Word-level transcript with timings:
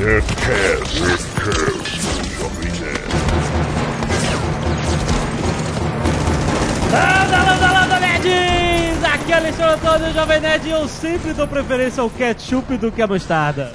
Nerdcast, 0.00 0.98
Nerdcast, 0.98 2.38
Jovem 2.38 2.72
Nerd. 2.80 3.00
Landa, 6.90 7.42
landa, 7.44 7.72
landa, 7.72 8.00
nerds! 8.00 9.04
Aqui 9.04 9.30
é 9.30 9.36
Alexandre 9.36 9.74
Antônio, 9.74 10.12
Jovem 10.14 10.40
Nerd, 10.40 10.66
e 10.66 10.70
eu 10.70 10.88
sempre 10.88 11.34
dou 11.34 11.46
preferência 11.46 12.02
ao 12.02 12.08
ketchup 12.08 12.78
do 12.78 12.90
que 12.90 13.02
a 13.02 13.06
mostarda. 13.06 13.74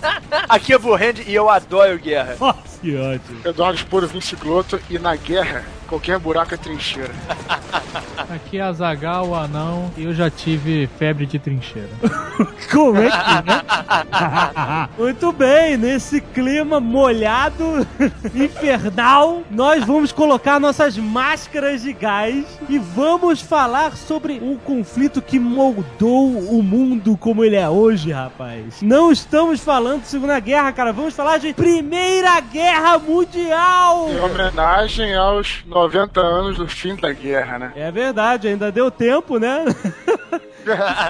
Aqui 0.48 0.72
é 0.72 0.78
Burrand 0.78 1.16
e 1.26 1.34
eu 1.34 1.50
adoro 1.50 1.98
guerra. 1.98 2.36
Nossa, 2.40 2.78
que 2.80 2.96
ótimo. 2.96 3.40
Eduardo 3.44 3.78
Esporo, 3.78 4.06
Vince 4.06 4.34
Gloto, 4.34 4.80
e 4.88 4.98
na 4.98 5.14
guerra, 5.14 5.62
qualquer 5.86 6.18
buraco 6.18 6.54
é 6.54 6.56
trincheira. 6.56 7.14
Aqui 8.28 8.58
é 8.58 8.62
a 8.62 8.72
Zagal, 8.72 9.28
o 9.28 9.34
anão, 9.34 9.90
e 9.96 10.04
eu 10.04 10.12
já 10.12 10.28
tive 10.28 10.88
febre 10.98 11.26
de 11.26 11.38
trincheira. 11.38 11.88
Como 12.70 12.98
é 12.98 13.08
que 13.08 13.16
é? 13.16 14.88
Muito 14.98 15.32
bem, 15.32 15.76
nesse 15.76 16.20
clima 16.20 16.80
molhado, 16.80 17.86
infernal, 18.34 19.42
nós 19.50 19.84
vamos 19.84 20.10
colocar 20.10 20.58
nossas 20.58 20.98
máscaras 20.98 21.82
de 21.82 21.92
gás 21.92 22.44
e 22.68 22.78
vamos 22.78 23.40
falar 23.40 23.96
sobre 23.96 24.40
um 24.42 24.56
conflito 24.56 25.22
que 25.22 25.38
moldou 25.38 26.28
o 26.28 26.62
mundo 26.62 27.16
como 27.16 27.44
ele 27.44 27.56
é 27.56 27.68
hoje, 27.68 28.10
rapaz. 28.10 28.82
Não 28.82 29.12
estamos 29.12 29.60
falando 29.60 30.02
de 30.02 30.08
Segunda 30.08 30.38
Guerra, 30.40 30.72
cara, 30.72 30.92
vamos 30.92 31.14
falar 31.14 31.38
de 31.38 31.52
Primeira 31.52 32.40
Guerra 32.40 32.98
Mundial! 32.98 34.08
Em 34.10 34.20
homenagem 34.20 35.14
aos 35.14 35.62
90 35.76 36.20
anos 36.20 36.56
do 36.56 36.66
fim 36.66 36.96
da 36.96 37.12
guerra, 37.12 37.58
né? 37.58 37.72
É 37.76 37.90
verdade, 37.92 38.48
ainda 38.48 38.72
deu 38.72 38.90
tempo, 38.90 39.38
né? 39.38 39.64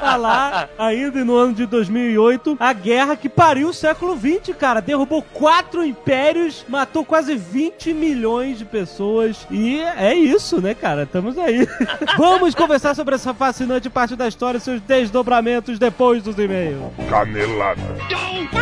falar 0.01 0.69
ainda 0.79 1.25
no 1.25 1.35
ano 1.35 1.55
de 1.55 1.65
2008 1.65 2.59
a 2.61 2.73
guerra 2.75 3.17
que 3.17 3.27
pariu 3.27 3.69
o 3.69 3.73
século 3.73 4.15
20, 4.15 4.53
cara. 4.53 4.81
Derrubou 4.81 5.23
quatro 5.23 5.83
impérios, 5.83 6.65
matou 6.69 7.05
quase 7.07 7.37
20 7.37 7.95
milhões 7.95 8.59
de 8.59 8.67
pessoas. 8.67 9.47
E 9.51 9.81
é 9.81 10.15
isso, 10.15 10.61
né, 10.61 10.75
cara? 10.75 11.05
Estamos 11.05 11.39
aí. 11.39 11.67
Vamos 12.19 12.55
conversar 12.55 12.95
sobre 12.95 13.15
essa 13.15 13.33
fascinante 13.33 13.89
parte 13.89 14.15
da 14.15 14.29
história 14.29 14.59
e 14.59 14.61
seus 14.61 14.81
desdobramentos 14.83 15.79
depois 15.79 16.23
dos 16.23 16.37
e-mails. 16.39 16.93
Canelada. 17.09 17.81
Muito 17.81 18.57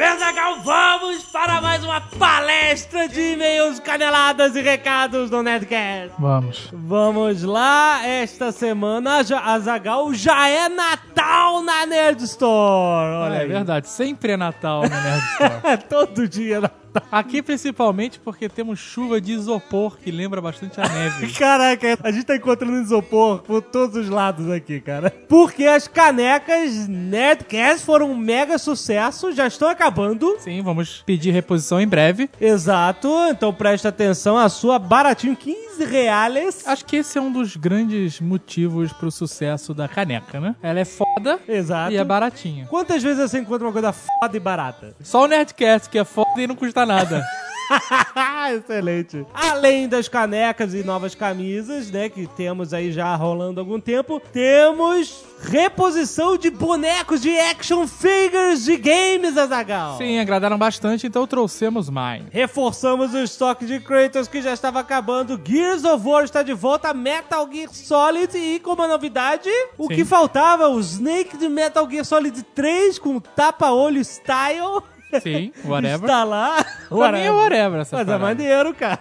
bem, 0.00 0.18
Zagal, 0.18 0.60
vamos 0.62 1.24
para 1.24 1.60
mais 1.60 1.84
uma 1.84 2.00
palestra 2.00 3.06
de 3.06 3.20
e-mails, 3.34 3.78
caneladas 3.80 4.56
e 4.56 4.62
recados 4.62 5.28
do 5.28 5.42
Nerdcast. 5.42 6.14
Vamos. 6.18 6.68
Vamos 6.72 7.42
lá, 7.42 8.00
esta 8.06 8.50
semana 8.50 9.22
já- 9.22 9.40
a 9.40 9.58
Zagal 9.58 10.12
já 10.14 10.48
é 10.48 10.68
Natal 10.70 11.62
na 11.62 11.84
Nerd 11.84 12.22
Store. 12.24 13.14
Olha 13.24 13.34
é 13.34 13.40
aí. 13.42 13.48
verdade, 13.48 13.88
sempre 13.88 14.32
é 14.32 14.36
Natal 14.38 14.82
no 14.82 14.88
Nerd 14.88 15.22
Store. 15.32 15.60
É 15.64 15.76
todo 15.78 16.26
dia 16.28 16.60
Natal. 16.62 16.79
Aqui 17.10 17.42
principalmente 17.42 18.18
porque 18.20 18.48
temos 18.48 18.78
chuva 18.78 19.20
de 19.20 19.32
isopor 19.32 19.98
que 19.98 20.10
lembra 20.10 20.40
bastante 20.40 20.80
a 20.80 20.88
neve. 20.88 21.32
Caraca, 21.38 21.98
a 22.02 22.10
gente 22.10 22.24
tá 22.24 22.36
encontrando 22.36 22.80
isopor 22.80 23.38
por 23.42 23.62
todos 23.62 23.96
os 23.96 24.08
lados 24.08 24.50
aqui, 24.50 24.80
cara. 24.80 25.10
Porque 25.28 25.64
as 25.66 25.86
canecas 25.88 26.88
Nerdcast 26.88 27.84
foram 27.84 28.10
um 28.10 28.16
mega 28.16 28.58
sucesso, 28.58 29.32
já 29.32 29.46
estão 29.46 29.68
acabando. 29.68 30.36
Sim, 30.38 30.62
vamos 30.62 31.02
pedir 31.04 31.30
reposição 31.30 31.80
em 31.80 31.86
breve. 31.86 32.28
Exato, 32.40 33.08
então 33.30 33.52
presta 33.52 33.88
atenção, 33.88 34.36
a 34.36 34.48
sua 34.48 34.78
baratinho, 34.78 35.36
15 35.36 35.84
reais. 35.84 36.62
Acho 36.66 36.84
que 36.84 36.96
esse 36.96 37.18
é 37.18 37.20
um 37.20 37.32
dos 37.32 37.56
grandes 37.56 38.20
motivos 38.20 38.92
pro 38.92 39.10
sucesso 39.10 39.72
da 39.74 39.88
caneca, 39.88 40.40
né? 40.40 40.54
Ela 40.62 40.80
é 40.80 40.84
foda 40.84 41.38
Exato. 41.48 41.92
e 41.92 41.96
é 41.96 42.04
baratinha. 42.04 42.66
Quantas 42.66 43.02
vezes 43.02 43.30
você 43.30 43.38
encontra 43.38 43.66
uma 43.66 43.72
coisa 43.72 43.92
foda 43.92 44.36
e 44.36 44.40
barata? 44.40 44.94
Só 45.02 45.24
o 45.24 45.26
Nerdcast, 45.26 45.88
que 45.88 45.98
é 45.98 46.04
foda 46.04 46.40
e 46.40 46.46
não 46.46 46.56
custa 46.56 46.79
nada. 46.86 47.24
Excelente. 48.54 49.24
Além 49.32 49.88
das 49.88 50.08
canecas 50.08 50.74
e 50.74 50.82
novas 50.82 51.14
camisas, 51.14 51.90
né, 51.90 52.08
que 52.08 52.26
temos 52.26 52.74
aí 52.74 52.92
já 52.92 53.14
rolando 53.14 53.60
há 53.60 53.62
algum 53.62 53.80
tempo, 53.80 54.20
temos 54.32 55.24
reposição 55.42 56.36
de 56.36 56.50
bonecos 56.50 57.20
de 57.20 57.38
action 57.38 57.86
figures 57.86 58.64
de 58.64 58.76
games, 58.76 59.36
Azagal. 59.36 59.98
Sim, 59.98 60.18
agradaram 60.18 60.58
bastante, 60.58 61.06
então 61.06 61.26
trouxemos 61.26 61.88
mais. 61.88 62.24
Reforçamos 62.30 63.14
o 63.14 63.18
estoque 63.18 63.64
de 63.64 63.80
Kratos 63.80 64.28
que 64.28 64.42
já 64.42 64.52
estava 64.52 64.80
acabando. 64.80 65.40
Gears 65.42 65.84
of 65.84 66.06
War 66.06 66.24
está 66.24 66.42
de 66.42 66.52
volta, 66.52 66.92
Metal 66.92 67.48
Gear 67.50 67.70
Solid 67.72 68.36
e 68.36 68.58
como 68.60 68.86
novidade, 68.86 69.48
o 69.78 69.86
Sim. 69.86 69.94
que 69.94 70.04
faltava, 70.04 70.68
o 70.68 70.80
Snake 70.80 71.36
de 71.36 71.48
Metal 71.48 71.88
Gear 71.88 72.04
Solid 72.04 72.42
3 72.42 72.98
com 72.98 73.20
tapa-olho 73.20 74.04
style. 74.04 74.82
Sim, 75.22 75.52
whatever. 75.64 76.02
Está 76.08 76.24
lá. 76.24 76.64
Pra 76.88 77.12
mim 77.12 77.20
é 77.20 77.30
whatever 77.30 77.80
essa 77.80 77.96
Mas 77.96 78.02
é 78.08 78.12
parada. 78.12 78.24
maneiro, 78.24 78.74
cara. 78.74 78.98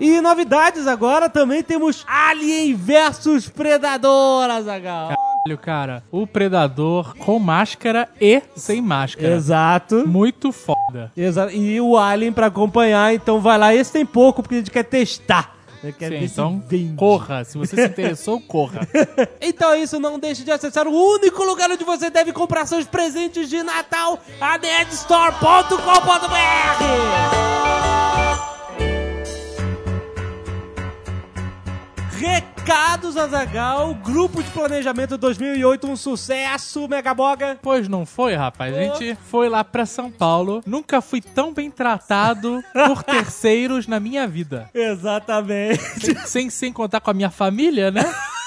e 0.00 0.20
novidades 0.20 0.86
agora 0.86 1.28
também 1.28 1.62
temos 1.62 2.04
Alien 2.08 2.74
versus 2.74 3.48
Predador, 3.48 4.48
Azagal. 4.50 5.08
Caralho, 5.08 5.58
cara. 5.60 6.02
O 6.10 6.26
Predador 6.26 7.14
com 7.18 7.38
máscara 7.38 8.08
e 8.20 8.40
sem 8.56 8.80
máscara. 8.80 9.34
Exato. 9.34 10.06
Muito 10.06 10.52
foda. 10.52 11.12
Exato. 11.16 11.52
E 11.54 11.78
o 11.80 11.98
Alien 11.98 12.32
pra 12.32 12.46
acompanhar, 12.46 13.12
então 13.14 13.40
vai 13.40 13.58
lá. 13.58 13.74
Esse 13.74 13.92
tem 13.92 14.06
pouco, 14.06 14.42
porque 14.42 14.54
a 14.54 14.58
gente 14.58 14.70
quer 14.70 14.84
testar. 14.84 15.54
Né? 15.82 15.92
Quer 15.98 16.10
Sim, 16.10 16.18
ver 16.20 16.28
se 16.28 16.32
então 16.34 16.62
vende. 16.66 16.96
corra. 16.96 17.44
Se 17.44 17.58
você 17.58 17.76
se 17.76 17.86
interessou, 17.86 18.40
corra. 18.40 18.86
Então 19.40 19.72
é 19.72 19.80
isso, 19.80 19.98
não 19.98 20.18
deixe 20.18 20.44
de 20.44 20.50
acessar 20.50 20.86
o 20.86 20.92
único 20.92 21.42
lugar 21.42 21.70
onde 21.70 21.84
você 21.84 22.08
deve 22.10 22.32
comprar 22.32 22.64
seus 22.66 22.86
presentes 22.86 23.48
de 23.50 23.62
Natal, 23.62 24.18
a 24.40 24.56
Recados 32.22 33.16
Azagal, 33.16 33.94
grupo 33.94 34.44
de 34.44 34.50
planejamento 34.52 35.18
2008, 35.18 35.88
um 35.88 35.96
sucesso, 35.96 36.86
Megaboga. 36.86 37.58
Pois 37.60 37.88
não 37.88 38.06
foi, 38.06 38.36
rapaz. 38.36 38.72
A 38.76 38.80
gente 38.80 39.18
foi 39.28 39.48
lá 39.48 39.64
pra 39.64 39.84
São 39.84 40.08
Paulo. 40.08 40.62
Nunca 40.64 41.00
fui 41.00 41.20
tão 41.20 41.52
bem 41.52 41.68
tratado 41.68 42.62
por 42.72 43.02
terceiros 43.02 43.88
na 43.88 43.98
minha 43.98 44.28
vida. 44.28 44.70
Exatamente. 44.72 46.16
Sem, 46.24 46.48
sem 46.48 46.72
contar 46.72 47.00
com 47.00 47.10
a 47.10 47.14
minha 47.14 47.30
família, 47.30 47.90
né? 47.90 48.02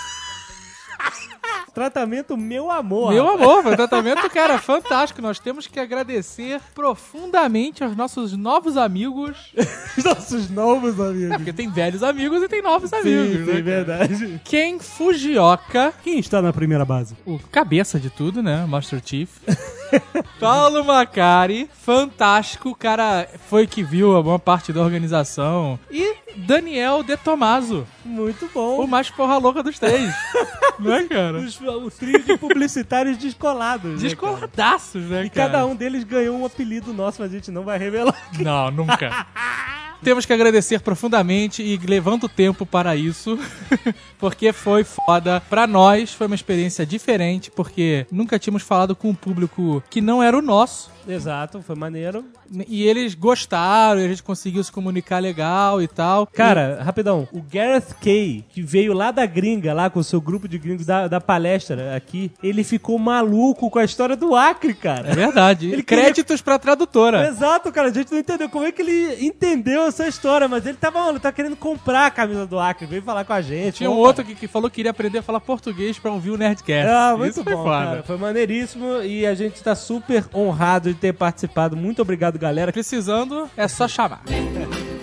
Tratamento 1.75 2.37
meu 2.37 2.71
amor. 2.71 3.11
Meu 3.11 3.27
amor, 3.27 3.61
foi 3.61 3.73
um 3.73 3.75
tratamento, 3.75 4.29
cara, 4.29 4.57
fantástico. 4.57 5.21
Nós 5.21 5.39
temos 5.39 5.67
que 5.67 5.77
agradecer 5.77 6.61
profundamente 6.73 7.83
aos 7.83 7.97
nossos 7.97 8.31
novos 8.31 8.77
amigos. 8.77 9.53
Nossos 10.03 10.49
novos 10.49 10.99
amigos. 10.99 11.35
Porque 11.37 11.51
tem 11.51 11.69
velhos 11.69 12.01
amigos 12.03 12.41
e 12.43 12.47
tem 12.47 12.61
novos 12.61 12.89
Sim, 12.89 12.95
amigos, 12.97 13.45
sim, 13.45 13.53
né? 13.53 13.61
verdade. 13.61 14.41
Ken 14.43 14.79
Fujioka, 14.79 15.93
Quem 16.03 16.19
está 16.19 16.41
na 16.41 16.53
primeira 16.53 16.85
base? 16.85 17.15
o 17.25 17.37
cabeça 17.51 17.99
de 17.99 18.09
tudo, 18.09 18.41
né? 18.41 18.65
Master 18.65 19.01
Chief. 19.03 19.29
Paulo 20.39 20.83
Macari, 20.83 21.69
fantástico, 21.81 22.69
o 22.69 22.75
cara 22.75 23.27
foi 23.49 23.65
que 23.67 23.83
viu 23.83 24.15
a 24.17 24.21
boa 24.21 24.39
parte 24.39 24.71
da 24.73 24.81
organização. 24.81 25.79
E 25.91 26.15
Daniel 26.35 27.03
De 27.03 27.15
Tomaso, 27.17 27.87
Muito 28.03 28.45
o 28.45 28.49
bom. 28.49 28.87
mais 28.87 29.09
porra 29.09 29.37
louca 29.37 29.63
dos 29.63 29.79
três. 29.79 30.13
Não 30.79 30.93
é, 30.93 31.05
cara? 31.07 31.37
Os, 31.37 31.59
o 31.61 31.89
trio 31.89 32.21
de 32.23 32.37
publicitários 32.37 33.17
descolados. 33.17 33.83
né, 33.91 33.95
cara? 33.97 34.01
Descoladaços, 34.09 35.03
né, 35.05 35.25
E 35.25 35.29
cara? 35.29 35.51
cada 35.51 35.65
um 35.65 35.75
deles 35.75 36.03
ganhou 36.03 36.37
um 36.37 36.45
apelido 36.45 36.93
nosso, 36.93 37.21
mas 37.21 37.31
a 37.31 37.35
gente 37.35 37.49
não 37.51 37.63
vai 37.63 37.77
revelar. 37.77 38.15
Não, 38.39 38.69
nunca. 38.71 39.25
Temos 40.05 40.23
que 40.23 40.33
agradecer 40.33 40.81
profundamente 40.81 41.63
e 41.63 41.77
levando 41.77 42.29
tempo 42.29 42.63
para 42.63 42.95
isso, 42.95 43.39
porque 44.19 44.53
foi 44.53 44.83
foda. 44.83 45.41
Pra 45.49 45.65
nós 45.65 46.13
foi 46.13 46.27
uma 46.27 46.35
experiência 46.35 46.85
diferente, 46.85 47.49
porque 47.49 48.05
nunca 48.11 48.37
tínhamos 48.37 48.61
falado 48.61 48.95
com 48.95 49.09
um 49.09 49.15
público 49.15 49.81
que 49.89 50.01
não 50.01 50.21
era 50.21 50.37
o 50.37 50.43
nosso. 50.43 50.91
Exato, 51.07 51.61
foi 51.61 51.75
maneiro. 51.75 52.25
E 52.67 52.83
eles 52.83 53.13
gostaram, 53.13 53.99
e 54.01 54.05
a 54.05 54.07
gente 54.07 54.23
conseguiu 54.23 54.63
se 54.63 54.71
comunicar 54.71 55.19
legal 55.19 55.81
e 55.81 55.87
tal. 55.87 56.25
Cara, 56.27 56.81
rapidão, 56.83 57.27
o 57.31 57.41
Gareth 57.41 57.95
Kay, 58.01 58.43
que 58.49 58.61
veio 58.61 58.93
lá 58.93 59.11
da 59.11 59.25
gringa, 59.25 59.73
lá 59.73 59.89
com 59.89 59.99
o 59.99 60.03
seu 60.03 60.19
grupo 60.21 60.47
de 60.47 60.57
gringos 60.57 60.85
da, 60.85 61.07
da 61.07 61.19
palestra 61.21 61.95
aqui, 61.95 62.31
ele 62.43 62.63
ficou 62.63 62.97
maluco 62.97 63.69
com 63.69 63.79
a 63.79 63.83
história 63.83 64.15
do 64.15 64.35
Acre, 64.35 64.73
cara. 64.73 65.09
É 65.09 65.15
verdade. 65.15 65.71
Ele 65.71 65.83
queria- 65.83 66.05
Créditos 66.05 66.41
pra 66.41 66.59
tradutora. 66.59 67.27
Exato, 67.27 67.71
cara. 67.71 67.89
A 67.89 67.93
gente 67.93 68.11
não 68.11 68.19
entendeu 68.19 68.49
como 68.49 68.65
é 68.65 68.71
que 68.71 68.81
ele 68.81 69.25
entendeu 69.25 69.83
essa 69.83 70.07
história, 70.07 70.47
mas 70.47 70.65
ele 70.65 70.77
tava, 70.77 71.09
ele 71.09 71.19
tá 71.19 71.31
querendo 71.31 71.55
comprar 71.55 72.05
a 72.07 72.11
camisa 72.11 72.45
do 72.45 72.59
Acre, 72.59 72.85
veio 72.85 73.01
falar 73.01 73.23
com 73.25 73.33
a 73.33 73.41
gente. 73.41 73.75
Tinha 73.75 73.89
um 73.91 73.95
outro 73.97 74.23
que, 74.23 74.35
que 74.35 74.47
falou 74.47 74.69
que 74.69 74.75
queria 74.75 74.91
aprender 74.91 75.19
a 75.19 75.23
falar 75.23 75.39
português 75.39 75.97
pra 75.97 76.11
ouvir 76.11 76.31
o 76.31 76.37
Nerdcast. 76.37 76.87
Ah, 76.91 77.15
muito 77.17 77.31
Isso 77.31 77.43
foi 77.43 77.53
bom, 77.55 77.63
foda. 77.63 77.85
cara. 77.85 78.03
Foi 78.03 78.17
maneiríssimo 78.17 79.01
e 79.01 79.25
a 79.25 79.33
gente 79.33 79.61
tá 79.63 79.73
super 79.75 80.25
honrado 80.33 80.94
ter 80.95 81.13
participado. 81.13 81.75
Muito 81.75 82.01
obrigado, 82.01 82.39
galera. 82.39 82.71
Precisando, 82.71 83.49
é 83.55 83.67
só 83.67 83.87
chamar. 83.87 84.23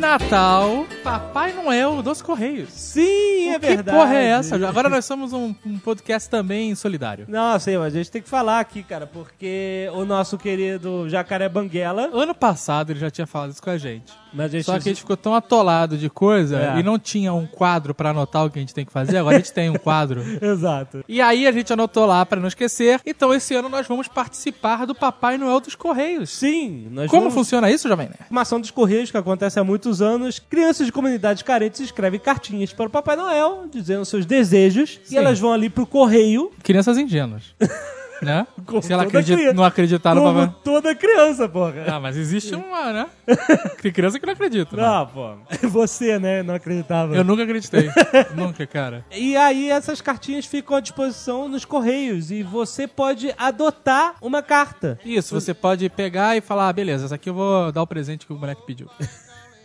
Natal, 0.00 0.86
Papai 1.04 1.52
Noel 1.52 2.02
dos 2.02 2.22
Correios. 2.22 2.70
Sim, 2.72 3.50
é 3.50 3.58
que 3.58 3.66
verdade. 3.66 3.96
porra 3.98 4.14
é 4.14 4.24
essa? 4.28 4.56
Agora 4.66 4.88
nós 4.88 5.04
somos 5.04 5.34
um, 5.34 5.54
um 5.64 5.78
podcast 5.78 6.28
também 6.30 6.74
solidário. 6.74 7.26
Não, 7.28 7.60
sei, 7.60 7.76
mas 7.76 7.94
a 7.94 7.98
gente 7.98 8.10
tem 8.10 8.22
que 8.22 8.28
falar 8.28 8.60
aqui, 8.60 8.82
cara, 8.82 9.06
porque 9.06 9.90
o 9.92 10.06
nosso 10.06 10.38
querido 10.38 11.06
Jacaré 11.06 11.50
Banguela. 11.50 12.08
Ano 12.14 12.34
passado 12.34 12.90
ele 12.92 12.98
já 12.98 13.10
tinha 13.10 13.26
falado 13.26 13.50
isso 13.50 13.62
com 13.62 13.68
a 13.68 13.76
gente. 13.76 14.10
Mas 14.32 14.46
a 14.46 14.48
gente 14.48 14.64
Só 14.64 14.72
que 14.78 14.88
a 14.88 14.92
gente 14.92 15.00
ficou 15.00 15.16
tão 15.18 15.34
atolado 15.34 15.98
de 15.98 16.08
coisa 16.08 16.58
É. 16.76 16.78
e 16.78 16.82
não 16.82 16.98
tinha 16.98 17.34
um 17.34 17.46
quadro 17.46 17.92
pra 17.94 18.10
anotar 18.10 18.46
o 18.46 18.50
que 18.50 18.58
a 18.58 18.62
gente 18.62 18.72
tem 18.72 18.86
que 18.86 18.92
fazer. 18.92 19.18
Agora 19.18 19.36
a 19.36 19.38
gente 19.38 19.52
tem 19.52 19.68
um 19.68 19.74
quadro. 19.76 20.22
Exato. 20.40 21.04
E 21.06 21.20
aí 21.20 21.46
a 21.46 21.52
gente 21.52 21.70
anotou 21.72 22.06
lá 22.06 22.24
pra 22.24 22.40
não 22.40 22.48
esquecer. 22.48 23.00
Então 23.04 23.34
esse 23.34 23.54
ano 23.54 23.68
nós 23.68 23.86
vamos 23.86 24.08
participar 24.08 24.86
do 24.86 24.94
Papai 24.94 25.36
Noel 25.36 25.60
dos 25.60 25.74
Correios. 25.74 26.30
Sim, 26.30 26.90
Como 27.08 27.08
vamos... 27.24 27.34
funciona 27.34 27.70
isso, 27.70 27.86
Jovem 27.86 28.06
Nerd? 28.08 28.20
Uma 28.30 28.42
ação 28.42 28.60
dos 28.60 28.70
Correios 28.70 29.10
que 29.10 29.16
acontece 29.16 29.58
há 29.58 29.64
muitos 29.90 30.00
anos. 30.00 30.38
Crianças 30.38 30.86
de 30.86 30.92
comunidades 30.92 31.42
carentes 31.42 31.80
escrevem 31.80 32.20
cartinhas 32.20 32.72
para 32.72 32.86
o 32.86 32.90
Papai 32.90 33.16
Noel, 33.16 33.64
dizendo 33.70 34.04
seus 34.04 34.24
desejos, 34.24 35.00
Sim. 35.04 35.14
e 35.14 35.18
elas 35.18 35.38
vão 35.38 35.52
ali 35.52 35.68
pro 35.68 35.86
correio, 35.86 36.52
Crianças 36.62 36.96
ingênuas. 36.96 37.54
né? 38.22 38.46
Como 38.66 38.82
Se 38.82 38.92
ela 38.92 39.04
acredita, 39.04 39.36
criança. 39.36 39.54
não 39.54 39.64
acreditar 39.64 40.14
no 40.14 40.20
como 40.20 40.40
Papai 40.40 40.54
toda 40.62 40.94
criança, 40.94 41.48
porra. 41.48 41.86
Ah, 41.88 41.98
mas 41.98 42.16
existe 42.18 42.54
uma, 42.54 42.92
né? 42.92 43.06
Tem 43.80 43.90
criança 43.90 44.20
que 44.20 44.26
não 44.26 44.34
acredita. 44.34 44.76
né? 44.76 44.82
Não, 44.82 45.06
pô. 45.06 45.34
Você, 45.68 46.18
né, 46.18 46.42
não 46.42 46.54
acreditava. 46.54 47.16
Eu 47.16 47.24
nunca 47.24 47.42
acreditei. 47.42 47.90
nunca, 48.36 48.66
cara. 48.66 49.04
E 49.10 49.36
aí 49.36 49.70
essas 49.70 50.02
cartinhas 50.02 50.44
ficam 50.44 50.76
à 50.76 50.80
disposição 50.80 51.48
nos 51.48 51.64
correios 51.64 52.30
e 52.30 52.42
você 52.42 52.86
pode 52.86 53.34
adotar 53.38 54.14
uma 54.20 54.42
carta. 54.42 54.98
Isso, 55.04 55.34
você 55.34 55.54
pode 55.54 55.88
pegar 55.88 56.36
e 56.36 56.40
falar, 56.42 56.68
ah, 56.68 56.72
beleza, 56.72 57.06
essa 57.06 57.14
aqui 57.14 57.30
eu 57.30 57.34
vou 57.34 57.72
dar 57.72 57.82
o 57.82 57.86
presente 57.86 58.26
que 58.26 58.32
o 58.32 58.36
moleque 58.36 58.62
pediu. 58.66 58.88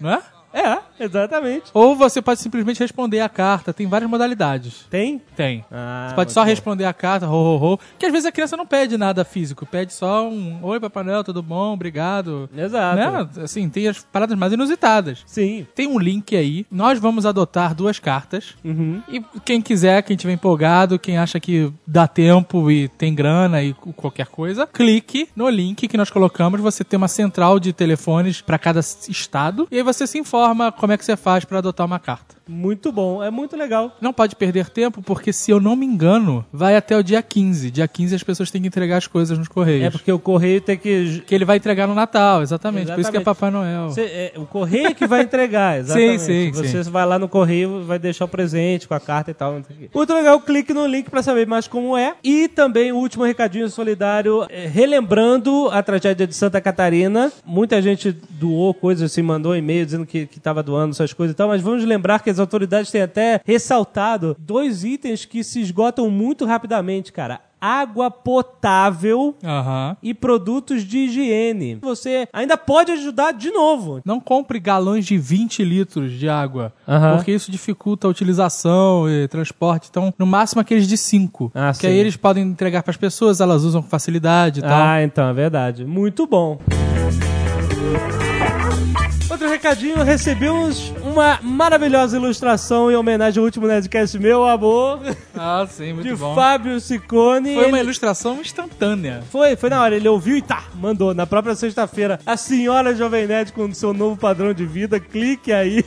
Não 0.06 0.35
é? 0.56 0.80
Exatamente. 0.98 1.66
Ou 1.74 1.96
você 1.96 2.22
pode 2.22 2.40
simplesmente 2.40 2.80
responder 2.80 3.20
a 3.20 3.28
carta. 3.28 3.74
Tem 3.74 3.86
várias 3.88 4.10
modalidades. 4.10 4.86
Tem? 4.90 5.22
Tem. 5.36 5.66
Ah, 5.72 6.08
Você 6.10 6.16
pode 6.16 6.32
só 6.32 6.42
bom. 6.42 6.48
responder 6.48 6.86
a 6.86 6.94
carta, 6.94 7.28
ho, 7.28 7.34
ho, 7.34 7.74
ho. 7.74 7.80
Que 8.00 8.06
às 8.06 8.12
vezes 8.12 8.26
a 8.26 8.32
criança 8.32 8.56
não 8.56 8.66
pede 8.66 8.98
nada 8.98 9.26
físico, 9.26 9.66
pede 9.66 9.94
só 9.94 10.28
um 10.28 10.60
Oi, 10.64 10.80
Papai 10.80 11.04
Noel, 11.04 11.24
tudo 11.24 11.44
bom? 11.44 11.74
Obrigado. 11.74 12.50
Exato. 12.56 12.96
Né? 12.96 13.44
Assim, 13.44 13.68
tem 13.70 13.88
as 13.90 14.00
paradas 14.00 14.38
mais 14.38 14.54
inusitadas. 14.54 15.24
Sim. 15.26 15.68
Tem 15.76 15.88
um 15.88 16.00
link 16.00 16.36
aí. 16.36 16.66
Nós 16.72 16.98
vamos 17.00 17.26
adotar 17.26 17.76
duas 17.76 18.00
cartas. 18.00 18.56
Uhum. 18.64 19.02
E 19.10 19.22
quem 19.44 19.62
quiser, 19.62 20.02
quem 20.04 20.16
tiver 20.16 20.34
empolgado, 20.34 20.98
quem 20.98 21.18
acha 21.18 21.40
que 21.40 21.72
dá 21.86 22.08
tempo 22.08 22.72
e 22.72 22.88
tem 22.88 23.14
grana 23.14 23.62
e 23.62 23.74
qualquer 23.74 24.28
coisa, 24.28 24.66
clique 24.66 25.28
no 25.36 25.50
link 25.50 25.88
que 25.88 25.98
nós 25.98 26.10
colocamos. 26.10 26.62
Você 26.62 26.84
tem 26.84 26.96
uma 26.98 27.10
central 27.10 27.60
de 27.60 27.74
telefones 27.74 28.40
para 28.40 28.58
cada 28.58 28.80
estado. 28.80 29.68
E 29.70 29.76
aí 29.78 29.84
você 29.84 30.08
se 30.08 30.18
informa 30.18 30.45
como 30.74 30.92
é 30.92 30.98
que 30.98 31.06
você 31.06 31.16
faz 31.16 31.46
para 31.46 31.60
adotar 31.60 31.86
uma 31.86 32.00
carta. 32.00 32.35
Muito 32.48 32.92
bom, 32.92 33.24
é 33.24 33.32
muito 33.32 33.56
legal. 33.58 33.96
Não 34.00 34.14
pode 34.14 34.36
perder 34.36 34.70
tempo, 34.70 35.02
porque 35.02 35.34
se 35.34 35.52
eu 35.52 35.60
não 35.60 35.76
me 35.76 35.86
engano, 35.86 36.46
vai 36.54 36.76
até 36.76 36.96
o 36.98 37.04
dia 37.04 37.22
15. 37.22 37.72
Dia 37.72 37.88
15 37.88 38.16
as 38.16 38.24
pessoas 38.24 38.52
têm 38.52 38.62
que 38.62 38.68
entregar 38.68 38.98
as 38.98 39.08
coisas 39.08 39.38
nos 39.38 39.48
correios. 39.48 39.86
É 39.86 39.90
porque 39.90 40.12
o 40.12 40.20
correio 40.20 40.62
tem 40.62 40.78
que. 40.78 41.24
Que 41.26 41.34
ele 41.34 41.46
vai 41.46 41.58
entregar 41.58 41.88
no 41.88 41.96
Natal, 41.96 42.42
exatamente. 42.42 42.92
Por 42.92 43.00
isso 43.00 43.10
que 43.12 43.18
é 43.18 43.22
Exatamente. 43.22 43.26
Papai 43.26 43.52
Noel. 43.52 43.90
Cê- 43.92 44.02
é, 44.02 44.34
o 44.38 44.46
correio 44.46 44.88
é 44.88 44.94
que 44.94 45.08
vai 45.08 45.22
entregar, 45.22 45.80
exatamente. 45.80 46.22
sim, 46.22 46.52
Você 46.52 46.84
sim. 46.84 46.90
vai 46.92 47.06
lá 47.06 47.18
no 47.18 47.28
correio, 47.28 47.84
vai 47.84 47.98
deixar 47.98 48.26
o 48.26 48.28
presente 48.28 48.88
com 48.88 48.94
a 48.94 49.00
carta 49.00 49.32
e 49.32 49.34
tal. 49.34 49.60
Muito 49.94 50.14
legal, 50.14 50.40
clique 50.40 50.74
no 50.74 50.86
link 50.86 51.10
pra 51.10 51.24
saber 51.24 51.48
mais 51.48 51.68
como 51.68 51.98
é. 51.98 52.16
E 52.24 52.48
também 52.48 52.92
o 52.92 52.98
último 52.98 53.24
recadinho 53.24 53.68
solidário, 53.70 54.46
é, 54.50 54.68
relembrando 54.68 55.70
a 55.72 55.82
tragédia 55.82 56.28
de 56.28 56.36
Santa 56.36 56.60
Catarina. 56.62 57.32
Muita 57.46 57.82
gente 57.82 58.12
doou 58.30 58.74
coisas 58.74 59.12
assim, 59.12 59.22
mandou 59.22 59.56
e-mail 59.56 59.86
dizendo 59.86 60.06
que, 60.06 60.26
que 60.26 60.40
tava 60.40 60.62
doando 60.62 60.92
essas 60.92 61.14
coisas 61.14 61.34
e 61.34 61.38
tal, 61.38 61.48
mas 61.48 61.62
vamos 61.62 61.84
lembrar 61.84 62.20
que 62.22 62.35
as 62.36 62.40
autoridades 62.40 62.92
têm 62.92 63.02
até 63.02 63.40
ressaltado 63.46 64.36
dois 64.40 64.84
itens 64.84 65.26
que 65.26 65.44
se 65.44 65.62
esgotam 65.62 66.10
muito 66.10 66.46
rapidamente, 66.46 67.12
cara. 67.12 67.40
Água 67.60 68.12
potável 68.12 69.34
Aham. 69.44 69.98
e 70.04 70.14
produtos 70.14 70.84
de 70.84 71.00
higiene. 71.00 71.80
Você 71.82 72.28
ainda 72.32 72.58
pode 72.58 72.92
ajudar 72.92 73.32
de 73.32 73.50
novo. 73.50 74.02
Não 74.06 74.20
compre 74.20 74.60
galões 74.60 75.04
de 75.06 75.18
20 75.18 75.64
litros 75.64 76.12
de 76.12 76.30
água, 76.30 76.72
Aham. 76.88 77.16
porque 77.16 77.32
isso 77.32 77.50
dificulta 77.50 78.06
a 78.06 78.10
utilização 78.10 79.10
e 79.10 79.28
transporte. 79.28 79.88
Então, 79.90 80.14
no 80.20 80.28
máximo 80.28 80.62
aqueles 80.62 80.88
de 80.88 80.96
5. 80.98 81.52
Ah, 81.56 81.72
que 81.72 81.78
sim. 81.78 81.88
aí 81.88 81.98
eles 81.98 82.16
podem 82.16 82.44
entregar 82.44 82.84
para 82.84 82.92
as 82.92 82.98
pessoas, 82.98 83.42
elas 83.42 83.64
usam 83.64 83.82
com 83.82 83.90
facilidade 83.90 84.60
e 84.60 84.62
tal. 84.64 84.72
Ah, 84.88 85.02
então, 85.02 85.28
é 85.28 85.34
verdade. 85.34 85.86
Muito 85.86 86.28
bom. 86.28 86.60
Outro 89.36 89.50
recadinho, 89.50 90.02
recebemos 90.02 90.94
uma 91.04 91.38
maravilhosa 91.42 92.16
ilustração 92.16 92.90
em 92.90 92.96
homenagem 92.96 93.38
ao 93.38 93.44
último 93.44 93.68
Nerdcast 93.68 94.18
Meu 94.18 94.46
Amor, 94.48 95.02
Ah, 95.36 95.68
sim, 95.70 95.92
muito 95.92 96.08
de 96.08 96.16
bom. 96.16 96.34
Fábio 96.34 96.80
Ciccone. 96.80 97.54
Foi 97.54 97.66
uma 97.68 97.78
Ele- 97.78 97.84
ilustração 97.88 98.40
instantânea. 98.40 99.24
Foi, 99.30 99.58
foi 99.58 99.70
na 99.70 99.82
hora, 99.82 99.94
ele 99.94 100.08
ouviu 100.08 100.38
e 100.38 100.42
tá, 100.42 100.64
mandou. 100.76 101.14
Na 101.14 101.28
própria 101.28 101.54
sexta-feira, 101.54 102.18
a 102.26 102.38
senhora 102.38 102.96
Jovem 102.96 103.28
Nerd 103.28 103.52
com 103.52 103.74
seu 103.74 103.94
novo 103.94 104.16
padrão 104.16 104.54
de 104.54 104.66
vida, 104.66 105.02
clique 105.02 105.52
aí 105.52 105.84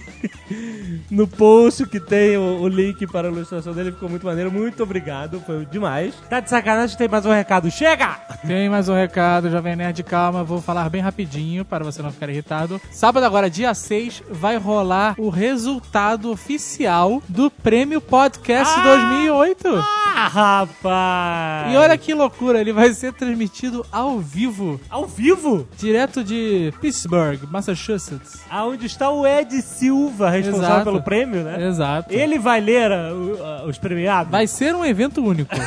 no 1.11 1.27
post 1.27 1.87
que 1.87 1.99
tem 1.99 2.37
o, 2.37 2.61
o 2.61 2.69
link 2.69 3.07
para 3.07 3.29
a 3.29 3.31
ilustração 3.31 3.73
dele, 3.73 3.93
ficou 3.93 4.11
muito 4.11 4.27
maneiro. 4.27 4.53
Muito 4.53 4.83
obrigado, 4.83 5.41
foi 5.47 5.65
demais. 5.65 6.13
Tá 6.29 6.41
de 6.41 6.51
sacanagem, 6.51 6.99
tem 6.99 7.09
mais 7.09 7.25
um 7.25 7.33
recado. 7.33 7.71
Chega! 7.71 8.09
Tem 8.47 8.69
mais 8.69 8.91
um 8.91 8.95
recado, 8.95 9.51
Jovem 9.51 9.75
Nerd, 9.75 10.03
calma, 10.03 10.45
vou 10.45 10.61
falar 10.61 10.87
bem 10.91 11.01
rapidinho 11.01 11.65
para 11.65 11.83
você 11.83 12.03
não 12.03 12.13
ficar 12.13 12.29
irritado. 12.29 12.79
Sábado 12.93 13.25
agora, 13.25 13.38
dia 13.47 13.75
6, 13.75 14.23
vai 14.31 14.57
rolar 14.57 15.15
o 15.19 15.29
resultado 15.29 16.31
oficial 16.31 17.23
do 17.29 17.51
Prêmio 17.51 18.01
Podcast 18.01 18.75
2008. 18.81 19.69
Ah, 20.17 20.29
rapaz! 20.29 21.73
E 21.73 21.77
olha 21.77 21.97
que 21.99 22.13
loucura, 22.15 22.61
ele 22.61 22.73
vai 22.73 22.93
ser 22.95 23.13
transmitido 23.13 23.85
ao 23.93 24.19
vivo, 24.19 24.81
Ao 24.91 25.07
vivo? 25.07 25.69
direto 25.79 26.25
de 26.25 26.73
Pittsburgh, 26.81 27.41
Massachusetts. 27.51 28.41
Aonde 28.51 28.87
está 28.87 29.11
o 29.11 29.27
Ed 29.27 29.61
Silva, 29.63 30.31
responsável 30.31 30.69
Exato. 30.71 30.85
pelo 30.85 31.03
prêmio, 31.03 31.45
né? 31.45 31.69
Exato. 31.69 32.13
Ele 32.13 32.39
vai 32.39 32.61
ler 32.61 32.91
ah, 32.91 33.13
o- 33.15 33.39
ah, 33.45 33.65
os 33.67 33.77
premiados? 33.79 34.33
Vai 34.33 34.47
ser 34.47 34.75
um 34.75 34.85
evento 34.85 35.23
único. 35.23 35.55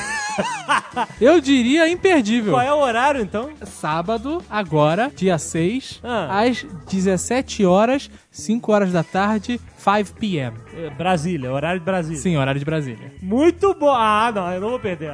Eu 1.20 1.40
diria 1.42 1.88
imperdível. 1.90 2.54
Qual 2.54 2.62
é 2.66 2.74
o 2.74 2.78
horário, 2.80 3.22
então? 3.22 3.50
Sábado, 3.66 4.42
agora, 4.50 5.12
dia 5.16 5.38
6, 5.38 6.00
Ah. 6.04 6.42
às 6.42 6.66
17 6.90 7.61
horas, 7.66 8.12
5 8.32 8.72
horas 8.72 8.94
da 8.94 9.04
tarde, 9.04 9.60
5 9.78 10.14
p.m. 10.18 10.58
É, 10.74 10.90
Brasília, 10.90 11.52
horário 11.52 11.80
de 11.80 11.86
Brasília. 11.86 12.22
Sim, 12.22 12.38
horário 12.38 12.60
de 12.60 12.66
Brasília. 12.66 13.12
Muito 13.22 13.74
bom. 13.74 13.94
Ah, 13.94 14.32
não, 14.34 14.52
eu 14.54 14.62
não 14.62 14.70
vou 14.70 14.80
perder. 14.80 15.12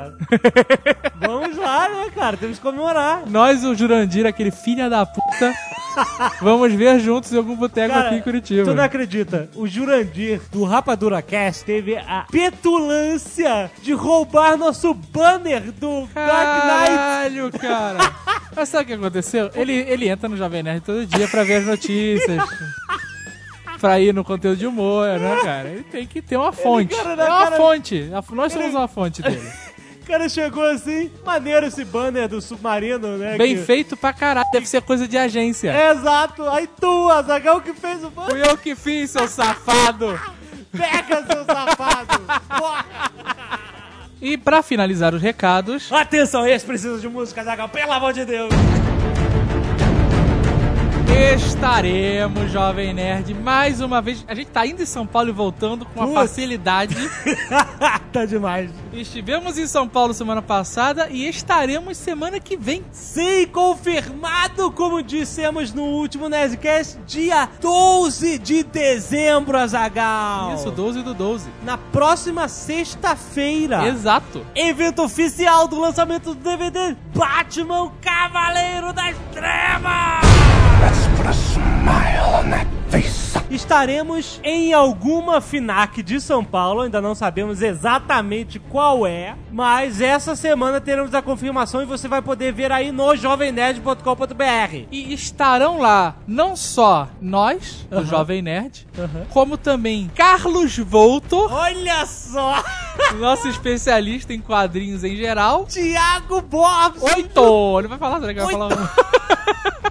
Vamos 1.20 1.58
lá, 1.58 1.90
né, 1.90 2.12
cara? 2.14 2.38
Temos 2.38 2.58
que 2.58 2.64
comemorar. 2.64 3.24
Nós, 3.28 3.64
o 3.64 3.74
Jurandir, 3.74 4.28
aquele 4.28 4.52
filho 4.52 4.88
da 4.88 5.04
puta, 5.04 5.52
vamos 6.42 6.72
ver 6.74 7.00
juntos 7.00 7.34
em 7.34 7.38
algum 7.38 7.56
boteco 7.56 7.94
Cara, 7.94 8.08
aqui 8.08 8.18
em 8.18 8.22
Curitiba. 8.22 8.64
Tu 8.64 8.76
não 8.76 8.84
acredita? 8.84 9.50
O 9.56 9.68
Jurandir, 9.68 10.42
do 10.52 10.64
Rapadura 10.64 11.22
Cast, 11.24 11.66
teve 11.66 11.98
a 11.98 12.26
petulância 12.32 13.72
de 13.82 13.94
roubar 13.94 14.58
nosso 14.58 14.94
banner 14.94 15.72
do 15.72 16.08
Dark 16.14 16.66
Knight. 16.66 16.96
Caralho, 16.96 17.52
cara. 17.52 17.98
Mas 18.56 18.70
sabe 18.70 18.84
o 18.84 18.88
que 18.88 18.94
aconteceu? 18.94 19.52
Ele, 19.54 19.74
ele 19.74 20.08
entra 20.08 20.28
no 20.30 20.38
Jovem 20.38 20.64
Nerd 20.64 20.82
todo 20.82 21.06
dia 21.06 21.28
pra 21.28 21.44
ver 21.44 21.58
as 21.58 21.66
notícias. 21.66 22.44
Pra 23.80 24.00
ir 24.00 24.14
no 24.14 24.24
conteúdo 24.24 24.58
de 24.58 24.68
humor, 24.68 25.08
né, 25.20 25.40
cara? 25.44 25.70
Ele 25.70 25.84
tem 25.84 26.06
que 26.08 26.22
ter 26.22 26.38
uma 26.38 26.52
fonte. 26.52 26.96
cara, 26.96 27.16
na 27.16 27.24
é 27.26 27.30
uma 27.30 27.44
cara- 27.44 27.58
fonte. 27.58 28.10
Nós 28.32 28.52
somos 28.54 28.68
Ele- 28.68 28.76
uma 28.76 28.88
fonte 28.88 29.22
dele. 29.22 29.42
O 30.08 30.10
cara 30.10 30.30
chegou 30.30 30.64
assim, 30.64 31.12
maneiro 31.26 31.66
esse 31.66 31.84
banner 31.84 32.30
do 32.30 32.40
submarino, 32.42 33.18
né? 33.18 33.38
Bem 33.38 33.58
que- 33.58 33.64
feito 33.64 33.98
pra 33.98 34.14
caralho. 34.14 34.48
Deve 34.54 34.66
ser 34.66 34.82
coisa 34.82 35.06
de 35.06 35.18
agência. 35.18 35.76
Exato. 35.92 36.48
Aí 36.50 36.66
tu, 36.80 37.10
Azagal, 37.10 37.60
que 37.60 37.74
fez 37.74 38.02
o 38.06 38.10
banner. 38.10 38.30
Fui 38.32 38.42
eu 38.42 38.58
que 38.58 38.74
fiz, 38.74 39.10
seu 39.12 39.28
safado. 39.28 40.18
Pega, 40.72 41.26
seu 41.26 41.44
safado. 41.44 42.24
E 44.22 44.38
pra 44.38 44.64
finalizar 44.64 45.14
os 45.14 45.22
recados, 45.22 45.92
Atenção, 45.92 46.48
esse 46.48 46.66
precisa 46.66 46.98
de 47.02 47.10
música, 47.10 47.42
Azagal, 47.42 47.68
pelo 47.68 47.92
amor 47.92 48.14
de 48.14 48.24
Deus. 48.24 48.50
Estaremos, 51.12 52.52
Jovem 52.52 52.94
Nerd, 52.94 53.34
mais 53.34 53.82
uma 53.82 54.02
vez. 54.02 54.24
A 54.28 54.36
gente 54.36 54.48
tá 54.48 54.66
indo 54.66 54.82
em 54.82 54.86
São 54.86 55.06
Paulo 55.06 55.30
e 55.30 55.32
voltando 55.32 55.86
com 55.86 56.00
uma 56.00 56.08
Putz. 56.08 56.20
facilidade. 56.20 56.96
tá 58.14 58.26
demais. 58.26 58.70
Estivemos 58.94 59.58
em 59.58 59.68
São 59.68 59.88
Paulo 59.88 60.14
semana 60.14 60.42
passada 60.42 61.08
e 61.10 61.28
estaremos 61.28 61.98
semana 61.98 62.40
que 62.40 62.56
vem. 62.56 62.84
Sim, 62.92 63.48
confirmado, 63.48 64.72
como 64.72 65.02
dissemos 65.02 65.74
no 65.74 65.84
último 65.84 66.30
Nerdcast, 66.30 67.00
dia 67.06 67.50
12 67.60 68.40
de 68.40 68.64
dezembro, 68.64 69.58
Azagal. 69.58 70.56
Isso, 70.56 70.72
12 70.72 71.02
do 71.02 71.14
12. 71.14 71.50
Na 71.64 71.78
próxima 71.78 72.48
sexta-feira. 72.48 73.88
Exato. 73.88 74.46
Evento 74.56 75.04
oficial 75.04 75.68
do 75.68 75.80
lançamento 75.80 76.34
do 76.34 76.36
DVD 76.36 76.96
Batman 77.14 77.92
Cavaleiro 78.02 78.94
das 78.94 79.16
Trevas! 79.32 80.47
Let's 80.82 81.08
put 81.18 81.28
a 81.28 81.34
smile 81.34 82.46
on 82.46 82.50
that 82.52 82.68
Estaremos 83.50 84.42
em 84.44 84.74
alguma 84.74 85.40
FINAC 85.40 86.04
de 86.04 86.20
São 86.20 86.44
Paulo, 86.44 86.82
ainda 86.82 87.00
não 87.00 87.16
sabemos 87.16 87.62
exatamente 87.62 88.60
qual 88.60 89.08
é, 89.08 89.36
mas 89.52 90.02
essa 90.02 90.36
semana 90.36 90.82
teremos 90.82 91.14
a 91.16 91.22
confirmação 91.22 91.82
e 91.82 91.86
você 91.86 92.10
vai 92.10 92.22
poder 92.22 92.52
ver 92.52 92.74
aí 92.74 92.92
no 92.92 93.16
jovemnerd.com.br. 93.16 94.86
E 94.92 95.14
estarão 95.14 95.80
lá 95.80 96.18
não 96.28 96.58
só 96.58 97.08
nós, 97.22 97.88
do 97.90 98.06
Jovem 98.06 98.42
Nerd, 98.42 98.86
como 99.30 99.58
também 99.58 100.12
Carlos 100.14 100.78
Voltor, 100.78 101.52
Olha 101.52 102.06
só! 102.06 102.62
nosso 103.18 103.48
especialista 103.48 104.34
em 104.34 104.42
quadrinhos 104.42 105.04
em 105.06 105.16
geral. 105.16 105.66
Tiago 105.66 106.42
Bobs! 106.42 107.02
Oito! 107.02 107.80
Ele 107.80 107.88
vai 107.88 107.98
falar, 107.98 108.20
será 108.20 108.34
que 108.34 108.42
vai 108.42 108.52
falar? 108.52 108.94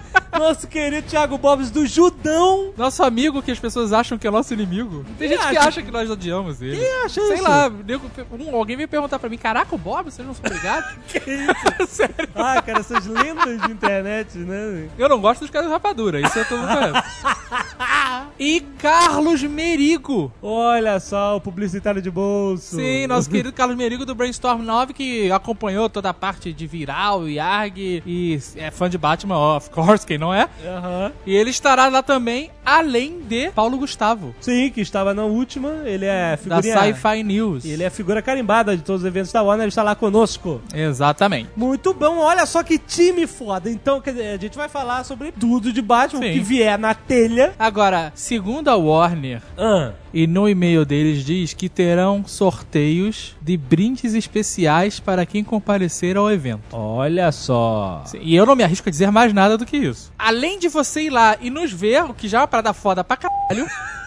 Nosso 0.37 0.67
querido 0.67 1.07
Tiago 1.07 1.37
Bobs 1.37 1.71
do 1.71 1.85
Judão! 1.85 2.73
Nosso 2.77 3.03
amigo 3.03 3.41
que 3.41 3.51
as 3.51 3.59
pessoas 3.59 3.91
acham 3.93 4.17
que 4.17 4.27
é 4.27 4.31
nosso 4.31 4.53
inimigo. 4.53 5.05
Tem 5.17 5.29
gente 5.29 5.39
que 5.39 5.57
acha 5.57 5.67
acha 5.67 5.81
que 5.81 5.91
nós 5.91 6.09
odiamos 6.09 6.61
ele. 6.61 6.77
Quem 6.77 6.93
acha 7.03 7.21
Sei 7.21 7.33
isso? 7.35 7.43
lá, 7.43 7.69
nego- 7.69 8.09
um- 8.31 8.55
alguém 8.55 8.75
veio 8.77 8.87
perguntar 8.87 9.19
pra 9.19 9.29
mim, 9.29 9.37
caraca, 9.37 9.73
o 9.73 9.77
Bob, 9.77 10.05
vocês 10.11 10.25
não 10.27 10.33
são 10.33 10.49
ligados? 10.51 10.89
Que 11.07 11.19
isso? 11.19 11.87
Sério. 11.95 12.15
Ah, 12.35 12.61
cara, 12.61 12.79
essas 12.79 13.05
lendas 13.05 13.61
de 13.61 13.71
internet, 13.71 14.37
né? 14.37 14.87
Eu 14.97 15.09
não 15.09 15.19
gosto 15.19 15.41
dos 15.41 15.49
caras 15.49 15.67
de 15.67 15.73
rapadura, 15.73 16.19
isso 16.21 16.37
eu 16.37 16.45
tô 16.45 16.57
falando. 16.57 16.93
E 18.39 18.61
Carlos 18.79 19.41
Merigo. 19.43 20.31
Olha 20.41 20.99
só, 20.99 21.35
o 21.37 21.41
publicitário 21.41 22.01
de 22.01 22.09
bolso. 22.11 22.75
Sim, 22.75 23.07
nosso 23.07 23.27
querido 23.29 23.51
Carlos 23.51 23.75
Merigo 23.75 24.05
do 24.05 24.13
Brainstorm 24.13 24.61
9, 24.61 24.93
que 24.93 25.31
acompanhou 25.31 25.89
toda 25.89 26.09
a 26.09 26.13
parte 26.13 26.53
de 26.53 26.67
Viral 26.67 27.27
e 27.27 27.39
ARG 27.39 28.03
e 28.05 28.39
é 28.55 28.69
fã 28.69 28.87
de 28.89 28.97
Batman, 28.97 29.55
of 29.57 29.69
course, 29.71 30.05
quem 30.05 30.17
não 30.19 30.26
é? 30.33 30.47
Aham. 30.65 31.11
E 31.25 31.35
ele 31.35 31.49
estará 31.49 31.87
lá 31.87 32.01
também, 32.03 32.49
além 32.65 33.19
de 33.21 33.49
Paulo 33.51 33.77
Gustavo, 33.77 34.33
Sim, 34.39 34.69
que 34.69 34.81
estava 34.81 35.13
na 35.13 35.23
última. 35.23 35.69
Ele 35.85 36.05
é 36.05 36.31
da 36.31 36.61
figurinha... 36.61 36.93
Sci-Fi 36.93 37.23
News. 37.23 37.65
Ele 37.65 37.83
é 37.83 37.89
figura 37.89 38.21
carimbada 38.21 38.75
de 38.75 38.83
todos 38.83 39.01
os 39.01 39.07
eventos 39.07 39.31
da 39.31 39.41
Warner, 39.41 39.63
ele 39.63 39.69
está 39.69 39.83
lá 39.83 39.95
conosco. 39.95 40.61
Exatamente. 40.73 41.49
Muito 41.55 41.93
bom, 41.93 42.17
olha 42.19 42.45
só 42.45 42.63
que 42.63 42.77
time 42.77 43.27
foda. 43.27 43.69
Então, 43.69 44.01
quer 44.01 44.11
dizer, 44.11 44.27
a 44.27 44.37
gente 44.37 44.57
vai 44.57 44.69
falar 44.69 45.03
sobre 45.03 45.31
tudo 45.31 45.71
de 45.71 45.81
Batman, 45.81 46.21
Sim. 46.21 46.29
o 46.29 46.33
que 46.33 46.39
vier 46.39 46.77
na 46.77 46.93
telha. 46.93 47.53
Agora, 47.57 48.11
segundo 48.15 48.67
a 48.69 48.75
Warner, 48.75 49.41
Ah, 49.57 49.91
e 50.19 50.25
no 50.25 50.49
e-mail 50.49 50.83
deles 50.83 51.23
diz 51.23 51.53
que 51.53 51.69
terão 51.69 52.23
sorteios 52.25 53.35
de 53.39 53.55
brindes 53.55 54.15
especiais 54.15 54.99
para 54.99 55.27
quem 55.27 55.43
comparecer 55.43 56.17
ao 56.17 56.31
evento. 56.31 56.63
olha 56.71 57.31
só. 57.31 58.01
Sim, 58.07 58.17
E 58.23 58.35
eu 58.35 58.43
não 58.43 58.55
me 58.55 58.63
arrisco 58.63 58.89
a 58.89 58.91
dizer 58.91 59.11
mais 59.11 59.31
nada 59.31 59.59
do 59.59 59.63
que 59.63 59.77
isso. 59.77 60.11
Além 60.17 60.57
de 60.57 60.69
você 60.69 61.01
ir 61.03 61.11
lá 61.11 61.37
e 61.39 61.51
nos 61.51 61.71
ver, 61.71 62.03
o 62.05 62.15
que 62.15 62.27
já 62.27 62.39
é 62.39 62.41
uma 62.41 62.47
parada 62.47 62.73
foda 62.73 63.03
pra 63.03 63.15
caralho. 63.15 63.67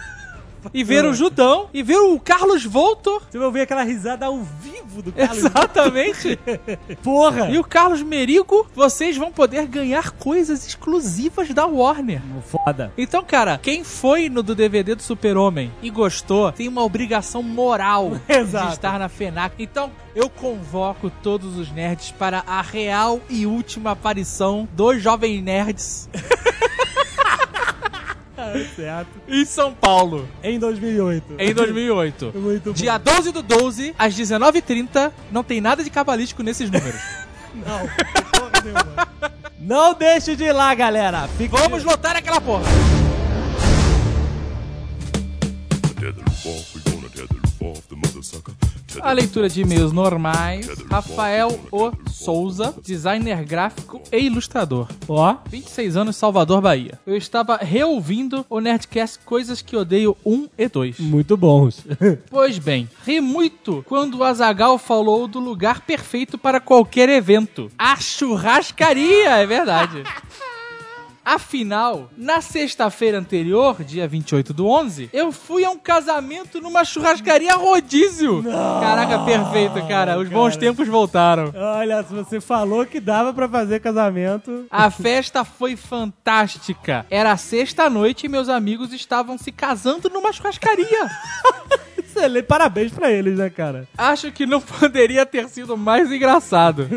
E 0.73 0.83
ver 0.83 1.05
o 1.05 1.13
Judão, 1.13 1.69
e 1.73 1.83
ver 1.83 1.97
o 1.97 2.19
Carlos 2.19 2.63
Voltor. 2.63 3.23
Você 3.29 3.37
vai 3.37 3.47
ouvir 3.47 3.61
aquela 3.61 3.83
risada 3.83 4.25
ao 4.25 4.39
vivo 4.39 5.01
do 5.01 5.11
Carlos. 5.11 5.37
Exatamente. 5.37 6.39
Porra! 7.03 7.49
E 7.49 7.59
o 7.59 7.63
Carlos 7.63 8.01
Merigo, 8.01 8.67
vocês 8.73 9.17
vão 9.17 9.31
poder 9.31 9.65
ganhar 9.67 10.11
coisas 10.11 10.65
exclusivas 10.65 11.49
da 11.49 11.65
Warner. 11.65 12.21
Foda. 12.45 12.91
Então, 12.97 13.23
cara, 13.23 13.59
quem 13.61 13.83
foi 13.83 14.29
no 14.29 14.41
do 14.41 14.55
DVD 14.55 14.95
do 14.95 15.01
Super-Homem 15.01 15.71
e 15.81 15.89
gostou, 15.89 16.51
tem 16.51 16.67
uma 16.67 16.83
obrigação 16.83 17.43
moral 17.43 18.11
de 18.27 18.73
estar 18.73 18.97
na 18.97 19.09
FENAC. 19.09 19.55
Então, 19.59 19.91
eu 20.15 20.29
convoco 20.29 21.09
todos 21.21 21.57
os 21.57 21.71
nerds 21.71 22.11
para 22.11 22.43
a 22.45 22.61
real 22.61 23.19
e 23.29 23.45
última 23.45 23.91
aparição 23.91 24.67
dos 24.73 25.01
Jovem 25.01 25.41
Nerds 25.41 26.09
certo. 28.75 29.09
em 29.27 29.45
São 29.45 29.73
Paulo, 29.73 30.27
Em 30.43 30.59
2008. 30.59 31.35
em 31.39 31.53
2008. 31.53 32.31
Muito 32.39 32.63
bom. 32.65 32.73
Dia 32.73 32.97
12 32.97 33.31
do 33.31 33.41
12, 33.41 33.93
às 33.97 34.15
19h30, 34.15 35.11
não 35.31 35.43
tem 35.43 35.61
nada 35.61 35.83
de 35.83 35.89
cabalístico 35.89 36.43
nesses 36.43 36.69
números. 36.69 37.01
Não, 37.53 37.79
porra 38.31 38.63
nenhuma. 38.63 39.07
Não 39.59 39.93
deixe 39.93 40.37
de 40.37 40.45
ir 40.45 40.53
lá, 40.53 40.73
galera. 40.73 41.27
Fique 41.37 41.49
Vamos 41.49 41.83
lotar 41.83 42.15
aquela 42.15 42.39
porra! 42.39 42.63
Tether 45.99 46.23
off, 46.45 46.75
we 46.75 46.81
gonna 46.91 47.09
tether 47.09 47.37
off 47.61 47.81
the 47.89 47.95
mother 47.95 48.23
sucker. 48.23 48.53
A 48.99 49.11
leitura 49.11 49.47
de 49.47 49.61
e-mails 49.61 49.91
normais. 49.93 50.67
Rafael 50.89 51.59
O. 51.71 51.91
Souza, 52.09 52.75
designer 52.83 53.43
gráfico 53.45 54.01
e 54.11 54.17
ilustrador. 54.17 54.87
Ó, 55.07 55.37
26 55.49 55.95
anos, 55.97 56.15
Salvador, 56.15 56.61
Bahia. 56.61 56.99
Eu 57.05 57.15
estava 57.15 57.57
reouvindo 57.57 58.45
o 58.49 58.59
Nerdcast 58.59 59.19
Coisas 59.25 59.61
que 59.61 59.75
Odeio 59.75 60.15
1 60.25 60.49
e 60.57 60.67
2. 60.67 60.99
muito 60.99 61.37
bons. 61.37 61.85
Pois 62.29 62.57
bem, 62.57 62.89
ri 63.05 63.19
muito 63.21 63.83
quando 63.87 64.17
o 64.17 64.23
Azagal 64.23 64.77
falou 64.77 65.27
do 65.27 65.39
lugar 65.39 65.81
perfeito 65.81 66.37
para 66.37 66.59
qualquer 66.59 67.09
evento. 67.09 67.69
A 67.77 67.95
churrascaria, 67.97 69.29
é 69.29 69.45
verdade. 69.45 70.03
Afinal, 71.23 72.09
na 72.17 72.41
sexta-feira 72.41 73.19
anterior, 73.19 73.83
dia 73.83 74.07
28 74.07 74.53
do 74.53 74.67
11, 74.67 75.09
eu 75.13 75.31
fui 75.31 75.63
a 75.63 75.69
um 75.69 75.77
casamento 75.77 76.59
numa 76.59 76.83
churrascaria 76.83 77.53
rodízio. 77.55 78.43
Caraca, 78.43 79.19
perfeito, 79.19 79.87
cara. 79.87 80.17
Os 80.17 80.27
bons 80.27 80.55
cara. 80.55 80.59
tempos 80.59 80.87
voltaram. 80.87 81.53
Olha, 81.55 82.03
se 82.03 82.13
você 82.13 82.41
falou 82.41 82.85
que 82.85 82.99
dava 82.99 83.33
pra 83.33 83.47
fazer 83.47 83.79
casamento. 83.79 84.65
A 84.69 84.89
festa 84.89 85.45
foi 85.45 85.75
fantástica. 85.75 87.05
Era 87.09 87.37
sexta-noite 87.37 88.25
e 88.25 88.29
meus 88.29 88.49
amigos 88.49 88.91
estavam 88.91 89.37
se 89.37 89.51
casando 89.51 90.09
numa 90.09 90.33
churrascaria. 90.33 91.09
Excelente. 92.15 92.45
Parabéns 92.45 92.91
pra 92.91 93.09
eles, 93.11 93.37
né, 93.37 93.49
cara? 93.49 93.87
Acho 93.97 94.31
que 94.31 94.45
não 94.45 94.59
poderia 94.61 95.25
ter 95.25 95.47
sido 95.49 95.77
mais 95.77 96.11
engraçado. 96.11 96.87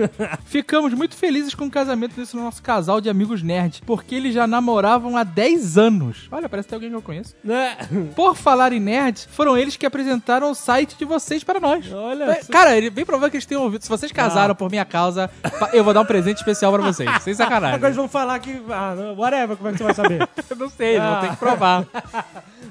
Ficamos 0.44 0.92
muito 0.94 1.16
felizes 1.16 1.54
com 1.54 1.66
o 1.66 1.70
casamento 1.70 2.14
desse 2.16 2.36
nosso 2.36 2.62
casal 2.62 3.00
de 3.00 3.08
amigos 3.08 3.42
nerds, 3.42 3.80
porque 3.86 4.14
eles 4.14 4.34
já 4.34 4.46
namoravam 4.46 5.16
há 5.16 5.24
10 5.24 5.78
anos. 5.78 6.28
Olha, 6.30 6.48
parece 6.48 6.66
que 6.66 6.70
tem 6.70 6.76
alguém 6.76 6.90
que 6.90 6.96
eu 6.96 7.02
conheço. 7.02 7.34
Né? 7.44 7.76
Por 8.16 8.34
falar 8.36 8.72
em 8.72 8.80
nerds, 8.80 9.28
foram 9.30 9.56
eles 9.56 9.76
que 9.76 9.86
apresentaram 9.86 10.50
o 10.50 10.54
site 10.54 10.96
de 10.98 11.04
vocês 11.04 11.44
para 11.44 11.60
nós. 11.60 11.90
Olha 11.92 12.24
É. 12.24 12.40
Cara, 12.50 12.76
ele 12.76 12.90
bem 12.90 13.04
provável 13.04 13.30
que 13.30 13.36
eles 13.36 13.46
tenham 13.46 13.62
ouvido. 13.62 13.82
Se 13.82 13.88
vocês 13.88 14.10
casaram 14.12 14.52
Ah. 14.52 14.54
por 14.54 14.70
minha 14.70 14.84
causa, 14.84 15.30
eu 15.72 15.84
vou 15.84 15.94
dar 15.94 16.00
um 16.00 16.04
presente 16.06 16.38
especial 16.38 16.72
pra 16.72 16.82
vocês. 16.82 17.08
Sem 17.22 17.34
sacanagem. 17.34 17.74
Agora 17.76 17.88
eles 17.88 17.96
vão 17.96 18.08
falar 18.08 18.38
que. 18.38 18.60
Ah, 18.70 18.94
whatever, 19.16 19.56
como 19.56 19.68
é 19.68 19.72
que 19.72 19.78
você 19.78 19.84
vai 19.84 19.94
saber? 19.94 20.28
Eu 20.50 20.56
não 20.56 20.68
sei, 20.70 20.96
Ah. 20.98 21.12
vou 21.12 21.20
ter 21.22 21.30
que 21.30 21.36
provar. 21.36 21.84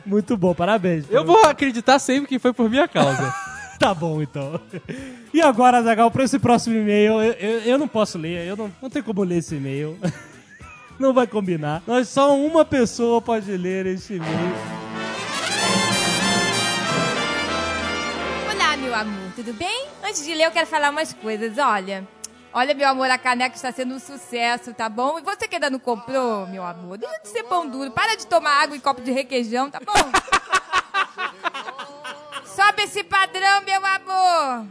Muito 0.06 0.36
bom, 0.38 0.54
parabéns. 0.54 1.06
Eu 1.10 1.24
vou 1.26 1.46
acreditar 1.46 1.98
sempre 2.00 2.28
que 2.28 2.33
foi 2.40 2.54
por 2.54 2.70
minha 2.70 2.88
causa. 2.88 3.34
Tá 3.80 3.94
bom, 3.94 4.22
então. 4.22 4.62
E 5.34 5.42
agora, 5.42 5.82
Zagal, 5.82 6.10
pra 6.10 6.24
esse 6.24 6.40
próximo 6.40 6.78
e-mail, 6.78 7.22
eu, 7.22 7.34
eu, 7.34 7.60
eu 7.64 7.78
não 7.78 7.88
posso 7.88 8.18
ler, 8.18 8.48
eu 8.48 8.56
não, 8.56 8.72
não 8.82 8.90
tenho 8.90 9.04
como 9.04 9.24
ler 9.24 9.40
esse 9.40 9.56
e-mail. 9.56 9.98
Não 11.00 11.12
vai 11.12 11.26
combinar. 11.26 11.82
Nós 11.88 12.08
só 12.08 12.38
uma 12.38 12.64
pessoa 12.64 13.20
pode 13.20 13.52
ler 13.58 13.88
esse 13.88 14.14
e-mail. 14.14 14.56
Olá, 18.54 18.78
meu 18.78 18.94
amor, 18.94 19.32
tudo 19.36 19.54
bem? 19.54 19.88
Antes 20.04 20.24
de 20.24 20.34
ler, 20.34 20.46
eu 20.46 20.52
quero 20.52 20.68
falar 20.68 20.92
umas 20.92 21.12
coisas. 21.12 21.58
Olha, 21.58 22.08
olha, 22.54 22.74
meu 22.76 22.88
amor, 22.88 23.10
a 23.10 23.18
caneca 23.18 23.56
está 23.56 23.72
sendo 23.72 23.96
um 23.96 24.00
sucesso, 24.00 24.74
tá 24.74 24.88
bom? 24.88 25.18
E 25.18 25.24
você 25.24 25.48
que 25.48 25.56
ainda 25.56 25.70
não 25.70 25.80
comprou, 25.80 26.46
meu 26.48 26.64
amor, 26.64 26.98
deixa 26.98 27.20
de 27.22 27.30
ser 27.30 27.44
pão 27.44 27.68
duro. 27.68 27.92
Para 27.92 28.16
de 28.16 28.28
tomar 28.28 28.62
água 28.62 28.78
e 28.78 28.80
copo 28.80 29.02
de 29.02 29.12
requeijão, 29.12 29.70
tá 29.70 29.80
bom? 29.80 29.94
Esse 32.84 33.02
padrão, 33.02 33.62
meu 33.62 33.82
amor. 33.86 34.68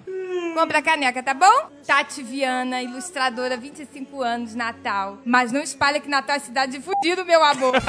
Compra 0.55 0.81
a 0.81 0.83
caneca, 0.83 1.23
tá 1.23 1.33
bom? 1.33 1.71
Tati 1.87 2.23
Viana, 2.23 2.83
ilustradora, 2.83 3.57
25 3.57 4.23
anos, 4.23 4.55
Natal. 4.55 5.19
Mas 5.25 5.51
não 5.51 5.63
espalha 5.63 5.99
que 5.99 6.11
Natal 6.11 6.37
é 6.37 6.39
cidade 6.39 6.73
de 6.73 6.83
fudido, 6.83 7.25
meu 7.25 7.43
amor. 7.43 7.73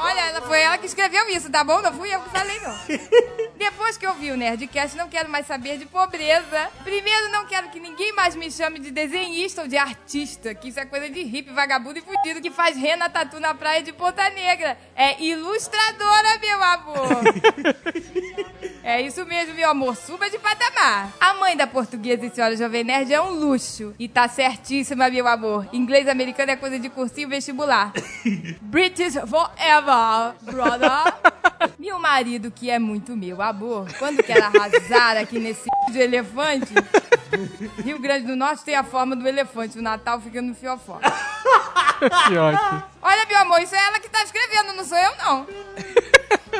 Olha, 0.00 0.20
ela, 0.20 0.40
foi 0.40 0.60
ela 0.60 0.78
que 0.78 0.86
escreveu 0.86 1.28
isso, 1.28 1.50
tá 1.50 1.62
bom? 1.62 1.82
Não 1.82 1.92
fui 1.92 2.14
eu 2.14 2.20
que 2.20 2.30
falei, 2.30 2.58
não. 2.60 2.74
Depois 3.58 3.98
que 3.98 4.06
eu 4.06 4.14
vi 4.14 4.30
o 4.30 4.36
Nerdcast, 4.36 4.96
não 4.96 5.08
quero 5.08 5.28
mais 5.28 5.46
saber 5.46 5.76
de 5.76 5.84
pobreza. 5.84 6.70
Primeiro, 6.82 7.30
não 7.30 7.46
quero 7.46 7.68
que 7.68 7.80
ninguém 7.80 8.12
mais 8.12 8.34
me 8.36 8.50
chame 8.50 8.78
de 8.78 8.90
desenhista 8.90 9.62
ou 9.62 9.68
de 9.68 9.76
artista, 9.76 10.54
que 10.54 10.68
isso 10.68 10.80
é 10.80 10.86
coisa 10.86 11.10
de 11.10 11.22
hippie, 11.22 11.52
vagabundo 11.52 11.98
e 11.98 12.02
fudido 12.02 12.40
que 12.40 12.50
faz 12.50 12.76
rena 12.76 13.10
tatu 13.10 13.38
na 13.38 13.54
praia 13.54 13.82
de 13.82 13.92
Ponta 13.92 14.30
Negra. 14.30 14.78
É 14.94 15.20
ilustradora, 15.20 16.38
meu 16.40 16.62
amor. 16.62 17.08
É 18.88 19.02
isso 19.02 19.22
mesmo, 19.26 19.54
meu 19.54 19.68
amor. 19.68 19.94
Suba 19.94 20.30
de 20.30 20.38
patamar. 20.38 21.12
A 21.20 21.34
mãe 21.34 21.54
da 21.54 21.66
portuguesa 21.66 22.24
e 22.24 22.30
senhora 22.30 22.56
Jovem 22.56 22.82
Nerd 22.82 23.12
é 23.12 23.20
um 23.20 23.32
luxo. 23.32 23.94
E 23.98 24.08
tá 24.08 24.26
certíssima, 24.26 25.10
meu 25.10 25.28
amor. 25.28 25.68
Inglês 25.74 26.08
americano 26.08 26.52
é 26.52 26.56
coisa 26.56 26.78
de 26.78 26.88
cursinho 26.88 27.28
vestibular. 27.28 27.92
British 28.62 29.12
forever, 29.12 30.32
brother. 30.40 31.14
Meu 31.78 31.98
marido, 31.98 32.50
que 32.50 32.70
é 32.70 32.78
muito 32.78 33.14
meu 33.14 33.42
amor, 33.42 33.92
quando 33.98 34.22
quer 34.22 34.42
arrasar 34.42 35.18
aqui 35.18 35.38
nesse 35.38 35.68
de 35.92 35.98
elefante, 35.98 36.72
Rio 37.84 37.98
Grande 37.98 38.26
do 38.26 38.36
Norte 38.36 38.64
tem 38.64 38.74
a 38.74 38.82
forma 38.82 39.14
do 39.14 39.28
elefante. 39.28 39.78
O 39.78 39.82
Natal 39.82 40.18
fica 40.18 40.40
no 40.40 40.54
fiofó. 40.54 40.98
que 40.98 42.38
ótimo. 42.38 42.84
Olha, 43.02 43.26
meu 43.26 43.36
amor, 43.36 43.60
isso 43.60 43.74
é 43.74 43.84
ela 43.84 44.00
que 44.00 44.08
tá 44.08 44.22
escrevendo, 44.22 44.72
não 44.72 44.84
sou 44.86 44.96
eu, 44.96 45.14
não. 45.18 45.46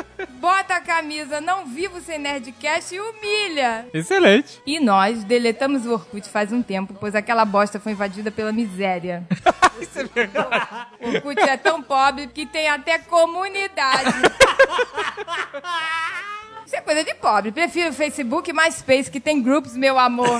Bota 0.39 0.75
a 0.75 0.81
camisa, 0.81 1.41
não 1.41 1.65
vivo 1.65 1.99
sem 1.99 2.17
Nerdcast 2.17 2.95
e 2.95 2.99
humilha. 2.99 3.85
Excelente. 3.93 4.61
E 4.65 4.79
nós 4.79 5.25
deletamos 5.25 5.85
o 5.85 5.91
Orkut 5.91 6.29
faz 6.29 6.53
um 6.53 6.63
tempo, 6.63 6.95
pois 6.97 7.13
aquela 7.13 7.43
bosta 7.43 7.77
foi 7.77 7.91
invadida 7.91 8.31
pela 8.31 8.53
miséria. 8.53 9.27
Isso 9.81 9.99
é 9.99 10.05
verdade. 10.05 10.87
O 11.01 11.09
Orkut 11.09 11.41
é 11.41 11.57
tão 11.57 11.81
pobre 11.81 12.27
que 12.27 12.45
tem 12.45 12.69
até 12.69 12.99
comunidade. 12.99 14.13
Isso 16.69 16.75
é 16.75 16.81
coisa 16.81 17.03
de 17.03 17.15
pobre. 17.15 17.51
Prefiro 17.51 17.89
o 17.89 17.93
Facebook 17.93 18.47
e 18.47 18.53
MySpace, 18.53 19.09
que 19.09 19.19
tem 19.19 19.41
grupos, 19.41 19.75
meu 19.75 19.97
amor. 19.97 20.29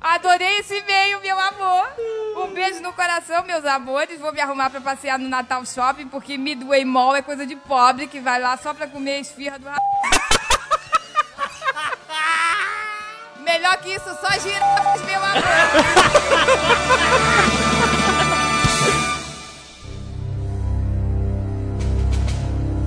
Adorei 0.00 0.58
esse 0.58 0.78
e-mail, 0.78 1.20
meu 1.20 1.40
amor. 1.40 1.88
Um 2.36 2.54
beijo 2.54 2.80
no 2.82 2.92
coração, 2.92 3.42
meus 3.42 3.64
amores. 3.64 4.20
Vou 4.20 4.32
me 4.32 4.40
arrumar 4.40 4.70
pra 4.70 4.80
passear 4.80 5.18
no 5.18 5.28
Natal 5.28 5.66
Shopping, 5.66 6.06
porque 6.06 6.38
Midway 6.38 6.84
Mall 6.84 7.16
é 7.16 7.22
coisa 7.22 7.44
de 7.44 7.56
pobre 7.56 8.06
que 8.06 8.20
vai 8.20 8.40
lá 8.40 8.56
só 8.56 8.72
pra 8.72 8.86
comer 8.86 9.18
esfirra 9.18 9.58
do. 9.58 9.66
Melhor 13.42 13.76
que 13.78 13.92
isso, 13.92 14.16
só 14.20 14.30
girafas, 14.38 15.02
meu 15.02 15.20
amor. 15.20 15.42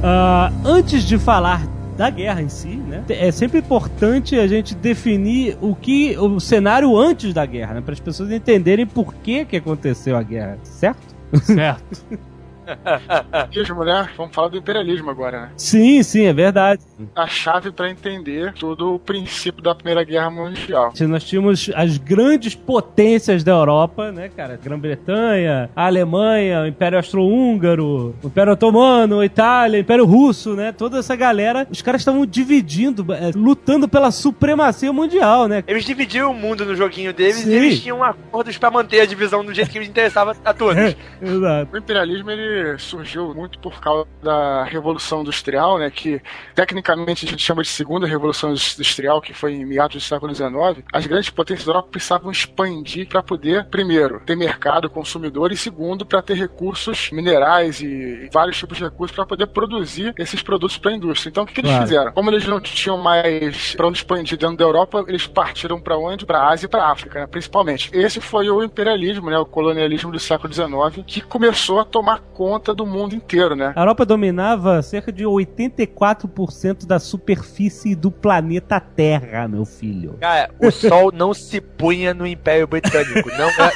Ah, 0.08 0.52
antes 0.64 1.04
de 1.04 1.18
falar 1.18 1.66
da 1.98 2.12
guerra 2.12 2.40
em 2.40 2.48
si, 2.48 2.76
né? 2.76 3.04
É 3.10 3.32
sempre 3.32 3.58
importante 3.58 4.38
a 4.38 4.46
gente 4.46 4.76
definir 4.76 5.58
o 5.60 5.74
que 5.76 6.16
o 6.16 6.40
cenário 6.40 6.96
antes 6.96 7.34
da 7.34 7.44
guerra, 7.44 7.74
né? 7.74 7.82
Para 7.82 7.94
as 7.94 8.00
pessoas 8.00 8.30
entenderem 8.30 8.86
por 8.86 9.16
que 9.16 9.46
que 9.46 9.56
aconteceu 9.58 10.16
a 10.16 10.22
guerra, 10.22 10.60
certo? 10.62 11.16
Certo. 11.42 12.06
Imperialismo, 13.48 13.84
né? 13.84 14.10
Vamos 14.18 14.36
falar 14.36 14.48
do 14.50 14.58
imperialismo 14.58 15.10
agora, 15.10 15.42
né? 15.42 15.50
Sim, 15.58 16.02
sim, 16.04 16.26
é 16.26 16.34
verdade. 16.34 16.82
A 17.16 17.28
chave 17.28 17.72
para 17.72 17.90
entender 17.90 18.54
todo 18.54 18.96
o 18.96 19.00
princípio 19.00 19.62
da 19.62 19.76
Primeira 19.76 20.04
Guerra 20.04 20.30
Mundial. 20.30 20.94
Nós 21.02 21.24
tínhamos 21.24 21.70
as 21.76 21.98
grandes 21.98 22.56
potências 22.56 23.44
da 23.44 23.52
Europa, 23.52 24.12
né, 24.12 24.30
cara? 24.30 24.60
Grã-Bretanha, 24.62 25.70
Alemanha, 25.76 26.62
o 26.62 26.68
Império 26.68 26.98
Austro-Húngaro, 26.98 28.16
o 28.24 28.28
Império 28.28 28.54
Otomano, 28.54 29.20
a 29.20 29.26
Itália, 29.26 29.78
o 29.78 29.82
Império 29.82 30.06
Russo, 30.06 30.56
né? 30.56 30.72
Toda 30.72 31.00
essa 31.00 31.16
galera, 31.16 31.68
os 31.70 31.82
caras 31.82 32.02
estavam 32.02 32.26
dividindo, 32.26 33.06
é, 33.14 33.32
lutando 33.36 33.88
pela 33.88 34.12
supremacia 34.12 34.92
mundial, 34.92 35.48
né? 35.48 35.64
Eles 35.68 35.86
dividiam 35.86 36.32
o 36.32 36.34
mundo 36.34 36.66
no 36.66 36.76
joguinho 36.76 37.14
deles 37.14 37.38
Sim. 37.38 37.52
e 37.52 37.54
eles 37.54 37.82
tinham 37.82 38.04
acordos 38.04 38.58
pra 38.58 38.72
manter 38.72 39.02
a 39.02 39.06
divisão 39.06 39.44
do 39.44 39.54
jeito 39.54 39.70
que 39.70 39.80
lhes 39.80 39.90
interessava 39.90 40.36
a 40.44 40.54
todos. 40.54 40.76
Exato. 41.22 41.70
O 41.74 41.78
imperialismo 41.78 42.32
ele 42.32 42.55
surgiu 42.78 43.34
muito 43.34 43.60
por 43.60 43.80
causa 43.80 44.08
da 44.22 44.64
Revolução 44.64 45.22
Industrial, 45.22 45.78
né, 45.78 45.90
que 45.90 46.22
tecnicamente 46.54 47.26
a 47.26 47.30
gente 47.30 47.44
chama 47.44 47.62
de 47.62 47.70
Segunda 47.70 48.08
Revolução 48.08 48.52
Industrial, 48.52 49.22
que 49.22 49.34
foi 49.34 49.54
em 49.54 49.66
meados 49.66 49.96
do 49.96 50.02
século 50.02 50.34
XIX. 50.34 50.84
As 50.92 51.06
grandes 51.06 51.30
potências 51.30 51.66
da 51.66 51.72
Europa 51.72 51.90
precisavam 51.92 52.32
expandir 52.32 53.08
para 53.08 53.22
poder, 53.24 53.66
primeiro, 53.66 54.22
ter 54.26 54.36
mercado 54.36 54.90
consumidor 54.90 55.52
e 55.52 55.58
segundo, 55.58 56.06
para 56.06 56.22
ter 56.22 56.36
recursos 56.36 57.10
minerais 57.12 57.82
e 57.82 58.30
vários 58.32 58.58
tipos 58.58 58.78
de 58.78 58.84
recursos 58.84 59.16
para 59.16 59.26
poder 59.26 59.48
produzir 59.48 60.14
esses 60.18 60.42
produtos 60.42 60.78
para 60.78 60.92
a 60.92 60.96
indústria. 60.96 61.30
Então, 61.30 61.44
o 61.44 61.48
que, 61.48 61.54
que 61.54 61.62
eles 61.62 61.72
Claro. 61.72 61.88
fizeram? 61.88 62.12
Como 62.14 62.30
eles 62.30 62.46
não 62.48 62.60
tinham 62.62 62.98
mais 62.98 63.76
para 63.76 63.88
onde 63.88 63.98
expandir 63.98 64.38
dentro 64.38 64.58
da 64.58 64.64
Europa, 64.64 65.04
eles 65.08 65.28
partiram 65.28 65.80
para 65.80 65.98
onde? 65.98 66.26
Para 66.26 66.40
a 66.40 66.50
Ásia 66.52 66.66
e 66.66 66.70
para 66.70 66.84
a 66.84 66.92
África, 66.92 67.20
né, 67.20 67.28
principalmente. 67.28 67.90
Esse 67.94 68.22
foi 68.22 68.50
o 68.50 68.64
imperialismo, 68.64 69.30
né, 69.30 69.38
o 69.38 69.46
colonialismo 69.46 70.12
do 70.12 70.20
século 70.20 70.52
XIX, 70.54 71.04
que 71.06 71.22
começou 71.22 71.80
a 71.80 71.86
tomar 71.86 72.20
conta 72.20 72.45
do 72.76 72.86
mundo 72.86 73.16
inteiro, 73.16 73.56
né? 73.56 73.74
A 73.76 73.82
Europa 73.82 74.06
dominava 74.06 74.82
cerca 74.82 75.12
de 75.12 75.24
84% 75.26 76.86
da 76.86 77.00
superfície 77.00 77.96
do 77.96 78.12
planeta 78.12 78.80
Terra, 78.80 79.48
meu 79.48 79.66
filho. 79.66 80.18
Cara, 80.20 80.50
o 80.60 80.72
sol 80.72 81.12
não 81.12 81.34
se 81.34 81.60
punha 81.60 82.14
no 82.14 82.26
Império 82.26 82.68
Britânico. 82.68 83.30
Não 83.38 83.50
é, 83.50 83.72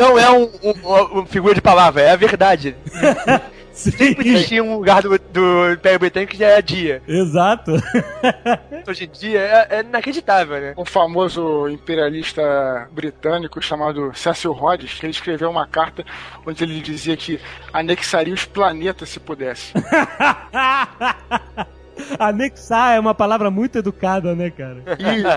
não 0.00 0.18
é 0.18 0.30
um, 0.30 0.44
um- 0.62 1.20
um 1.20 1.26
figura 1.26 1.54
de 1.54 1.60
palavra, 1.62 2.02
é 2.02 2.10
a 2.12 2.16
verdade. 2.16 2.76
Sempre 3.72 4.28
existia 4.28 4.62
um 4.62 4.76
lugar 4.76 5.02
do, 5.02 5.18
do 5.18 5.72
Império 5.72 5.98
Britânico 5.98 6.32
que 6.32 6.38
já 6.38 6.48
era 6.48 6.62
dia. 6.62 7.02
Exato. 7.06 7.72
Hoje 8.86 9.04
em 9.04 9.10
dia 9.10 9.40
é, 9.40 9.76
é 9.76 9.80
inacreditável, 9.80 10.60
né? 10.60 10.74
Um 10.76 10.84
famoso 10.84 11.68
imperialista 11.68 12.88
britânico 12.92 13.62
chamado 13.62 14.12
Cecil 14.14 14.52
Rhodes, 14.52 14.94
que 14.94 15.06
ele 15.06 15.12
escreveu 15.12 15.50
uma 15.50 15.66
carta 15.66 16.04
onde 16.46 16.64
ele 16.64 16.80
dizia 16.80 17.16
que 17.16 17.40
anexaria 17.72 18.34
os 18.34 18.44
planetas 18.44 19.08
se 19.08 19.20
pudesse. 19.20 19.72
Anexar 22.18 22.94
é 22.96 23.00
uma 23.00 23.14
palavra 23.14 23.50
muito 23.50 23.78
educada, 23.78 24.34
né, 24.34 24.50
cara? 24.50 24.82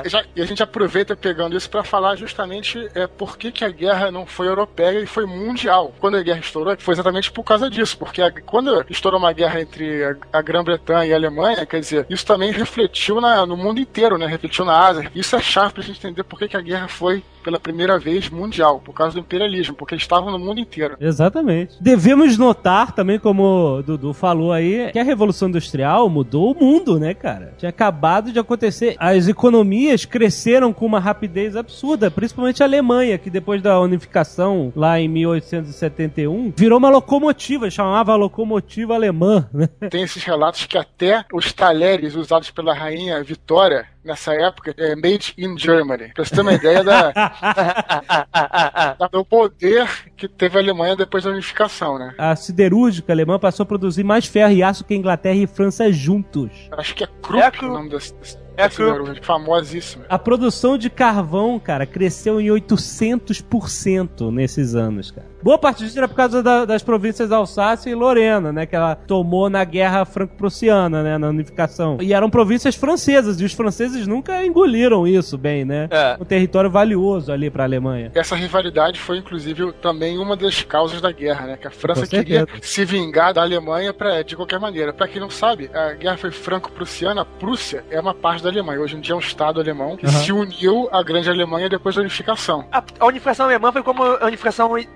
E, 0.05 0.09
já- 0.09 0.23
e 0.35 0.41
a 0.41 0.45
gente 0.45 0.61
aproveita 0.63 1.15
pegando 1.15 1.55
isso 1.55 1.69
para 1.69 1.83
falar 1.83 2.15
justamente 2.15 2.89
é, 2.93 3.07
por 3.07 3.37
que, 3.37 3.51
que 3.51 3.63
a 3.63 3.69
guerra 3.69 4.11
não 4.11 4.25
foi 4.25 4.47
europeia 4.47 4.99
e 4.99 5.05
foi 5.05 5.25
mundial. 5.25 5.93
Quando 5.99 6.17
a 6.17 6.21
guerra 6.23 6.39
estourou, 6.39 6.75
foi 6.77 6.93
exatamente 6.93 7.31
por 7.31 7.43
causa 7.43 7.69
disso, 7.69 7.97
porque 7.97 8.21
a- 8.21 8.31
quando 8.31 8.85
estourou 8.89 9.19
uma 9.19 9.33
guerra 9.33 9.61
entre 9.61 10.03
a, 10.03 10.15
a 10.33 10.41
Grã-Bretanha 10.41 11.05
e 11.05 11.13
a 11.13 11.15
Alemanha, 11.15 11.65
quer 11.65 11.79
dizer, 11.79 12.05
isso 12.09 12.25
também 12.25 12.51
refletiu 12.51 13.19
na- 13.21 13.45
no 13.45 13.57
mundo 13.57 13.79
inteiro, 13.79 14.17
né? 14.17 14.25
Refletiu 14.25 14.65
na 14.65 14.77
Ásia. 14.79 15.11
Isso 15.15 15.35
é 15.35 15.41
chave 15.41 15.73
pra 15.73 15.83
gente 15.83 15.97
entender 15.99 16.23
por 16.23 16.37
que, 16.39 16.47
que 16.47 16.57
a 16.57 16.61
guerra 16.61 16.87
foi 16.87 17.23
pela 17.45 17.59
primeira 17.59 17.99
vez 17.99 18.27
mundial, 18.27 18.81
por 18.83 18.91
causa 18.91 19.13
do 19.13 19.19
imperialismo, 19.19 19.75
porque 19.75 19.93
eles 19.93 20.03
estavam 20.03 20.31
no 20.31 20.39
mundo 20.39 20.59
inteiro. 20.59 20.97
Exatamente. 20.99 21.77
Devemos 21.79 22.39
notar 22.39 22.91
também, 22.91 23.19
como 23.19 23.77
o 23.77 23.83
Dudu 23.83 24.13
falou 24.13 24.51
aí, 24.51 24.91
que 24.91 24.97
a 24.97 25.03
Revolução 25.03 25.47
Industrial 25.47 26.09
mudou 26.09 26.51
o 26.51 26.59
mundo, 26.59 26.99
né, 26.99 27.13
cara? 27.13 27.53
Tinha 27.55 27.69
acabado 27.69 28.31
de 28.31 28.39
acontecer. 28.39 28.95
As 28.97 29.27
economias 29.27 30.05
cresceram 30.05 30.73
com 30.73 30.87
uma 30.87 30.99
rapidez 30.99 31.55
absurda, 31.55 32.09
principalmente 32.09 32.63
a 32.63 32.65
Alemanha, 32.65 33.19
que 33.19 33.29
depois 33.29 33.61
da 33.61 33.79
unificação, 33.79 34.73
lá 34.75 34.99
em 34.99 35.07
1871, 35.07 36.51
virou 36.57 36.79
uma 36.79 36.89
locomotiva, 36.89 37.69
chamava 37.69 38.15
locomotiva 38.15 38.95
alemã, 38.95 39.47
né? 39.53 39.69
Tem 39.91 40.01
esses 40.01 40.23
relatos 40.23 40.65
que 40.65 40.79
até 40.79 41.23
os 41.31 41.53
talheres 41.53 42.15
usados 42.15 42.49
pela 42.49 42.73
rainha 42.73 43.23
Vitória 43.23 43.85
nessa 44.05 44.33
época 44.33 44.73
é 44.77 44.95
made 44.95 45.33
in 45.37 45.57
Germany. 45.57 46.11
Pra 46.13 46.23
você 46.23 46.35
ter 46.35 46.41
uma 46.41 46.53
ideia 46.53 46.83
da, 46.83 47.11
da- 48.99 49.07
do 49.11 49.25
poder 49.25 49.87
que 50.15 50.27
teve 50.27 50.57
a 50.57 50.61
Alemanha 50.61 50.95
depois 50.95 51.23
da 51.23 51.31
unificação, 51.31 51.97
né? 51.99 52.13
A 52.17 52.35
siderúrgica 52.35 53.11
alemã 53.11 53.39
passou 53.39 53.63
a 53.63 53.67
produzir 53.67 54.03
mais 54.03 54.25
ferro 54.25 54.53
e 54.53 54.63
aço 54.63 54.83
que 54.83 54.93
a 54.93 54.97
Inglaterra 54.97 55.35
e 55.37 55.47
França 55.47 55.91
juntos. 55.91 56.51
Acho 56.71 56.95
que 56.95 57.03
é 57.03 57.07
Krupp 57.21 57.43
É 57.43 57.51
Krupp. 57.51 57.65
o 57.65 57.73
nome 57.73 57.89
dessa 57.89 58.13
É 58.57 58.69
siderúrgica, 58.69 59.25
famosíssima. 59.25 60.05
A 60.07 60.19
produção 60.19 60.77
de 60.77 60.89
carvão, 60.89 61.59
cara, 61.59 61.85
cresceu 61.85 62.39
em 62.39 62.47
800% 62.47 64.31
nesses 64.31 64.75
anos, 64.75 65.11
cara. 65.11 65.34
Boa 65.45 65.59
parte 65.59 65.83
disso 65.83 65.95
era 65.99 66.07
por 66.07 66.15
causa 66.15 66.41
da- 66.41 66.65
das 66.65 66.81
províncias 66.81 67.31
Alsácia 67.31 67.91
e 67.91 67.93
Lorena, 67.93 68.51
né? 68.51 68.65
Que 68.65 68.75
ela 68.75 68.95
tomou 68.95 69.47
na 69.47 69.63
guerra 69.63 70.03
franco-prussiana, 70.03 71.03
né? 71.03 71.19
Na 71.19 71.29
unificação. 71.29 71.99
E 72.01 72.13
eram 72.15 72.31
províncias 72.31 72.73
francesas, 72.73 73.39
e 73.39 73.45
os 73.45 73.53
franceses 73.53 74.07
nunca 74.07 74.43
engoliram 74.43 75.05
isso 75.07 75.37
bem, 75.37 75.63
né? 75.63 75.87
É. 75.91 76.17
Um 76.19 76.25
território 76.25 76.67
valioso 76.71 77.31
ali 77.31 77.51
pra 77.51 77.63
Alemanha. 77.63 78.11
Essa 78.15 78.35
rivalidade 78.35 78.99
foi, 78.99 79.19
inclusive, 79.19 79.71
também 79.73 80.17
uma 80.17 80.35
das 80.35 80.63
causas 80.63 80.99
da 80.99 81.11
guerra, 81.11 81.45
né? 81.45 81.57
Que 81.61 81.67
a 81.67 81.71
França 81.71 82.07
queria 82.07 82.47
se 82.59 82.83
vingar 82.83 83.31
da 83.31 83.43
Alemanha 83.43 83.93
pra, 83.93 84.23
de 84.23 84.35
qualquer 84.35 84.59
maneira. 84.59 84.91
Pra 84.93 85.07
quem 85.07 85.21
não 85.21 85.29
sabe, 85.29 85.69
a 85.71 85.93
guerra 85.93 86.17
foi 86.17 86.31
franco-prussiana. 86.31 87.21
A 87.21 87.25
Prússia 87.25 87.85
é 87.91 87.99
uma 87.99 88.15
parte 88.15 88.41
da 88.43 88.49
Alemanha. 88.49 88.81
Hoje 88.81 88.95
em 88.97 88.99
dia 88.99 89.13
é 89.13 89.15
um 89.15 89.19
estado 89.19 89.59
alemão 89.59 89.95
que 89.95 90.07
Aham. 90.07 90.17
se 90.23 90.31
uniu 90.31 90.89
à 90.91 91.03
grande 91.03 91.29
Alemanha 91.29 91.69
depois 91.69 91.93
da 91.93 92.01
unificação. 92.01 92.65
A, 92.71 92.83
a 92.99 93.05
unificação 93.05 93.45
alemã 93.45 93.71
foi 93.71 93.83
como 93.83 94.01
a 94.03 94.25
unificação 94.25 94.75
i- 94.75 94.89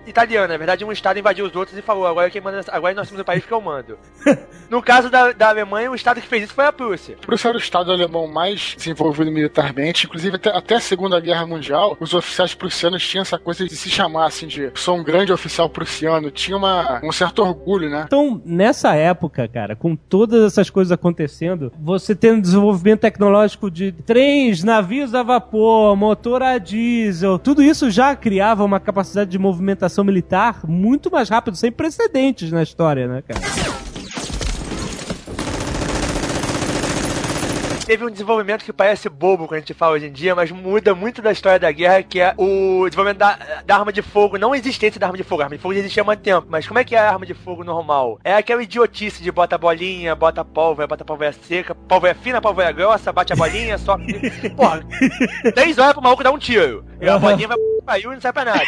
Na 0.47 0.57
verdade, 0.57 0.85
um 0.85 0.91
estado 0.91 1.19
invadiu 1.19 1.45
os 1.45 1.55
outros 1.55 1.77
e 1.77 1.81
falou: 1.81 2.05
agora 2.05 2.29
quem 2.29 2.41
manda, 2.41 2.63
agora 2.69 2.93
nós 2.93 3.07
somos 3.07 3.21
o 3.21 3.25
país 3.25 3.45
que 3.45 3.51
eu 3.51 3.61
mando. 3.61 3.97
no 4.69 4.81
caso 4.81 5.09
da, 5.09 5.31
da 5.31 5.49
Alemanha, 5.49 5.91
o 5.91 5.95
estado 5.95 6.21
que 6.21 6.27
fez 6.27 6.43
isso 6.43 6.53
foi 6.53 6.65
a 6.65 6.73
Prússia. 6.73 7.17
A 7.21 7.25
Prússia 7.25 7.49
era 7.49 7.57
o 7.57 7.61
estado 7.61 7.91
alemão 7.91 8.27
mais 8.27 8.75
desenvolvido 8.77 9.31
militarmente. 9.31 10.05
Inclusive, 10.05 10.35
até, 10.35 10.49
até 10.49 10.75
a 10.75 10.79
Segunda 10.79 11.19
Guerra 11.19 11.45
Mundial, 11.45 11.97
os 11.99 12.13
oficiais 12.13 12.53
prussianos 12.53 13.07
tinham 13.07 13.21
essa 13.21 13.37
coisa 13.37 13.65
de 13.65 13.75
se 13.75 13.89
chamar 13.89 14.27
assim 14.27 14.47
de 14.47 14.71
sou 14.75 14.97
um 14.97 15.03
grande 15.03 15.31
oficial 15.31 15.69
prussiano. 15.69 16.31
Tinha 16.31 16.57
uma, 16.57 17.01
um 17.03 17.11
certo 17.11 17.41
orgulho, 17.41 17.89
né? 17.89 18.03
Então, 18.05 18.41
nessa 18.45 18.95
época, 18.95 19.47
cara, 19.47 19.75
com 19.75 19.95
todas 19.95 20.43
essas 20.43 20.69
coisas 20.69 20.91
acontecendo, 20.91 21.71
você 21.79 22.15
tendo 22.15 22.41
desenvolvimento 22.41 23.01
tecnológico 23.01 23.69
de 23.69 23.91
trens, 23.91 24.63
navios 24.63 25.13
a 25.13 25.23
vapor, 25.23 25.95
motor 25.95 26.43
a 26.43 26.57
diesel, 26.57 27.39
tudo 27.39 27.63
isso 27.63 27.89
já 27.89 28.15
criava 28.15 28.63
uma 28.63 28.79
capacidade 28.79 29.29
de 29.29 29.39
movimentação 29.39 30.03
militar 30.03 30.28
muito 30.67 31.11
mais 31.11 31.29
rápido, 31.29 31.57
sem 31.57 31.71
precedentes 31.71 32.51
na 32.51 32.63
história, 32.63 33.07
né, 33.07 33.21
cara? 33.21 33.39
teve 37.89 38.05
um 38.05 38.11
desenvolvimento 38.11 38.63
que 38.63 38.71
parece 38.71 39.09
bobo 39.09 39.47
quando 39.47 39.57
a 39.57 39.59
gente 39.61 39.73
fala 39.73 39.93
hoje 39.93 40.05
em 40.05 40.11
dia, 40.11 40.35
mas 40.35 40.51
muda 40.51 40.93
muito 40.93 41.23
da 41.23 41.31
história 41.31 41.57
da 41.57 41.71
guerra, 41.71 42.03
que 42.03 42.19
é 42.19 42.35
o 42.37 42.85
desenvolvimento 42.87 43.17
da, 43.17 43.63
da 43.65 43.77
arma 43.77 43.91
de 43.91 44.03
fogo, 44.03 44.37
não 44.37 44.53
a 44.53 44.57
existência 44.59 44.99
da 44.99 45.07
arma 45.07 45.17
de 45.17 45.23
fogo. 45.23 45.41
A 45.41 45.45
arma 45.45 45.55
de 45.55 45.61
fogo 45.63 45.73
já 45.73 45.79
existia 45.79 46.03
há 46.03 46.05
muito 46.05 46.19
tempo, 46.19 46.45
mas 46.47 46.67
como 46.67 46.77
é 46.77 46.83
que 46.83 46.95
é 46.95 46.99
a 46.99 47.09
arma 47.09 47.25
de 47.25 47.33
fogo 47.33 47.63
normal? 47.63 48.19
É 48.23 48.35
aquela 48.35 48.61
idiotice 48.61 49.23
de 49.23 49.31
bota 49.31 49.57
bolinha, 49.57 50.13
bota 50.13 50.45
pólvora, 50.45 50.85
bota 50.85 51.03
pólvora 51.03 51.33
seca, 51.33 51.73
pólvora 51.73 52.13
fina, 52.13 52.39
pólvora 52.39 52.71
grossa, 52.71 53.11
bate 53.11 53.33
a 53.33 53.35
bolinha, 53.35 53.75
só. 53.79 53.97
Porra, 54.55 54.85
três 55.55 55.79
horas 55.79 55.93
pro 55.93 56.03
maluco 56.03 56.23
dar 56.23 56.29
um 56.29 56.37
tiro. 56.37 56.85
E 57.01 57.09
a 57.09 57.17
bolinha 57.17 57.47
vai 57.47 57.57
caiu 57.89 58.11
e 58.11 58.15
não 58.15 58.21
sai 58.21 58.31
pra 58.31 58.45
nada. 58.45 58.61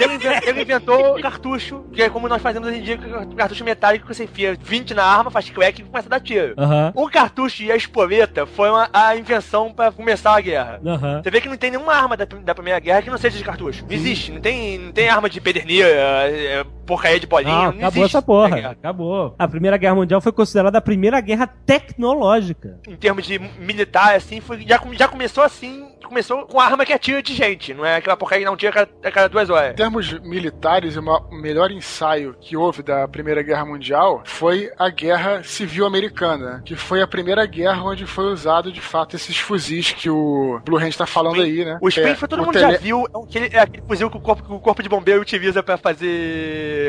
Ele, 0.00 0.14
inven- 0.14 0.40
ele 0.44 0.62
inventou 0.62 1.18
cartucho, 1.20 1.84
que 1.92 2.02
é 2.02 2.10
como 2.10 2.28
nós 2.28 2.42
fazemos 2.42 2.68
hoje 2.68 2.78
em 2.78 2.82
dia, 2.82 2.98
cartucho 3.36 3.64
metálico 3.64 4.06
que 4.06 4.14
você 4.14 4.24
enfia 4.24 4.56
20 4.60 4.92
na 4.94 5.04
arma, 5.04 5.30
faz 5.30 5.48
crack 5.48 5.80
e 5.80 5.84
começa 5.84 6.06
a 6.08 6.10
dar 6.10 6.20
tiro. 6.20 6.54
Aham. 6.58 6.92
O 6.94 7.08
cartucho 7.08 7.62
e 7.62 7.72
a 7.72 7.76
espoleta 7.76 8.44
foi 8.46 8.68
uma- 8.70 8.90
a 8.92 9.16
invenção 9.16 9.72
pra 9.72 9.90
começar 9.90 10.36
a 10.36 10.40
guerra. 10.40 10.80
Aham. 10.84 11.22
Você 11.22 11.30
vê 11.30 11.40
que 11.40 11.48
não 11.48 11.56
tem 11.56 11.70
nenhuma 11.70 11.94
arma 11.94 12.16
da, 12.16 12.24
da 12.26 12.54
Primeira 12.54 12.78
Guerra 12.78 13.02
que 13.02 13.10
não 13.10 13.18
seja 13.18 13.38
de 13.38 13.44
cartucho. 13.44 13.84
Não 13.86 13.92
existe. 13.92 14.30
Não 14.32 14.40
tem, 14.40 14.78
não 14.78 14.92
tem 14.92 15.08
arma 15.08 15.30
de 15.30 15.40
pederneira, 15.40 15.88
é, 15.88 16.64
porcaria 16.88 17.20
de 17.20 17.26
bolinha. 17.26 17.52
Não, 17.54 17.62
Não, 17.64 17.68
acabou 17.70 17.88
existe 18.02 18.16
essa 18.16 18.22
porra. 18.22 18.48
na 18.48 18.56
guerra. 18.56 18.70
Acabou. 18.72 19.34
A 19.38 19.46
Primeira 19.46 19.76
Guerra 19.76 19.94
Mundial 19.94 20.20
foi 20.20 20.32
considerada 20.32 20.78
a 20.78 20.80
primeira 20.80 21.20
guerra 21.20 21.46
tecnológica. 21.46 22.78
Em 22.88 22.96
termos 22.96 23.26
de 23.26 23.38
militar, 23.38 24.14
assim, 24.16 24.40
foi, 24.40 24.60
já, 24.66 24.80
já 24.92 25.06
começou 25.08 25.44
assim. 25.44 25.86
Começou 26.04 26.46
com 26.46 26.58
arma 26.58 26.86
que 26.86 26.92
atira 26.92 27.22
de 27.22 27.34
gente. 27.34 27.74
Não 27.74 27.84
é 27.84 27.96
aquela 27.96 28.16
porcaria 28.16 28.42
que 28.44 28.50
não 28.50 28.56
tira 28.56 28.70
a 28.70 28.72
cada, 28.74 28.90
a 29.04 29.10
cada 29.10 29.28
duas 29.28 29.50
horas. 29.50 29.72
Em 29.72 29.76
termos 29.76 30.10
militares, 30.20 30.96
o 30.96 31.02
melhor 31.30 31.70
ensaio 31.70 32.34
que 32.40 32.56
houve 32.56 32.82
da 32.82 33.06
Primeira 33.06 33.42
Guerra 33.42 33.66
Mundial 33.66 34.22
foi 34.24 34.70
a 34.78 34.88
Guerra 34.88 35.42
Civil 35.42 35.84
Americana, 35.84 36.62
que 36.64 36.74
foi 36.74 37.02
a 37.02 37.06
primeira 37.06 37.44
guerra 37.44 37.82
onde 37.84 38.06
foi 38.06 38.32
usado 38.32 38.72
de 38.72 38.80
fato 38.80 39.16
esses 39.16 39.36
fuzis 39.36 39.92
que 39.92 40.08
o 40.08 40.60
Blue 40.64 40.78
Hand 40.78 40.92
tá 40.96 41.04
falando 41.06 41.42
aí, 41.42 41.62
né? 41.64 41.78
O 41.82 41.88
Spring 41.88 42.12
É, 42.12 42.14
foi 42.14 42.28
todo 42.28 42.40
mundo 42.42 42.52
tele- 42.52 42.72
já 42.72 42.78
viu. 42.78 43.04
É 43.06 43.18
aquele, 43.24 43.56
é 43.56 43.58
aquele 43.60 43.82
fuzil 43.86 44.10
que 44.10 44.16
o 44.16 44.20
corpo, 44.20 44.42
que 44.42 44.52
o 44.52 44.60
corpo 44.60 44.82
de 44.82 44.88
bombeiro 44.88 45.20
utiliza 45.20 45.62
pra 45.62 45.76
fazer 45.76 46.08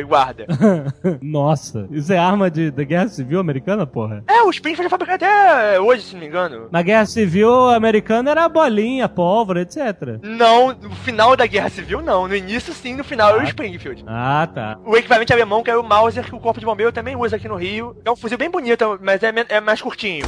guarda. 0.07 0.45
Nossa, 1.21 1.87
isso 1.91 2.11
é 2.11 2.17
arma 2.17 2.49
de, 2.49 2.71
da 2.71 2.83
Guerra 2.83 3.07
Civil 3.07 3.39
Americana, 3.39 3.85
porra? 3.85 4.23
é, 4.27 4.41
o 4.43 4.49
Spring 4.49 4.75
foi 4.75 4.89
fabricado 4.89 5.25
até 5.25 5.79
hoje, 5.79 6.03
se 6.03 6.13
não 6.13 6.21
me 6.21 6.27
engano. 6.27 6.67
Na 6.71 6.81
Guerra 6.81 7.05
Civil 7.05 7.69
Americana 7.69 8.31
era 8.31 8.49
bolinha, 8.49 9.07
pólvora, 9.09 9.61
etc. 9.61 10.19
Não, 10.21 10.73
no 10.73 10.95
final 10.97 11.35
da 11.35 11.45
Guerra 11.45 11.69
Civil, 11.69 12.01
não. 12.01 12.27
No 12.27 12.35
início, 12.35 12.73
sim, 12.73 12.95
no 12.95 13.03
final 13.03 13.29
era 13.29 13.39
o 13.43 13.47
Springfield. 13.47 14.03
Ah, 14.07 14.47
tá. 14.53 14.77
O 14.85 14.95
equivalente 14.97 15.33
alemão, 15.33 15.63
que 15.63 15.71
é 15.71 15.77
o 15.77 15.83
Mauser, 15.83 16.23
que 16.25 16.35
o 16.35 16.39
Corpo 16.39 16.59
de 16.59 16.65
Bombeiro 16.65 16.91
também 16.91 17.15
usa 17.15 17.35
aqui 17.35 17.47
no 17.47 17.55
Rio. 17.55 17.95
É 18.03 18.11
um 18.11 18.15
fuzil 18.15 18.37
bem 18.37 18.49
bonito, 18.49 18.99
mas 19.01 19.21
é, 19.23 19.33
é 19.49 19.59
mais 19.59 19.81
curtinho. 19.81 20.25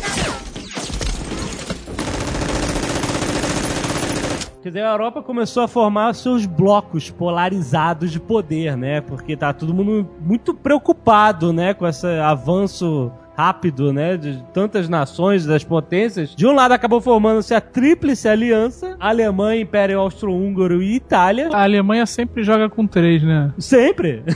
Quer 4.61 4.69
dizer, 4.69 4.83
a 4.83 4.91
Europa 4.91 5.23
começou 5.23 5.63
a 5.63 5.67
formar 5.67 6.13
seus 6.13 6.45
blocos 6.45 7.09
polarizados 7.09 8.11
de 8.11 8.19
poder, 8.19 8.77
né? 8.77 9.01
Porque 9.01 9.35
tá 9.35 9.51
todo 9.51 9.73
mundo 9.73 10.07
muito 10.21 10.53
preocupado, 10.53 11.51
né? 11.51 11.73
Com 11.73 11.87
esse 11.87 12.05
avanço 12.05 13.11
rápido, 13.35 13.91
né? 13.91 14.17
De 14.17 14.43
tantas 14.53 14.87
nações, 14.87 15.47
das 15.47 15.63
potências. 15.63 16.35
De 16.35 16.45
um 16.45 16.51
lado 16.51 16.73
acabou 16.73 17.01
formando-se 17.01 17.55
a 17.55 17.61
Tríplice 17.61 18.27
Aliança, 18.27 18.95
Alemanha, 18.99 19.61
Império 19.61 19.99
Austro-Húngaro 19.99 20.83
e 20.83 20.95
Itália. 20.95 21.49
A 21.51 21.63
Alemanha 21.63 22.05
sempre 22.05 22.43
joga 22.43 22.69
com 22.69 22.85
três, 22.85 23.23
né? 23.23 23.51
Sempre! 23.57 24.23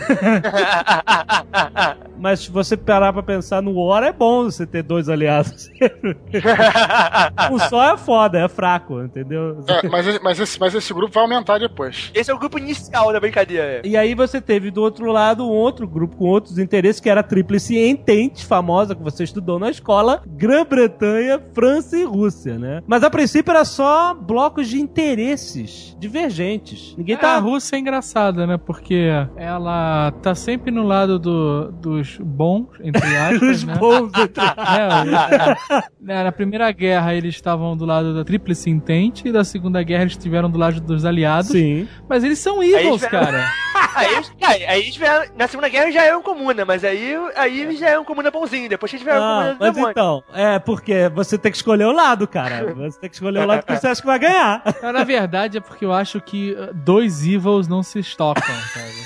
Mas 2.19 2.41
se 2.41 2.51
você 2.51 2.75
parar 2.77 3.11
pra 3.13 3.21
pensar 3.23 3.61
no 3.61 3.73
War, 3.73 4.03
é 4.03 4.11
bom 4.11 4.43
você 4.45 4.65
ter 4.65 4.83
dois 4.83 5.09
aliados. 5.09 5.69
um 7.51 7.59
só 7.59 7.93
é 7.93 7.97
foda, 7.97 8.39
é 8.39 8.47
fraco, 8.47 9.01
entendeu? 9.01 9.63
É, 9.67 9.87
mas, 9.87 10.07
esse- 10.07 10.23
mas, 10.23 10.39
esse, 10.39 10.59
mas 10.59 10.75
esse 10.75 10.93
grupo 10.93 11.13
vai 11.13 11.23
aumentar 11.23 11.57
depois. 11.59 12.11
Esse 12.13 12.31
é 12.31 12.33
o 12.33 12.39
grupo 12.39 12.57
inicial 12.57 13.11
da 13.13 13.19
brincadeira. 13.19 13.81
E 13.85 13.95
aí 13.97 14.13
você 14.15 14.39
teve 14.41 14.71
do 14.71 14.81
outro 14.81 15.11
lado 15.11 15.45
um 15.45 15.51
outro 15.51 15.87
grupo 15.87 16.15
com 16.17 16.25
outros 16.25 16.57
interesses, 16.57 16.99
que 16.99 17.09
era 17.09 17.19
a 17.21 17.23
Tríplice 17.23 17.77
Entente, 17.77 18.45
famosa 18.45 18.95
que 18.95 19.03
você 19.03 19.23
estudou 19.23 19.59
na 19.59 19.69
escola, 19.69 20.21
Grã-Bretanha, 20.27 21.41
França 21.53 21.97
e 21.97 22.03
Rússia, 22.03 22.57
né? 22.57 22.81
Mas 22.87 23.03
a 23.03 23.09
princípio 23.09 23.51
era 23.51 23.65
só 23.65 24.13
blocos 24.13 24.67
de 24.67 24.79
interesses 24.79 25.95
divergentes. 25.99 26.95
Ninguém 26.97 27.15
A 27.15 27.19
tá... 27.19 27.37
Rússia 27.39 27.75
é 27.75 27.79
engraçada, 27.79 28.45
né? 28.47 28.57
Porque 28.57 29.07
ela 29.35 30.11
tá 30.21 30.33
sempre 30.35 30.71
no 30.71 30.83
lado 30.83 31.19
do- 31.19 31.71
dos 31.71 32.04
bons, 32.19 32.67
entre 32.81 33.05
aspas, 33.17 33.41
Os 33.41 33.63
né? 33.63 33.75
bons 33.75 34.11
entre... 34.17 34.43
É, 34.65 35.85
né, 35.99 36.23
na 36.23 36.31
Primeira 36.31 36.71
Guerra 36.71 37.13
eles 37.13 37.35
estavam 37.35 37.75
do 37.75 37.85
lado 37.85 38.13
da 38.13 38.23
Tríplice 38.23 38.69
Entente 38.69 39.27
e 39.27 39.31
da 39.31 39.43
Segunda 39.43 39.81
Guerra 39.83 40.03
eles 40.03 40.13
estiveram 40.13 40.49
do 40.49 40.57
lado 40.57 40.79
dos 40.81 41.05
aliados. 41.05 41.51
Sim. 41.51 41.87
Mas 42.09 42.23
eles 42.23 42.39
são 42.39 42.61
evils, 42.63 43.03
Aí, 43.03 43.09
cara. 43.09 43.49
Aí, 43.95 44.13
eles- 44.13 44.33
cara, 44.39 44.53
aí 44.71 44.81
eles 44.81 44.95
vieram, 44.97 45.25
na 45.37 45.47
Segunda 45.47 45.69
Guerra 45.69 45.91
já 45.91 46.03
eram 46.03 46.21
comuna, 46.21 46.65
mas 46.65 46.83
aí, 46.83 47.15
aí 47.35 47.61
eles 47.61 47.79
já 47.79 47.89
eram 47.89 48.03
comuna 48.05 48.29
bonzinho. 48.31 48.69
Depois 48.69 48.89
que 48.89 48.97
eles 48.97 49.03
vieram 49.05 49.23
Ah, 49.23 49.27
comuna 49.37 49.57
mas 49.59 49.73
demônio. 49.73 49.91
então, 49.91 50.23
é 50.33 50.59
porque 50.59 51.09
você 51.09 51.37
tem 51.37 51.51
que 51.51 51.57
escolher 51.57 51.85
o 51.85 51.91
lado, 51.91 52.27
cara. 52.27 52.73
Você 52.73 52.99
tem 52.99 53.09
que 53.09 53.15
escolher 53.15 53.39
o 53.43 53.45
lado 53.47 53.63
que 53.65 53.75
você 53.75 53.87
acha 53.87 54.01
que 54.01 54.07
vai 54.07 54.19
ganhar. 54.19 54.61
Na 54.81 55.03
verdade 55.03 55.57
é 55.57 55.61
porque 55.61 55.85
eu 55.85 55.93
acho 55.93 56.19
que 56.21 56.51
uh, 56.53 56.73
dois 56.73 57.25
evils 57.25 57.67
não 57.67 57.81
se 57.83 57.99
estocam, 57.99 58.43
sabe? 58.73 59.04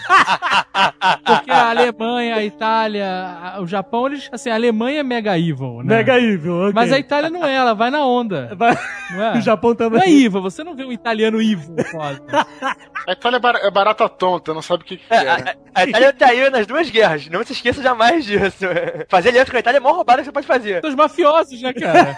Porque 1.25 1.51
a 1.51 1.69
Alemanha, 1.69 2.35
a 2.35 2.43
Itália, 2.43 3.55
o 3.59 3.67
Japão, 3.67 4.07
eles, 4.07 4.29
assim, 4.31 4.49
a 4.49 4.55
Alemanha 4.55 4.99
é 4.99 5.03
mega 5.03 5.37
evil, 5.37 5.77
né? 5.83 5.97
Mega 5.97 6.19
evil, 6.19 6.55
ok. 6.61 6.73
Mas 6.73 6.91
a 6.91 6.99
Itália 6.99 7.29
não 7.29 7.45
é, 7.45 7.53
ela 7.53 7.73
vai 7.73 7.89
na 7.89 8.05
onda. 8.05 8.51
Vai- 8.55 8.77
Não 9.11 9.23
é? 9.23 9.33
O 9.39 9.41
Japão 9.41 9.69
Não 9.71 9.77
também. 9.77 10.01
é 10.01 10.09
evil, 10.09 10.41
você 10.41 10.63
não 10.63 10.75
vê 10.75 10.83
um 10.83 10.91
italiano 10.91 11.41
evil, 11.41 11.75
foda. 11.91 12.21
A 13.07 13.13
Itália 13.13 13.39
é 13.63 13.67
é 13.67 13.71
barata 13.71 14.07
tonta, 14.09 14.53
não 14.53 14.61
sabe 14.61 14.83
o 14.83 14.85
que, 14.85 14.97
que 14.97 15.13
É, 15.13 15.17
é. 15.17 15.23
né? 15.23 15.53
a, 15.73 15.79
a 15.81 15.83
Itália 15.87 16.13
traiu 16.13 16.51
nas 16.51 16.67
duas 16.67 16.89
guerras. 16.89 17.27
Não 17.27 17.43
se 17.43 17.53
esqueça 17.53 17.81
jamais 17.81 18.25
disso. 18.25 18.65
Fazer 19.07 19.29
aliança 19.29 19.49
com 19.49 19.57
a 19.57 19.59
Itália 19.59 19.77
é 19.77 19.79
a 19.79 19.81
maior 19.83 19.95
roubada 19.95 20.19
que 20.21 20.25
você 20.25 20.31
pode 20.31 20.45
fazer. 20.45 20.81
Dos 20.81 20.93
mafiosos, 20.95 21.59
né, 21.61 21.73
cara? 21.73 22.17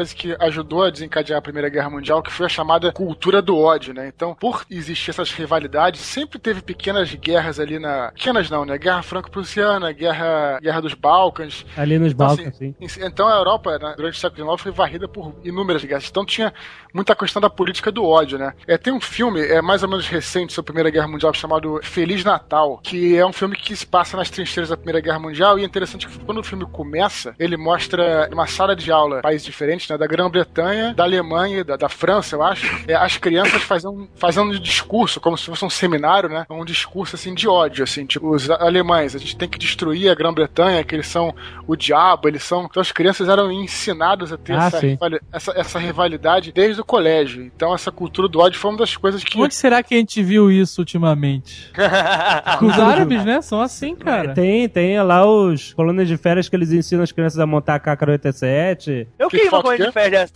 Coisa 0.00 0.14
que 0.14 0.36
ajudou 0.40 0.84
a 0.84 0.90
desencadear 0.90 1.38
a 1.38 1.42
Primeira 1.42 1.68
Guerra 1.68 1.90
Mundial, 1.90 2.22
que 2.22 2.32
foi 2.32 2.46
a 2.46 2.48
chamada 2.48 2.90
cultura 2.92 3.42
do 3.42 3.56
ódio, 3.58 3.92
né? 3.92 4.08
Então, 4.08 4.34
por 4.34 4.64
existir 4.70 5.10
essas 5.10 5.30
rivalidades, 5.30 6.00
sempre 6.00 6.38
teve 6.38 6.62
pequenas 6.62 7.14
guerras 7.14 7.60
ali 7.60 7.78
na. 7.78 8.10
Pequenas 8.12 8.48
não, 8.48 8.64
né? 8.64 8.78
Guerra 8.78 9.02
Franco-Prussiana, 9.02 9.92
Guerra, 9.92 10.58
Guerra 10.60 10.80
dos 10.80 10.94
Balcãs. 10.94 11.66
Ali 11.76 11.98
nos 11.98 12.12
Então, 12.12 12.26
Balcãs, 12.26 12.48
assim, 12.48 12.74
sim. 12.78 13.00
Então 13.04 13.28
a 13.28 13.36
Europa, 13.36 13.78
né, 13.78 13.94
durante 13.96 14.14
o 14.14 14.20
século 14.20 14.46
XIX, 14.46 14.62
foi 14.62 14.72
varrida 14.72 15.06
por 15.06 15.34
inúmeras 15.44 15.84
guerras. 15.84 16.08
Então 16.08 16.24
tinha 16.24 16.52
muita 16.94 17.14
questão 17.14 17.40
da 17.40 17.50
política 17.50 17.92
do 17.92 18.04
ódio, 18.04 18.38
né? 18.38 18.54
É, 18.66 18.78
tem 18.78 18.92
um 18.92 19.00
filme, 19.00 19.40
é 19.40 19.60
mais 19.60 19.82
ou 19.82 19.88
menos 19.88 20.08
recente, 20.08 20.52
sobre 20.52 20.70
a 20.70 20.72
Primeira 20.72 20.90
Guerra 20.90 21.08
Mundial, 21.08 21.34
chamado 21.34 21.80
Feliz 21.82 22.24
Natal, 22.24 22.80
que 22.82 23.16
é 23.16 23.26
um 23.26 23.32
filme 23.32 23.56
que 23.56 23.76
se 23.76 23.86
passa 23.86 24.16
nas 24.16 24.30
trincheiras 24.30 24.70
da 24.70 24.76
Primeira 24.76 25.00
Guerra 25.00 25.18
Mundial, 25.18 25.58
e 25.58 25.62
é 25.62 25.64
interessante 25.64 26.06
que 26.06 26.18
quando 26.20 26.38
o 26.38 26.44
filme 26.44 26.64
começa, 26.66 27.34
ele 27.38 27.56
mostra 27.56 28.28
uma 28.32 28.46
sala 28.46 28.74
de 28.74 28.90
aula, 28.90 29.20
países 29.20 29.44
diferentes, 29.44 29.89
né? 29.90 29.98
Da 29.98 30.06
Grã-Bretanha, 30.06 30.94
da 30.94 31.04
Alemanha, 31.04 31.64
da, 31.64 31.76
da 31.76 31.88
França, 31.88 32.36
eu 32.36 32.42
acho, 32.42 32.84
é, 32.86 32.94
as 32.94 33.16
crianças 33.16 33.62
fazendo, 33.62 34.08
fazendo 34.14 34.50
um 34.50 34.60
discurso, 34.60 35.20
como 35.20 35.36
se 35.36 35.46
fosse 35.46 35.64
um 35.64 35.70
seminário, 35.70 36.28
né? 36.28 36.46
Um 36.50 36.64
discurso, 36.64 37.16
assim, 37.16 37.34
de 37.34 37.48
ódio, 37.48 37.84
assim, 37.84 38.06
tipo, 38.06 38.30
os 38.30 38.48
alemães, 38.50 39.14
a 39.14 39.18
gente 39.18 39.36
tem 39.36 39.48
que 39.48 39.58
destruir 39.58 40.10
a 40.10 40.14
Grã-Bretanha, 40.14 40.82
que 40.84 40.94
eles 40.94 41.06
são 41.06 41.34
o 41.66 41.76
diabo, 41.76 42.28
eles 42.28 42.42
são... 42.42 42.64
Então 42.64 42.80
as 42.80 42.92
crianças 42.92 43.28
eram 43.28 43.50
ensinadas 43.50 44.32
a 44.32 44.36
ter 44.36 44.54
Ah, 44.54 44.66
essa, 44.66 45.20
essa, 45.32 45.52
essa 45.56 45.78
rivalidade 45.78 46.52
desde 46.52 46.80
o 46.80 46.84
colégio. 46.84 47.42
Então 47.42 47.74
essa 47.74 47.90
cultura 47.90 48.28
do 48.28 48.38
ódio 48.38 48.58
foi 48.58 48.70
uma 48.70 48.78
das 48.78 48.96
coisas 48.96 49.22
que... 49.22 49.40
Onde 49.40 49.54
será 49.54 49.82
que 49.82 49.94
a 49.94 49.98
gente 49.98 50.22
viu 50.22 50.50
isso 50.50 50.80
ultimamente? 50.80 51.70
Os 52.62 52.78
árabes, 52.78 53.24
né? 53.24 53.40
São 53.42 53.60
assim, 53.60 53.94
cara. 53.94 54.34
Tem, 54.34 54.68
tem 54.68 55.00
lá 55.02 55.26
os 55.26 55.72
colônias 55.72 56.08
de 56.08 56.16
férias 56.16 56.48
que 56.48 56.56
eles 56.56 56.72
ensinam 56.72 57.02
as 57.02 57.12
crianças 57.12 57.38
a 57.38 57.46
montar 57.46 57.74
a 57.76 57.80
KK-87. 57.80 59.06
Eu 59.18 59.28
Que 59.28 59.48
uma 59.70 59.76
foto 59.76 59.78
coisa 59.78 59.82
que 59.84 59.86
de 59.86 59.92
férias. 59.92 60.32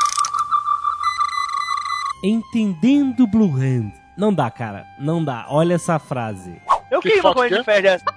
Entendendo 2.22 3.26
Blue 3.26 3.54
Hand. 3.54 3.92
Não 4.16 4.32
dá, 4.32 4.50
cara. 4.50 4.86
Não 4.98 5.22
dá. 5.24 5.46
Olha 5.48 5.74
essa 5.74 5.98
frase. 5.98 6.60
Eu 6.90 7.00
Que 7.00 7.08
queria 7.08 7.22
uma 7.22 7.30
foto 7.30 7.36
coisa 7.36 7.56
que 7.56 7.62
de 7.62 7.70
é? 7.70 7.74
férias. 7.74 8.02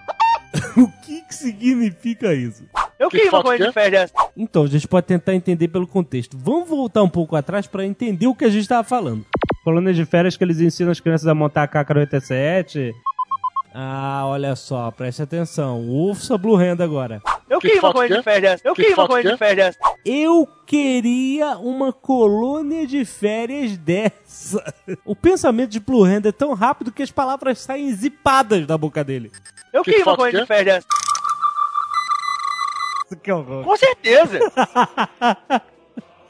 O 0.77 0.87
que, 1.01 1.21
que 1.23 1.33
significa 1.35 2.33
isso? 2.33 2.63
Eu 2.99 3.09
Que 3.09 3.17
queria 3.17 3.31
uma 3.31 3.37
foto 3.39 3.47
coisa 3.47 3.63
que 3.63 3.69
de 3.69 3.73
férias. 3.73 4.13
Então, 4.35 4.63
a 4.63 4.67
gente 4.67 4.87
pode 4.87 5.05
tentar 5.07 5.33
entender 5.33 5.67
pelo 5.67 5.87
contexto. 5.87 6.37
Vamos 6.39 6.69
voltar 6.69 7.01
um 7.03 7.09
pouco 7.09 7.35
atrás 7.35 7.65
para 7.67 7.85
entender 7.85 8.27
o 8.27 8.35
que 8.35 8.45
a 8.45 8.49
gente 8.49 8.61
estava 8.61 8.83
falando. 8.87 9.25
Colônias 9.63 9.95
de 9.95 10.05
férias 10.05 10.37
que 10.37 10.43
eles 10.43 10.59
ensinam 10.59 10.91
as 10.91 10.99
crianças 10.99 11.27
a 11.27 11.33
montar 11.35 11.63
a 11.63 11.67
KK-87. 11.67 12.93
Ah, 13.79 14.23
olha 14.25 14.55
só, 14.55 14.89
preste 14.89 15.21
atenção. 15.21 15.87
Ouça 15.87 16.35
Blue 16.35 16.55
Hand 16.55 16.81
agora. 16.81 17.21
Eu 17.47 17.59
Que 17.59 17.67
queria 17.67 17.83
uma 17.83 17.93
coisa 17.93 18.07
que 18.07 18.13
de 18.15 18.19
é? 18.19 18.23
férias. 18.33 18.61
Eu 18.63 18.73
Que 18.73 18.81
queria 18.81 18.95
uma 18.97 19.07
que 19.07 19.21
de 19.21 19.27
é? 19.33 19.37
férias. 19.37 19.77
Eu 20.03 20.49
queria 20.65 21.59
uma 21.59 21.93
colônia 21.93 22.87
de 22.87 23.05
férias 23.05 23.77
dessa. 23.77 24.73
O 25.05 25.15
pensamento 25.15 25.69
de 25.69 25.79
Blue 25.79 26.03
Hand 26.03 26.23
é 26.25 26.31
tão 26.31 26.55
rápido 26.55 26.91
que 26.91 27.03
as 27.03 27.11
palavras 27.11 27.59
saem 27.59 27.93
zipadas 27.93 28.65
da 28.65 28.75
boca 28.79 29.03
dele. 29.03 29.31
Eu 29.71 29.83
Que 29.83 29.91
queria 29.91 30.05
uma 30.11 30.17
que 30.25 30.31
de 30.31 30.37
é? 30.41 30.45
férias. 30.47 30.83
que 33.21 33.31
horror. 33.31 33.63
Com 33.63 33.77
certeza. 33.77 34.39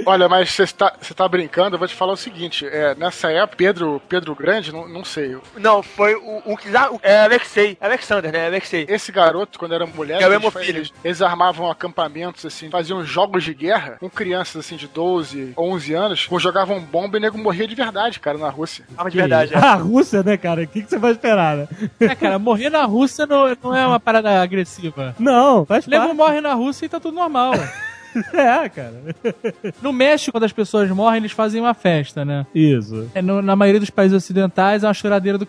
Olha, 0.06 0.30
mas 0.30 0.52
você 0.52 0.68
tá, 0.68 0.94
você 1.00 1.14
tá 1.14 1.28
brincando, 1.28 1.76
eu 1.76 1.80
vou 1.80 1.88
te 1.88 1.96
falar 1.96 2.14
o 2.14 2.18
seguinte: 2.18 2.66
é, 2.68 2.96
nessa 2.96 3.32
época, 3.32 3.58
Pedro, 3.58 4.02
Pedro 4.08 4.36
Grande, 4.36 4.72
não, 4.72 4.88
não 4.88 5.04
sei. 5.04 5.38
Não, 5.58 5.82
foi 5.82 6.16
o, 6.16 6.42
o 6.46 6.58
que. 6.58 6.76
ah, 6.76 6.90
É 7.02 7.22
Alexei. 7.22 7.78
Alexander, 7.82 8.32
né? 8.32 8.48
Alexei. 8.48 8.86
Esse 8.88 9.12
garoto, 9.12 9.58
quando 9.58 9.74
era 9.74 9.86
mulher, 9.86 10.22
É 10.22 10.28
o 10.28 10.34
eles, 10.34 10.56
eles, 10.68 10.94
eles 11.04 11.22
armavam 11.22 11.70
acampamentos, 11.70 12.46
assim, 12.46 12.70
faziam 12.70 13.04
jogos 13.04 13.44
de 13.44 13.54
guerra 13.54 13.98
com 14.00 14.10
crianças, 14.10 14.66
assim, 14.66 14.76
de 14.76 14.88
12, 14.88 15.54
11 15.58 15.94
anos, 15.94 16.28
jogavam 16.40 16.80
bomba 16.80 17.18
e 17.18 17.20
o 17.20 17.22
nego 17.22 17.38
morria 17.38 17.68
de 17.68 17.76
verdade, 17.76 18.20
cara, 18.20 18.38
na 18.38 18.50
Rússia. 18.50 18.86
Arma 18.98 19.10
de 19.10 19.18
verdade. 19.18 19.54
é. 19.54 19.58
A 19.68 19.74
Rússia, 19.76 20.24
né, 20.24 20.38
cara? 20.38 20.64
O 20.64 20.68
que, 20.68 20.82
que 20.84 20.90
você 20.90 20.98
vai 20.98 21.12
esperar, 21.12 21.58
né? 21.58 21.68
É, 22.00 22.16
cara, 22.16 22.40
morrer 22.40 22.70
na 22.70 22.86
Rússia 22.86 23.26
não, 23.26 23.46
não 23.62 23.76
é 23.76 23.86
uma 23.86 24.00
parada 24.00 24.42
agressiva. 24.42 25.16
Não, 25.20 25.66
faz 25.66 25.86
O 25.86 25.90
nego 25.90 26.04
parte. 26.04 26.18
morre 26.18 26.42
na 26.42 26.54
Rússia 26.54 26.86
e 26.86 26.90
tá 26.90 27.00
tudo 27.00 27.16
normal. 27.16 27.54
É, 28.34 28.70
cara. 28.70 28.94
No 29.82 29.92
México, 29.94 30.32
quando 30.32 30.44
as 30.44 30.52
pessoas 30.54 30.90
morrem, 30.90 31.18
eles 31.20 31.32
fazem 31.32 31.62
uma 31.62 31.74
festa, 31.74 32.24
né? 32.26 32.46
Isso. 32.54 33.10
É, 33.14 33.22
no- 33.22 33.42
na 33.42 33.56
maioria 33.56 33.80
dos 33.80 33.90
países 33.90 34.16
ocidentais 34.16 34.84
é 34.84 34.88
uma 34.88 34.94
choradeira 34.94 35.38
do 35.38 35.46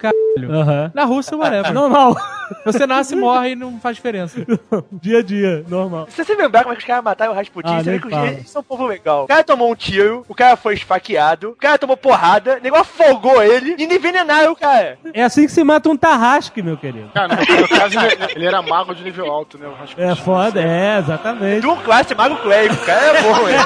caralho. 0.47 0.61
Aham. 0.63 0.93
Na 0.95 1.05
Rússia, 1.05 1.37
whatever. 1.37 1.73
Normal. 1.73 2.17
Você 2.65 2.87
nasce, 2.87 3.15
morre 3.15 3.51
e 3.51 3.57
não 3.57 3.79
faz 3.79 3.97
diferença. 3.97 4.41
dia 4.93 5.19
a 5.19 5.23
dia, 5.23 5.65
normal. 5.69 6.07
Se 6.11 6.25
você 6.25 6.35
lembrar 6.35 6.63
como 6.63 6.73
é 6.73 6.77
que 6.77 6.83
os 6.83 6.87
caras 6.87 7.05
mataram 7.05 7.33
o 7.33 7.35
Rasputin, 7.35 7.69
Ah, 7.69 7.83
você 7.83 7.91
vê 7.91 7.99
que 7.99 8.07
os 8.07 8.13
eles 8.13 8.51
são 8.51 8.61
um 8.61 8.65
povo 8.65 8.87
legal. 8.87 9.25
O 9.25 9.29
cara 9.29 9.45
tomou 9.45 9.71
um 9.71 9.75
tiro, 9.75 10.25
o 10.27 10.35
cara 10.35 10.57
foi 10.57 10.73
esfaqueado, 10.75 11.51
o 11.51 11.57
cara 11.57 11.77
tomou 11.79 11.97
porrada, 11.97 12.57
o 12.59 12.63
negócio 12.63 12.87
afogou 12.99 13.43
ele 13.43 13.77
e 13.79 13.85
envenenaram 13.85 14.53
o 14.53 14.57
cara. 14.57 14.99
É 15.13 15.23
assim 15.25 15.45
que 15.45 15.53
se 15.53 15.63
mata 15.63 15.91
um 15.91 15.97
tarrasque, 15.97 16.63
meu 16.63 16.77
querido. 16.77 17.11
Cara, 17.13 17.29
no, 17.29 17.37
no 17.37 17.69
caso, 17.69 17.99
ele, 17.99 18.33
ele 18.37 18.47
era 18.47 18.63
mago 18.63 18.95
de 18.95 19.05
nível 19.05 19.31
alto, 19.31 19.59
né? 19.59 19.67
O 19.69 19.75
Rasputin. 19.75 20.01
É 20.01 20.15
foda, 20.15 20.61
é, 20.61 20.99
exatamente. 20.99 21.67
Um 21.67 21.77
classe 21.77 22.15
mago 22.15 22.37
clérigo, 22.37 22.75
o 22.75 22.87
cara 22.87 23.19
é 23.19 23.23
bom, 23.23 23.49
hein? 23.49 23.57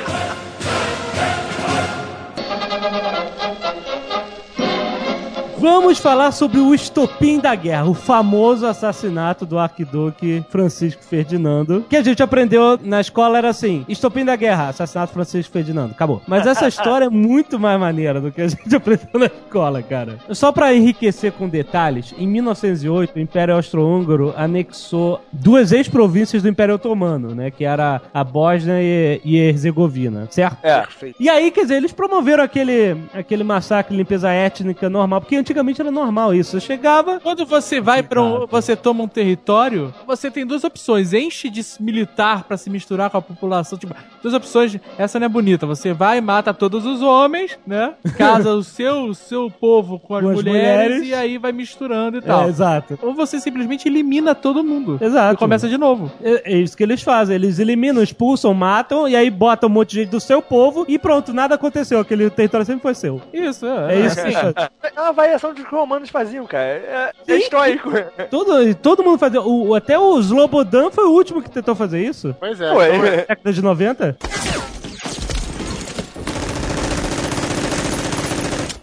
Vamos 5.61 5.99
falar 5.99 6.31
sobre 6.31 6.61
o 6.61 6.73
estopim 6.73 7.41
da 7.41 7.53
guerra, 7.53 7.87
o 7.87 7.95
famoso 7.95 8.65
assassinato 8.65 9.45
do 9.45 9.59
arquiduque 9.59 10.45
Francisco 10.49 11.03
Ferdinando, 11.03 11.85
que 11.89 11.97
a 11.97 12.03
gente 12.03 12.23
aprendeu 12.23 12.79
na 12.81 13.01
escola 13.01 13.39
era 13.39 13.49
assim, 13.49 13.85
estopim 13.89 14.25
da 14.25 14.37
guerra, 14.37 14.69
assassinato 14.69 15.13
Francisco 15.13 15.53
Ferdinando, 15.53 15.91
acabou. 15.91 16.23
Mas 16.29 16.47
essa 16.47 16.67
história 16.69 17.07
é 17.07 17.11
muito 17.11 17.59
mais 17.59 17.79
maneira 17.79 18.21
do 18.21 18.31
que 18.31 18.41
a 18.41 18.47
gente 18.47 18.71
aprendeu 18.75 19.19
na 19.19 19.27
escola, 19.27 19.83
cara. 19.83 20.19
Só 20.31 20.53
pra 20.53 20.73
enriquecer 20.73 21.33
com 21.33 21.49
detalhes, 21.49 22.15
em 22.17 22.29
1908 22.29 23.17
o 23.17 23.19
Império 23.19 23.57
Austro-Húngaro 23.57 24.35
anexou 24.37 25.21
duas 25.33 25.73
ex-províncias 25.73 26.41
do 26.41 26.49
Império 26.49 26.77
Otomano, 26.77 27.35
né, 27.35 27.51
que 27.51 27.65
era 27.65 28.01
a 28.15 28.23
Bósnia 28.23 28.81
e, 28.81 29.21
e 29.25 29.37
Herzegovina, 29.37 30.29
certo? 30.31 30.59
É. 30.63 30.83
Perfeito. 30.83 31.17
E 31.19 31.29
aí, 31.29 31.51
quer 31.51 31.63
dizer, 31.63 31.79
eles 31.79 31.93
promoveram 31.93 32.45
aquele, 32.45 32.97
aquele 33.13 33.43
massacre, 33.43 33.97
limpeza 33.97 34.31
étnica 34.31 34.89
normal, 34.89 35.21
porque 35.21 35.48
antigamente 35.49 35.81
era 35.81 35.91
normal 35.91 36.35
isso. 36.35 36.53
Você 36.53 36.61
chegava. 36.67 37.19
Quando 37.21 37.47
você 37.47 37.81
vai 37.81 38.03
para 38.03 38.23
um, 38.23 38.47
você 38.47 38.77
toma 38.77 39.05
um 39.05 39.09
território, 39.09 39.93
você 40.07 40.31
tem 40.31 40.47
duas 40.47 40.63
opções: 40.65 41.13
enche 41.13 41.49
de 41.49 41.65
militar 41.81 42.45
pra 42.45 42.57
se 42.57 42.69
misturar 42.69 43.11
com 43.11 43.17
a 43.17 43.23
população. 43.23 43.79
Tipo, 43.79 43.95
duas 44.23 44.35
opções. 44.35 44.77
Essa 44.99 45.19
não 45.19 45.27
é 45.27 45.29
bonita. 45.29 45.67
Você 45.67 45.93
vai 45.93 46.19
e 46.19 46.21
mata 46.21 46.53
todos 46.53 46.85
os 46.85 47.01
homens, 47.01 47.59
né? 47.67 47.95
Casa 48.17 48.53
o 48.53 48.63
seu, 48.63 49.07
o 49.07 49.15
seu 49.15 49.51
povo 49.51 49.99
com 49.99 50.15
as, 50.15 50.23
Com 50.23 50.31
as 50.31 50.37
mulheres, 50.37 50.97
mulheres. 50.99 51.09
e 51.09 51.15
aí 51.15 51.39
vai 51.39 51.53
misturando 51.53 52.19
e 52.19 52.23
tal. 52.23 52.45
É, 52.45 52.49
exato. 52.49 52.99
Ou 53.03 53.15
você 53.15 53.41
simplesmente 53.41 53.89
elimina 53.89 54.35
todo 54.35 54.63
mundo. 54.63 54.99
Exato. 55.01 55.35
E 55.35 55.39
começa 55.39 55.69
de 55.69 55.79
novo. 55.79 56.11
É, 56.23 56.53
é 56.53 56.59
isso 56.59 56.77
que 56.77 56.83
eles 56.83 57.03
fazem. 57.03 57.35
Eles 57.35 57.59
eliminam, 57.59 58.03
expulsam, 58.03 58.53
matam, 58.53 59.09
e 59.09 59.17
aí 59.17 59.31
botam 59.31 59.69
um 59.69 59.73
monte 59.73 59.91
de 59.91 60.01
gente 60.03 60.11
do 60.11 60.21
seu 60.21 60.43
povo 60.43 60.85
e 60.89 60.99
pronto, 60.99 61.33
nada 61.33 61.55
aconteceu. 61.55 62.01
Aquele 62.01 62.29
território 62.31 62.67
sempre 62.67 62.83
foi 62.83 62.95
seu. 62.95 63.21
Isso, 63.33 63.67
É 63.67 64.01
isso 64.01 64.17
que 64.17 64.23
eles 64.23 64.35
fazem. 64.35 64.55
É 64.97 65.01
uma 65.01 65.13
variação 65.13 65.38
do 65.47 65.55
que 65.55 65.63
os 65.63 65.69
romanos 65.69 66.09
faziam, 66.11 66.47
cara. 66.47 66.65
É, 66.65 67.13
é 67.27 67.37
histórico. 67.37 67.91
Todo, 68.31 68.75
todo 68.77 69.03
mundo 69.05 69.19
fazia. 69.19 69.41
O, 69.41 69.75
até 69.75 69.99
o 69.99 70.19
Slobodan 70.19 70.91
foi 70.91 71.05
o 71.05 71.13
último 71.13 71.41
que 71.43 71.51
tentou 71.51 71.75
fazer 71.75 72.03
isso. 72.05 72.35
Pois 72.41 72.61
é. 72.61 72.73
Ué, 72.73 72.97
então, 72.97 73.07
é- 73.07 73.17
Década 73.27 73.53
de 73.53 73.63
90. 73.63 74.17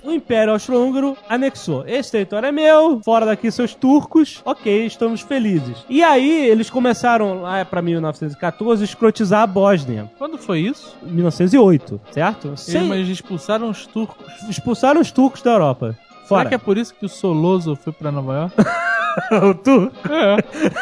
O 0.04 0.12
Império 0.12 0.54
Austro-Húngaro 0.54 1.18
anexou. 1.28 1.84
Esse 1.88 2.12
território 2.12 2.48
é 2.48 2.52
meu, 2.52 3.02
fora 3.04 3.26
daqui 3.26 3.50
seus 3.52 3.74
turcos. 3.74 4.40
Ok, 4.46 4.86
estamos 4.86 5.22
felizes. 5.22 5.84
E 5.90 6.04
aí 6.04 6.48
eles 6.48 6.70
começaram 6.70 7.42
lá 7.42 7.66
pra 7.66 7.82
1914 7.82 8.84
escrotizar 8.84 9.42
a 9.42 9.48
Bósnia. 9.48 10.10
Quando 10.18 10.38
foi 10.38 10.60
isso? 10.60 10.96
1908, 11.02 12.00
certo? 12.12 12.56
Sem- 12.56 12.84
mas 12.88 13.08
expulsaram 13.10 13.68
os 13.70 13.88
turcos. 13.88 14.26
Expulsaram 14.48 15.02
os 15.02 15.12
turcos 15.12 15.42
da 15.42 15.52
Europa. 15.54 15.98
Será 16.26 16.40
Fora. 16.40 16.50
que 16.50 16.56
é 16.56 16.58
por 16.58 16.78
isso 16.78 16.94
que 16.94 17.06
o 17.06 17.10
Soloso 17.10 17.76
foi 17.76 17.94
pra 17.94 18.12
Nova 18.12 18.34
York? 18.36 18.56
o 19.50 19.54
turco? 19.54 19.96
é. 20.12 20.38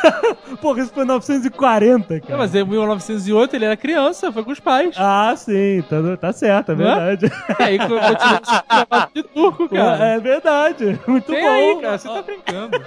Porra, 0.61 0.81
isso 0.81 0.93
foi 0.93 1.03
1940, 1.05 2.15
É, 2.15 2.19
cara. 2.19 2.37
Mas 2.37 2.55
em 2.55 2.63
1908 2.63 3.55
ele 3.55 3.65
era 3.65 3.75
criança, 3.77 4.31
foi 4.31 4.43
com 4.43 4.51
os 4.51 4.59
pais. 4.59 4.95
Ah, 4.97 5.33
sim, 5.35 5.83
tá, 5.89 5.97
tá 6.17 6.31
certo, 6.33 6.71
é 6.71 6.75
Não 6.75 6.85
é? 6.87 7.15
verdade. 7.15 7.31
Aí 7.59 7.77
continua 7.77 9.09
de 9.13 9.23
turco, 9.23 9.69
cara. 9.69 10.05
É 10.05 10.19
verdade. 10.19 10.99
Muito 11.07 11.31
Tem 11.31 11.41
bom. 11.41 11.49
aí, 11.49 11.81
cara, 11.81 11.97
você 11.97 12.07
tá 12.07 12.21
brincando. 12.21 12.79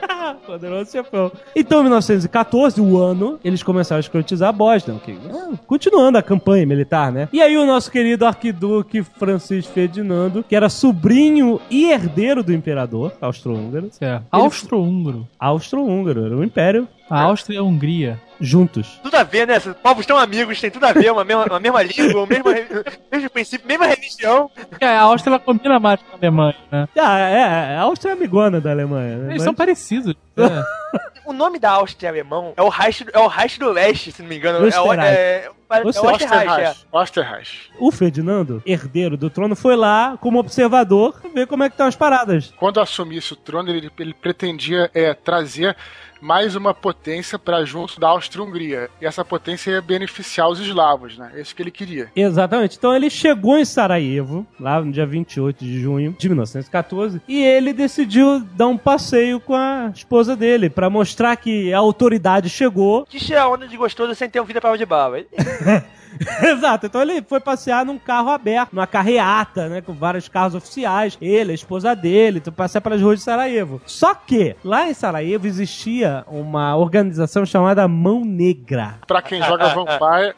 Poderoso 0.47 0.91
chefão. 0.91 1.31
Então, 1.55 1.81
em 1.81 1.85
1914, 1.85 2.81
o 2.81 2.99
ano, 2.99 3.39
eles 3.45 3.63
começaram 3.63 3.99
a 3.99 4.01
escrotizar 4.01 4.49
a 4.49 4.53
Bósnia. 4.53 4.97
ok? 4.97 5.19
Ah, 5.33 5.51
Continuando 5.67 6.19
a 6.19 6.23
campanha 6.23 6.65
militar, 6.67 7.13
né? 7.13 7.29
E 7.33 7.41
aí 7.43 7.57
o 7.57 7.67
nosso 7.67 7.91
querido 7.91 8.25
arquiduque 8.27 9.03
Francisco 9.03 9.73
Ferdinando, 9.73 10.43
que 10.49 10.55
era 10.57 10.69
sobrinho 10.69 11.61
e 11.71 11.91
herdeiro 11.91 12.43
do 12.43 12.53
imperador 12.53 13.13
austro-húngaro. 13.21 13.89
Certo. 13.91 14.25
Austro-húngaro. 14.31 15.27
Austro-húngaro, 15.39 16.27
era 16.27 16.37
um 16.37 16.43
império. 16.45 16.89
A 17.09 17.23
Áustria 17.23 17.57
e 17.57 17.59
a 17.59 17.63
Hungria. 17.63 18.21
Juntos. 18.41 18.99
Tudo 19.03 19.15
a 19.17 19.23
ver, 19.23 19.47
né? 19.47 19.57
Esses 19.57 19.73
povos 19.77 20.05
tão 20.05 20.19
amigos, 20.19 20.61
tem 20.61 20.71
tudo 20.71 20.85
a 20.85 20.93
ver, 20.93 21.11
uma 21.11 21.25
mesma, 21.25 21.45
uma 21.47 21.61
mesma 21.61 21.83
língua, 21.83 22.23
o 22.23 22.27
mesmo, 22.27 22.45
mesmo 23.11 23.31
princípio, 23.31 23.67
mesma 23.67 23.87
religião. 23.87 24.51
É, 24.81 24.89
a 24.89 25.03
Áustria 25.03 25.31
ela 25.33 25.39
combina 25.39 25.79
mais 25.79 26.01
com 26.03 26.13
a 26.13 26.19
Alemanha, 26.19 26.57
né? 26.71 26.89
Ah, 26.99 27.19
é, 27.19 27.77
a 27.77 27.81
Áustria 27.83 28.11
é 28.11 28.13
amigona 28.13 28.61
da 28.61 28.71
Alemanha, 28.73 29.17
né? 29.17 29.25
Eles 29.27 29.35
Mas- 29.37 29.43
são 29.43 29.55
parecidos. 29.55 30.15
É. 30.39 31.07
O 31.25 31.33
nome 31.33 31.59
da 31.59 31.71
Áustria 31.73 32.11
alemão 32.11 32.53
é 32.57 32.63
o 32.63 32.69
Reich, 32.69 33.05
é 33.13 33.19
o 33.19 33.27
Reich 33.27 33.59
do 33.59 33.71
Leste, 33.73 34.13
se 34.13 34.23
não 34.23 34.29
me 34.29 34.37
engano. 34.37 34.69
É 34.69 34.81
o, 34.81 34.93
é, 34.93 35.51
é, 35.71 35.83
o 35.83 35.89
Österreich, 35.89 36.25
é. 36.25 36.37
Osterreich. 36.37 36.87
Osterreich. 36.93 37.71
O 37.79 37.91
Ferdinando, 37.91 38.63
herdeiro 38.65 39.17
do 39.17 39.29
trono, 39.29 39.57
foi 39.57 39.77
lá 39.77 40.17
como 40.21 40.39
observador 40.39 41.21
ver 41.35 41.47
como 41.47 41.65
é 41.65 41.69
que 41.69 41.75
estão 41.75 41.87
as 41.87 41.97
paradas. 41.97 42.53
Quando 42.57 42.81
assumisse 42.81 43.33
o 43.33 43.37
trono, 43.37 43.71
ele, 43.71 43.91
ele 43.99 44.15
pretendia 44.15 44.91
é, 44.95 45.13
trazer 45.15 45.77
mais 46.21 46.57
uma 46.57 46.73
potência 46.75 47.39
para 47.39 47.65
junto 47.65 48.01
da 48.01 48.09
Áustria-Hungria. 48.09 48.91
E 49.01 49.07
essa 49.07 49.25
potência 49.25 49.71
ia 49.71 49.83
beneficiar 49.83 50.49
os 50.49 50.61
eslavos, 50.61 51.17
né? 51.17 51.33
É 51.35 51.41
isso 51.41 51.55
que 51.55 51.63
ele 51.63 51.71
queria. 51.71 52.11
Exatamente. 52.15 52.77
Então 52.77 52.95
ele 52.95 53.11
chegou 53.11 53.59
em 53.59 53.65
Sarajevo, 53.65 54.47
lá 54.59 54.81
no 54.81 54.93
dia 54.93 55.07
28 55.07 55.65
de 55.65 55.81
junho 55.81 56.17
de 56.19 56.29
1914, 56.29 57.21
e 57.27 57.43
ele 57.43 57.73
decidiu 57.73 58.41
dar 58.41 58.69
um 58.69 58.77
passeio 58.77 59.41
com 59.41 59.55
a 59.55 59.91
esposa 59.95 60.37
dele, 60.37 60.71
pra 60.71 60.91
mostrar 60.91 61.37
que 61.37 61.73
a 61.73 61.79
autoridade 61.79 62.49
chegou. 62.49 63.07
Que 63.07 63.21
cheia 63.21 63.49
onda 63.49 63.67
de 63.67 63.77
gostoso 63.77 64.15
sem 64.15 64.29
ter 64.29 64.41
um 64.41 64.45
vida 64.45 64.61
prova 64.61 64.79
de 64.79 64.87
bala. 64.87 65.19
Exato. 66.43 66.87
Então 66.87 67.03
ele 67.03 67.23
foi 67.23 67.41
passear 67.41 67.85
num 67.85 67.99
carro 67.99 68.31
aberto, 68.31 68.73
numa 68.73 68.87
carreata, 68.87 69.69
né, 69.69 69.81
com 69.81 69.93
vários 69.93 70.29
carros 70.29 70.55
oficiais, 70.55 71.17
ele, 71.21 71.53
a 71.53 71.55
esposa 71.55 71.95
dele, 71.95 72.39
então 72.39 72.53
passear 72.53 72.81
pelas 72.81 73.01
ruas 73.01 73.19
de 73.19 73.25
Sarajevo. 73.25 73.81
Só 73.87 74.15
que 74.15 74.57
lá 74.65 74.89
em 74.89 74.95
Sarajevo 74.95 75.47
existia 75.47 76.25
uma 76.29 76.77
organização 76.77 77.45
chamada 77.45 77.87
Mão 77.89 78.25
Negra. 78.25 78.95
Pra 79.07 79.23
quem 79.23 79.43
joga 79.43 79.69
Vampire, 79.69 80.35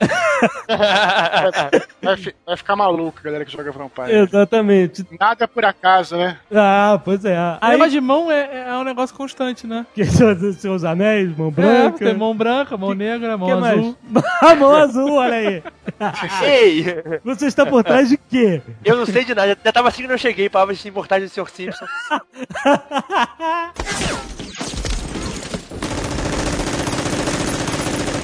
vai, 0.68 1.70
vai 2.02 2.16
fi- 2.16 2.34
vai 2.46 2.56
ficar 2.56 2.76
maluco, 2.76 3.18
a 3.20 3.22
galera 3.22 3.44
que 3.44 3.52
joga 3.52 3.70
Vampire. 3.72 4.12
Exatamente. 4.12 5.04
Nada 5.18 5.46
por 5.48 5.64
acaso, 5.64 6.16
né? 6.16 6.38
Ah, 6.54 7.00
pois 7.04 7.24
é. 7.24 7.36
A 7.36 7.58
Aí, 7.60 7.72
Leva 7.76 7.88
de 7.90 8.00
mão 8.00 8.30
é, 8.30 8.68
é 8.68 8.72
um 8.76 8.84
negócio 8.84 9.14
constante, 9.16 9.66
né? 9.66 9.86
que 9.94 10.04
são 10.06 10.32
os 10.32 10.56
seus 10.56 10.84
anéis, 10.84 11.36
mão 11.36 11.48
É, 11.48 11.50
branca. 11.50 11.98
tem 12.04 12.14
mão 12.14 12.34
branca, 12.36 12.76
mão 12.76 12.94
negra, 12.94 13.36
mão 13.36 13.48
que 13.48 13.52
azul. 13.66 13.96
mais? 14.12 14.24
A 14.42 14.54
mão 14.54 14.74
azul, 14.74 15.12
olha 15.14 15.34
aí. 15.34 15.62
Ei, 16.44 16.84
Você 17.24 17.46
está 17.46 17.66
por 17.66 17.82
trás 17.82 18.08
de 18.08 18.16
quê? 18.16 18.62
eu 18.84 18.96
não 18.96 19.06
sei 19.06 19.24
de 19.24 19.34
nada, 19.34 19.58
já 19.64 19.72
tava 19.72 19.88
assim 19.88 20.06
que 20.06 20.12
eu 20.12 20.18
cheguei, 20.18 20.48
palavras 20.48 20.78
de 20.78 20.88
importagem 20.88 21.26
do 21.26 21.30
Sr. 21.30 21.50
Simpson. 21.50 21.86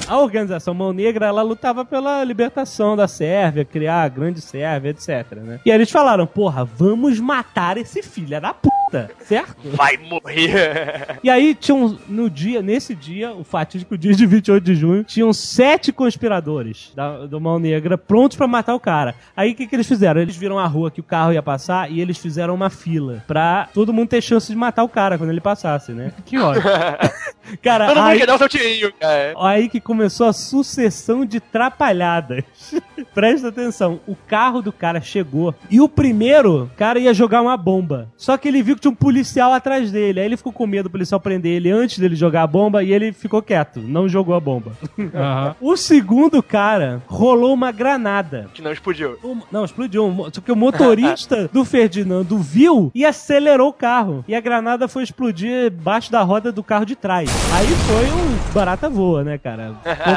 A 0.07 0.19
organização 0.19 0.73
Mão 0.73 0.93
Negra, 0.93 1.25
ela 1.25 1.41
lutava 1.41 1.83
pela 1.83 2.23
libertação 2.23 2.95
da 2.95 3.07
Sérvia, 3.07 3.65
criar 3.65 4.03
a 4.03 4.07
grande 4.07 4.39
Sérvia, 4.39 4.91
etc, 4.91 5.31
né? 5.37 5.59
E 5.65 5.71
aí 5.71 5.77
eles 5.77 5.89
falaram, 5.89 6.27
porra, 6.27 6.63
vamos 6.63 7.19
matar 7.19 7.77
esse 7.77 8.03
filho 8.03 8.39
da 8.39 8.53
puta. 8.53 8.75
Certo? 9.19 9.55
Vai 9.65 9.97
morrer. 9.97 11.17
E 11.23 11.29
aí 11.29 11.53
tinham, 11.55 11.97
no 12.07 12.29
dia, 12.29 12.61
nesse 12.61 12.93
dia, 12.95 13.31
o 13.31 13.43
fatídico 13.43 13.97
dia 13.97 14.13
de 14.13 14.25
28 14.25 14.63
de 14.63 14.75
junho, 14.75 15.03
tinham 15.03 15.31
sete 15.33 15.91
conspiradores 15.91 16.91
da, 16.95 17.25
do 17.25 17.39
Mão 17.39 17.59
Negra 17.59 17.97
prontos 17.97 18.37
pra 18.37 18.47
matar 18.47 18.75
o 18.75 18.79
cara. 18.79 19.15
Aí 19.35 19.51
o 19.51 19.55
que, 19.55 19.67
que 19.67 19.75
eles 19.75 19.87
fizeram? 19.87 20.21
Eles 20.21 20.35
viram 20.35 20.57
a 20.59 20.67
rua 20.67 20.89
que 20.91 20.99
o 20.99 21.03
carro 21.03 21.33
ia 21.33 21.43
passar 21.43 21.91
e 21.91 21.99
eles 22.01 22.17
fizeram 22.17 22.53
uma 22.53 22.69
fila 22.69 23.23
pra 23.27 23.67
todo 23.73 23.93
mundo 23.93 24.09
ter 24.09 24.21
chance 24.21 24.51
de 24.51 24.57
matar 24.57 24.83
o 24.83 24.89
cara 24.89 25.17
quando 25.17 25.29
ele 25.29 25.41
passasse, 25.41 25.91
né? 25.91 26.11
Que 26.25 26.39
ódio. 26.39 26.63
Cara, 27.61 27.85
Todo 27.87 27.97
mundo 27.97 28.07
aí, 28.07 28.17
quer 28.19 28.25
dar 28.25 28.35
o 28.35 28.37
seu 28.39 28.49
tirinho, 28.49 28.91
cara. 28.99 29.35
aí 29.37 29.69
que 29.69 29.79
começou 29.79 30.25
a 30.27 30.33
sucessão 30.33 31.23
de 31.23 31.39
trapalhadas. 31.39 32.43
Presta 33.13 33.49
atenção, 33.49 33.99
o 34.07 34.15
carro 34.15 34.61
do 34.61 34.71
cara 34.71 34.99
chegou 34.99 35.53
e 35.69 35.79
o 35.79 35.87
primeiro 35.87 36.69
cara 36.75 36.99
ia 36.99 37.13
jogar 37.13 37.41
uma 37.41 37.55
bomba. 37.55 38.09
Só 38.17 38.35
que 38.37 38.47
ele 38.47 38.63
viu 38.63 38.75
que 38.75 38.81
tinha 38.85 38.91
um 38.91 38.95
policial 38.95 39.51
atrás 39.53 39.91
dele. 39.91 40.19
Aí 40.19 40.25
ele 40.25 40.37
ficou 40.37 40.51
com 40.53 40.67
medo 40.67 40.83
do 40.83 40.91
policial 40.91 41.19
prender 41.19 41.53
ele 41.53 41.71
antes 41.71 41.97
dele 41.99 42.15
jogar 42.15 42.43
a 42.43 42.47
bomba 42.47 42.83
e 42.83 42.91
ele 42.93 43.11
ficou 43.11 43.41
quieto, 43.41 43.79
não 43.81 44.07
jogou 44.07 44.35
a 44.35 44.39
bomba. 44.39 44.71
Aham. 45.13 45.55
O 45.59 45.75
segundo 45.75 46.41
cara 46.43 47.01
rolou 47.07 47.53
uma 47.53 47.71
granada. 47.71 48.47
Que 48.53 48.61
não 48.61 48.71
explodiu. 48.71 49.17
O- 49.23 49.37
não, 49.51 49.65
explodiu. 49.65 50.13
Só 50.31 50.41
que 50.41 50.51
o 50.51 50.55
motorista 50.55 51.49
do 51.53 51.65
Ferdinando 51.65 52.37
viu 52.37 52.91
e 52.93 53.05
acelerou 53.05 53.69
o 53.69 53.73
carro. 53.73 54.23
E 54.27 54.35
a 54.35 54.39
granada 54.41 54.87
foi 54.87 55.03
explodir 55.03 55.71
embaixo 55.71 56.11
da 56.11 56.21
roda 56.21 56.51
do 56.51 56.63
carro 56.63 56.85
de 56.85 56.95
trás. 56.95 57.29
Aí 57.53 57.67
foi 57.67 58.05
um 58.11 58.53
barata 58.53 58.89
voa, 58.89 59.23
né, 59.23 59.37
cara? 59.37 59.73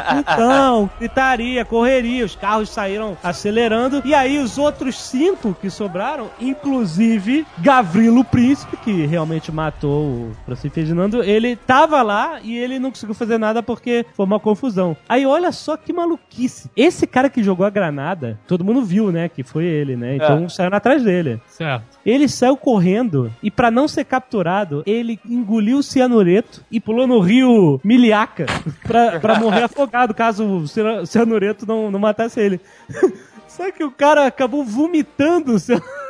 Confusão, 0.09 0.89
gritaria, 0.99 1.65
correria. 1.65 2.25
Os 2.25 2.35
carros 2.35 2.69
saíram 2.69 3.17
acelerando. 3.23 4.01
E 4.05 4.13
aí 4.13 4.37
os 4.39 4.57
outros 4.57 4.99
cinco 4.99 5.55
que 5.59 5.69
sobraram, 5.69 6.27
inclusive 6.39 7.45
Gavrilo 7.59 8.23
Príncipe, 8.23 8.58
que 8.83 9.05
realmente 9.05 9.51
matou 9.51 10.03
o 10.05 10.31
Francisco 10.45 10.73
Ferdinando, 10.75 11.23
ele 11.23 11.55
tava 11.55 12.01
lá 12.01 12.39
e 12.43 12.57
ele 12.57 12.79
não 12.79 12.89
conseguiu 12.91 13.15
fazer 13.15 13.37
nada 13.37 13.61
porque 13.63 14.05
foi 14.15 14.25
uma 14.25 14.39
confusão. 14.39 14.95
Aí 15.07 15.25
olha 15.25 15.51
só 15.51 15.75
que 15.77 15.91
maluquice. 15.93 16.69
Esse 16.75 17.05
cara 17.07 17.29
que 17.29 17.43
jogou 17.43 17.65
a 17.65 17.69
granada, 17.69 18.39
todo 18.47 18.63
mundo 18.63 18.81
viu, 18.83 19.11
né, 19.11 19.29
que 19.29 19.43
foi 19.43 19.65
ele, 19.65 19.95
né? 19.95 20.15
Então 20.15 20.49
saíram 20.49 20.77
atrás 20.77 21.03
dele. 21.03 21.41
Certo. 21.47 21.83
Ele 22.05 22.27
saiu 22.27 22.55
correndo 22.57 23.31
e 23.43 23.51
pra 23.51 23.69
não 23.69 23.87
ser 23.87 24.05
capturado, 24.05 24.83
ele 24.85 25.19
engoliu 25.25 25.77
o 25.79 25.83
cianureto 25.83 26.63
e 26.71 26.79
pulou 26.79 27.05
no 27.07 27.19
rio 27.19 27.79
Miliaca 27.83 28.45
pra, 28.83 29.19
pra 29.19 29.39
morrer 29.39 29.63
afogado, 29.63 30.13
caso 30.13 30.45
o 30.45 30.67
cian- 30.67 31.05
cianureto 31.05 31.65
não, 31.67 31.91
não 31.91 31.99
matasse 31.99 32.39
ele. 32.39 32.59
Só 33.47 33.71
que 33.71 33.83
o 33.83 33.91
cara 33.91 34.25
acabou 34.27 34.63
vomitando 34.63 35.53
o 35.53 35.59
cian- 35.59 35.77
o 35.77 35.81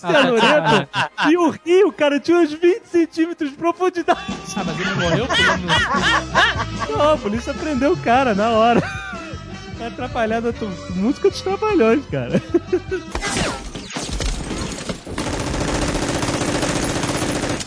cianureto 0.00 0.88
e 1.30 1.36
o 1.36 1.50
rio, 1.50 1.92
cara, 1.92 2.18
tinha 2.18 2.38
uns 2.38 2.52
20 2.52 2.84
centímetros 2.84 3.50
de 3.50 3.56
profundidade. 3.56 4.20
Ah, 4.56 4.64
mas 4.64 4.80
ele 4.80 4.94
morreu. 4.94 5.26
Não, 6.90 7.12
a 7.12 7.16
polícia 7.16 7.54
prendeu 7.54 7.92
o 7.92 7.96
cara 7.96 8.34
na 8.34 8.50
hora. 8.50 8.82
É 9.80 9.86
atrapalhada, 9.86 10.54
música 10.90 11.30
dos 11.30 11.40
trabalhões, 11.40 12.04
cara. 12.06 12.40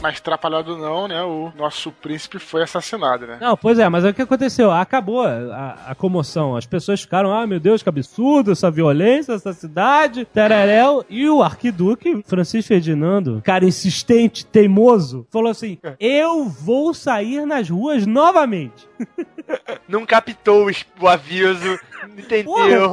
Mas 0.04 0.20
trapalhado 0.20 0.78
não, 0.78 1.08
né? 1.08 1.24
O 1.24 1.54
nosso 1.58 1.90
príncipe 1.90 2.38
foi 2.38 2.62
assassinado, 2.62 3.26
né? 3.26 3.38
Não, 3.40 3.56
pois 3.56 3.80
é, 3.80 3.88
mas 3.88 4.04
aí 4.04 4.12
o 4.12 4.14
que 4.14 4.22
aconteceu? 4.22 4.70
Acabou 4.70 5.26
a, 5.26 5.78
a 5.88 5.96
comoção. 5.96 6.58
As 6.58 6.66
pessoas 6.66 7.00
ficaram, 7.00 7.34
ah, 7.34 7.48
meu 7.48 7.58
Deus, 7.58 7.82
que 7.82 7.88
absurdo, 7.88 8.52
essa 8.52 8.70
violência, 8.70 9.32
essa 9.32 9.54
cidade, 9.54 10.26
tereréu. 10.26 11.06
E 11.10 11.30
o 11.30 11.42
arquiduque, 11.42 12.22
Francisco 12.26 12.68
Ferdinando, 12.68 13.42
cara 13.46 13.64
insistente, 13.64 14.46
teimoso, 14.46 15.26
falou 15.32 15.50
assim: 15.50 15.78
eu 15.98 16.50
vou 16.50 16.94
sair 16.94 17.46
nas 17.46 17.70
ruas 17.70 18.06
novamente. 18.06 18.86
Não 19.88 20.06
captou 20.06 20.70
o 21.00 21.08
aviso. 21.08 21.80
Entendeu. 22.18 22.92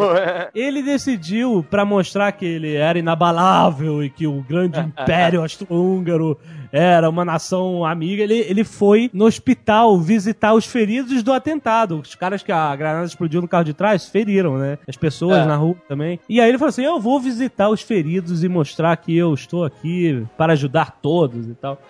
Ele 0.54 0.82
decidiu, 0.82 1.66
pra 1.68 1.84
mostrar 1.84 2.32
que 2.32 2.44
ele 2.44 2.74
era 2.74 2.98
inabalável 2.98 4.02
e 4.04 4.10
que 4.10 4.26
o 4.26 4.42
grande 4.42 4.78
império 4.80 5.42
austro-húngaro 5.42 6.38
era 6.72 7.08
uma 7.08 7.24
nação 7.24 7.84
amiga, 7.84 8.22
ele, 8.22 8.38
ele 8.38 8.64
foi 8.64 9.10
no 9.12 9.24
hospital 9.24 9.98
visitar 9.98 10.54
os 10.54 10.64
feridos 10.66 11.22
do 11.22 11.32
atentado. 11.32 12.00
Os 12.00 12.14
caras 12.14 12.42
que 12.42 12.52
a 12.52 12.74
granada 12.76 13.06
explodiu 13.06 13.40
no 13.40 13.48
carro 13.48 13.64
de 13.64 13.74
trás 13.74 14.08
feriram, 14.08 14.58
né? 14.58 14.78
As 14.88 14.96
pessoas 14.96 15.38
É. 15.38 15.44
na 15.44 15.56
rua 15.56 15.76
também. 15.88 16.18
E 16.28 16.40
aí 16.40 16.48
ele 16.48 16.58
falou 16.58 16.68
assim: 16.70 16.84
Eu 16.84 17.00
vou 17.00 17.18
visitar 17.20 17.68
os 17.68 17.82
feridos 17.82 18.44
e 18.44 18.48
mostrar 18.48 18.96
que 18.96 19.16
eu 19.16 19.32
estou 19.34 19.64
aqui 19.64 20.24
para 20.36 20.52
ajudar 20.52 20.98
todos 21.02 21.46
e 21.46 21.54
tal. 21.54 21.80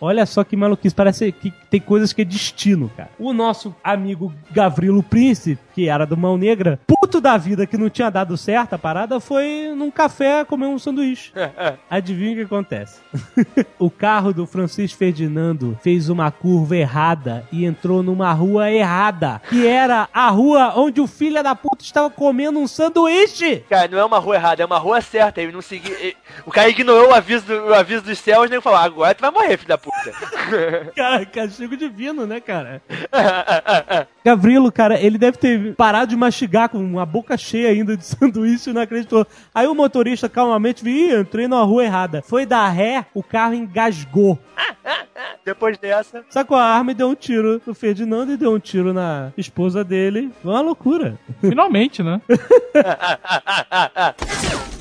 Olha 0.00 0.24
só 0.26 0.44
que 0.44 0.56
maluquice, 0.56 0.94
parece 0.94 1.32
que 1.32 1.52
tem 1.70 1.80
coisas 1.80 2.12
que 2.12 2.22
é 2.22 2.24
destino, 2.24 2.90
cara. 2.96 3.10
O 3.18 3.32
nosso 3.32 3.74
amigo 3.82 4.32
Gavrilo 4.52 5.02
Príncipe, 5.02 5.60
que 5.74 5.88
era 5.88 6.06
do 6.06 6.16
Mão 6.16 6.36
Negra, 6.36 6.78
puto 6.86 7.20
da 7.20 7.36
vida 7.36 7.66
que 7.66 7.76
não 7.76 7.90
tinha 7.90 8.08
dado 8.10 8.36
certo 8.36 8.74
a 8.74 8.78
parada, 8.78 9.18
foi 9.18 9.72
num 9.76 9.90
café 9.90 10.44
comer 10.44 10.66
um 10.66 10.78
sanduíche. 10.78 11.32
Adivinha 11.90 12.32
o 12.32 12.36
que 12.36 12.42
acontece? 12.42 13.00
o 13.78 13.90
carro 13.90 14.27
do 14.32 14.46
Francisco 14.46 14.98
Ferdinando 14.98 15.78
fez 15.82 16.08
uma 16.08 16.30
curva 16.30 16.76
errada 16.76 17.46
e 17.52 17.64
entrou 17.64 18.02
numa 18.02 18.32
rua 18.32 18.70
errada, 18.70 19.40
que 19.48 19.66
era 19.66 20.08
a 20.12 20.28
rua 20.28 20.72
onde 20.76 21.00
o 21.00 21.06
filho 21.06 21.42
da 21.42 21.54
puta 21.54 21.82
estava 21.82 22.10
comendo 22.10 22.58
um 22.58 22.66
sanduíche. 22.66 23.64
Cara, 23.68 23.88
não 23.88 23.98
é 23.98 24.04
uma 24.04 24.18
rua 24.18 24.36
errada, 24.36 24.62
é 24.62 24.66
uma 24.66 24.78
rua 24.78 25.00
certa. 25.00 25.40
Ele 25.40 25.52
não 25.52 25.62
seguiu. 25.62 25.94
O 26.44 26.50
cara 26.50 26.68
ignorou 26.68 27.10
o 27.10 27.14
aviso, 27.14 27.46
do, 27.46 27.66
o 27.66 27.74
aviso 27.74 28.02
dos 28.02 28.18
céus 28.18 28.46
e 28.46 28.50
nem 28.50 28.60
falou: 28.60 28.78
agora 28.78 29.14
tu 29.14 29.20
vai 29.20 29.30
morrer, 29.30 29.56
filho 29.56 29.68
da 29.68 29.78
puta. 29.78 30.12
Cara, 30.94 31.24
castigo 31.26 31.76
divino, 31.76 32.26
né, 32.26 32.40
cara? 32.40 32.82
Gavrilo, 34.24 34.70
cara, 34.70 35.00
ele 35.00 35.16
deve 35.16 35.38
ter 35.38 35.74
parado 35.74 36.10
de 36.10 36.16
mastigar 36.16 36.68
com 36.68 36.78
uma 36.78 37.06
boca 37.06 37.36
cheia 37.36 37.68
ainda 37.70 37.96
de 37.96 38.04
sanduíche 38.06 38.70
e 38.70 38.72
não 38.72 38.82
acreditou. 38.82 39.26
Aí 39.54 39.66
o 39.66 39.74
motorista 39.74 40.28
calmamente 40.28 40.82
viu, 40.84 40.94
Ih, 40.94 41.20
entrei 41.20 41.48
na 41.48 41.62
rua 41.62 41.84
errada. 41.84 42.22
Foi 42.22 42.44
dar 42.44 42.68
ré, 42.68 43.06
o 43.14 43.22
carro 43.22 43.54
engasgou. 43.54 44.17
Depois 45.44 45.78
dessa. 45.78 46.24
Sacou 46.28 46.56
a 46.56 46.64
arma 46.64 46.92
e 46.92 46.94
deu 46.94 47.08
um 47.08 47.14
tiro 47.14 47.60
no 47.66 47.74
Ferdinando 47.74 48.32
e 48.32 48.36
deu 48.36 48.52
um 48.52 48.58
tiro 48.58 48.92
na 48.92 49.32
esposa 49.36 49.82
dele. 49.82 50.30
Foi 50.42 50.52
uma 50.52 50.60
loucura. 50.60 51.18
Finalmente, 51.40 52.02
né? 52.02 52.20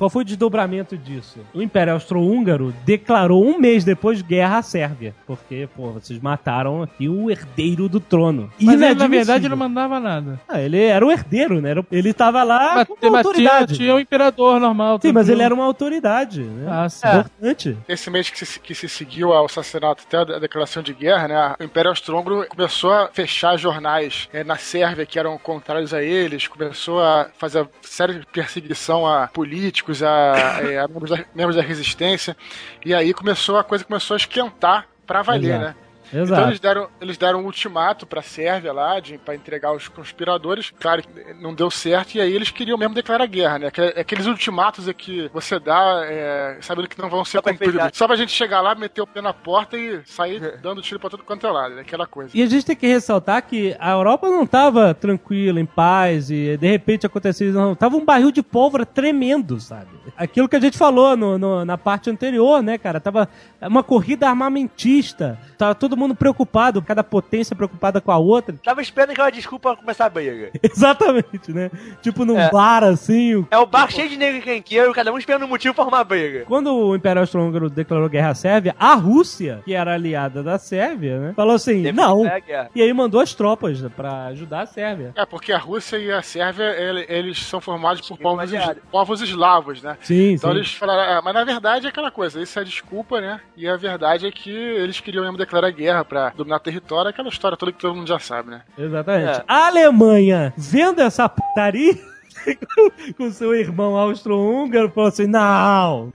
Qual 0.00 0.08
foi 0.08 0.22
o 0.22 0.24
desdobramento 0.24 0.96
disso? 0.96 1.40
O 1.52 1.60
Império 1.60 1.92
Austro-Húngaro 1.92 2.74
declarou 2.86 3.44
um 3.46 3.58
mês 3.58 3.84
depois 3.84 4.22
guerra 4.22 4.56
à 4.56 4.62
Sérvia. 4.62 5.14
Porque, 5.26 5.68
pô, 5.76 5.90
vocês 5.90 6.18
mataram 6.18 6.82
aqui 6.82 7.06
o 7.06 7.30
herdeiro 7.30 7.86
do 7.86 8.00
trono. 8.00 8.50
Mas 8.58 8.80
ele, 8.80 8.94
na 8.94 9.06
verdade, 9.06 9.46
não 9.46 9.58
mandava 9.58 10.00
nada. 10.00 10.40
Ah, 10.48 10.58
ele 10.58 10.82
era 10.82 11.04
o 11.04 11.12
herdeiro, 11.12 11.60
né? 11.60 11.74
Ele 11.92 12.14
tava 12.14 12.42
lá 12.42 12.76
Mas, 12.76 12.88
como 12.88 13.12
mas 13.12 13.26
autoridade. 13.26 13.76
tinha 13.76 13.94
o 13.94 14.00
imperador 14.00 14.58
normal. 14.58 14.98
Sim, 15.02 15.12
mas 15.12 15.28
ele 15.28 15.42
era 15.42 15.52
uma 15.52 15.64
autoridade, 15.66 16.44
né? 16.44 16.66
Ah, 16.66 16.88
sim. 16.88 17.06
Importante. 17.06 17.76
Esse 17.86 18.08
mês 18.08 18.30
que 18.30 18.46
se, 18.46 18.58
que 18.58 18.74
se 18.74 18.88
seguiu 18.88 19.34
ao 19.34 19.44
assassinato 19.44 20.04
até 20.06 20.16
a 20.34 20.38
declaração 20.38 20.82
de 20.82 20.94
guerra, 20.94 21.28
né? 21.28 21.54
O 21.60 21.62
Império 21.62 21.90
Austro-Húngaro 21.90 22.46
começou 22.48 22.90
a 22.90 23.10
fechar 23.12 23.58
jornais 23.58 24.30
eh, 24.32 24.42
na 24.44 24.56
Sérvia 24.56 25.04
que 25.04 25.18
eram 25.18 25.36
contrários 25.36 25.92
a 25.92 26.02
eles, 26.02 26.48
começou 26.48 27.02
a 27.02 27.28
fazer 27.36 27.68
séria 27.82 28.22
perseguição 28.32 29.06
a 29.06 29.26
políticos, 29.26 29.89
a, 30.02 30.60
eh, 30.62 30.78
a 30.78 30.86
membros, 30.88 31.10
da, 31.10 31.24
membros 31.34 31.56
da 31.56 31.62
resistência, 31.62 32.36
e 32.84 32.94
aí 32.94 33.12
começou 33.12 33.58
a 33.58 33.64
coisa 33.64 33.84
começou 33.84 34.14
a 34.14 34.18
esquentar 34.18 34.86
pra 35.06 35.22
valer, 35.22 35.50
Exato. 35.50 35.64
né? 35.64 35.74
Exato. 36.12 36.32
Então 36.32 36.48
eles 36.48 36.60
deram, 36.60 36.88
eles 37.00 37.16
deram 37.18 37.40
um 37.40 37.44
ultimato 37.44 38.06
pra 38.06 38.22
Sérvia 38.22 38.72
lá, 38.72 38.98
de, 39.00 39.18
pra 39.18 39.34
entregar 39.34 39.72
os 39.72 39.88
conspiradores. 39.88 40.70
Claro 40.80 41.02
que 41.02 41.34
não 41.34 41.54
deu 41.54 41.70
certo, 41.70 42.14
e 42.16 42.20
aí 42.20 42.32
eles 42.32 42.50
queriam 42.50 42.76
mesmo 42.78 42.94
declarar 42.94 43.26
guerra, 43.26 43.58
né? 43.58 43.66
Aquele- 43.68 44.00
Aqueles 44.00 44.26
ultimatos 44.26 44.88
é 44.88 44.92
que 44.92 45.30
você 45.32 45.58
dá, 45.58 46.02
é, 46.04 46.58
sabendo 46.60 46.88
que 46.88 47.00
não 47.00 47.08
vão 47.08 47.24
ser 47.24 47.38
Só 47.38 47.42
cumpridos. 47.42 47.90
Só 47.94 48.06
pra 48.06 48.16
gente 48.16 48.32
chegar 48.32 48.60
lá, 48.60 48.74
meter 48.74 49.00
o 49.02 49.06
pé 49.06 49.20
na 49.20 49.32
porta 49.32 49.76
e 49.78 50.00
sair 50.04 50.58
dando 50.62 50.82
tiro 50.82 50.98
pra 51.00 51.10
todo 51.10 51.22
quanto 51.22 51.46
é 51.46 51.50
lado, 51.50 51.74
né? 51.74 51.82
aquela 51.82 52.06
coisa. 52.06 52.30
E 52.34 52.42
a 52.42 52.46
gente 52.46 52.64
tem 52.66 52.76
que 52.76 52.86
ressaltar 52.86 53.42
que 53.46 53.76
a 53.78 53.90
Europa 53.90 54.28
não 54.28 54.46
tava 54.46 54.92
tranquila, 54.94 55.60
em 55.60 55.66
paz, 55.66 56.30
e 56.30 56.56
de 56.56 56.66
repente 56.68 57.06
aconteceu 57.06 57.48
isso, 57.48 57.58
não. 57.58 57.74
Tava 57.74 57.96
um 57.96 58.04
barril 58.04 58.30
de 58.32 58.42
pólvora 58.42 58.84
tremendo, 58.86 59.60
sabe? 59.60 59.88
Aquilo 60.16 60.48
que 60.48 60.56
a 60.56 60.60
gente 60.60 60.76
falou 60.76 61.16
no, 61.16 61.38
no- 61.38 61.64
na 61.64 61.78
parte 61.78 62.10
anterior, 62.10 62.62
né, 62.62 62.78
cara? 62.78 63.00
Tava 63.00 63.28
uma 63.62 63.82
corrida 63.82 64.28
armamentista. 64.28 65.38
Tava 65.56 65.74
todo 65.74 65.96
mundo 66.00 66.14
preocupado, 66.14 66.82
cada 66.82 67.04
potência 67.04 67.54
preocupada 67.54 68.00
com 68.00 68.10
a 68.10 68.18
outra. 68.18 68.54
Tava 68.64 68.80
esperando 68.82 69.10
aquela 69.10 69.30
desculpa 69.30 69.70
pra 69.74 69.80
começar 69.80 70.06
a 70.06 70.10
briga. 70.10 70.50
Exatamente, 70.62 71.52
né? 71.52 71.70
Tipo 72.02 72.24
num 72.24 72.38
É. 72.38 72.50
bar 72.50 72.82
assim, 72.84 73.34
o 73.36 73.46
É 73.50 73.58
o 73.58 73.66
bar 73.66 73.90
cheio 73.90 74.08
de 74.08 74.16
negro 74.16 74.38
e 74.38 74.42
canqueiro, 74.42 74.92
cada 74.92 75.12
um 75.12 75.18
esperando 75.18 75.44
um 75.44 75.48
motivo 75.48 75.74
pra 75.74 75.84
arrumar 75.84 76.04
briga. 76.04 76.44
Quando 76.46 76.74
o 76.74 76.96
Império 76.96 77.20
Austro-Húngaro 77.20 77.68
declarou 77.70 78.08
guerra 78.08 78.30
à 78.30 78.34
Sérvia, 78.34 78.74
a 78.78 78.94
Rússia, 78.94 79.60
que 79.64 79.74
era 79.74 79.94
aliada 79.94 80.42
da 80.42 80.58
Sérvia, 80.58 81.18
né, 81.20 81.32
falou 81.34 81.54
assim: 81.54 81.90
não. 81.92 82.22
guerra. 82.46 82.70
E 82.74 82.82
aí 82.82 82.92
mandou 82.92 83.20
as 83.20 83.34
tropas 83.34 83.80
pra 83.96 84.26
ajudar 84.26 84.62
a 84.62 84.66
Sérvia. 84.66 85.12
É, 85.14 85.24
porque 85.26 85.52
a 85.52 85.58
Rússia 85.58 85.96
e 85.98 86.10
a 86.10 86.22
Sérvia, 86.22 86.64
ele- 86.78 87.06
eles 87.08 87.38
são 87.44 87.60
formados 87.60 88.06
por 88.08 88.18
povos, 88.18 88.40
aliados. 88.52 88.82
povos 88.90 89.20
eslavos, 89.20 89.82
né? 89.82 89.96
Sim, 90.00 90.32
Então 90.32 90.50
sim. 90.50 90.56
eles 90.56 90.72
falaram, 90.74 91.18
ah, 91.18 91.22
mas 91.22 91.34
na 91.34 91.44
verdade 91.44 91.86
é 91.86 91.88
aquela 91.90 92.10
coisa, 92.10 92.40
isso 92.40 92.58
é 92.58 92.64
desculpa, 92.64 93.20
né? 93.20 93.40
E 93.56 93.68
a 93.68 93.76
verdade 93.76 94.26
é 94.26 94.30
que 94.30 94.50
eles 94.50 95.00
queriam 95.00 95.22
mesmo 95.24 95.36
declarar 95.36 95.70
guerra 95.70 95.89
pra 96.04 96.30
dominar 96.30 96.58
território, 96.60 97.10
aquela 97.10 97.28
história 97.28 97.56
toda 97.56 97.72
que 97.72 97.78
todo 97.78 97.94
mundo 97.94 98.08
já 98.08 98.18
sabe, 98.18 98.50
né? 98.50 98.62
Exatamente. 98.76 99.40
É. 99.40 99.44
A 99.46 99.66
Alemanha, 99.66 100.52
vendo 100.56 101.00
essa 101.00 101.28
putaria 101.28 101.98
com 103.16 103.30
seu 103.30 103.54
irmão 103.54 103.96
austro-húngaro, 103.96 104.90
falou 104.90 105.08
assim: 105.08 105.26
não! 105.26 106.12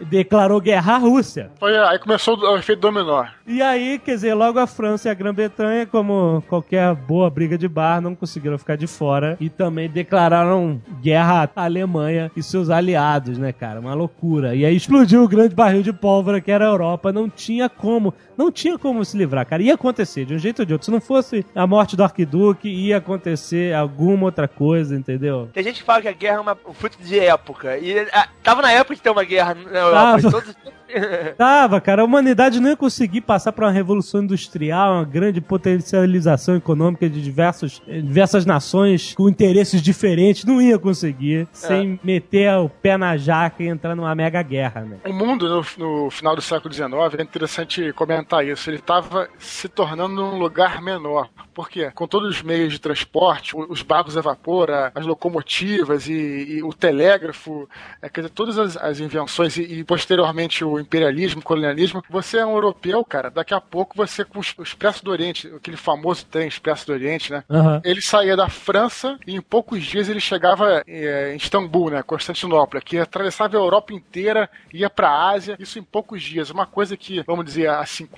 Declarou 0.00 0.60
guerra 0.60 0.94
à 0.94 0.98
Rússia. 0.98 1.50
Foi, 1.58 1.76
aí 1.76 1.98
começou 1.98 2.38
o 2.38 2.56
efeito 2.56 2.80
dominó. 2.80 3.24
E 3.46 3.62
aí, 3.62 3.98
quer 3.98 4.14
dizer, 4.14 4.34
logo 4.34 4.58
a 4.58 4.66
França 4.66 5.08
e 5.08 5.10
a 5.10 5.14
Grã-Bretanha, 5.14 5.86
como 5.86 6.42
qualquer 6.48 6.94
boa 6.94 7.30
briga 7.30 7.56
de 7.56 7.68
bar, 7.68 8.00
não 8.00 8.14
conseguiram 8.14 8.58
ficar 8.58 8.76
de 8.76 8.86
fora 8.86 9.36
e 9.40 9.48
também 9.48 9.88
declararam 9.88 10.80
guerra 11.00 11.50
à 11.54 11.64
Alemanha 11.64 12.30
e 12.36 12.42
seus 12.42 12.70
aliados, 12.70 13.38
né, 13.38 13.52
cara? 13.52 13.80
Uma 13.80 13.94
loucura. 13.94 14.54
E 14.54 14.64
aí 14.64 14.76
explodiu 14.76 15.22
o 15.22 15.28
grande 15.28 15.54
barril 15.54 15.82
de 15.82 15.92
pólvora 15.92 16.40
que 16.40 16.50
era 16.50 16.66
a 16.66 16.70
Europa. 16.70 17.12
Não 17.12 17.28
tinha 17.28 17.68
como, 17.68 18.14
não 18.38 18.52
tinha 18.52 18.78
como 18.78 19.04
se 19.04 19.18
livrar, 19.18 19.44
cara. 19.44 19.60
Ia 19.60 19.74
acontecer 19.74 20.24
de 20.24 20.32
um 20.32 20.38
jeito 20.38 20.60
ou 20.60 20.64
de 20.64 20.72
outro. 20.72 20.84
Se 20.84 20.92
não 20.92 21.00
fosse 21.00 21.44
a 21.52 21.66
morte 21.66 21.96
do 21.96 22.04
arquiduque, 22.04 22.68
ia 22.68 22.98
acontecer 22.98 23.74
alguma 23.74 24.26
outra 24.26 24.46
coisa, 24.46 24.94
entendeu? 24.94 25.50
Tem 25.52 25.64
gente 25.64 25.80
que 25.80 25.84
fala 25.84 26.00
que 26.00 26.08
a 26.08 26.12
guerra 26.12 26.36
é 26.36 26.40
uma, 26.40 26.58
um 26.68 26.72
fruto 26.72 26.96
de 27.02 27.18
época. 27.18 27.76
E 27.76 27.98
ah, 28.12 28.28
tava 28.42 28.62
na 28.62 28.70
época 28.70 28.94
de 28.94 29.02
ter 29.02 29.10
uma 29.10 29.24
guerra 29.24 29.54
na 29.54 29.80
Europa. 29.80 30.22
Tava. 30.22 30.30
Todos... 30.30 30.56
Tava, 31.36 31.80
cara, 31.80 32.02
a 32.02 32.04
humanidade 32.04 32.60
não 32.60 32.70
ia 32.70 32.76
conseguir 32.76 33.20
passar 33.20 33.52
por 33.52 33.64
uma 33.64 33.70
revolução 33.70 34.22
industrial, 34.22 34.94
uma 34.94 35.04
grande 35.04 35.40
potencialização 35.40 36.56
econômica 36.56 37.08
de 37.08 37.22
diversos, 37.22 37.82
diversas 37.86 38.44
nações 38.44 39.14
com 39.14 39.28
interesses 39.28 39.82
diferentes, 39.82 40.44
não 40.44 40.60
ia 40.60 40.78
conseguir 40.78 41.48
sem 41.52 41.98
meter 42.02 42.50
o 42.58 42.68
pé 42.68 42.96
na 42.96 43.16
jaca 43.16 43.62
e 43.62 43.68
entrar 43.68 43.94
numa 43.94 44.14
mega 44.14 44.42
guerra, 44.42 44.82
né? 44.82 44.98
O 45.06 45.12
mundo, 45.12 45.48
no, 45.48 46.04
no 46.04 46.10
final 46.10 46.34
do 46.34 46.42
século 46.42 46.72
XIX, 46.72 46.90
é 47.18 47.22
interessante 47.22 47.92
comentar 47.92 48.27
isso, 48.42 48.70
ele 48.70 48.78
estava 48.78 49.28
se 49.38 49.68
tornando 49.68 50.22
um 50.22 50.38
lugar 50.38 50.80
menor. 50.80 51.28
Por 51.58 51.68
quê? 51.68 51.90
Com 51.92 52.06
todos 52.06 52.36
os 52.36 52.42
meios 52.42 52.72
de 52.72 52.78
transporte, 52.78 53.56
os 53.56 53.82
barcos 53.82 54.16
a 54.16 54.20
vapor, 54.20 54.68
as 54.94 55.04
locomotivas 55.04 56.06
e, 56.06 56.12
e 56.12 56.62
o 56.62 56.72
telégrafo, 56.72 57.68
é, 58.00 58.08
quer 58.08 58.20
dizer, 58.20 58.32
todas 58.32 58.56
as, 58.58 58.76
as 58.76 59.00
invenções 59.00 59.56
e, 59.56 59.62
e 59.62 59.84
posteriormente 59.84 60.64
o 60.64 60.78
imperialismo, 60.78 61.40
o 61.40 61.44
colonialismo, 61.44 62.00
você 62.08 62.38
é 62.38 62.46
um 62.46 62.54
europeu, 62.54 63.04
cara, 63.04 63.28
daqui 63.28 63.54
a 63.54 63.60
pouco 63.60 63.96
você 63.96 64.24
com 64.24 64.38
o 64.38 64.62
Expresso 64.62 65.04
do 65.04 65.10
Oriente, 65.10 65.52
aquele 65.56 65.76
famoso 65.76 66.26
trem 66.26 66.46
Expresso 66.46 66.86
do 66.86 66.92
Oriente, 66.92 67.32
né? 67.32 67.42
Aham. 67.50 67.80
Ele 67.84 68.00
saía 68.00 68.36
da 68.36 68.48
França 68.48 69.18
e 69.26 69.34
em 69.34 69.40
poucos 69.40 69.82
dias 69.82 70.08
ele 70.08 70.20
chegava 70.20 70.84
eh, 70.86 71.32
em 71.32 71.36
Istambul, 71.36 71.90
né, 71.90 72.02
Constantinopla, 72.04 72.80
que 72.80 72.98
atravessava 72.98 73.56
a 73.56 73.60
Europa 73.60 73.92
inteira, 73.92 74.48
ia 74.72 74.88
para 74.88 75.08
a 75.08 75.30
Ásia, 75.30 75.56
isso 75.58 75.78
em 75.78 75.82
poucos 75.82 76.22
dias. 76.22 76.50
Uma 76.50 76.66
coisa 76.66 76.96
que, 76.96 77.22
vamos 77.26 77.44
dizer, 77.44 77.68
há 77.68 77.84
50, 77.84 78.17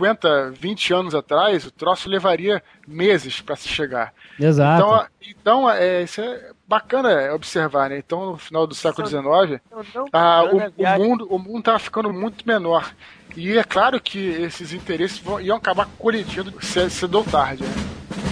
20 0.52 0.94
anos 0.94 1.14
atrás, 1.14 1.66
o 1.66 1.70
troço 1.70 2.08
levaria 2.08 2.62
meses 2.86 3.40
para 3.40 3.56
se 3.56 3.68
chegar. 3.68 4.12
Exato. 4.38 4.82
Então, 4.82 5.06
então 5.20 5.70
é, 5.70 6.02
isso 6.02 6.20
é 6.20 6.50
bacana 6.66 7.34
observar, 7.34 7.90
né? 7.90 7.98
Então, 7.98 8.32
no 8.32 8.38
final 8.38 8.66
do 8.66 8.74
século 8.74 9.06
XIX, 9.06 9.60
ah, 10.12 10.42
o, 10.44 10.56
o 10.56 10.98
mundo 10.98 11.26
o 11.30 11.38
mundo 11.38 11.58
estava 11.60 11.78
ficando 11.78 12.12
muito 12.12 12.46
menor. 12.46 12.92
E 13.36 13.56
é 13.56 13.64
claro 13.64 14.00
que 14.00 14.18
esses 14.18 14.72
interesses 14.72 15.18
vão, 15.18 15.40
iam 15.40 15.56
acabar 15.56 15.86
colidindo 15.98 16.52
cedo 16.64 16.90
cedo 16.90 17.18
ou 17.18 17.24
tarde. 17.24 17.62
Né? 17.62 18.29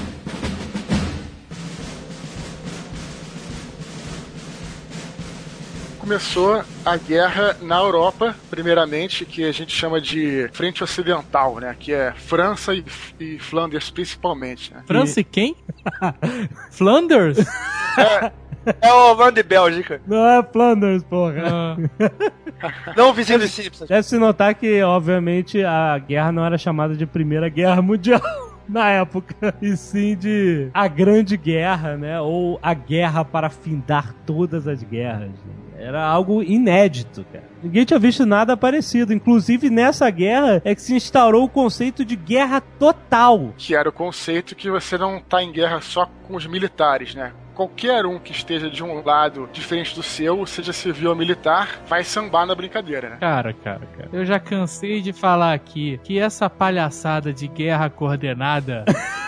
Começou 6.09 6.64
a 6.86 6.96
guerra 6.96 7.54
na 7.61 7.76
Europa, 7.76 8.34
primeiramente, 8.48 9.26
que 9.26 9.44
a 9.44 9.52
gente 9.52 9.76
chama 9.76 10.00
de 10.00 10.48
Frente 10.54 10.82
Ocidental, 10.82 11.56
né? 11.56 11.76
Que 11.78 11.92
é 11.92 12.14
França 12.14 12.74
e, 12.74 12.82
e 13.20 13.38
Flanders, 13.38 13.90
principalmente. 13.90 14.72
Né? 14.72 14.82
França 14.86 15.20
e 15.20 15.24
quem? 15.24 15.54
Flanders? 16.72 17.36
É 18.80 18.90
o 18.90 19.14
Van 19.16 19.30
de 19.30 19.42
Bélgica. 19.42 20.00
Não 20.06 20.26
é 20.26 20.42
Flanders, 20.42 21.04
porra. 21.04 21.42
Ah, 21.44 21.76
Não 22.96 23.11
o 23.11 23.12
vizinho 23.12 23.40
dos 23.40 23.50
Simpsons. 23.50 23.86
Deve-se 23.86 24.16
notar 24.16 24.54
que, 24.54 24.82
obviamente, 24.82 25.62
a 25.62 25.98
guerra 25.98 26.32
não 26.32 26.42
era 26.42 26.56
chamada 26.56 26.96
de 26.96 27.04
Primeira 27.04 27.50
Guerra 27.50 27.82
Mundial. 27.82 28.22
Na 28.66 28.88
época, 28.88 29.54
e 29.61 29.76
sim 29.76 30.16
de 30.16 30.70
a 30.72 30.88
Grande 30.88 31.36
Guerra, 31.36 31.98
né? 31.98 32.18
Ou 32.18 32.59
a 32.62 32.72
guerra 32.72 33.26
para 33.26 33.50
findar 33.50 34.14
todas 34.24 34.66
as 34.66 34.82
guerras. 34.82 35.28
né? 35.28 35.68
Era 35.79 36.05
algo 36.05 36.43
inédito, 36.43 37.24
cara. 37.33 37.45
Ninguém 37.62 37.85
tinha 37.85 37.99
visto 37.99 38.26
nada 38.26 38.57
parecido. 38.57 39.12
Inclusive, 39.12 39.70
nessa 39.70 40.11
guerra 40.11 40.61
é 40.64 40.74
que 40.74 40.83
se 40.83 40.95
instaurou 40.95 41.45
o 41.45 41.49
conceito 41.49 42.05
de 42.05 42.16
guerra 42.16 42.61
total. 42.61 43.53
que 43.57 43.74
era 43.74 43.89
o 43.89 43.93
conceito 43.93 44.55
que 44.55 44.70
você 44.70 44.99
não 44.99 45.18
está 45.18 45.43
em 45.43 45.53
guerra 45.53 45.81
só 45.81 46.07
com 46.26 46.37
os 46.37 46.47
militares, 46.47 47.14
né? 47.14 47.33
Qualquer 47.55 48.07
um 48.07 48.18
que 48.20 48.31
esteja 48.31 48.70
de 48.70 48.85
um 48.85 49.03
lado 49.05 49.49
diferente 49.53 49.93
do 49.95 50.03
seu, 50.03 50.47
seja 50.47 50.72
civil 50.72 51.11
ou 51.11 51.16
militar, 51.16 51.81
vai 51.89 52.05
sambar 52.05 52.47
na 52.47 52.55
brincadeira, 52.55 53.09
né? 53.11 53.16
cara, 53.18 53.53
cara, 53.53 53.81
cara. 53.97 54.09
Eu 54.12 54.24
já 54.24 54.39
cansei 54.39 55.01
de 55.01 55.12
falar 55.12 55.55
aqui 55.55 55.99
que 56.05 56.20
essa 56.20 56.49
palhaçada 56.49 57.33
de 57.33 57.49
guerra 57.49 57.91
coordenada 57.91 58.85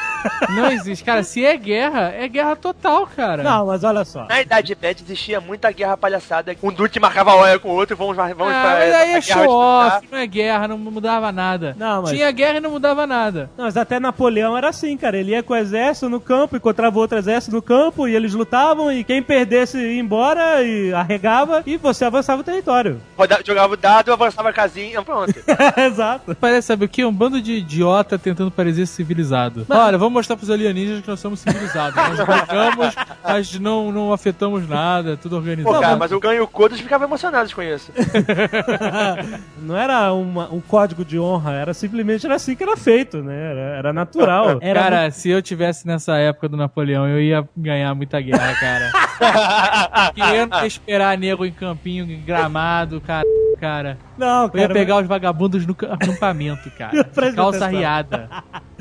não 0.50 0.70
existe. 0.70 1.04
Cara, 1.04 1.22
se 1.22 1.44
é 1.44 1.56
guerra, 1.56 2.12
é 2.16 2.26
guerra 2.28 2.56
total, 2.56 3.06
cara. 3.06 3.42
Não, 3.42 3.66
mas 3.66 3.84
olha 3.84 4.04
só. 4.04 4.24
Na 4.26 4.40
Idade 4.40 4.76
Média 4.80 5.02
existia 5.04 5.40
muita 5.40 5.70
guerra 5.72 5.96
palhaçada. 5.96 6.54
Um 6.62 6.72
duque 6.72 6.98
marcava 7.00 7.34
hora 7.34 7.58
com 7.58 7.68
o 7.68 7.72
outro, 7.72 7.96
vamos, 7.96 8.16
vamos 8.16 8.32
ah, 8.40 8.60
pra, 8.62 8.70
mas 8.78 8.94
aí 8.94 9.10
é 9.14 9.20
guerra 9.20 9.20
show 9.22 9.36
disputar. 9.42 9.96
off, 9.98 10.08
não 10.10 10.18
é 10.18 10.26
guerra, 10.26 10.68
não 10.68 10.78
mudava 10.78 11.32
nada. 11.32 11.76
Não, 11.78 12.02
mas- 12.02 12.10
Tinha 12.12 12.30
guerra 12.30 12.56
e 12.58 12.60
não 12.60 12.70
mudava 12.70 13.06
nada. 13.06 13.50
Não, 13.56 13.64
mas 13.64 13.76
até 13.76 13.98
Napoleão 14.00 14.56
era 14.56 14.68
assim, 14.68 14.96
cara. 14.96 15.16
Ele 15.16 15.32
ia 15.32 15.42
com 15.42 15.52
o 15.52 15.56
exército 15.56 16.08
no 16.08 16.20
campo, 16.20 16.56
encontrava 16.56 16.98
outro 16.98 17.18
exército 17.18 17.54
no 17.54 17.62
campo, 17.62 18.06
e 18.08 18.14
eles 18.14 18.34
lutavam, 18.34 18.90
e 18.92 19.04
quem 19.04 19.22
perdesse 19.22 19.78
ia 19.78 20.00
embora 20.00 20.62
e 20.62 20.92
arregava, 20.92 21.62
e 21.66 21.76
você 21.76 22.04
avançava 22.04 22.40
o 22.40 22.44
território. 22.44 23.00
Roda- 23.16 23.40
Jogava 23.44 23.74
o 23.74 23.76
dado, 23.76 24.12
avançava 24.12 24.50
a 24.50 24.52
casinha, 24.52 25.02
pronto. 25.02 25.32
Exato. 25.76 26.34
Parece, 26.40 26.68
sabe 26.68 26.84
o 26.84 26.88
que? 26.88 27.04
Um 27.04 27.12
bando 27.12 27.40
de 27.40 27.52
idiota 27.54 28.18
tentando 28.18 28.50
parecer 28.50 28.86
civilizado. 28.86 29.66
Olha, 29.68 29.98
vamos 29.98 30.09
mostrar 30.10 30.36
pros 30.36 30.50
alienígenas 30.50 31.00
que 31.02 31.08
nós 31.08 31.20
somos 31.20 31.40
civilizados. 31.40 31.94
Nós 31.94 32.18
brigamos, 32.18 32.94
mas 33.24 33.58
não, 33.58 33.90
não 33.92 34.12
afetamos 34.12 34.68
nada, 34.68 35.16
tudo 35.16 35.32
Pô, 35.32 35.36
organizado. 35.38 35.80
cara, 35.80 35.96
mas 35.96 36.12
o 36.12 36.20
Ganho 36.20 36.38
e 36.38 36.40
o 36.40 36.46
Kodos 36.48 36.80
ficavam 36.80 37.06
emocionados 37.06 37.52
com 37.54 37.62
isso. 37.62 37.90
Não 39.62 39.76
era 39.76 40.12
uma- 40.12 40.52
um 40.52 40.60
código 40.60 41.04
de 41.04 41.18
honra, 41.18 41.52
era 41.52 41.74
simplesmente 41.74 42.26
era 42.26 42.34
assim 42.36 42.54
que 42.56 42.62
era 42.62 42.76
feito, 42.76 43.22
né? 43.22 43.50
Era, 43.50 43.60
era 43.78 43.92
natural. 43.92 44.58
Era 44.62 44.80
Cara, 44.82 45.10
se 45.10 45.28
eu 45.28 45.40
tivesse 45.42 45.86
nessa 45.86 46.16
época 46.16 46.48
do 46.48 46.56
Napoleão, 46.56 47.06
eu 47.08 47.20
ia 47.20 47.46
ganhar 47.56 47.94
muita 47.94 48.20
guerra, 48.20 48.54
cara. 48.58 50.12
Querendo 50.14 50.56
esperar 50.66 51.16
nego 51.18 51.44
em 51.44 51.52
campinho, 51.52 52.04
em 52.10 52.20
gramado, 52.20 53.00
cara. 53.00 53.24
Cara, 53.60 53.98
Não, 54.16 54.44
eu 54.44 54.50
ia 54.54 54.62
cara. 54.62 54.72
pegar 54.72 54.96
os 55.02 55.06
vagabundos 55.06 55.66
no 55.66 55.74
ca- 55.74 55.92
acampamento, 55.92 56.70
cara. 56.78 57.04
Calça 57.34 57.66
riada. 57.66 58.28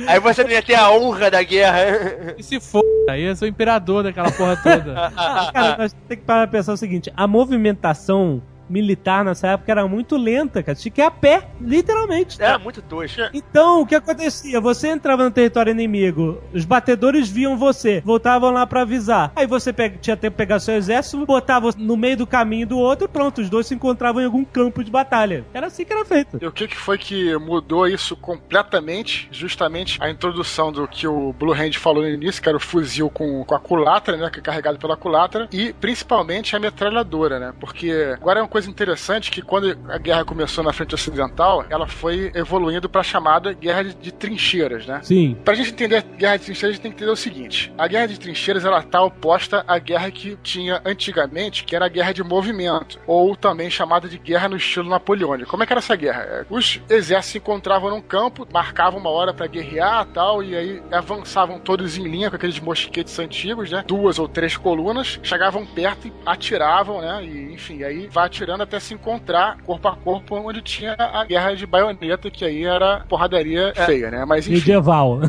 Aí 0.07 0.19
você 0.21 0.41
não 0.43 0.51
ia 0.51 0.61
ter 0.63 0.75
a 0.75 0.89
honra 0.89 1.29
da 1.29 1.43
guerra. 1.43 2.35
E 2.37 2.41
se 2.43 2.61
for, 2.61 2.81
aí 3.09 3.23
eu 3.23 3.35
sou 3.35 3.45
o 3.45 3.49
imperador 3.49 4.03
daquela 4.03 4.31
porra 4.31 4.55
toda. 4.55 5.11
Ah, 5.17 5.51
cara, 5.53 5.77
nós 5.77 5.91
temos 5.91 6.21
que 6.21 6.25
parar 6.25 6.47
pra 6.47 6.59
pensar 6.59 6.71
o 6.71 6.77
seguinte: 6.77 7.11
a 7.13 7.27
movimentação 7.27 8.41
militar 8.69 9.25
nessa 9.25 9.47
época 9.49 9.71
era 9.71 9.87
muito 9.87 10.15
lenta, 10.17 10.61
cara. 10.61 10.75
Tinha 10.75 10.91
que 10.91 11.01
ir 11.01 11.03
a 11.03 11.11
pé, 11.11 11.49
literalmente. 11.59 12.41
Era 12.41 12.59
muito 12.59 12.81
tosco. 12.81 13.21
Então, 13.33 13.81
o 13.81 13.85
que 13.85 13.95
acontecia? 13.95 14.61
Você 14.61 14.89
entrava 14.89 15.23
no 15.23 15.31
território 15.31 15.71
inimigo, 15.71 16.41
os 16.53 16.65
batedores 16.65 17.29
viam 17.29 17.57
você, 17.57 18.01
voltavam 18.05 18.51
lá 18.51 18.65
pra 18.65 18.81
avisar. 18.81 19.31
Aí 19.35 19.47
você 19.47 19.73
tinha 20.01 20.15
tempo 20.15 20.33
de 20.33 20.37
pegar 20.37 20.59
seu 20.59 20.75
exército, 20.75 21.25
botava 21.25 21.69
no 21.77 21.97
meio 21.97 22.17
do 22.17 22.27
caminho 22.27 22.67
do 22.67 22.77
outro 22.77 23.05
e 23.05 23.07
pronto, 23.07 23.41
os 23.41 23.49
dois 23.49 23.67
se 23.67 23.73
encontravam 23.73 24.21
em 24.21 24.25
algum 24.25 24.45
campo 24.45 24.83
de 24.83 24.91
batalha. 24.91 25.45
Era 25.53 25.67
assim 25.67 25.85
que 25.85 25.93
era 25.93 26.05
feito. 26.05 26.37
E 26.41 26.45
o 26.45 26.51
que, 26.51 26.67
que 26.67 26.75
foi 26.75 26.97
que 26.97 27.35
mudou 27.37 27.87
isso 27.87 28.15
completamente? 28.15 29.27
Justamente 29.31 29.97
a 30.01 30.09
introdução 30.09 30.71
do 30.71 30.87
que 30.87 31.07
o 31.07 31.33
Blue 31.33 31.53
Hand 31.53 31.73
falou 31.73 32.03
no 32.03 32.09
início, 32.09 32.41
que 32.41 32.49
era 32.49 32.57
o 32.57 32.61
fuzil 32.61 33.09
com, 33.09 33.43
com 33.43 33.55
a 33.55 33.59
culatra, 33.59 34.17
né? 34.17 34.29
Que 34.29 34.39
é 34.39 34.41
carregado 34.41 34.77
pela 34.77 34.97
culatra, 34.97 35.47
e 35.51 35.73
principalmente 35.73 36.55
a 36.55 36.59
metralhadora, 36.59 37.39
né? 37.39 37.53
Porque 37.59 37.91
agora 38.13 38.39
é 38.39 38.41
uma 38.41 38.47
coisa 38.47 38.58
coisa 38.59 38.69
interessante 38.69 39.31
que 39.31 39.41
quando 39.41 39.77
a 39.87 39.97
guerra 39.97 40.25
começou 40.25 40.61
na 40.61 40.73
frente 40.73 40.93
ocidental, 40.93 41.65
ela 41.69 41.87
foi 41.87 42.29
evoluindo 42.35 42.89
para 42.89 42.99
a 42.99 43.03
chamada 43.03 43.53
guerra 43.53 43.85
de, 43.85 43.93
de, 43.95 44.11
trincheiras, 44.11 44.85
né? 44.85 44.99
Sim. 45.01 45.37
Pra 45.45 45.53
gente 45.53 45.71
entender 45.71 45.97
a 45.97 46.01
guerra 46.01 46.37
de 46.37 46.45
trincheiras, 46.45 46.71
a 46.71 46.73
gente 46.73 46.81
tem 46.81 46.91
que 46.91 46.97
entender 46.97 47.11
o 47.11 47.15
seguinte: 47.15 47.73
a 47.77 47.87
guerra 47.87 48.07
de 48.07 48.19
trincheiras 48.19 48.65
ela 48.65 48.83
tá 48.83 49.01
oposta 49.01 49.63
à 49.65 49.79
guerra 49.79 50.11
que 50.11 50.37
tinha 50.43 50.81
antigamente, 50.83 51.63
que 51.63 51.73
era 51.73 51.85
a 51.85 51.89
guerra 51.89 52.11
de 52.11 52.21
movimento, 52.21 52.99
ou 53.07 53.33
também 53.33 53.69
chamada 53.69 54.09
de 54.09 54.17
guerra 54.17 54.49
no 54.49 54.57
estilo 54.57 54.89
napoleônico. 54.89 55.49
Como 55.49 55.63
é 55.63 55.65
que 55.65 55.71
era 55.71 55.79
essa 55.79 55.95
guerra? 55.95 56.23
É, 56.23 56.45
os 56.49 56.81
exércitos 56.89 57.31
se 57.31 57.37
encontravam 57.37 57.89
num 57.89 58.01
campo, 58.01 58.45
marcavam 58.51 58.99
uma 58.99 59.09
hora 59.09 59.33
para 59.33 59.47
guerrear 59.47 60.05
tal, 60.07 60.43
e 60.43 60.55
aí 60.55 60.81
avançavam 60.91 61.59
todos 61.59 61.97
em 61.97 62.03
linha 62.03 62.29
com 62.29 62.35
aqueles 62.35 62.59
mosquetes 62.59 63.17
antigos, 63.19 63.71
né? 63.71 63.85
Duas 63.87 64.19
ou 64.19 64.27
três 64.27 64.57
colunas, 64.57 65.19
chegavam 65.23 65.65
perto 65.65 66.07
e 66.07 66.13
atiravam, 66.25 67.01
né? 67.01 67.23
E 67.23 67.53
enfim, 67.53 67.83
aí 67.83 68.07
vai 68.07 68.25
atirando 68.25 68.48
até 68.53 68.79
se 68.79 68.93
encontrar 68.93 69.57
corpo 69.63 69.87
a 69.87 69.95
corpo 69.95 70.35
onde 70.35 70.61
tinha 70.61 70.95
a 70.97 71.23
guerra 71.25 71.55
de 71.55 71.65
baioneta, 71.65 72.29
que 72.29 72.45
aí 72.45 72.63
era 72.63 73.05
porradaria 73.07 73.73
é. 73.75 73.85
feia, 73.85 74.11
né? 74.11 74.25
Mas 74.25 74.47
enfim. 74.47 74.57
Medieval. 74.57 75.21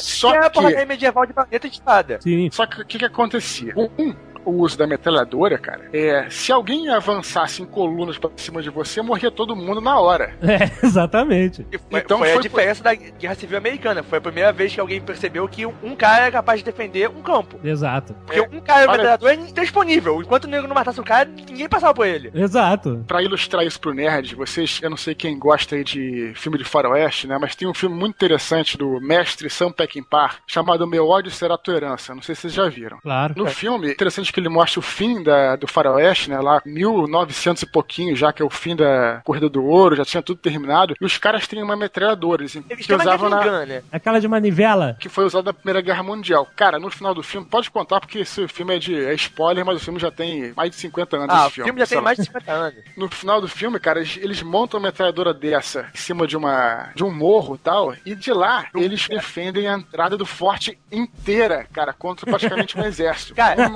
Só 0.00 0.32
que... 0.32 0.36
É 0.36 0.46
a 0.46 0.50
porradaria 0.50 0.86
medieval 0.86 1.26
de 1.26 1.32
baioneta 1.32 1.68
de 1.68 1.74
espada. 1.74 2.18
Sim. 2.20 2.48
Só 2.50 2.66
que 2.66 2.82
o 2.82 2.86
que, 2.86 2.98
que 2.98 3.04
acontecia? 3.04 3.74
Um, 3.76 4.14
o 4.44 4.52
uso 4.52 4.76
da 4.76 4.86
metralhadora, 4.86 5.58
cara, 5.58 5.88
é. 5.92 6.28
Se 6.30 6.52
alguém 6.52 6.88
avançasse 6.88 7.62
em 7.62 7.66
colunas 7.66 8.18
pra 8.18 8.30
cima 8.36 8.62
de 8.62 8.70
você, 8.70 9.02
morria 9.02 9.30
todo 9.30 9.56
mundo 9.56 9.80
na 9.80 9.98
hora. 9.98 10.36
É, 10.48 10.70
exatamente. 10.84 11.66
Foi, 11.90 12.00
então 12.00 12.18
foi, 12.18 12.28
foi 12.28 12.38
a 12.38 12.40
diferença 12.40 12.82
por... 12.82 12.84
da 12.84 12.94
Guerra 12.94 13.34
Civil 13.34 13.58
Americana. 13.58 14.02
Foi 14.02 14.16
a 14.16 14.20
primeira 14.20 14.50
vez 14.50 14.72
que 14.72 14.80
alguém 14.80 14.98
percebeu 14.98 15.46
que 15.46 15.66
um 15.66 15.94
cara 15.94 16.22
era 16.22 16.32
capaz 16.32 16.60
de 16.60 16.64
defender 16.64 17.08
um 17.10 17.20
campo. 17.20 17.60
Exato. 17.62 18.14
Porque 18.24 18.40
é. 18.40 18.42
um 18.42 18.60
cara 18.60 18.82
Olha... 18.82 18.92
metralhador 18.92 19.30
é 19.30 19.34
indisponível. 19.34 20.22
Enquanto 20.22 20.44
o 20.44 20.48
negro 20.48 20.66
não 20.66 20.74
matasse 20.74 20.98
o 21.00 21.04
cara, 21.04 21.28
ninguém 21.28 21.68
passava 21.68 21.92
por 21.92 22.06
ele. 22.06 22.30
Exato. 22.34 23.04
Pra 23.06 23.22
ilustrar 23.22 23.64
isso 23.64 23.78
pro 23.78 23.92
nerd, 23.92 24.34
vocês, 24.34 24.80
eu 24.82 24.88
não 24.88 24.96
sei 24.96 25.14
quem 25.14 25.38
gosta 25.38 25.76
aí 25.76 25.84
de 25.84 26.32
filme 26.34 26.56
de 26.56 26.64
faroeste, 26.64 27.26
né? 27.26 27.36
Mas 27.38 27.54
tem 27.54 27.68
um 27.68 27.74
filme 27.74 27.94
muito 27.94 28.14
interessante 28.14 28.78
do 28.78 28.98
mestre 29.00 29.50
Sam 29.50 29.70
Peckinpah 29.70 30.36
chamado 30.46 30.86
Meu 30.86 31.06
ódio 31.06 31.30
será 31.30 31.58
tua 31.58 31.76
herança. 31.76 32.14
Não 32.14 32.22
sei 32.22 32.34
se 32.34 32.42
vocês 32.42 32.54
já 32.54 32.68
viram. 32.68 32.98
Claro. 33.00 33.34
No 33.36 33.46
é. 33.46 33.50
filme, 33.50 33.90
interessante 33.90 34.32
que 34.32 34.37
ele 34.38 34.48
mostra 34.48 34.80
o 34.80 34.82
fim 34.82 35.22
da, 35.22 35.56
do 35.56 35.66
faroeste, 35.66 36.30
né? 36.30 36.40
Lá 36.40 36.62
1900 36.64 37.62
e 37.62 37.66
pouquinho, 37.66 38.16
já 38.16 38.32
que 38.32 38.42
é 38.42 38.44
o 38.44 38.50
fim 38.50 38.74
da 38.74 39.20
Corrida 39.24 39.48
do 39.48 39.64
Ouro, 39.64 39.96
já 39.96 40.04
tinha 40.04 40.22
tudo 40.22 40.38
terminado. 40.38 40.94
E 41.00 41.04
os 41.04 41.18
caras 41.18 41.46
têm 41.46 41.62
uma 41.62 41.76
metralhadora, 41.76 42.44
assim, 42.44 42.64
Eles 42.68 42.86
que 42.86 42.94
usavam 42.94 43.28
na... 43.28 43.66
Né? 43.66 43.82
Aquela 43.90 44.20
de 44.20 44.28
manivela. 44.28 44.96
Que 45.00 45.08
foi 45.08 45.24
usada 45.24 45.48
na 45.48 45.52
Primeira 45.52 45.80
Guerra 45.80 46.02
Mundial. 46.02 46.46
Cara, 46.56 46.78
no 46.78 46.90
final 46.90 47.14
do 47.14 47.22
filme, 47.22 47.46
pode 47.46 47.70
contar 47.70 48.00
porque 48.00 48.20
esse 48.20 48.46
filme 48.48 48.76
é 48.76 48.78
de 48.78 48.94
é 49.04 49.14
spoiler, 49.14 49.64
mas 49.64 49.80
o 49.80 49.84
filme 49.84 49.98
já 49.98 50.10
tem 50.10 50.52
mais 50.56 50.70
de 50.70 50.76
50 50.76 51.16
anos. 51.16 51.28
Ah, 51.30 51.46
o 51.46 51.50
filme, 51.50 51.68
filme 51.68 51.80
já 51.80 51.86
tem 51.86 52.00
mais 52.00 52.18
de 52.18 52.24
50 52.24 52.52
anos. 52.52 52.84
No 52.96 53.08
final 53.08 53.40
do 53.40 53.48
filme, 53.48 53.78
cara, 53.78 54.00
eles, 54.00 54.18
eles 54.20 54.42
montam 54.42 54.78
uma 54.78 54.88
metralhadora 54.88 55.32
dessa 55.32 55.88
em 55.94 55.98
cima 55.98 56.26
de 56.26 56.36
uma 56.36 56.90
de 56.94 57.04
um 57.04 57.10
morro 57.10 57.54
e 57.54 57.58
tal, 57.58 57.94
e 58.04 58.14
de 58.14 58.32
lá 58.32 58.66
eles 58.74 59.08
defendem 59.08 59.68
a 59.68 59.74
entrada 59.74 60.16
do 60.16 60.26
forte 60.26 60.78
inteira, 60.90 61.66
cara, 61.72 61.92
contra 61.92 62.26
praticamente 62.26 62.78
um 62.78 62.84
exército. 62.84 63.34
Cara, 63.34 63.68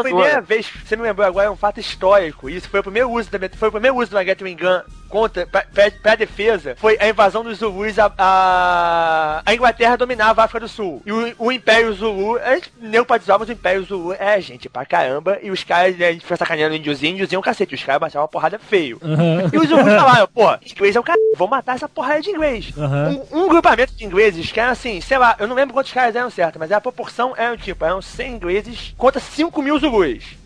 a 0.00 0.02
primeira 0.02 0.40
vez, 0.40 0.70
você 0.84 0.96
me 0.96 1.02
lembrou 1.02 1.26
agora, 1.26 1.48
é 1.48 1.50
um 1.50 1.56
fato 1.56 1.80
histórico. 1.80 2.48
Isso 2.48 2.68
foi 2.68 2.80
o 2.80 2.82
primeiro 2.82 3.10
uso 3.10 3.30
da 3.30 3.38
foi 3.56 3.68
o 3.68 3.72
primeiro 3.72 3.96
uso 3.96 4.10
da 4.10 4.22
Gatling 4.22 4.56
Gun 4.56 4.82
contra 5.08 5.46
pra, 5.46 5.62
pra, 5.62 5.90
pra, 5.90 6.14
defesa 6.14 6.74
foi 6.76 6.96
a 7.00 7.08
invasão 7.08 7.42
dos 7.42 7.58
Zulus 7.58 7.98
a, 7.98 8.12
a, 8.18 9.42
a, 9.44 9.54
Inglaterra 9.54 9.96
dominava 9.96 10.42
a 10.42 10.44
África 10.44 10.60
do 10.60 10.68
Sul 10.68 11.02
e 11.06 11.12
o, 11.12 11.34
o 11.38 11.52
Império 11.52 11.92
Zulu 11.92 12.38
a 12.38 12.54
gente 12.54 12.72
neopatizava 12.80 13.40
mas 13.40 13.48
o 13.48 13.52
Império 13.52 13.84
Zulu 13.84 14.12
é 14.18 14.40
gente 14.40 14.68
pra 14.68 14.84
caramba 14.84 15.38
e 15.42 15.50
os 15.50 15.62
caras 15.62 15.96
né, 15.96 16.08
a 16.08 16.12
gente 16.12 16.26
foi 16.26 16.36
sacaneando 16.36 16.74
índios 16.74 17.02
índios 17.02 17.32
e 17.32 17.36
um 17.36 17.40
cacete 17.40 17.74
os 17.74 17.82
caras 17.82 18.00
baixavam 18.00 18.22
uma 18.22 18.28
porrada 18.28 18.58
feio 18.58 18.98
uhum. 19.02 19.48
e 19.52 19.58
os 19.58 19.68
Zulus 19.68 19.84
falaram 19.84 20.28
pô 20.28 20.54
inglês 20.64 20.96
é 20.96 21.00
o 21.00 21.04
cara 21.04 21.18
vou 21.36 21.48
matar 21.48 21.76
essa 21.76 21.88
porrada 21.88 22.20
de 22.20 22.30
inglês 22.30 22.72
uhum. 22.76 23.24
um, 23.32 23.44
um, 23.44 23.48
grupamento 23.48 23.94
de 23.94 24.04
ingleses 24.04 24.50
que 24.50 24.60
era 24.60 24.72
assim 24.72 25.00
sei 25.00 25.18
lá 25.18 25.36
eu 25.38 25.46
não 25.46 25.54
lembro 25.54 25.74
quantos 25.74 25.92
caras 25.92 26.16
eram 26.16 26.30
certo 26.30 26.58
mas 26.58 26.72
a 26.72 26.80
proporção 26.80 27.34
era 27.36 27.56
tipo 27.56 27.84
eram 27.84 28.02
100 28.02 28.34
ingleses 28.34 28.94
contra 28.96 29.20
5 29.20 29.62
mil 29.62 29.78
Zulus 29.78 29.85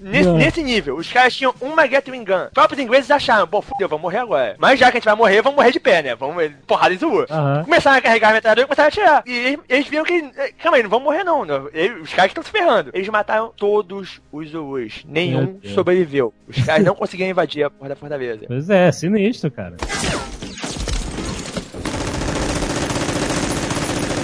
nesse, 0.00 0.28
uhum. 0.28 0.36
nesse 0.36 0.62
nível 0.62 0.96
os 0.96 1.12
caras 1.12 1.34
tinham 1.34 1.54
uma 1.60 1.86
Gatling 1.86 2.24
Gun 2.24 2.44
os 2.46 2.52
próprios 2.52 2.82
ingleses 2.82 3.10
acharam 3.10 3.46
pô 3.46 3.62
fudeu 3.62 3.88
vamos 3.88 4.02
morrer 4.02 4.18
agora 4.18 4.56
mas 4.58 4.78
já 4.78 4.90
que 4.90 4.98
a 4.98 5.00
gente 5.00 5.04
vai 5.06 5.16
morrer, 5.16 5.42
vamos 5.42 5.56
morrer 5.56 5.72
de 5.72 5.80
pé, 5.80 6.02
né? 6.02 6.14
Vamos 6.14 6.50
porrada 6.66 6.94
em 6.94 6.98
Zulu. 6.98 7.20
Uhum. 7.20 7.64
Começaram 7.64 7.98
a 7.98 8.00
carregar 8.00 8.30
a 8.30 8.32
metralhadora 8.34 8.64
e 8.64 8.68
começaram 8.68 8.86
a 8.86 8.88
atirar. 8.88 9.22
E 9.26 9.32
eles, 9.32 9.60
eles 9.68 9.88
viram 9.88 10.04
que. 10.04 10.22
Calma 10.58 10.76
aí, 10.76 10.82
não 10.82 10.90
vão 10.90 11.00
morrer, 11.00 11.24
não. 11.24 11.44
Eles, 11.72 12.02
os 12.02 12.12
caras 12.12 12.30
estão 12.30 12.44
se 12.44 12.50
ferrando. 12.50 12.90
Eles 12.92 13.08
mataram 13.08 13.52
todos 13.56 14.20
os 14.30 14.50
Zulus. 14.50 15.04
Nenhum 15.06 15.58
sobreviveu. 15.74 16.32
Os 16.46 16.62
caras 16.64 16.84
não 16.84 16.94
conseguiram 16.96 17.30
invadir 17.30 17.64
a 17.64 17.70
porra 17.70 17.90
da 17.90 17.96
fortaleza. 17.96 18.44
Pois 18.46 18.68
é, 18.68 18.92
sinistro, 18.92 19.50
cara. 19.50 19.76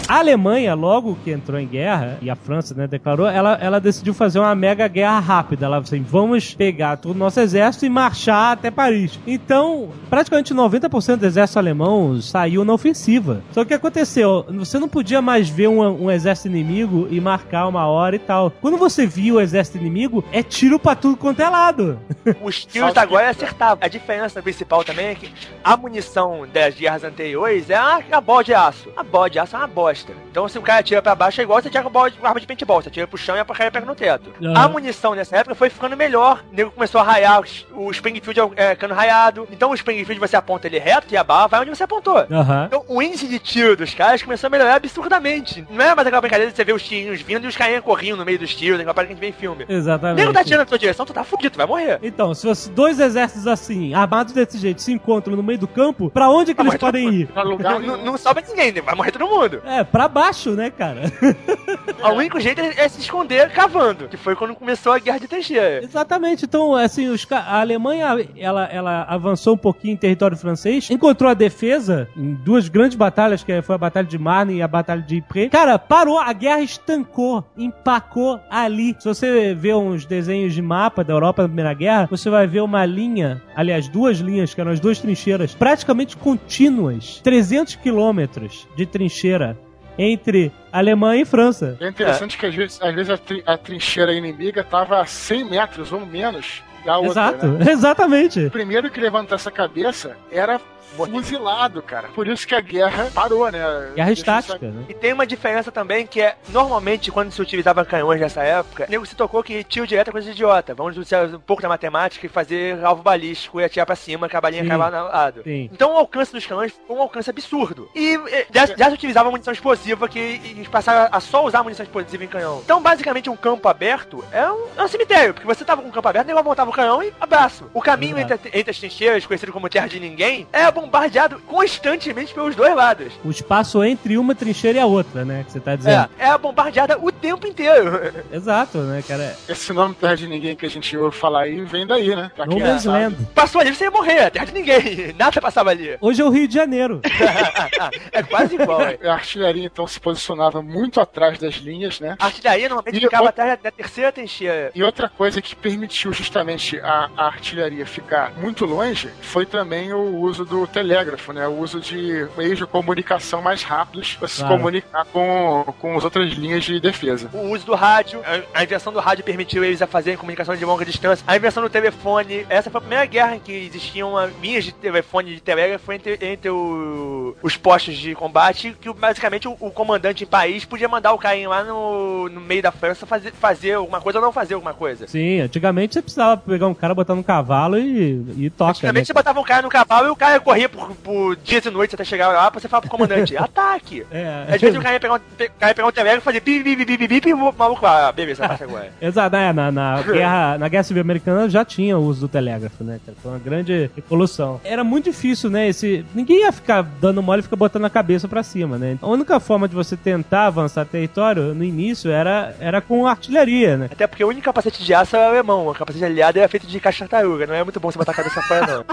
A 0.08 0.18
Alemanha, 0.18 0.72
logo 0.74 1.18
que 1.24 1.32
entrou 1.32 1.58
em 1.58 1.66
guerra, 1.66 2.18
e 2.22 2.30
a 2.30 2.36
França 2.36 2.72
né, 2.74 2.86
declarou, 2.86 3.26
ela, 3.26 3.58
ela 3.60 3.80
decidiu 3.80 4.14
fazer 4.14 4.38
uma 4.38 4.54
mega 4.54 4.86
guerra 4.86 5.18
rápida. 5.18 5.66
Ela 5.66 5.78
assim, 5.78 6.00
vamos 6.00 6.54
pegar 6.54 6.96
todo 6.96 7.16
o 7.16 7.18
nosso 7.18 7.40
exército 7.40 7.86
e 7.86 7.88
marchar 7.88 8.52
até 8.52 8.70
Paris. 8.70 9.18
Então, 9.26 9.90
praticamente 10.08 10.54
90% 10.54 11.16
do 11.16 11.26
exército 11.26 11.58
alemão 11.58 12.20
saiu 12.20 12.64
na 12.64 12.72
ofensiva. 12.72 13.42
Só 13.50 13.62
que 13.62 13.66
o 13.66 13.68
que 13.68 13.74
aconteceu? 13.74 14.46
Você 14.50 14.78
não 14.78 14.88
podia 14.88 15.20
mais 15.20 15.48
ver 15.48 15.66
um, 15.66 16.04
um 16.04 16.08
exército 16.10 16.46
inimigo 16.46 17.08
e 17.10 17.20
marcar 17.20 17.66
uma 17.66 17.86
hora 17.86 18.14
e 18.14 18.20
tal. 18.20 18.52
Quando 18.60 18.76
você 18.76 19.06
viu 19.06 19.36
o 19.36 19.40
exército 19.40 19.78
inimigo, 19.78 20.24
é 20.30 20.40
tiro 20.40 20.78
pra 20.78 20.94
tudo 20.94 21.16
quanto 21.16 21.40
é 21.42 21.48
lado. 21.48 21.98
Os 22.40 22.64
tiros 22.64 22.96
agora 22.96 23.30
acertavam. 23.30 23.78
A 23.80 23.88
diferença 23.88 24.40
principal 24.40 24.84
também 24.84 25.06
é 25.06 25.14
que 25.16 25.34
a 25.64 25.76
munição 25.76 26.46
das 26.52 26.76
guerras 26.76 27.02
anteriores 27.02 27.70
é 27.70 27.74
a, 27.74 28.00
a 28.12 28.20
bola 28.20 28.44
de 28.44 28.54
aço. 28.54 28.88
A 28.96 29.02
bola 29.02 29.28
de 29.28 29.40
aço 29.40 29.56
é 29.56 29.58
uma 29.58 29.66
bosta 29.66 29.95
bosta. 29.96 30.12
Então, 30.30 30.48
se 30.48 30.58
o 30.58 30.62
cara 30.62 30.80
atira 30.80 31.00
pra 31.00 31.14
baixo, 31.14 31.40
é 31.40 31.44
igual 31.44 31.60
você 31.60 31.68
atira 31.68 31.84
com 31.84 32.26
arma 32.26 32.40
de 32.40 32.46
paintball. 32.46 32.82
Você 32.82 32.88
atira 32.88 33.06
pro 33.06 33.16
chão 33.16 33.36
e 33.36 33.40
a 33.40 33.44
porcaria 33.44 33.70
pega 33.70 33.86
no 33.86 33.94
teto. 33.94 34.32
Uhum. 34.40 34.56
A 34.56 34.68
munição 34.68 35.14
nessa 35.14 35.36
época 35.36 35.54
foi 35.54 35.70
ficando 35.70 35.96
melhor. 35.96 36.44
O 36.52 36.54
nego 36.54 36.70
começou 36.70 37.00
a 37.00 37.04
raiar, 37.04 37.42
o 37.72 37.90
Springfield 37.90 38.54
é, 38.56 38.70
ficando 38.74 38.94
raiado. 38.94 39.48
Então, 39.50 39.70
o 39.70 39.74
Springfield 39.74 40.20
você 40.20 40.36
aponta 40.36 40.66
ele 40.66 40.78
reto 40.78 41.12
e 41.12 41.16
a 41.16 41.24
bala 41.24 41.48
vai 41.48 41.60
onde 41.60 41.70
você 41.70 41.84
apontou. 41.84 42.18
Uhum. 42.18 42.64
Então, 42.66 42.84
o 42.88 43.00
índice 43.00 43.26
de 43.26 43.38
tiro 43.38 43.76
dos 43.76 43.94
caras 43.94 44.22
começou 44.22 44.48
a 44.48 44.50
melhorar 44.50 44.74
absurdamente. 44.74 45.66
Não 45.70 45.84
é 45.84 45.94
mais 45.94 46.06
aquela 46.06 46.20
brincadeira 46.20 46.50
de 46.50 46.56
você 46.56 46.64
ver 46.64 46.74
os 46.74 46.82
tirinhos 46.82 47.20
vindo 47.20 47.44
e 47.44 47.48
os 47.48 47.56
carinhas 47.56 47.82
correndo 47.82 48.18
no 48.18 48.24
meio 48.24 48.38
dos 48.38 48.54
tiros, 48.54 48.78
aquela 48.78 48.94
parada 48.94 49.08
que 49.08 49.12
a 49.12 49.16
gente 49.16 49.20
vê 49.20 49.28
em 49.28 49.40
filme. 49.40 49.64
Exatamente. 49.68 50.16
O 50.16 50.20
nego 50.20 50.32
tá 50.32 50.40
atirando 50.40 50.60
na 50.60 50.66
tua 50.66 50.78
direção, 50.78 51.06
tu 51.06 51.12
tá 51.12 51.24
fudido, 51.24 51.50
tu 51.50 51.56
vai 51.56 51.66
morrer. 51.66 51.98
Então, 52.02 52.34
se 52.34 52.42
fosse 52.42 52.70
dois 52.70 53.00
exércitos 53.00 53.46
assim, 53.46 53.94
armados 53.94 54.32
desse 54.32 54.58
jeito, 54.58 54.82
se 54.82 54.92
encontram 54.92 55.36
no 55.36 55.42
meio 55.42 55.58
do 55.58 55.68
campo, 55.68 56.10
pra 56.10 56.28
onde 56.28 56.54
que 56.54 56.62
vai 56.62 56.72
eles 56.72 56.80
podem 56.80 57.08
ir? 57.08 57.26
Pra 57.28 57.42
lugar 57.42 57.80
não, 57.80 57.96
não, 57.96 58.16
sobra 58.16 58.42
ninguém, 58.46 58.72
vai 58.72 58.94
morrer 58.94 59.12
todo 59.12 59.26
mundo. 59.26 59.62
É, 59.64 59.84
pra 59.86 60.08
baixo 60.08 60.56
né, 60.56 60.70
cara? 60.70 61.12
o 62.02 62.14
único 62.14 62.38
jeito 62.40 62.60
é 62.60 62.88
se 62.88 63.00
esconder 63.00 63.50
cavando, 63.50 64.08
que 64.08 64.16
foi 64.16 64.36
quando 64.36 64.54
começou 64.54 64.92
a 64.92 64.98
guerra 64.98 65.18
de 65.18 65.28
trincheira. 65.28 65.82
Exatamente. 65.82 66.44
Então, 66.44 66.74
assim, 66.74 67.08
os, 67.08 67.26
a 67.30 67.60
Alemanha, 67.60 68.26
ela, 68.36 68.64
ela 68.66 69.02
avançou 69.04 69.54
um 69.54 69.58
pouquinho 69.58 69.94
em 69.94 69.96
território 69.96 70.36
francês, 70.36 70.90
encontrou 70.90 71.30
a 71.30 71.34
defesa 71.34 72.08
em 72.16 72.34
duas 72.34 72.68
grandes 72.68 72.96
batalhas, 72.96 73.42
que 73.42 73.62
foi 73.62 73.74
a 73.74 73.78
Batalha 73.78 74.06
de 74.06 74.18
Marne 74.18 74.56
e 74.56 74.62
a 74.62 74.68
Batalha 74.68 75.02
de 75.02 75.16
Ypres. 75.16 75.50
Cara, 75.50 75.78
parou, 75.78 76.18
a 76.18 76.32
guerra 76.32 76.60
estancou, 76.60 77.44
empacou 77.56 78.40
ali. 78.50 78.94
Se 78.98 79.08
você 79.08 79.54
vê 79.54 79.74
uns 79.74 80.04
desenhos 80.04 80.54
de 80.54 80.62
mapa 80.62 81.02
da 81.02 81.12
Europa 81.12 81.42
da 81.42 81.48
Primeira 81.48 81.74
Guerra, 81.74 82.08
você 82.10 82.30
vai 82.30 82.46
ver 82.46 82.60
uma 82.60 82.84
linha, 82.84 83.42
aliás, 83.54 83.88
duas 83.88 84.18
linhas, 84.18 84.54
que 84.54 84.60
eram 84.60 84.72
as 84.72 84.80
duas 84.80 84.98
trincheiras, 84.98 85.54
praticamente 85.54 86.16
contínuas, 86.16 87.20
300 87.22 87.76
quilômetros 87.76 88.66
de 88.76 88.86
trincheira 88.86 89.56
entre 89.98 90.52
Alemanha 90.72 91.22
e 91.22 91.24
França. 91.24 91.76
É 91.80 91.88
interessante 91.88 92.36
é. 92.36 92.38
que 92.38 92.46
às 92.46 92.54
vezes, 92.54 92.82
às 92.82 92.94
vezes 92.94 93.10
a, 93.10 93.18
tri 93.18 93.42
a, 93.46 93.56
trincheira 93.56 94.12
inimiga 94.12 94.60
estava 94.60 95.00
a 95.00 95.06
100 95.06 95.44
metros 95.50 95.92
ou 95.92 96.04
menos 96.04 96.62
da 96.84 96.98
outra. 96.98 97.10
Exato, 97.10 97.46
né? 97.46 97.70
exatamente. 97.72 98.46
O 98.46 98.50
primeiro 98.50 98.90
que 98.90 99.00
levantar 99.00 99.36
essa 99.36 99.50
cabeça 99.50 100.16
era 100.30 100.60
fuzilado, 100.94 101.82
cara. 101.82 102.08
Por 102.08 102.26
isso 102.26 102.46
que 102.46 102.54
a 102.54 102.60
guerra 102.60 103.10
parou, 103.14 103.50
né? 103.50 103.60
Guerra 103.94 104.12
estática, 104.12 104.70
né? 104.70 104.84
E 104.88 104.94
tem 104.94 105.12
uma 105.12 105.26
diferença 105.26 105.70
também 105.70 106.06
que 106.06 106.20
é, 106.20 106.36
normalmente, 106.48 107.10
quando 107.10 107.30
se 107.30 107.40
utilizava 107.40 107.84
canhões 107.84 108.20
nessa 108.20 108.42
época, 108.42 108.86
o 108.86 108.90
nego 108.90 109.06
se 109.06 109.14
tocou 109.14 109.42
que 109.42 109.64
tiro 109.64 109.86
direto 109.86 110.08
é 110.08 110.12
coisa 110.12 110.26
de 110.26 110.32
idiota. 110.32 110.74
Vamos 110.74 110.92
utilizar 110.96 111.26
um 111.26 111.40
pouco 111.40 111.62
da 111.62 111.68
matemática 111.68 112.26
e 112.26 112.28
fazer 112.28 112.84
alvo 112.84 113.02
balístico 113.02 113.60
e 113.60 113.64
atirar 113.64 113.86
pra 113.86 113.96
cima, 113.96 114.28
que 114.28 114.36
a 114.36 114.40
balinha 114.40 114.66
cavar 114.66 114.90
no 114.90 115.04
lado. 115.04 115.42
Sim. 115.42 115.68
Então 115.72 115.94
o 115.94 115.96
alcance 115.96 116.32
dos 116.32 116.46
canhões 116.46 116.72
foi 116.86 116.96
um 116.96 117.02
alcance 117.02 117.28
absurdo. 117.30 117.88
E 117.94 118.18
já, 118.52 118.66
já 118.66 118.88
se 118.88 118.94
utilizava 118.94 119.30
munição 119.30 119.52
explosiva 119.52 120.08
que 120.08 120.18
e 120.18 120.66
passaram 120.70 121.08
a 121.10 121.20
só 121.20 121.44
usar 121.44 121.62
munição 121.62 121.84
explosiva 121.84 122.24
em 122.24 122.28
canhão. 122.28 122.60
Então, 122.64 122.80
basicamente, 122.80 123.30
um 123.30 123.36
campo 123.36 123.68
aberto 123.68 124.24
é 124.32 124.50
um, 124.50 124.66
é 124.76 124.82
um 124.82 124.88
cemitério, 124.88 125.34
porque 125.34 125.46
você 125.46 125.64
tava 125.64 125.82
com 125.82 125.88
um 125.88 125.90
campo 125.90 126.08
aberto, 126.08 126.26
o 126.26 126.28
nego 126.28 126.42
montava 126.42 126.70
o 126.70 126.72
canhão 126.72 127.02
e 127.02 127.12
abraço. 127.20 127.70
O 127.72 127.80
caminho 127.80 128.18
entre, 128.18 128.38
entre, 128.52 128.70
as 128.70 128.78
trincheiras, 128.78 129.26
conhecido 129.26 129.52
como 129.52 129.68
terra 129.68 129.86
de 129.86 129.98
ninguém, 129.98 130.46
é 130.52 130.64
bombardeado 130.80 131.38
constantemente 131.46 132.34
pelos 132.34 132.54
dois 132.54 132.74
lados. 132.74 133.12
O 133.24 133.30
espaço 133.30 133.82
entre 133.82 134.18
uma 134.18 134.34
trincheira 134.34 134.78
e 134.78 134.80
a 134.80 134.86
outra, 134.86 135.24
né? 135.24 135.42
Que 135.44 135.52
você 135.52 135.60
tá 135.60 135.74
dizendo. 135.74 136.10
É, 136.18 136.28
é 136.28 136.38
bombardeada 136.38 136.98
o 136.98 137.10
tempo 137.10 137.46
inteiro. 137.46 138.12
Exato, 138.32 138.78
né, 138.78 139.02
cara? 139.06 139.36
Esse 139.48 139.72
nome 139.72 139.94
Terra 139.94 140.14
de 140.16 140.26
Ninguém 140.26 140.54
que 140.54 140.66
a 140.66 140.70
gente 140.70 140.94
ouve 140.96 141.16
falar 141.16 141.42
aí 141.44 141.62
vem 141.64 141.86
daí, 141.86 142.14
né? 142.14 142.30
Pra 142.34 142.44
No 142.46 142.58
Man's. 142.58 142.84
Land. 142.84 143.16
Passou 143.34 143.60
ali, 143.60 143.74
você 143.74 143.84
ia 143.84 143.90
morrer, 143.90 144.30
terra 144.30 144.44
de 144.46 144.52
ninguém. 144.52 145.14
Nada 145.18 145.40
passava 145.40 145.70
ali. 145.70 145.96
Hoje 146.00 146.20
é 146.20 146.24
o 146.24 146.30
Rio 146.30 146.46
de 146.46 146.54
Janeiro. 146.54 147.00
é 148.12 148.22
quase 148.22 148.54
igual, 148.54 148.82
é. 148.82 148.98
A 149.04 149.14
artilharia 149.14 149.64
então 149.64 149.86
se 149.86 149.98
posicionava 149.98 150.62
muito 150.62 151.00
atrás 151.00 151.38
das 151.38 151.54
linhas, 151.54 152.00
né? 152.00 152.16
A 152.18 152.26
artilharia 152.26 152.68
normalmente 152.68 152.96
E 152.98 153.00
ficava 153.00 153.24
o- 153.24 153.28
atrás 153.28 153.58
da 153.62 153.70
terceira 153.70 154.12
trincheira. 154.12 154.70
E 154.74 154.82
outra 154.82 155.08
coisa 155.08 155.40
que 155.40 155.54
permitiu 155.56 156.12
justamente 156.12 156.78
a, 156.80 157.08
a 157.16 157.26
artilharia 157.26 157.86
ficar 157.86 158.32
muito 158.36 158.64
longe 158.66 159.08
foi 159.22 159.46
também 159.46 159.92
o 159.92 160.16
uso 160.20 160.44
do 160.44 160.65
telégrafo, 160.66 161.32
né? 161.32 161.46
O 161.48 161.58
uso 161.60 161.80
de 161.80 162.26
meios 162.36 162.58
de 162.58 162.66
comunicação 162.66 163.40
mais 163.42 163.62
rápidos 163.62 164.14
para 164.14 164.28
se 164.28 164.40
Claro. 164.40 164.56
comunicar 164.56 165.04
com, 165.06 165.64
com 165.80 165.96
as 165.96 166.04
outras 166.04 166.32
linhas 166.32 166.64
de 166.64 166.78
defesa. 166.80 167.28
O 167.32 167.50
uso 167.50 167.66
do 167.66 167.74
rádio, 167.74 168.20
a, 168.54 168.60
a 168.60 168.62
invenção 168.64 168.92
do 168.92 168.98
rádio 169.00 169.24
permitiu 169.24 169.64
eles 169.64 169.80
a 169.82 169.86
fazerem 169.86 170.18
comunicação 170.18 170.54
de 170.56 170.64
longa 170.64 170.84
distância. 170.84 171.24
A 171.26 171.36
invenção 171.36 171.62
do 171.62 171.68
telefone, 171.70 172.46
essa 172.48 172.70
foi 172.70 172.78
a 172.78 172.80
primeira 172.80 173.04
guerra 173.06 173.36
em 173.36 173.40
que 173.40 173.52
existiam 173.52 174.12
linhas 174.40 174.64
de 174.64 174.72
telefone 174.72 175.32
e 175.32 175.34
de 175.36 175.40
telégrafo 175.40 175.92
entre, 175.92 176.18
entre 176.20 176.50
o- 176.50 177.36
os 177.42 177.56
postos 177.56 177.96
de 177.96 178.14
combate, 178.14 178.76
que 178.80 178.92
basicamente 178.92 179.48
o, 179.48 179.56
o 179.60 179.70
comandante 179.70 180.24
em 180.24 180.26
país 180.26 180.64
podia 180.64 180.88
mandar 180.88 181.12
o 181.12 181.18
carinho 181.18 181.50
lá 181.50 181.62
no, 181.64 182.28
no 182.28 182.40
meio 182.40 182.62
da 182.62 182.72
França 182.72 183.06
fazer, 183.06 183.32
fazer 183.32 183.72
alguma 183.74 184.00
coisa 184.00 184.18
ou 184.18 184.24
não 184.24 184.32
fazer 184.32 184.54
alguma 184.54 184.74
coisa. 184.74 185.06
Sim, 185.06 185.40
antigamente 185.40 185.94
você 185.94 186.02
precisava 186.02 186.36
pegar 186.36 186.66
um 186.66 186.74
cara, 186.74 186.94
botar 186.94 187.14
no 187.14 187.24
cavalo 187.24 187.78
e, 187.78 188.24
e 188.38 188.50
toca. 188.50 188.66
Né? 188.72 188.76
Antigamente 188.76 189.06
você 189.08 189.12
botava 189.12 189.40
um 189.40 189.44
cara 189.44 189.62
no 189.62 189.68
cavalo 189.68 190.06
e 190.08 190.10
o 190.10 190.16
cara 190.16 190.40
corria 190.40 190.55
por, 190.68 190.94
por 190.96 191.36
dias 191.36 191.64
e 191.64 191.70
noites 191.70 191.94
até 191.94 192.04
chegar 192.04 192.28
lá 192.28 192.50
pra 192.50 192.60
você 192.60 192.68
falar 192.68 192.80
pro 192.80 192.90
comandante, 192.90 193.36
ataque! 193.38 194.06
É. 194.10 194.46
Às 194.48 194.60
vezes 194.60 194.76
o 194.76 194.82
cara 194.82 194.94
ia 194.94 195.00
pegar 195.00 195.14
um, 195.14 195.20
cara 195.58 195.70
ia 195.70 195.74
pegar 195.74 195.88
um 195.88 195.92
telégrafo 195.92 196.22
e 196.22 196.24
fazer 196.24 196.40
bip, 196.40 196.62
bip, 196.62 196.84
bip, 196.84 196.96
bip, 196.96 197.08
bip, 197.08 197.28
e 197.28 197.34
o 197.34 197.52
maluco 197.52 197.84
lá, 197.84 198.08
ah, 198.08 198.12
beleza, 198.12 198.46
passa 198.46 198.64
agora. 198.64 198.90
Exato, 199.00 199.36
é, 199.36 199.52
na, 199.52 199.70
na, 199.70 200.02
guerra, 200.02 200.58
na 200.58 200.68
Guerra 200.68 200.82
Civil 200.82 201.02
Americana 201.02 201.48
já 201.48 201.64
tinha 201.64 201.98
o 201.98 202.02
uso 202.02 202.22
do 202.22 202.28
telégrafo, 202.28 202.82
né? 202.82 203.00
Foi 203.22 203.32
uma 203.32 203.38
grande 203.38 203.90
evolução. 203.96 204.60
Era 204.64 204.82
muito 204.82 205.04
difícil, 205.04 205.50
né? 205.50 205.68
Esse, 205.68 206.04
ninguém 206.14 206.40
ia 206.40 206.52
ficar 206.52 206.82
dando 206.82 207.22
mole 207.22 207.40
e 207.40 207.42
ficar 207.42 207.56
botando 207.56 207.84
a 207.84 207.90
cabeça 207.90 208.26
pra 208.26 208.42
cima, 208.42 208.78
né? 208.78 208.98
A 209.02 209.08
única 209.08 209.38
forma 209.38 209.68
de 209.68 209.74
você 209.74 209.96
tentar 209.96 210.46
avançar 210.46 210.84
território 210.84 211.54
no 211.54 211.64
início 211.64 212.10
era, 212.10 212.54
era 212.60 212.80
com 212.80 213.06
artilharia, 213.06 213.76
né? 213.76 213.88
Até 213.90 214.06
porque 214.06 214.24
o 214.24 214.28
único 214.28 214.44
capacete 214.44 214.82
de 214.82 214.94
aço 214.94 215.16
era 215.16 215.28
alemão, 215.28 215.68
o 215.68 215.74
capacete 215.74 216.04
aliado 216.04 216.38
era 216.38 216.48
feito 216.48 216.66
de 216.66 216.80
caixa 216.80 217.06
tartaruga, 217.06 217.46
não 217.46 217.54
é 217.54 217.62
muito 217.62 217.80
bom 217.80 217.90
você 217.90 217.98
botar 217.98 218.12
a 218.12 218.14
cabeça 218.14 218.40
fora, 218.42 218.66
não. 218.66 218.84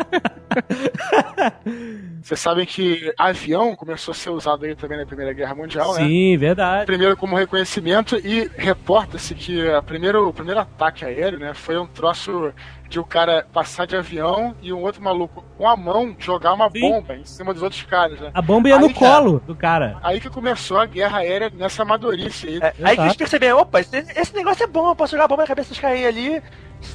Vocês 2.22 2.38
sabem 2.38 2.66
que 2.66 3.12
avião 3.18 3.74
começou 3.74 4.12
a 4.12 4.14
ser 4.14 4.30
usado 4.30 4.64
aí 4.64 4.74
também 4.74 4.98
na 4.98 5.06
Primeira 5.06 5.32
Guerra 5.32 5.54
Mundial, 5.54 5.94
né? 5.94 6.04
Sim, 6.04 6.36
verdade. 6.36 6.86
Primeiro 6.86 7.16
como 7.16 7.36
reconhecimento 7.36 8.16
e 8.16 8.50
reporta-se 8.56 9.34
que 9.34 9.68
a 9.70 9.82
primeiro, 9.82 10.28
o 10.28 10.32
primeiro 10.32 10.60
ataque 10.60 11.04
aéreo, 11.04 11.38
né, 11.38 11.54
foi 11.54 11.78
um 11.78 11.86
troço 11.86 12.52
de 12.88 12.98
o 12.98 13.04
cara 13.04 13.46
passar 13.52 13.86
de 13.86 13.96
avião 13.96 14.54
e 14.60 14.72
um 14.72 14.82
outro 14.82 15.00
maluco 15.00 15.44
com 15.56 15.68
a 15.68 15.76
mão 15.76 16.14
jogar 16.18 16.52
uma 16.52 16.68
Sim. 16.70 16.80
bomba 16.80 17.14
em 17.14 17.24
cima 17.24 17.54
dos 17.54 17.62
outros 17.62 17.82
caras, 17.84 18.18
né? 18.18 18.30
A 18.34 18.42
bomba 18.42 18.68
ia 18.68 18.74
Aí, 18.74 18.80
no 18.80 18.92
cara, 18.92 19.22
colo 19.22 19.40
do 19.46 19.54
cara. 19.54 19.98
Aí 20.02 20.20
que 20.20 20.28
começou 20.28 20.76
a 20.76 20.86
guerra 20.86 21.18
aérea 21.18 21.52
nessa 21.54 21.82
amadorice 21.82 22.48
aí. 22.48 22.58
É, 22.60 22.74
aí 22.82 22.96
que 22.96 23.02
eles 23.02 23.16
perceberam, 23.16 23.58
opa, 23.58 23.80
esse, 23.80 23.96
esse 23.96 24.34
negócio 24.34 24.64
é 24.64 24.66
bom, 24.66 24.88
eu 24.88 24.96
posso 24.96 25.12
jogar 25.12 25.24
a 25.24 25.28
bomba 25.28 25.42
na 25.42 25.48
cabeça 25.48 25.68
dos 25.68 25.78
carinha 25.78 26.08
ali. 26.08 26.42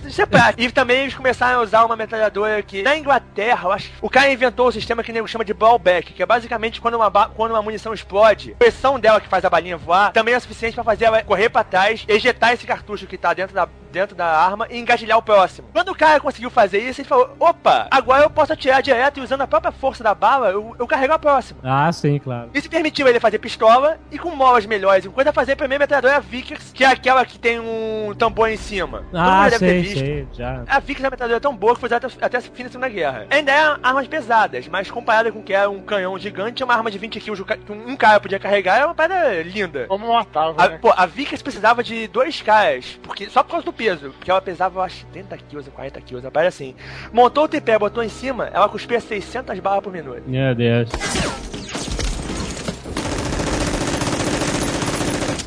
Isso 0.06 0.22
é 0.22 0.26
prático. 0.26 0.62
E 0.62 0.72
também 0.72 1.02
eles 1.02 1.14
começaram 1.14 1.60
a 1.60 1.64
usar 1.64 1.86
uma 1.86 1.96
metralhadora 1.96 2.62
que, 2.62 2.82
na 2.84 2.98
Inglaterra, 2.98 3.68
eu 3.68 3.72
acho, 3.72 3.92
o 4.02 4.10
cara 4.10 4.32
inventou 4.32 4.68
o 4.68 4.72
sistema 4.72 5.04
que 5.04 5.12
nego 5.12 5.28
chama 5.28 5.46
de 5.46 5.54
blowback, 5.54 6.14
que 6.14 6.24
é 6.24 6.26
basicamente 6.26 6.82
quando 6.82 6.96
uma, 6.96 7.12
quando 7.30 7.52
uma 7.52 7.62
munição 7.62 7.94
explode, 7.94 8.54
a 8.54 8.58
pressão 8.58 9.00
dela 9.00 9.22
que 9.22 9.28
faz 9.28 9.44
a 9.46 9.50
balinha 9.50 9.78
voar 9.78 10.12
também 10.12 10.34
é 10.34 10.40
suficiente 10.40 10.76
pra 10.76 10.84
fazer 10.84 11.06
ela 11.06 11.24
correr 11.24 11.50
pra 11.50 11.64
trás, 11.64 12.06
ejetar 12.08 12.54
esse 12.54 12.66
cartucho 12.66 13.08
que 13.08 13.18
tá 13.18 13.34
dentro 13.34 13.56
da, 13.56 13.68
dentro 13.92 14.16
da 14.16 14.26
arma 14.26 14.68
e 14.70 14.78
engatilhar 14.78 15.18
o 15.18 15.22
próximo. 15.22 15.70
Quando 15.72 15.90
o 15.90 15.96
cara 15.96 16.20
conseguiu 16.20 16.50
fazer 16.50 16.80
isso, 16.80 17.02
ele 17.02 17.08
falou: 17.08 17.36
opa, 17.40 17.88
agora 17.90 18.24
eu 18.24 18.30
posso 18.30 18.54
atirar 18.54 18.82
direto 18.82 19.20
e 19.20 19.24
usando 19.24 19.42
a 19.42 19.48
própria 19.48 19.72
força 19.72 20.04
da 20.04 20.14
bala, 20.14 20.50
eu, 20.50 20.76
eu 20.78 20.88
carrego 20.88 21.14
a 21.14 21.20
próxima. 21.20 21.60
Ah, 21.64 21.92
sim, 21.92 22.20
claro. 22.20 22.50
Isso 22.54 22.70
permitiu 22.70 23.08
ele 23.08 23.20
fazer 23.20 23.40
pistola 23.40 23.98
e 24.12 24.18
com 24.18 24.36
molas 24.36 24.66
melhores. 24.66 25.06
Enquanto 25.06 25.28
a 25.28 25.34
fazer 25.34 25.54
a 25.54 25.56
primeira 25.56 25.84
metralhadora 25.84 26.20
Vickers, 26.20 26.72
que 26.74 26.84
é 26.84 26.88
aquela 26.88 27.26
que 27.26 27.40
tem 27.40 27.60
um 27.60 28.14
tambor 28.18 28.50
em 28.50 28.58
cima. 28.58 29.04
Ah, 29.14 29.44
mundo 29.44 29.75
já 29.84 29.90
visto. 29.90 30.00
sei. 30.00 30.28
A 30.68 30.80
Vickers 30.80 31.04
é 31.04 31.08
uma 31.08 31.12
metralhadora 31.12 31.40
tão 31.42 31.56
boa 31.56 31.74
que 31.74 31.80
foi 31.80 31.88
usada 31.88 32.08
até, 32.08 32.26
até 32.26 32.38
a 32.38 32.42
fim 32.42 32.64
da 32.64 32.70
Segunda 32.70 32.90
Guerra. 32.90 33.28
Ainda 33.30 33.52
é 33.52 33.78
armas 33.82 34.08
pesadas, 34.08 34.68
mas 34.68 34.90
comparada 34.90 35.32
com 35.32 35.40
o 35.40 35.44
que 35.44 35.54
era 35.54 35.70
um 35.70 35.82
canhão 35.82 36.18
gigante, 36.18 36.64
uma 36.64 36.74
arma 36.74 36.92
de 36.92 36.98
20 36.98 37.20
kg 37.20 37.44
que 37.58 37.72
um 37.72 37.96
cara 37.96 38.20
podia 38.20 38.40
carregar 38.40 38.80
é 38.80 38.86
uma 38.86 38.96
parada 38.96 39.42
linda. 39.44 39.86
Como 39.88 40.12
matava, 40.14 40.64
A, 40.64 40.70
né? 40.70 40.78
pô, 40.82 40.94
a 40.96 41.06
Vickers 41.06 41.42
precisava 41.42 41.84
de 41.84 42.08
dois 42.08 42.42
caras, 42.42 43.00
porque, 43.04 43.30
só 43.30 43.44
por 43.44 43.52
causa 43.52 43.66
do 43.66 43.74
peso, 43.74 44.12
porque 44.12 44.30
ela 44.32 44.42
pesava, 44.42 44.80
eu 44.80 44.84
acho, 44.84 45.06
30 45.08 45.38
quilos 45.38 45.66
ou 45.68 45.74
40 45.74 46.02
quilos, 46.02 46.24
uma 46.24 46.32
parada 46.32 46.50
assim. 46.50 46.76
Montou 47.12 47.46
o 47.46 47.48
tripé, 47.48 47.78
botou 47.78 48.04
em 48.04 48.10
cima, 48.10 48.50
ela 48.54 48.68
cuspia 48.70 49.00
600 49.00 49.60
balas 49.60 49.84
por 49.84 49.92
minuto. 49.92 50.24
Meu 50.28 50.54
Deus. 50.56 50.90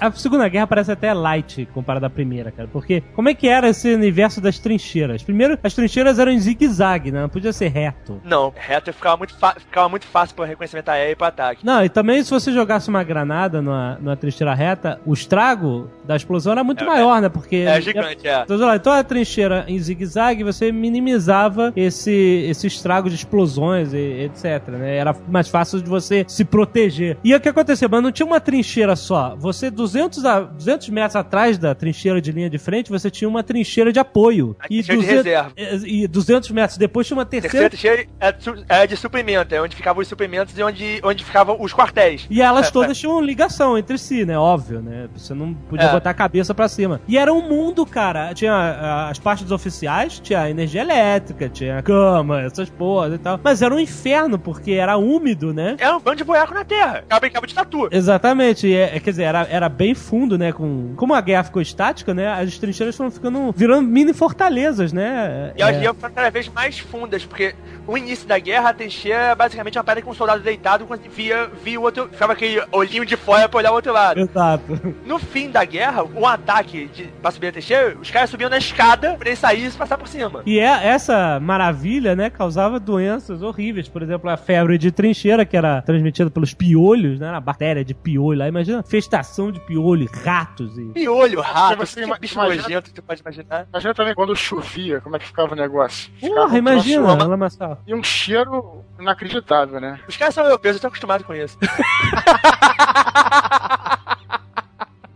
A 0.00 0.10
Segunda 0.12 0.48
Guerra 0.48 0.66
parece 0.66 0.92
até 0.92 1.12
light 1.12 1.66
comparada 1.74 2.06
à 2.06 2.10
Primeira, 2.10 2.50
cara. 2.50 2.68
Porque 2.72 3.02
como 3.14 3.28
é 3.28 3.34
que 3.34 3.48
era 3.48 3.68
esse 3.68 3.92
universo 3.92 4.40
das 4.40 4.58
trincheiras? 4.58 5.22
Primeiro, 5.22 5.58
as 5.62 5.74
trincheiras 5.74 6.18
eram 6.18 6.32
em 6.32 6.38
zigue-zague, 6.38 7.10
né? 7.10 7.22
Não 7.22 7.28
podia 7.28 7.52
ser 7.52 7.68
reto. 7.68 8.20
Não, 8.24 8.52
reto 8.54 8.92
ficava 8.92 9.16
muito, 9.16 9.34
ficava 9.34 9.88
muito 9.88 10.06
fácil 10.06 10.34
para 10.36 10.46
reconhecimento 10.46 10.88
aéreo 10.88 11.12
e 11.12 11.16
para 11.16 11.28
ataque. 11.28 11.64
Não, 11.66 11.84
e 11.84 11.88
também 11.88 12.22
se 12.22 12.30
você 12.30 12.52
jogasse 12.52 12.88
uma 12.88 13.02
granada 13.02 13.60
numa, 13.60 13.98
numa 14.00 14.16
trincheira 14.16 14.54
reta, 14.54 15.00
o 15.04 15.12
estrago 15.12 15.90
da 16.04 16.16
explosão 16.16 16.52
era 16.52 16.64
muito 16.64 16.84
É, 16.84 16.86
maior, 16.86 17.20
né? 17.20 17.28
Porque. 17.28 17.56
É 17.56 17.80
gigante, 17.80 18.26
é. 18.26 18.42
Então, 18.42 18.74
então 18.74 18.92
a 18.92 19.02
trincheira 19.04 19.64
em 19.68 19.78
zigue-zague, 19.78 20.42
você 20.44 20.70
minimizava 20.72 21.72
esse, 21.76 22.46
esse 22.48 22.66
estrago 22.66 23.08
de 23.08 23.16
explosões 23.16 23.92
e 23.92 24.24
etc, 24.24 24.68
né? 24.68 24.96
Era 24.96 25.14
mais 25.28 25.48
fácil 25.48 25.80
de 25.82 25.88
você 25.88 26.24
se 26.28 26.44
proteger. 26.44 27.16
E 27.22 27.34
o 27.34 27.40
que 27.40 27.48
aconteceu? 27.48 27.88
Mas 27.90 28.02
não 28.02 28.12
tinha 28.12 28.26
uma 28.26 28.40
trincheira 28.40 28.96
só. 28.96 29.34
Você, 29.36 29.70
200, 29.92 30.24
a, 30.24 30.40
200 30.40 30.88
metros 30.90 31.16
atrás 31.16 31.58
da 31.58 31.74
trincheira 31.74 32.20
de 32.20 32.30
linha 32.32 32.50
de 32.50 32.58
frente, 32.58 32.90
você 32.90 33.10
tinha 33.10 33.28
uma 33.28 33.42
trincheira 33.42 33.92
de 33.92 33.98
apoio. 33.98 34.56
A 34.60 34.66
trincheira 34.68 35.00
de 35.00 35.06
reserva. 35.06 35.52
E 35.86 36.06
200 36.06 36.50
metros 36.50 36.78
depois 36.78 37.06
tinha 37.06 37.16
uma 37.16 37.24
Terceira 37.26 37.68
terceira... 37.70 37.96
trincheira 37.96 38.08
é 38.20 38.32
de, 38.32 38.64
é 38.68 38.86
de 38.86 38.96
suprimento, 38.96 39.54
é 39.54 39.60
onde 39.60 39.74
ficavam 39.76 40.00
os 40.02 40.08
suprimentos 40.08 40.56
e 40.58 40.62
onde, 40.62 41.00
onde 41.02 41.24
ficavam 41.24 41.56
os 41.60 41.72
quartéis. 41.72 42.26
E 42.30 42.40
elas 42.42 42.68
É, 42.68 42.70
todas 42.70 42.96
tinham 42.98 43.20
ligação 43.20 43.76
entre 43.78 43.98
si, 43.98 44.24
né? 44.24 44.38
Óbvio, 44.38 44.80
né? 44.80 45.08
Você 45.14 45.34
não 45.34 45.54
podia 45.54 45.86
É. 45.86 45.92
botar 45.92 46.10
a 46.10 46.14
cabeça 46.14 46.54
pra 46.54 46.68
cima. 46.68 47.00
E 47.08 47.16
era 47.18 47.32
um 47.32 47.46
mundo, 47.48 47.84
cara. 47.86 48.32
Tinha 48.34 49.08
as 49.10 49.18
partes 49.18 49.50
oficiais, 49.50 50.18
tinha 50.20 50.48
energia 50.50 50.80
elétrica, 50.82 51.48
tinha 51.48 51.82
cama, 51.82 52.40
essas 52.42 52.68
porras 52.70 53.14
e 53.14 53.18
tal. 53.18 53.38
Mas 53.42 53.62
era 53.62 53.74
um 53.74 53.78
inferno, 53.78 54.38
porque 54.38 54.72
era 54.72 54.96
úmido, 54.96 55.52
né? 55.52 55.76
Era 55.78 55.96
um 55.96 56.00
bando 56.00 56.16
de 56.16 56.24
buraco 56.24 56.54
na 56.54 56.64
terra. 56.64 57.04
Ela 57.08 57.20
brincava 57.20 57.46
de 57.46 57.54
tatu. 57.54 57.88
Exatamente, 57.90 58.66
e 58.66 58.74
é, 58.74 58.96
é, 58.96 59.00
quer 59.00 59.10
dizer, 59.10 59.24
era, 59.24 59.46
era 59.50 59.68
bem 59.78 59.94
fundo, 59.94 60.36
né? 60.36 60.52
Com, 60.52 60.92
como 60.96 61.14
a 61.14 61.20
guerra 61.20 61.44
ficou 61.44 61.62
estática, 61.62 62.12
né? 62.12 62.26
As 62.32 62.58
trincheiras 62.58 62.96
foram 62.96 63.10
ficando, 63.10 63.52
virando 63.56 63.86
mini 63.88 64.12
fortalezas, 64.12 64.92
né? 64.92 65.52
E 65.56 65.62
elas 65.62 65.76
É. 65.76 65.84
iam 65.84 65.94
ficando 65.94 66.12
cada 66.14 66.30
vez 66.30 66.48
mais 66.48 66.78
fundas, 66.80 67.24
porque 67.24 67.54
o 67.86 67.96
início 67.96 68.26
da 68.26 68.38
guerra, 68.38 68.70
a 68.70 68.74
trincheira 68.74 69.18
é 69.28 69.34
basicamente 69.34 69.78
uma 69.78 69.84
pedra 69.84 70.02
com 70.02 70.10
um 70.10 70.14
soldado 70.14 70.42
deitado, 70.42 70.84
quando 70.84 71.02
via, 71.08 71.48
via 71.64 71.78
o 71.78 71.82
outro, 71.84 72.08
ficava 72.10 72.32
aquele 72.32 72.60
olhinho 72.72 73.06
de 73.06 73.16
fora 73.16 73.48
pra 73.48 73.58
olhar 73.58 73.70
o 73.70 73.74
outro 73.74 73.92
lado. 73.92 74.18
Exato. 74.20 74.96
No 75.06 75.18
fim 75.18 75.48
da 75.50 75.64
guerra, 75.64 76.02
o 76.02 76.26
ataque 76.26 76.90
de, 76.92 77.04
pra 77.22 77.30
subir 77.30 77.46
a 77.48 77.52
trincheira, 77.52 77.96
os 78.00 78.10
caras 78.10 78.28
subiam 78.30 78.50
na 78.50 78.58
escada 78.58 79.14
pra 79.14 79.28
eles 79.28 79.38
saírem 79.38 79.68
e 79.68 79.72
passar 79.72 79.96
por 79.96 80.08
cima. 80.08 80.42
E 80.44 80.58
é, 80.58 80.86
essa 80.88 81.38
maravilha, 81.40 82.16
né, 82.16 82.28
causava 82.30 82.80
doenças 82.80 83.42
horríveis. 83.42 83.88
Por 83.88 84.02
exemplo, 84.02 84.28
a 84.28 84.36
febre 84.36 84.76
de 84.76 84.90
trincheira, 84.90 85.44
que 85.44 85.56
era 85.56 85.82
transmitida 85.82 86.30
pelos 86.30 86.52
piolhos, 86.52 87.20
né? 87.20 87.28
A 87.28 87.40
bactéria 87.40 87.84
de 87.84 87.94
piolho 87.94 88.38
lá. 88.40 88.48
Imagina, 88.48 88.82
festação 88.82 89.52
de 89.52 89.60
piolho, 89.68 90.08
ratos 90.24 90.78
e. 90.78 90.86
Piolho, 90.86 91.40
rato, 91.42 91.76
você 91.76 92.02
que 92.02 92.18
bicho 92.20 92.34
imagina- 92.34 92.62
nojento 92.62 92.90
tu 92.92 93.02
pode 93.02 93.20
imaginar. 93.20 93.66
Imagina 93.68 93.94
também 93.94 94.14
quando 94.14 94.34
chovia, 94.34 95.00
como 95.02 95.14
é 95.14 95.18
que 95.18 95.26
ficava 95.26 95.52
o 95.52 95.56
negócio. 95.56 96.10
Ficava 96.16 96.40
Porra, 96.46 96.58
imagina, 96.58 97.12
lamaçal. 97.12 97.82
E 97.86 97.94
um 97.94 98.02
cheiro 98.02 98.82
inacreditável, 98.98 99.78
né? 99.78 100.00
Os 100.08 100.16
caras 100.16 100.34
são 100.34 100.44
europeus, 100.44 100.76
eu 100.76 100.80
tô 100.80 100.86
acostumado 100.88 101.22
com 101.24 101.34
isso. 101.34 101.58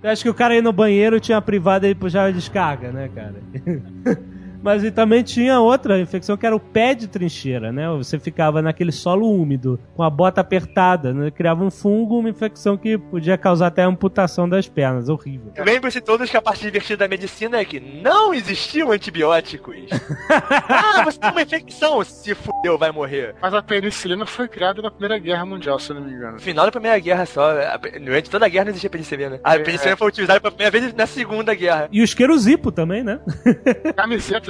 Eu 0.03 0.11
acho 0.11 0.25
que 0.25 0.29
o 0.29 0.35
cara 0.35 0.53
ia 0.57 0.61
no 0.63 0.73
banheiro 0.73 1.21
tinha 1.21 1.41
privada 1.41 1.89
e 1.89 1.95
puxava 1.95 2.33
descarga, 2.33 2.91
né, 2.91 3.09
cara? 3.15 3.37
Mas 4.63 4.85
e 4.85 4.91
também 4.91 5.23
tinha 5.23 5.61
outra 5.61 6.01
infecção 6.01 6.37
que 6.37 6.47
era 6.47 6.55
o 6.55 6.61
pé 6.61 6.95
de 6.95 7.09
trincheira, 7.09 7.73
né? 7.73 7.89
Você 7.97 8.19
ficava 8.19 8.63
naquele 8.63 8.93
solo 8.93 9.31
úmido, 9.31 9.79
com 9.95 10.03
a 10.03 10.11
bota 10.11 10.41
apertada, 10.41 11.13
né? 11.13 11.31
criava 11.31 11.65
um 11.65 11.71
fungo, 11.71 12.19
uma 12.19 12.31
infecção 12.31 12.77
que 12.77 12.97
podia 12.97 13.37
causar 13.37 13.67
até 13.69 13.83
amputação 13.83 14.49
das 14.49 14.69
pernas. 14.69 15.09
Horrível. 15.09 15.53
Lembre-se 15.59 16.01
todos 16.01 16.31
que 16.31 16.37
a 16.37 16.43
parte 16.43 16.63
divertida 16.63 16.99
da 16.99 17.09
medicina 17.09 17.59
é 17.59 17.65
que 17.65 17.81
não 17.81 18.33
existiam 18.33 18.93
antibióticos. 18.93 19.77
ah, 20.69 21.03
você 21.05 21.19
tem 21.19 21.31
uma 21.31 21.43
infecção, 21.43 22.05
se 22.05 22.35
fudeu, 22.35 22.79
vai 22.79 22.93
morrer. 22.93 23.35
Mas 23.41 23.53
a 23.55 23.63
penicilina 23.63 24.25
foi 24.27 24.47
criada 24.49 24.81
na 24.81 24.91
Primeira 24.91 25.19
Guerra 25.19 25.45
Mundial, 25.45 25.79
se 25.79 25.91
eu 25.91 25.97
não 25.97 26.05
me 26.05 26.13
engano. 26.13 26.35
No 26.35 26.41
final 26.41 26.65
da 26.65 26.71
Primeira 26.71 26.99
Guerra 26.99 27.27
só, 27.27 27.53
durante 28.01 28.31
toda 28.31 28.47
a 28.47 28.49
guerra 28.49 28.67
não 28.67 28.71
existia 28.71 28.91
penicilina. 28.91 29.41
A 29.43 29.59
penicilina 29.59 29.97
foi 29.97 30.09
utilizada 30.09 30.41
pela 30.41 30.53
primeira 30.53 30.71
vez 30.71 30.95
na 30.95 31.07
Segunda 31.07 31.55
Guerra. 31.55 31.89
E 31.91 32.01
o 32.01 32.05
esquerozipo 32.05 32.71
também, 32.71 33.03
né? 33.03 33.21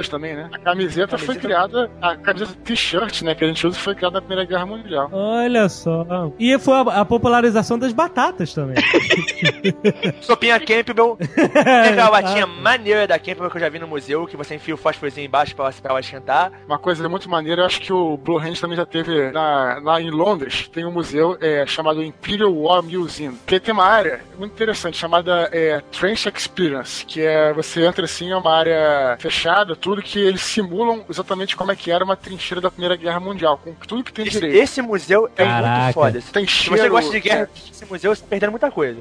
Camisetas 0.03 0.09
também, 0.09 0.35
né? 0.35 0.49
A 0.53 0.59
camiseta, 0.59 1.19
foi 1.19 1.37
criada, 1.37 1.91
a 2.01 2.17
camiseta 2.17 2.53
t-shirt, 2.65 3.23
né, 3.23 3.35
que 3.35 3.45
a 3.45 3.47
gente 3.49 3.67
usa, 3.67 3.79
foi 3.79 3.95
criada 3.95 4.15
na 4.15 4.21
Primeira 4.21 4.45
Guerra 4.49 4.67
Mundial. 4.67 5.09
Olha 5.13 5.69
só. 5.69 6.07
E 6.39 6.59
foi 6.59 6.75
a, 6.75 7.01
a 7.01 7.05
popularização 7.05 7.79
das 7.79 7.93
batatas 7.93 8.53
também. 8.55 8.77
Sopinha 10.21 10.59
Campbell. 10.61 11.17
Tem 11.35 11.93
aquela 11.93 12.09
latinha 12.11 12.47
maneira 12.47 13.07
da 13.07 13.19
Campbell 13.19 13.51
que 13.51 13.57
eu 13.57 13.61
já 13.61 13.69
vi 13.69 13.79
no 13.79 13.87
museu, 13.87 14.27
que 14.27 14.37
você 14.37 14.55
enfia 14.55 14.75
o 14.75 14.79
fósforozinho 14.79 15.27
embaixo 15.27 15.55
pra, 15.55 15.71
pra 15.71 15.91
ela 15.93 16.01
esquentar. 16.01 16.53
Uma 16.67 16.79
coisa 16.79 17.09
muito 17.09 17.29
maneira, 17.29 17.63
eu 17.63 17.67
acho 17.67 17.81
que 17.81 17.93
o 17.93 18.17
Blue 18.17 18.39
Hand 18.39 18.55
também 18.61 18.77
já 18.77 18.87
teve 18.87 19.31
na- 19.31 19.79
lá 19.83 20.01
em 20.01 20.11
Londres, 20.11 20.69
tem 20.69 20.85
um 20.85 20.91
museu 20.93 21.37
é, 21.41 21.65
chamado 21.67 22.03
Imperial 22.03 22.53
War 22.55 22.83
Museum, 22.83 23.35
que 23.47 23.59
tem 23.61 23.73
uma 23.75 23.85
área 23.85 24.21
muito 24.39 24.53
interessante 24.53 24.97
chamada 24.97 25.49
é, 25.53 25.81
Trench 25.93 26.29
Experience, 26.29 27.05
que 27.05 27.21
é 27.21 27.53
você 27.53 27.85
entra 27.85 28.05
assim, 28.05 28.31
é 28.31 28.37
uma 28.37 28.53
área 28.55 29.17
fechada, 29.19 29.75
tudo 29.77 29.92
que 30.01 30.21
eles 30.21 30.41
simulam 30.43 31.05
exatamente 31.11 31.57
como 31.57 31.73
é 31.73 31.77
que 31.77 31.91
era 31.91 32.05
uma 32.05 32.15
trincheira 32.17 32.61
da 32.61 32.71
Primeira 32.71 32.95
Guerra 32.95 33.19
Mundial, 33.19 33.59
com 33.59 33.73
tudo 33.75 34.05
que 34.05 34.13
tem 34.13 34.25
Esse, 34.27 34.39
direito. 34.41 34.63
esse 34.63 34.81
museu 34.81 35.29
é 35.37 35.45
Caraca. 35.45 35.83
muito 35.83 35.95
foda. 35.95 36.23
Tem 36.33 36.47
Se 36.47 36.53
cheiro, 36.53 36.79
você 36.83 36.89
gosta 36.89 37.11
de 37.11 37.21
guerra, 37.21 37.51
esse 37.73 37.85
museu 37.85 38.15
você 38.15 38.23
tá 38.23 38.29
perdendo 38.31 38.51
muita 38.51 38.71
coisa. 38.71 39.01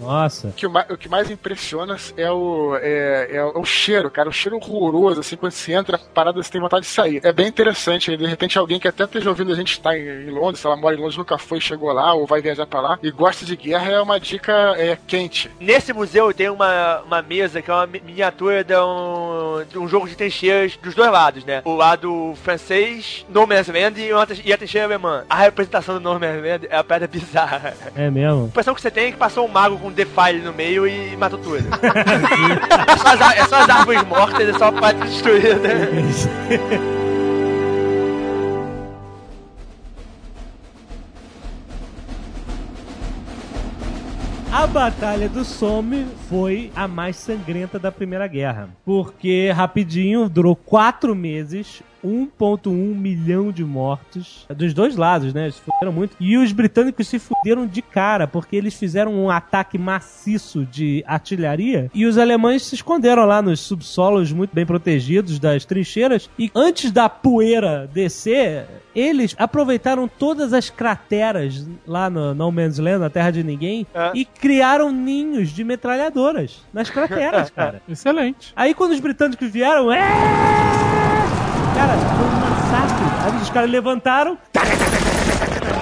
Nossa. 0.00 0.48
O 0.48 0.52
que, 0.52 0.68
mais, 0.68 0.90
o 0.90 0.96
que 0.96 1.08
mais 1.08 1.30
impressiona 1.30 1.96
é 2.16 2.30
o, 2.30 2.76
é, 2.80 3.28
é 3.32 3.44
o 3.44 3.64
cheiro, 3.64 4.10
cara. 4.10 4.28
O 4.28 4.32
cheiro 4.32 4.56
horroroso, 4.56 5.20
assim, 5.20 5.36
quando 5.36 5.52
você 5.52 5.72
entra, 5.72 5.96
a 5.96 5.98
parada 5.98 6.42
você 6.42 6.50
tem 6.50 6.60
vontade 6.60 6.84
de 6.86 6.90
sair. 6.92 7.20
É 7.24 7.32
bem 7.32 7.46
interessante. 7.46 8.16
De 8.16 8.26
repente, 8.26 8.58
alguém 8.58 8.78
que 8.78 8.88
até 8.88 9.04
esteja 9.04 9.28
ouvindo 9.30 9.52
a 9.52 9.56
gente 9.56 9.72
estar 9.72 9.96
em, 9.96 10.02
em 10.26 10.30
Londres, 10.30 10.60
se 10.60 10.66
ela 10.66 10.76
mora 10.76 10.94
em 10.94 10.98
Londres, 10.98 11.16
nunca 11.16 11.38
foi, 11.38 11.60
chegou 11.60 11.92
lá, 11.92 12.12
ou 12.14 12.26
vai 12.26 12.40
viajar 12.40 12.66
pra 12.66 12.80
lá, 12.80 12.98
e 13.02 13.10
gosta 13.10 13.44
de 13.44 13.56
guerra, 13.56 13.92
é 13.92 14.00
uma 14.00 14.18
dica 14.20 14.52
é, 14.76 14.98
quente. 15.06 15.50
Nesse 15.60 15.92
museu 15.92 16.32
tem 16.32 16.48
uma, 16.50 17.00
uma 17.02 17.22
mesa 17.22 17.62
que 17.62 17.70
é 17.70 17.74
uma 17.74 17.86
mi- 17.86 18.02
miniatura 18.04 18.62
de 18.62 18.76
um, 18.76 19.64
de 19.68 19.78
um 19.78 19.88
jogo 19.88 20.08
de 20.08 20.16
trincheiras 20.16 20.76
dos 20.76 20.94
dois 20.94 21.10
lados, 21.10 21.44
né? 21.44 21.62
O 21.64 21.74
lado 21.74 22.34
francês, 22.42 23.24
No 23.28 23.46
Man's 23.46 23.68
Land, 23.68 24.00
e, 24.00 24.12
uma, 24.12 24.26
e 24.44 24.52
a 24.52 24.56
trincheira 24.58 24.86
alemã. 24.86 25.24
A 25.28 25.36
representação 25.36 25.94
do 25.94 26.00
No 26.00 26.18
Man's 26.18 26.42
Land 26.44 26.66
é 26.68 26.76
uma 26.76 26.84
pedra 26.84 27.06
bizarra. 27.08 27.74
É 27.94 28.10
mesmo? 28.10 28.44
A 28.44 28.46
impressão 28.46 28.74
que 28.74 28.80
você 28.80 28.90
tem 28.90 29.06
é 29.06 29.10
que 29.12 29.16
passou 29.16 29.44
um 29.44 29.48
mago 29.48 29.78
com 29.78 29.85
um 29.86 29.92
defile 29.92 30.40
no 30.40 30.52
meio 30.52 30.86
e 30.86 31.16
matou 31.16 31.38
tudo. 31.38 31.58
é, 31.68 32.96
só 32.96 33.08
as, 33.08 33.36
é 33.36 33.46
só 33.46 33.56
as 33.56 33.68
árvores 33.68 34.02
mortas, 34.04 34.48
é 34.48 34.58
só 34.58 34.66
a 34.66 34.72
parte 34.72 35.00
destruída. 35.00 35.60
A 44.52 44.66
Batalha 44.66 45.28
do 45.28 45.44
Somme 45.44 46.06
foi 46.28 46.72
a 46.74 46.88
mais 46.88 47.16
sangrenta 47.16 47.78
da 47.78 47.92
Primeira 47.92 48.26
Guerra. 48.26 48.70
Porque, 48.84 49.50
rapidinho, 49.54 50.28
durou 50.28 50.56
quatro 50.56 51.14
meses, 51.14 51.82
1,1 52.06 52.70
milhão 52.94 53.50
de 53.50 53.64
mortos. 53.64 54.46
Dos 54.54 54.72
dois 54.72 54.96
lados, 54.96 55.34
né? 55.34 55.44
Eles 55.44 55.58
fuderam 55.58 55.92
muito. 55.92 56.16
E 56.20 56.36
os 56.36 56.52
britânicos 56.52 57.08
se 57.08 57.18
fuderam 57.18 57.66
de 57.66 57.82
cara, 57.82 58.26
porque 58.26 58.56
eles 58.56 58.74
fizeram 58.74 59.12
um 59.14 59.30
ataque 59.30 59.76
maciço 59.78 60.64
de 60.64 61.04
artilharia 61.06 61.90
e 61.94 62.06
os 62.06 62.16
alemães 62.18 62.62
se 62.62 62.74
esconderam 62.74 63.24
lá 63.24 63.42
nos 63.42 63.60
subsolos 63.60 64.32
muito 64.32 64.54
bem 64.54 64.64
protegidos 64.66 65.38
das 65.38 65.64
trincheiras. 65.64 66.30
E 66.38 66.50
antes 66.54 66.90
da 66.90 67.08
poeira 67.08 67.88
descer, 67.92 68.66
eles 68.94 69.34
aproveitaram 69.38 70.08
todas 70.08 70.52
as 70.52 70.70
crateras 70.70 71.66
lá 71.86 72.08
no 72.08 72.34
No 72.34 72.50
Man's 72.52 72.78
Land, 72.78 72.98
na 72.98 73.10
Terra 73.10 73.30
de 73.30 73.42
Ninguém, 73.42 73.86
É. 73.94 74.10
e 74.14 74.24
criaram 74.24 74.90
ninhos 74.92 75.50
de 75.50 75.64
metralhadoras 75.64 76.62
nas 76.72 76.88
crateras, 76.90 77.50
cara. 77.50 77.82
Excelente. 77.88 78.52
Aí 78.56 78.74
quando 78.74 78.92
os 78.92 79.00
britânicos 79.00 79.50
vieram, 79.50 79.90
é! 79.92 81.15
Cara, 81.76 81.92
foi 81.98 82.26
um 82.26 82.40
massacre. 82.40 83.04
Aí 83.22 83.42
os 83.42 83.50
caras 83.50 83.70
levantaram, 83.70 84.38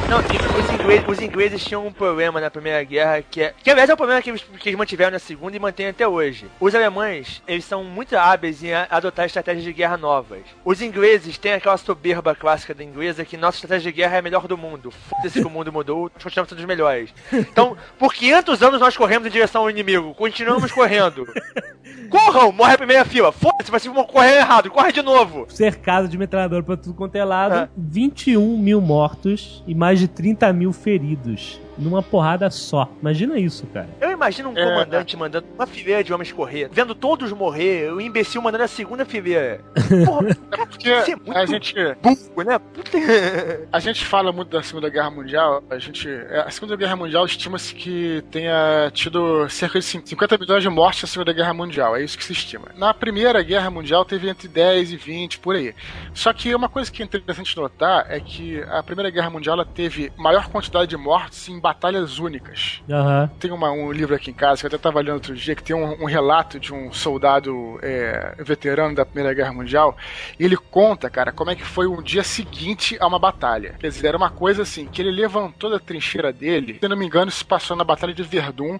Não, 0.09 0.19
os 0.19 0.71
ingleses, 0.71 1.09
os 1.09 1.21
ingleses 1.21 1.65
tinham 1.65 1.87
um 1.87 1.93
problema 1.93 2.41
na 2.41 2.51
Primeira 2.51 2.83
Guerra, 2.85 3.23
que 3.23 3.43
é. 3.43 3.55
Que 3.63 3.71
aliás 3.71 3.89
é 3.91 3.95
o 3.95 3.97
problema 3.97 4.21
que 4.23 4.31
eles, 4.31 4.43
que 4.43 4.69
eles 4.69 4.79
mantiveram 4.79 5.11
na 5.13 5.19
Segunda 5.19 5.57
e 5.57 5.61
mantêm 5.61 5.89
até 5.89 6.07
hoje. 6.07 6.47
Os 6.61 6.75
alemães, 6.75 7.43
eles 7.49 7.65
são 7.65 7.83
muito 7.83 8.17
hábeis 8.17 8.63
em 8.63 8.73
adotar 8.75 9.27
estratégias 9.27 9.65
de 9.65 9.73
guerra 9.73 9.97
novas. 9.97 10.41
Os 10.65 10.81
ingleses 10.83 11.39
têm 11.39 11.55
aquela 11.55 11.77
soberba 11.77 12.35
clássica 12.35 12.75
da 12.75 12.85
inglesa 12.85 13.25
que 13.25 13.37
nossa 13.37 13.57
estratégia 13.57 13.91
de 13.91 13.97
guerra 13.97 14.17
é 14.17 14.19
a 14.19 14.23
melhor 14.23 14.47
do 14.47 14.57
mundo. 14.59 14.91
Foda-se 14.91 15.41
que 15.41 15.47
o 15.47 15.51
mundo 15.51 15.73
mudou, 15.73 16.11
nós 16.15 16.23
continuamos 16.23 16.51
sendo 16.51 16.59
os 16.61 16.65
melhores. 16.67 17.11
Então, 17.33 17.77
por 17.99 18.13
500 18.15 18.63
anos 18.63 18.81
nós 18.81 18.97
corremos 18.97 19.27
em 19.27 19.31
direção 19.31 19.63
ao 19.63 19.71
inimigo, 19.71 20.15
continuamos 20.15 20.71
correndo. 20.71 21.27
Corram! 22.11 22.53
Morre 22.53 22.75
a 22.75 22.79
primeira 22.79 23.05
fila. 23.05 23.33
Foda-se, 23.33 23.71
vocês 23.71 23.93
vão 23.93 24.05
correr 24.05 24.37
errado, 24.37 24.71
corre 24.71 24.93
de 24.93 25.03
novo. 25.03 25.47
cercado 25.49 26.07
de 26.09 26.17
metralhadora 26.17 26.63
pra 26.63 26.77
tudo 26.77 26.95
quanto 26.95 27.17
é 27.17 27.25
lado, 27.25 27.55
É. 27.55 27.69
21 27.77 28.57
mil 28.59 28.81
mortos 28.81 29.63
e 29.67 29.74
mais 29.75 29.99
de 29.99 30.09
30 30.09 30.53
mil 30.53 30.73
feridos. 30.73 31.61
Numa 31.77 32.03
porrada 32.03 32.51
só. 32.51 32.89
Imagina 33.01 33.39
isso, 33.39 33.67
cara. 33.69 33.89
Eu 34.01 34.11
imagino 34.13 34.51
um 34.51 34.57
É. 34.57 34.65
comandante 34.65 35.17
mandando 35.17 35.47
uma 35.55 35.67
fileira 35.67 36.05
de 36.05 36.13
homens 36.13 36.31
correr, 36.33 36.69
vendo 36.73 36.95
todos 36.95 37.33
morrer, 37.33 37.93
o 37.93 38.01
imbecil 38.01 38.41
mandando 38.41 38.65
a 38.65 38.69
segunda 38.69 39.05
fileira. 39.05 39.61
Porra, 40.05 40.29
É 40.53 40.67
porque 40.67 40.91
Isso 40.91 41.11
é 41.13 41.17
muito- 41.17 41.37
a 41.37 41.47
gente 41.47 41.75
burro, 42.01 42.45
né? 42.49 42.59
Puta. 42.59 42.99
A 43.73 43.81
gente 43.81 44.05
fala 44.05 44.33
muito 44.33 44.51
da 44.51 44.63
Segunda 44.63 44.89
Guerra 44.89 45.11
Mundial. 45.11 45.63
A 45.69 45.79
gente, 45.79 46.09
é, 46.09 46.45
a 46.47 46.51
Segunda 46.51 46.77
Guerra 46.77 46.95
Mundial 46.97 47.25
estima-se 47.27 47.75
que 47.75 48.23
tenha 48.31 48.91
tido 48.93 49.49
cerca 49.49 49.79
de 49.79 49.85
50 49.85 50.39
milhões 50.39 50.63
de 50.63 50.69
mortes 50.69 51.03
na 51.03 51.09
Segunda 51.09 51.33
Guerra 51.33 51.53
Mundial. 51.53 51.97
É 51.97 52.03
isso 52.05 52.17
que 52.17 52.25
se 52.25 52.33
estima. 52.33 52.69
Na 52.77 52.95
Primeira 52.95 53.43
Guerra 53.43 53.71
Mundial 53.71 54.05
teve 54.05 54.29
entre 54.29 54.47
10 54.49 54.93
e 54.93 54.97
20 54.97 55.39
por 55.41 55.57
aí. 55.57 55.75
Só 56.15 56.33
que 56.33 56.55
uma 56.55 56.69
coisa 56.69 56.91
que 56.91 57.03
é 57.03 57.05
interessante 57.05 57.57
notar 57.57 58.07
é 58.09 58.21
que 58.21 58.63
a 58.69 58.83
Primeira 58.83 59.11
Guerra 59.11 59.31
Mundial 59.31 59.55
ela 59.55 59.65
teve 59.67 60.13
maior 60.17 60.49
quantidade 60.49 60.89
de 60.91 60.97
mortes 60.97 61.49
em 61.49 61.59
batalhas 61.69 62.19
únicas. 62.19 62.83
Aham. 62.91 63.31
Tem 63.41 63.51
uma- 63.51 63.71
um 63.73 63.91
livro 63.91 64.15
aqui 64.15 64.31
em 64.31 64.35
casa 64.35 64.61
que 64.61 64.67
eu 64.67 64.69
até 64.69 64.77
estava 64.77 65.01
lendo 65.01 65.15
outro 65.15 65.35
dia 65.35 65.55
que 65.55 65.63
tem 65.63 65.75
um, 65.75 66.03
um 66.03 66.05
relato 66.05 66.61
de 66.61 66.75
um 66.75 66.93
soldado 66.93 67.79
é, 67.83 68.35
veterano 68.41 68.95
da 68.95 69.07
Primeira 69.07 69.33
Guerra 69.33 69.51
Mundial. 69.55 69.97
E 70.39 70.45
ele 70.45 70.59
conta, 70.59 71.09
cara, 71.09 71.33
como 71.33 71.51
é 71.51 71.57
que 71.57 71.65
foi 71.65 71.87
um 71.87 72.03
dia 72.03 72.23
seguinte 72.23 72.99
a 73.01 73.07
uma 73.07 73.19
batalha. 73.19 73.77
Quer 73.79 73.89
dizer, 73.89 74.09
era 74.09 74.17
uma 74.19 74.29
coisa 74.29 74.61
assim, 74.63 74.85
que 74.87 75.01
ele 75.01 75.11
levantou 75.11 75.71
da 75.71 75.79
trincheira 75.79 76.31
dele, 76.31 76.77
se 76.79 76.87
não 76.87 76.97
me 76.99 77.07
engano, 77.07 77.31
se 77.31 77.43
passou 77.43 77.75
na 77.75 77.83
Batalha 77.85 78.13
de 78.13 78.23
Verdun, 78.23 78.79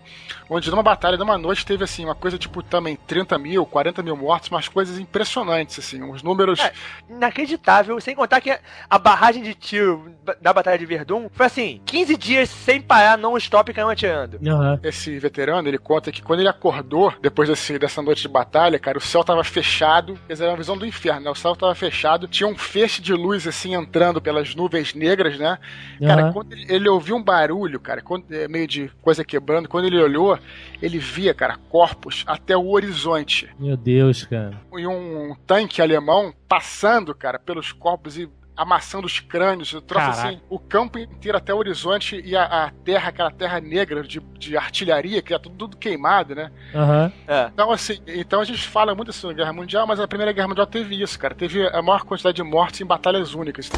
onde 0.51 0.71
numa 0.71 0.83
batalha, 0.83 1.17
numa 1.17 1.39
noite, 1.39 1.65
teve 1.65 1.85
assim, 1.85 2.05
uma 2.05 2.15
coisa 2.15 2.37
tipo 2.37 2.63
também 2.63 2.97
30 3.07 3.39
mil, 3.39 3.65
40 3.65 4.03
mil 4.03 4.15
mortos, 4.17 4.51
umas 4.51 4.69
coisas 4.69 4.99
impressionantes, 4.99 5.79
assim, 5.79 6.03
uns 6.03 6.23
números. 6.23 6.61
É. 6.61 6.73
Inacreditável, 7.09 7.99
sem 8.01 8.15
contar 8.15 8.41
que 8.41 8.57
a 8.91 8.99
barragem 8.99 9.43
de 9.43 9.55
tiro 9.55 10.13
da 10.41 10.53
Batalha 10.53 10.79
de 10.79 10.85
Verdun 10.87 11.29
foi 11.33 11.47
assim: 11.47 11.81
15 11.87 12.17
dias 12.17 12.51
sem 12.51 12.74
parar, 12.81 13.19
não 13.19 13.37
stop 13.37 13.71
e 13.71 13.75
caiu 13.75 13.89
atirando. 13.89 14.39
Aham. 14.47 14.79
Esse 14.83 15.19
veterano, 15.19 15.69
ele 15.69 15.79
conta 15.79 16.11
que 16.13 16.23
quando 16.23 16.41
ele 16.41 16.49
acordou, 16.49 17.13
depois 17.21 17.49
desse, 17.49 17.79
dessa 17.79 18.03
noite 18.03 18.23
de 18.23 18.29
batalha, 18.29 18.79
cara, 18.79 18.99
o 18.99 19.01
céu 19.01 19.25
tava 19.25 19.43
fechado. 19.45 20.19
Quer 20.27 20.35
dizer, 20.35 20.45
era 20.45 20.53
uma 20.53 20.59
visão 20.59 20.77
do 20.77 20.87
inferno, 20.87 21.23
né? 21.23 21.31
O 21.31 21.35
céu 21.35 21.55
tava 21.55 21.75
fechado, 21.75 22.29
tinha 22.29 22.49
um 22.49 22.57
feixe 22.57 23.01
de 23.01 23.13
luz, 23.13 23.47
assim, 23.47 23.75
entrando 23.75 24.21
pelas 24.21 24.55
nuvens 24.55 24.95
negras, 24.95 25.39
né? 25.39 25.59
Cara, 26.01 26.23
Aham. 26.23 26.33
quando 26.33 26.53
ele, 26.53 26.67
ele 26.69 26.89
ouviu 26.89 27.17
um 27.17 27.23
barulho, 27.23 27.81
cara, 27.81 28.03
quando, 28.03 28.31
é, 28.33 28.49
meio 28.49 28.67
de 28.67 28.91
coisa 29.03 29.25
quebrando, 29.25 29.69
quando 29.69 29.87
ele 29.87 30.01
olhou, 30.01 30.39
ele 30.81 30.99
via, 30.99 31.35
cara, 31.35 31.57
corpos 31.69 32.25
até 32.27 32.57
o 32.57 32.71
horizonte. 32.71 33.49
Meu 33.59 33.77
Deus, 33.77 34.25
cara. 34.25 34.61
E 34.77 34.87
um 34.87 35.35
tanque 35.47 35.81
alemão 35.81 36.33
passando, 36.49 37.15
cara, 37.15 37.39
pelos 37.39 37.73
corpos 37.73 38.19
e 38.19 38.29
amassando 38.57 39.07
os 39.07 39.21
crânios, 39.21 39.73
o 39.73 39.81
troço 39.81 40.07
Caraca. 40.07 40.29
assim, 40.29 40.41
o 40.49 40.59
campo 40.59 40.99
inteiro 40.99 41.37
até 41.37 41.53
o 41.53 41.57
horizonte 41.57 42.21
e 42.25 42.37
a, 42.37 42.45
a 42.45 42.71
terra, 42.71 43.09
aquela 43.09 43.31
terra 43.31 43.61
negra 43.61 44.03
de, 44.03 44.21
de 44.39 44.57
artilharia, 44.57 45.21
que 45.23 45.35
é 45.35 45.39
tudo, 45.39 45.57
tudo 45.57 45.77
queimado, 45.77 46.35
né? 46.35 46.51
Aham. 46.75 47.13
É. 47.27 47.51
Então, 47.53 47.73
assim, 47.73 47.99
então 48.07 48.41
a 48.41 48.45
gente 48.45 48.67
fala 48.69 48.95
muito 48.95 49.09
da 49.09 49.13
Segunda 49.13 49.35
Guerra 49.35 49.53
Mundial, 49.53 49.87
mas 49.87 49.99
a 49.99 50.07
Primeira 50.07 50.33
Guerra 50.33 50.49
Mundial 50.49 50.67
teve 50.67 51.01
isso, 51.01 51.19
cara. 51.19 51.35
Teve 51.35 51.67
a 51.67 51.83
maior 51.83 52.05
quantidade 52.05 52.37
de 52.37 52.43
mortes 52.43 52.81
em 52.81 52.87
batalhas 52.87 53.35
únicas. 53.35 53.71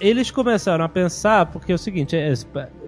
Eles 0.00 0.30
começaram 0.30 0.84
a 0.84 0.88
pensar, 0.88 1.46
porque 1.46 1.72
é 1.72 1.74
o 1.74 1.78
seguinte, 1.78 2.16
é, 2.16 2.32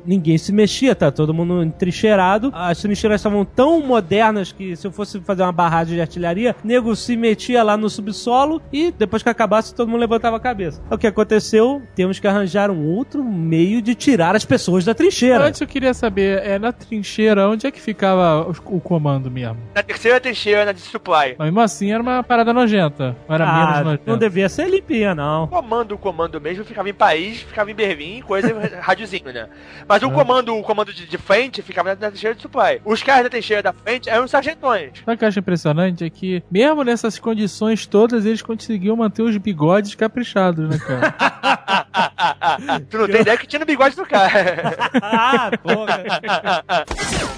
ninguém 0.04 0.36
se 0.38 0.52
mexia, 0.52 0.94
tá 0.94 1.10
todo 1.10 1.32
mundo 1.34 1.62
entrincheirado. 1.62 2.50
As 2.54 2.80
trincheiras 2.80 3.20
estavam 3.20 3.44
tão 3.44 3.80
modernas 3.80 4.52
que 4.52 4.76
se 4.76 4.86
eu 4.86 4.92
fosse 4.92 5.20
fazer 5.20 5.42
uma 5.42 5.52
barragem 5.52 5.94
de 5.94 6.00
artilharia, 6.00 6.54
nego 6.62 6.94
se 6.94 7.16
metia 7.16 7.62
lá 7.62 7.76
no 7.76 7.88
subsolo 7.90 8.60
e 8.72 8.90
depois 8.90 9.22
que 9.22 9.28
acabasse 9.28 9.74
todo 9.74 9.88
mundo 9.88 10.00
levantava 10.00 10.36
a 10.36 10.40
cabeça. 10.40 10.82
O 10.90 10.98
que 10.98 11.06
aconteceu? 11.06 11.82
Temos 11.94 12.18
que 12.20 12.26
arranjar 12.26 12.70
um 12.70 12.86
outro 12.86 13.22
meio 13.24 13.80
de 13.82 13.94
tirar 13.94 14.34
as 14.36 14.44
pessoas 14.44 14.84
da 14.84 14.94
trincheira. 14.94 15.44
Antes 15.46 15.60
eu 15.60 15.66
queria 15.66 15.94
saber, 15.94 16.42
é 16.44 16.58
na 16.58 16.72
trincheira, 16.72 17.48
onde 17.48 17.66
é 17.66 17.70
que 17.70 17.80
ficava 17.80 18.48
os- 18.48 18.58
o 18.64 18.80
comando 18.80 19.30
mesmo? 19.30 19.56
Na 19.74 19.82
terceira 19.82 20.20
trincheira, 20.20 20.64
na 20.64 20.72
de 20.72 20.80
supply. 20.80 21.34
Mas 21.38 21.46
mesmo 21.48 21.60
assim 21.60 21.92
era 21.92 22.02
uma 22.02 22.22
parada 22.22 22.52
nojenta. 22.52 23.16
Ou 23.28 23.34
era 23.34 23.46
menos 23.52 23.76
Ah, 23.78 23.84
nojenta? 23.84 24.02
não 24.06 24.18
devia 24.18 24.48
ser 24.48 24.68
limpinha, 24.68 25.14
não. 25.14 25.44
O 25.44 25.48
comando, 25.48 25.92
o 25.94 25.98
comando 25.98 26.40
mesmo, 26.40 26.64
ficava 26.64 26.88
em 26.88 26.94
Paris, 26.94 27.42
ficava 27.42 27.70
em 27.70 27.74
Berlim, 27.74 28.20
coisa, 28.22 28.48
rádiozinho, 28.80 29.32
né? 29.32 29.48
Mas 29.88 29.97
o 30.06 30.10
comando, 30.10 30.56
o 30.56 30.62
comando 30.62 30.92
de, 30.92 31.06
de 31.06 31.18
frente 31.18 31.62
ficava 31.62 31.90
na, 31.90 32.00
na 32.00 32.10
trincheira 32.10 32.34
de 32.34 32.42
supply. 32.42 32.80
Os 32.84 33.02
caras 33.02 33.24
da 33.24 33.30
trincheira 33.30 33.62
da 33.62 33.72
frente 33.72 34.08
eram 34.08 34.24
os 34.24 34.30
sargentões. 34.30 34.92
Sabe 35.04 35.14
o 35.14 35.18
que 35.18 35.24
eu 35.24 35.28
acho 35.28 35.38
impressionante? 35.38 36.04
É 36.04 36.10
que, 36.10 36.42
mesmo 36.50 36.82
nessas 36.82 37.18
condições 37.18 37.86
todas, 37.86 38.24
eles 38.26 38.42
conseguiam 38.42 38.96
manter 38.96 39.22
os 39.22 39.36
bigodes 39.36 39.94
caprichados, 39.94 40.68
né, 40.68 40.78
cara? 40.78 41.14
tu 42.90 42.98
não 42.98 43.06
tem 43.06 43.20
ideia 43.20 43.36
que 43.36 43.46
tinha 43.46 43.60
no 43.60 43.66
bigode 43.66 43.96
do 43.96 44.06
cara. 44.06 44.28
Ah, 45.00 45.50
porra. 45.62 46.02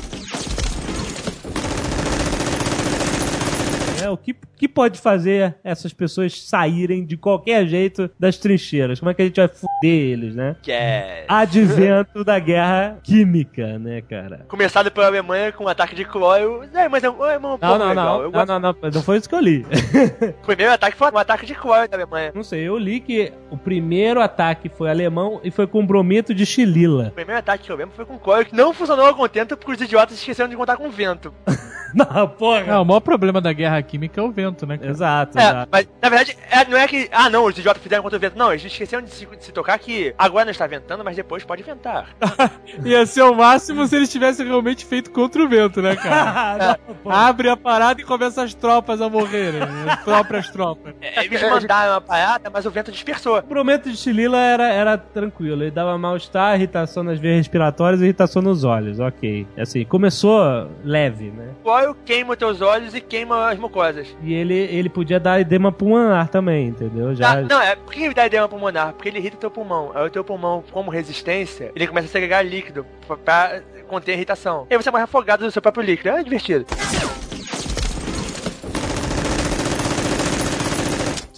É, 4.02 4.08
o 4.10 4.16
que, 4.16 4.34
que 4.56 4.68
pode 4.68 4.98
fazer 5.00 5.56
essas 5.64 5.92
pessoas 5.92 6.40
saírem 6.42 7.04
de 7.04 7.16
qualquer 7.16 7.66
jeito 7.66 8.10
das 8.18 8.36
trincheiras? 8.36 8.98
Como 9.00 9.10
é 9.10 9.14
que 9.14 9.22
a 9.22 9.24
gente 9.24 9.36
vai 9.36 9.48
foder 9.48 9.70
eles, 9.82 10.34
né? 10.34 10.56
que 10.62 10.72
é. 10.72 11.24
Advento 11.28 12.24
da 12.24 12.38
guerra 12.38 12.98
química, 13.02 13.78
né, 13.78 14.00
cara? 14.02 14.44
Começado 14.48 14.90
pela 14.90 15.06
Alemanha 15.06 15.52
com 15.52 15.64
um 15.64 15.68
ataque 15.68 15.94
de 15.94 16.04
cloro. 16.04 16.62
É, 16.74 16.88
mas 16.88 17.02
é, 17.04 17.10
um- 17.10 17.24
é 17.24 17.38
um 17.38 17.42
pouco 17.42 17.64
Não, 17.66 17.78
não, 17.78 17.88
legal. 17.88 18.18
não. 18.18 18.22
Eu 18.24 18.30
Não, 18.30 18.46
não, 18.46 18.60
não. 18.60 18.76
Não 18.94 19.02
foi 19.02 19.18
isso 19.18 19.28
que 19.28 19.34
eu 19.34 19.40
li. 19.40 19.64
O 20.42 20.46
primeiro 20.46 20.72
ataque 20.72 20.96
foi 20.96 21.10
um 21.10 21.18
ataque 21.18 21.46
de 21.46 21.54
cloro 21.54 21.88
da 21.88 21.96
Alemanha. 21.96 22.32
Não 22.34 22.42
sei, 22.42 22.62
eu 22.66 22.76
li 22.78 23.00
que 23.00 23.32
o 23.50 23.56
primeiro 23.56 24.20
ataque 24.20 24.68
foi 24.68 24.90
alemão 24.90 25.40
e 25.44 25.50
foi 25.50 25.66
com 25.66 25.84
bromito 25.84 26.34
de 26.34 26.44
xilila. 26.46 27.08
O 27.08 27.12
primeiro 27.12 27.38
ataque 27.38 27.64
que 27.64 27.72
eu 27.72 27.76
lembro 27.76 27.94
foi 27.94 28.04
com 28.04 28.18
cloro 28.18 28.44
que 28.44 28.54
não 28.54 28.72
funcionou 28.74 29.06
a 29.06 29.14
contento 29.14 29.56
porque 29.56 29.72
os 29.72 29.80
idiotas 29.80 30.16
esqueceram 30.18 30.48
de 30.48 30.56
contar 30.56 30.76
com 30.76 30.90
vento. 30.90 31.32
Não, 31.92 32.28
porra. 32.28 32.62
Não, 32.62 32.82
o 32.82 32.84
maior 32.84 33.00
problema 33.00 33.40
da 33.40 33.52
guerra 33.52 33.82
química 33.90 34.20
é 34.20 34.24
o 34.24 34.30
vento, 34.30 34.66
né, 34.66 34.78
cara? 34.78 34.90
Exato, 34.90 35.38
É, 35.38 35.42
exato. 35.42 35.68
mas 35.72 35.88
na 36.00 36.08
verdade, 36.08 36.36
é, 36.50 36.64
não 36.64 36.78
é 36.78 36.86
que. 36.86 37.08
Ah, 37.12 37.28
não, 37.28 37.44
os 37.44 37.58
idiotas 37.58 37.82
fizeram 37.82 38.02
contra 38.02 38.16
o 38.16 38.20
vento. 38.20 38.38
Não, 38.38 38.52
eles 38.52 38.64
esqueceram 38.64 39.02
de 39.02 39.10
se, 39.10 39.26
de 39.26 39.44
se 39.44 39.52
tocar 39.52 39.78
que 39.78 40.14
agora 40.16 40.44
não 40.44 40.52
está 40.52 40.66
ventando, 40.66 41.02
mas 41.04 41.16
depois 41.16 41.42
pode 41.44 41.62
ventar. 41.62 42.08
Ia 42.84 43.04
ser 43.06 43.22
o 43.22 43.34
máximo 43.34 43.86
se 43.86 43.96
eles 43.96 44.10
tivessem 44.10 44.46
realmente 44.46 44.84
feito 44.86 45.10
contra 45.10 45.42
o 45.42 45.48
vento, 45.48 45.82
né, 45.82 45.96
cara? 45.96 46.78
Não, 46.88 46.94
pô. 46.96 47.10
Abre 47.10 47.48
a 47.48 47.56
parada 47.56 48.00
e 48.00 48.04
começa 48.04 48.42
as 48.42 48.54
tropas 48.54 49.00
a 49.00 49.08
morrerem. 49.08 49.60
As 49.88 50.00
próprias 50.02 50.48
tropas. 50.50 50.94
É, 51.00 51.24
Eles 51.24 51.42
mandaram 51.42 51.94
a 51.94 52.00
parada, 52.00 52.48
mas 52.50 52.64
o 52.66 52.70
vento 52.70 52.92
dispersou. 52.92 53.38
O 53.38 53.42
bromento 53.42 53.90
de 53.90 53.96
xilila 53.96 54.38
era, 54.38 54.68
era 54.68 54.96
tranquilo, 54.98 55.62
ele 55.62 55.70
dava 55.70 55.96
mal-estar, 55.98 56.54
irritação 56.54 57.02
nas 57.02 57.18
veias 57.18 57.38
respiratórias 57.38 58.00
e 58.00 58.04
irritação 58.04 58.40
nos 58.42 58.62
olhos, 58.64 59.00
ok. 59.00 59.46
Assim, 59.58 59.84
começou 59.84 60.68
leve, 60.84 61.30
né? 61.30 61.48
O 61.60 61.62
cloro 61.64 61.96
queima 62.04 62.32
os 62.32 62.38
teus 62.38 62.60
olhos 62.60 62.94
e 62.94 63.00
queima 63.00 63.50
as 63.50 63.58
mucosas. 63.58 63.79
E 64.22 64.32
ele, 64.34 64.54
ele 64.54 64.88
podia 64.88 65.18
dar 65.20 65.40
edema 65.40 65.70
pulmonar 65.72 66.28
também, 66.28 66.68
entendeu? 66.68 67.14
Já, 67.14 67.32
Ah, 67.32 67.40
não, 67.42 67.60
é 67.60 67.74
por 67.76 67.92
que 67.92 68.04
ele 68.04 68.14
dá 68.14 68.26
edema 68.26 68.48
pulmonar? 68.48 68.92
Porque 68.92 69.08
ele 69.08 69.18
irrita 69.18 69.36
o 69.36 69.40
teu 69.40 69.50
pulmão. 69.50 69.90
Aí 69.94 70.06
o 70.06 70.10
teu 70.10 70.22
pulmão, 70.24 70.62
como 70.70 70.90
resistência, 70.90 71.72
ele 71.74 71.86
começa 71.86 72.06
a 72.06 72.10
segregar 72.10 72.42
líquido 72.44 72.86
pra, 73.06 73.16
pra 73.16 73.60
conter 73.88 74.12
a 74.12 74.14
irritação. 74.14 74.66
E 74.70 74.74
aí 74.74 74.82
você 74.82 74.90
morre 74.90 75.04
afogado 75.04 75.44
no 75.44 75.50
seu 75.50 75.60
próprio 75.62 75.82
líquido. 75.84 76.10
É 76.10 76.22
divertido. 76.22 76.64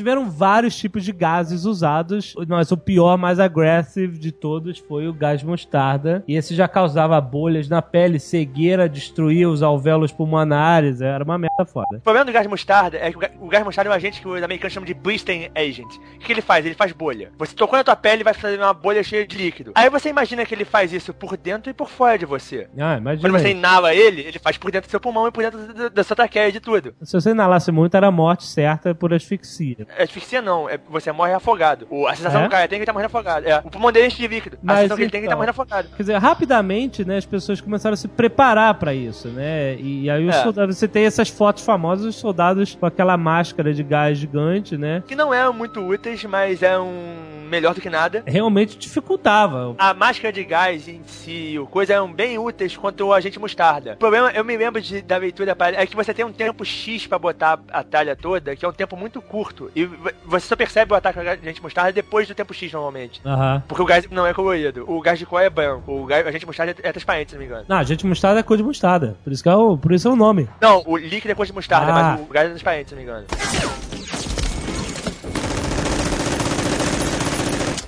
Tiveram 0.02 0.28
vários 0.28 0.76
tipos 0.76 1.04
de 1.04 1.12
gases 1.12 1.64
usados, 1.64 2.34
mas 2.48 2.72
o 2.72 2.76
pior, 2.76 3.16
mais 3.16 3.38
agressivo 3.38 4.18
de 4.18 4.32
todos 4.32 4.80
foi 4.80 5.06
o 5.06 5.12
gás 5.12 5.44
mostarda. 5.44 6.24
E 6.26 6.34
esse 6.34 6.56
já 6.56 6.66
causava 6.66 7.20
bolhas 7.20 7.68
na 7.68 7.80
pele, 7.80 8.18
cegueira, 8.18 8.88
destruía 8.88 9.48
os 9.48 9.62
alvéolos 9.62 10.10
pulmonares, 10.10 11.00
era 11.00 11.22
uma 11.22 11.38
merda 11.38 11.64
foda. 11.64 11.98
O 11.98 12.00
problema 12.00 12.24
do 12.24 12.32
gás 12.32 12.48
mostarda 12.48 12.98
é 12.98 13.12
que 13.12 13.18
o 13.40 13.46
gás 13.46 13.64
mostarda 13.64 13.90
é 13.90 13.92
um 13.92 13.94
agente 13.94 14.20
que 14.20 14.26
os 14.26 14.42
americanos 14.42 14.72
chamam 14.72 14.88
de 14.88 14.92
Bristol 14.92 15.36
Agent. 15.54 15.94
O 16.16 16.18
que, 16.18 16.32
ele 16.32 16.42
faz? 16.42 16.66
Ele 16.66 16.74
faz 16.74 16.90
bolha. 16.90 17.30
Você 17.38 17.54
tocou 17.54 17.78
na 17.78 17.84
tua 17.84 17.94
pele 17.94 18.22
e 18.22 18.24
vai 18.24 18.34
fazer 18.34 18.58
uma 18.58 18.74
bolha 18.74 19.04
cheia 19.04 19.24
de 19.24 19.38
líquido. 19.38 19.70
Aí 19.76 19.88
você 19.88 20.08
imagina 20.08 20.44
que 20.44 20.52
ele 20.52 20.64
faz 20.64 20.92
isso 20.92 21.14
por 21.14 21.36
dentro 21.36 21.70
e 21.70 21.72
por 21.72 21.88
fora 21.88 22.18
de 22.18 22.26
você. 22.26 22.68
Ah, 22.76 22.94
Quando 22.96 23.00
imagina. 23.02 23.38
você 23.38 23.46
aí. 23.46 23.52
inala 23.52 23.94
ele, 23.94 24.22
ele 24.22 24.40
faz 24.40 24.56
por 24.58 24.72
dentro 24.72 24.88
do 24.88 24.90
seu 24.90 24.98
pulmão 24.98 25.28
e 25.28 25.30
por 25.30 25.44
dentro 25.44 25.90
da 25.90 26.02
sua 26.02 26.16
traqueia 26.16 26.48
e 26.48 26.52
de 26.52 26.58
tudo. 26.58 26.92
Se 27.02 27.12
você 27.12 27.30
inalasse 27.30 27.70
muito, 27.70 27.96
era 27.96 28.08
a 28.08 28.10
morte 28.10 28.44
certa 28.44 28.92
por 28.92 29.14
asfixia. 29.14 29.86
Asfixia 29.98 30.40
não, 30.42 30.68
é, 30.68 30.78
você 30.88 31.10
morre 31.12 31.32
afogado. 31.32 31.86
O, 31.90 32.06
a 32.06 32.14
sensação 32.14 32.40
É? 32.42 32.44
do 32.44 32.50
cara 32.50 32.68
tem 32.68 32.78
que 32.80 32.86
tá 32.86 32.92
morrendo 32.92 33.06
afogado. 33.06 33.46
É, 33.48 33.58
o 33.64 33.70
pulmão 33.70 33.90
dele 33.92 34.06
enche 34.06 34.16
de 34.16 34.28
líquido. 34.28 34.58
Mas 34.62 34.76
a 34.76 34.80
sensação 34.82 34.96
que 34.96 35.02
ele 35.04 35.10
tem 35.10 35.20
que 35.20 35.26
ele 35.26 35.28
tá 35.28 35.32
então- 35.34 35.38
morrendo 35.38 35.50
afogado. 35.50 35.88
Quer 35.96 36.02
dizer, 36.02 36.16
rapidamente, 36.18 37.04
né, 37.04 37.16
as 37.18 37.26
pessoas 37.26 37.60
começaram 37.60 37.94
a 37.94 37.96
se 37.96 38.08
preparar 38.08 38.74
pra 38.74 38.94
isso, 38.94 39.28
né? 39.28 39.76
E 39.78 40.08
aí 40.10 40.26
os 40.28 40.34
É. 40.34 40.42
soldados, 40.42 40.76
você 40.78 40.88
tem 40.88 41.04
essas 41.04 41.28
fotos 41.28 41.64
famosas 41.64 42.04
dos 42.06 42.16
soldados 42.16 42.74
com 42.74 42.86
aquela 42.86 43.16
máscara 43.16 43.72
de 43.72 43.82
gás 43.82 44.18
gigante, 44.18 44.76
né? 44.76 45.02
Que 45.06 45.14
não 45.14 45.32
eram 45.32 45.52
muito 45.52 45.80
úteis, 45.80 46.24
mas 46.24 46.62
é 46.62 46.78
um 46.78 47.42
melhor 47.48 47.74
do 47.74 47.80
que 47.80 47.90
nada. 47.90 48.22
Realmente 48.26 48.78
dificultava. 48.78 49.74
A 49.78 49.92
máscara 49.92 50.32
de 50.32 50.42
gás 50.44 50.88
em 50.88 51.02
si, 51.04 51.58
o 51.58 51.66
coisa 51.66 51.92
eram 51.94 52.10
bem 52.12 52.38
úteis 52.38 52.76
quanto 52.76 53.04
o 53.06 53.12
agente 53.12 53.38
mostarda. 53.38 53.92
O 53.92 53.96
problema, 53.96 54.30
eu 54.30 54.44
me 54.44 54.56
lembro 54.56 54.80
de- 54.80 55.02
da 55.02 55.16
leitura 55.18 55.56
é 55.76 55.86
que 55.86 55.94
você 55.94 56.14
tem 56.14 56.24
um 56.24 56.32
tempo 56.32 56.64
X 56.64 57.06
pra 57.06 57.18
botar 57.18 57.60
a 57.70 57.82
talha 57.82 58.16
toda, 58.16 58.56
que 58.56 58.64
é 58.64 58.68
um 58.68 58.72
tempo 58.72 58.96
muito 58.96 59.20
curto. 59.20 59.70
E 59.74 59.81
você 60.24 60.46
só 60.46 60.56
percebe 60.56 60.92
o 60.92 60.96
ataque 60.96 61.18
do 61.20 61.28
agente 61.28 61.62
mostarda 61.62 61.92
depois 61.92 62.26
do 62.28 62.34
tempo 62.34 62.52
X, 62.54 62.72
normalmente. 62.72 63.20
Aham. 63.24 63.62
Porque 63.68 63.82
o 63.82 63.86
gás 63.86 64.08
não 64.10 64.26
é 64.26 64.32
colorido. 64.34 64.84
O 64.90 65.00
gás 65.00 65.18
de 65.18 65.26
cor 65.26 65.40
é 65.42 65.50
branco. 65.50 65.92
O 65.92 66.06
gás, 66.06 66.24
o 66.24 66.28
agente 66.28 66.46
mostarda 66.46 66.74
é 66.82 66.92
transparente, 66.92 67.30
se 67.30 67.34
não 67.36 67.40
me 67.40 67.46
engano. 67.46 67.64
Não, 67.68 67.76
a 67.78 67.82
gente 67.84 68.06
mostarda 68.06 68.40
é 68.40 68.42
cor 68.42 68.56
de 68.56 68.62
mostarda. 68.62 69.16
Por 69.24 69.32
isso 69.32 69.42
que 69.42 69.48
é 69.48 69.54
o, 69.54 69.76
por 69.76 69.92
isso 69.92 70.08
é 70.08 70.10
o 70.10 70.16
nome. 70.16 70.48
Não, 70.60 70.82
o 70.86 70.96
líquido 70.96 71.32
é 71.32 71.34
cor 71.34 71.46
de 71.46 71.52
mostarda, 71.52 71.92
Ah. 71.92 72.16
mas 72.18 72.20
o 72.28 72.32
gás 72.32 72.46
é 72.46 72.50
transparente, 72.50 72.88
se 72.90 72.94
não 72.94 73.02
me 73.02 73.08
engano. 73.08 73.26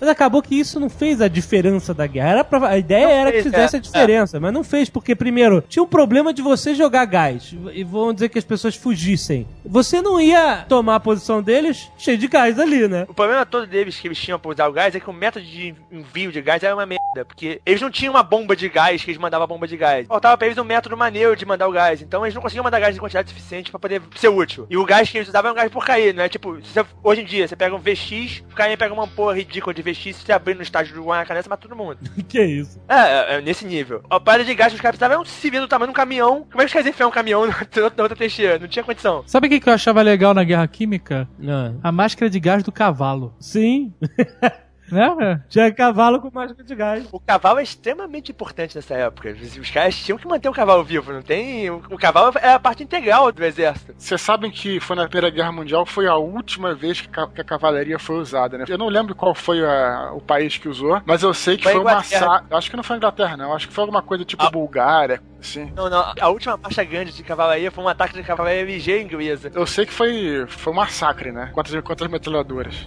Mas 0.04 0.10
acabou 0.10 0.42
que 0.42 0.54
isso 0.54 0.78
não 0.78 0.90
fez 0.90 1.22
a 1.22 1.28
diferença 1.28 1.94
da 1.94 2.06
guerra. 2.06 2.28
Era 2.28 2.44
pra- 2.44 2.68
a 2.68 2.76
ideia 2.76 3.06
Não 3.06 3.12
era 3.14 3.30
fez, 3.30 3.42
que 3.42 3.50
fizesse 3.50 3.76
é, 3.76 3.78
a 3.78 3.82
diferença, 3.82 4.38
mas 4.38 4.52
não 4.52 4.62
fez, 4.62 4.90
porque, 4.90 5.14
primeiro, 5.14 5.62
tinha 5.66 5.82
um 5.82 5.86
problema 5.86 6.34
de 6.34 6.42
você 6.42 6.74
jogar 6.74 7.06
gás. 7.06 7.54
E 7.72 7.82
vamos 7.82 8.14
dizer 8.16 8.28
que 8.28 8.38
as 8.38 8.44
pessoas 8.44 8.76
fugissem. 8.76 9.46
Você 9.64 10.02
não 10.02 10.20
ia 10.20 10.66
tomar 10.68 10.96
a 10.96 11.00
posição 11.00 11.42
deles 11.42 11.90
cheio 11.96 12.18
de 12.18 12.28
gás 12.28 12.58
ali, 12.58 12.86
né? 12.86 13.06
O 13.08 13.14
problema 13.14 13.46
todo 13.46 13.66
deles 13.66 13.98
que 13.98 14.06
eles 14.06 14.18
tinham 14.18 14.38
pra 14.38 14.50
usar 14.50 14.68
o 14.68 14.72
gás 14.72 14.94
é 14.94 15.00
que 15.00 15.08
o 15.08 15.12
método 15.12 15.44
de 15.46 15.74
envio 15.90 16.30
de 16.30 16.42
gás 16.42 16.62
era 16.62 16.74
uma 16.74 16.84
merda. 16.84 17.24
Porque 17.26 17.62
eles 17.64 17.80
não 17.80 17.90
tinham 17.90 18.12
uma 18.12 18.22
bomba 18.22 18.54
de 18.54 18.68
gás 18.68 19.02
que 19.02 19.10
eles 19.10 19.20
mandavam 19.20 19.44
a 19.44 19.46
bomba 19.46 19.66
de 19.66 19.76
gás. 19.76 20.06
Faltava 20.06 20.36
pra 20.36 20.46
eles 20.48 20.58
um 20.58 20.64
método 20.64 20.96
maneiro 20.98 21.34
de 21.34 21.46
mandar 21.46 21.66
o 21.66 21.72
gás. 21.72 22.02
Então 22.02 22.26
eles 22.26 22.34
não 22.34 22.42
conseguiam 22.42 22.64
mandar 22.64 22.80
gás 22.80 22.94
em 22.94 23.00
quantidade 23.00 23.30
suficiente 23.30 23.70
pra 23.70 23.80
poder 23.80 24.02
ser 24.16 24.28
útil. 24.28 24.66
E 24.68 24.76
o 24.76 24.84
gás 24.84 25.08
que 25.08 25.16
eles 25.16 25.28
usavam 25.28 25.50
era 25.50 25.52
um 25.52 25.62
gás 25.62 25.72
porcaria, 25.72 26.12
não 26.12 26.24
é? 26.24 26.28
Tipo, 26.28 26.58
você- 26.60 26.84
hoje 27.02 27.22
em 27.22 27.24
dia, 27.24 27.48
você 27.48 27.56
pega 27.56 27.74
um 27.74 27.78
VX, 27.78 28.42
o 28.52 28.54
cara 28.54 28.76
pega 28.76 28.92
uma 28.92 29.06
porra 29.06 29.34
ridícula 29.36 29.72
de 29.72 29.80
VX, 29.80 29.93
se 29.94 30.12
você 30.12 30.32
abrir 30.32 30.54
no 30.54 30.62
estágio 30.62 30.94
do 30.94 31.04
Guanacané, 31.04 31.42
você 31.42 31.48
mata 31.48 31.66
todo 31.68 31.76
mundo. 31.76 31.98
que 32.28 32.42
isso? 32.42 32.80
É, 32.88 32.94
é, 32.94 33.34
é 33.36 33.40
nesse 33.40 33.64
nível. 33.64 34.02
A 34.10 34.18
parada 34.20 34.44
de 34.44 34.54
gás 34.54 34.72
que 34.72 34.76
os 34.76 34.80
caras 34.80 34.98
precisavam 34.98 35.22
um 35.22 35.26
civil 35.26 35.60
do 35.60 35.68
tamanho 35.68 35.88
de 35.88 35.92
um 35.92 35.94
caminhão. 35.94 36.46
Como 36.50 36.60
é 36.62 36.64
que 36.64 36.66
os 36.66 36.72
caras 36.72 36.86
enfiam 36.88 37.08
um 37.08 37.12
caminhão 37.12 37.46
na 37.46 37.54
outra, 37.84 38.16
trincheira? 38.16 38.58
Não 38.58 38.68
tinha 38.68 38.84
condição. 38.84 39.22
Sabe 39.26 39.46
o 39.46 39.50
que 39.50 39.60
que 39.60 39.68
eu 39.68 39.72
achava 39.74 40.02
legal 40.02 40.34
na 40.34 40.44
guerra 40.44 40.66
química? 40.66 41.28
Ah, 41.46 41.72
A 41.82 41.92
máscara 41.92 42.30
de 42.30 42.40
gás 42.40 42.62
do 42.62 42.72
cavalo. 42.72 43.34
sim, 43.38 43.92
Né? 44.90 45.40
tinha 45.48 45.72
cavalo 45.72 46.20
com 46.20 46.30
máscara 46.32 46.62
de 46.62 46.74
gás. 46.74 47.06
O 47.10 47.18
cavalo 47.18 47.58
é 47.58 47.62
extremamente 47.62 48.30
importante 48.30 48.76
nessa 48.76 48.94
época. 48.94 49.34
Os, 49.60 49.70
caras 49.70 49.96
tinham 49.96 50.18
que 50.18 50.26
manter 50.28 50.48
o 50.48 50.52
cavalo 50.52 50.84
vivo, 50.84 51.12
não 51.12 51.22
tem. 51.22 51.70
O, 51.70 51.82
o 51.90 51.98
cavalo 51.98 52.32
é 52.38 52.52
a 52.52 52.58
parte 52.60 52.82
integral 52.82 53.32
do 53.32 53.44
exército. 53.44 53.94
Vocês 53.96 54.20
sabem 54.20 54.50
que 54.50 54.78
foi 54.80 54.94
na 54.96 55.08
Primeira 55.08 55.30
Guerra 55.34 55.52
Mundial, 55.52 55.86
foi 55.86 56.06
a 56.06 56.16
última 56.16 56.74
vez 56.74 57.00
que, 57.00 57.08
a 57.20 57.44
cavalaria 57.44 57.98
foi 57.98 58.16
usada, 58.16 58.58
né? 58.58 58.64
Eu 58.68 58.78
não 58.78 58.88
lembro 58.88 59.14
qual 59.14 59.34
foi 59.34 59.64
a- 59.64 60.12
o 60.14 60.20
país 60.20 60.58
que 60.58 60.68
usou, 60.68 61.00
mas 61.06 61.22
eu 61.22 61.32
sei 61.32 61.56
que 61.56 61.62
Foi 61.64 61.72
foi, 61.72 61.80
a 61.80 61.84
uma 61.84 61.90
Inglaterra. 61.92 62.44
sa... 62.50 62.56
Acho 62.56 62.70
que 62.70 62.76
não 62.76 62.82
foi 62.84 62.94
a 62.94 62.98
Inglaterra, 62.98 63.36
não. 63.36 63.54
Acho 63.54 63.68
que 63.68 63.74
foi 63.74 63.82
alguma 63.82 64.02
coisa 64.02 64.24
tipo 64.24 64.42
Ah. 64.44 64.50
Bulgária, 64.50 65.20
assim. 65.40 65.72
Não, 65.74 65.88
não. 65.88 66.12
A 66.20 66.28
última 66.28 66.56
marcha 66.56 66.84
grande 66.84 67.12
de 67.12 67.22
cavalaria 67.22 67.70
foi 67.70 67.82
um 67.82 67.88
ataque 67.88 68.14
de 68.14 68.22
cavalaria 68.22 68.64
ligeira 68.64 69.02
inglesa. 69.02 69.50
Eu 69.54 69.66
sei 69.66 69.86
que 69.86 69.92
foi, 69.92 70.44
foi 70.48 70.72
um 70.72 70.76
massacre, 70.76 71.32
né? 71.32 71.50
Contra, 71.52 71.78
as- 71.78 71.84
contra 71.84 72.06
as 72.06 72.12
metralhadoras. 72.12 72.84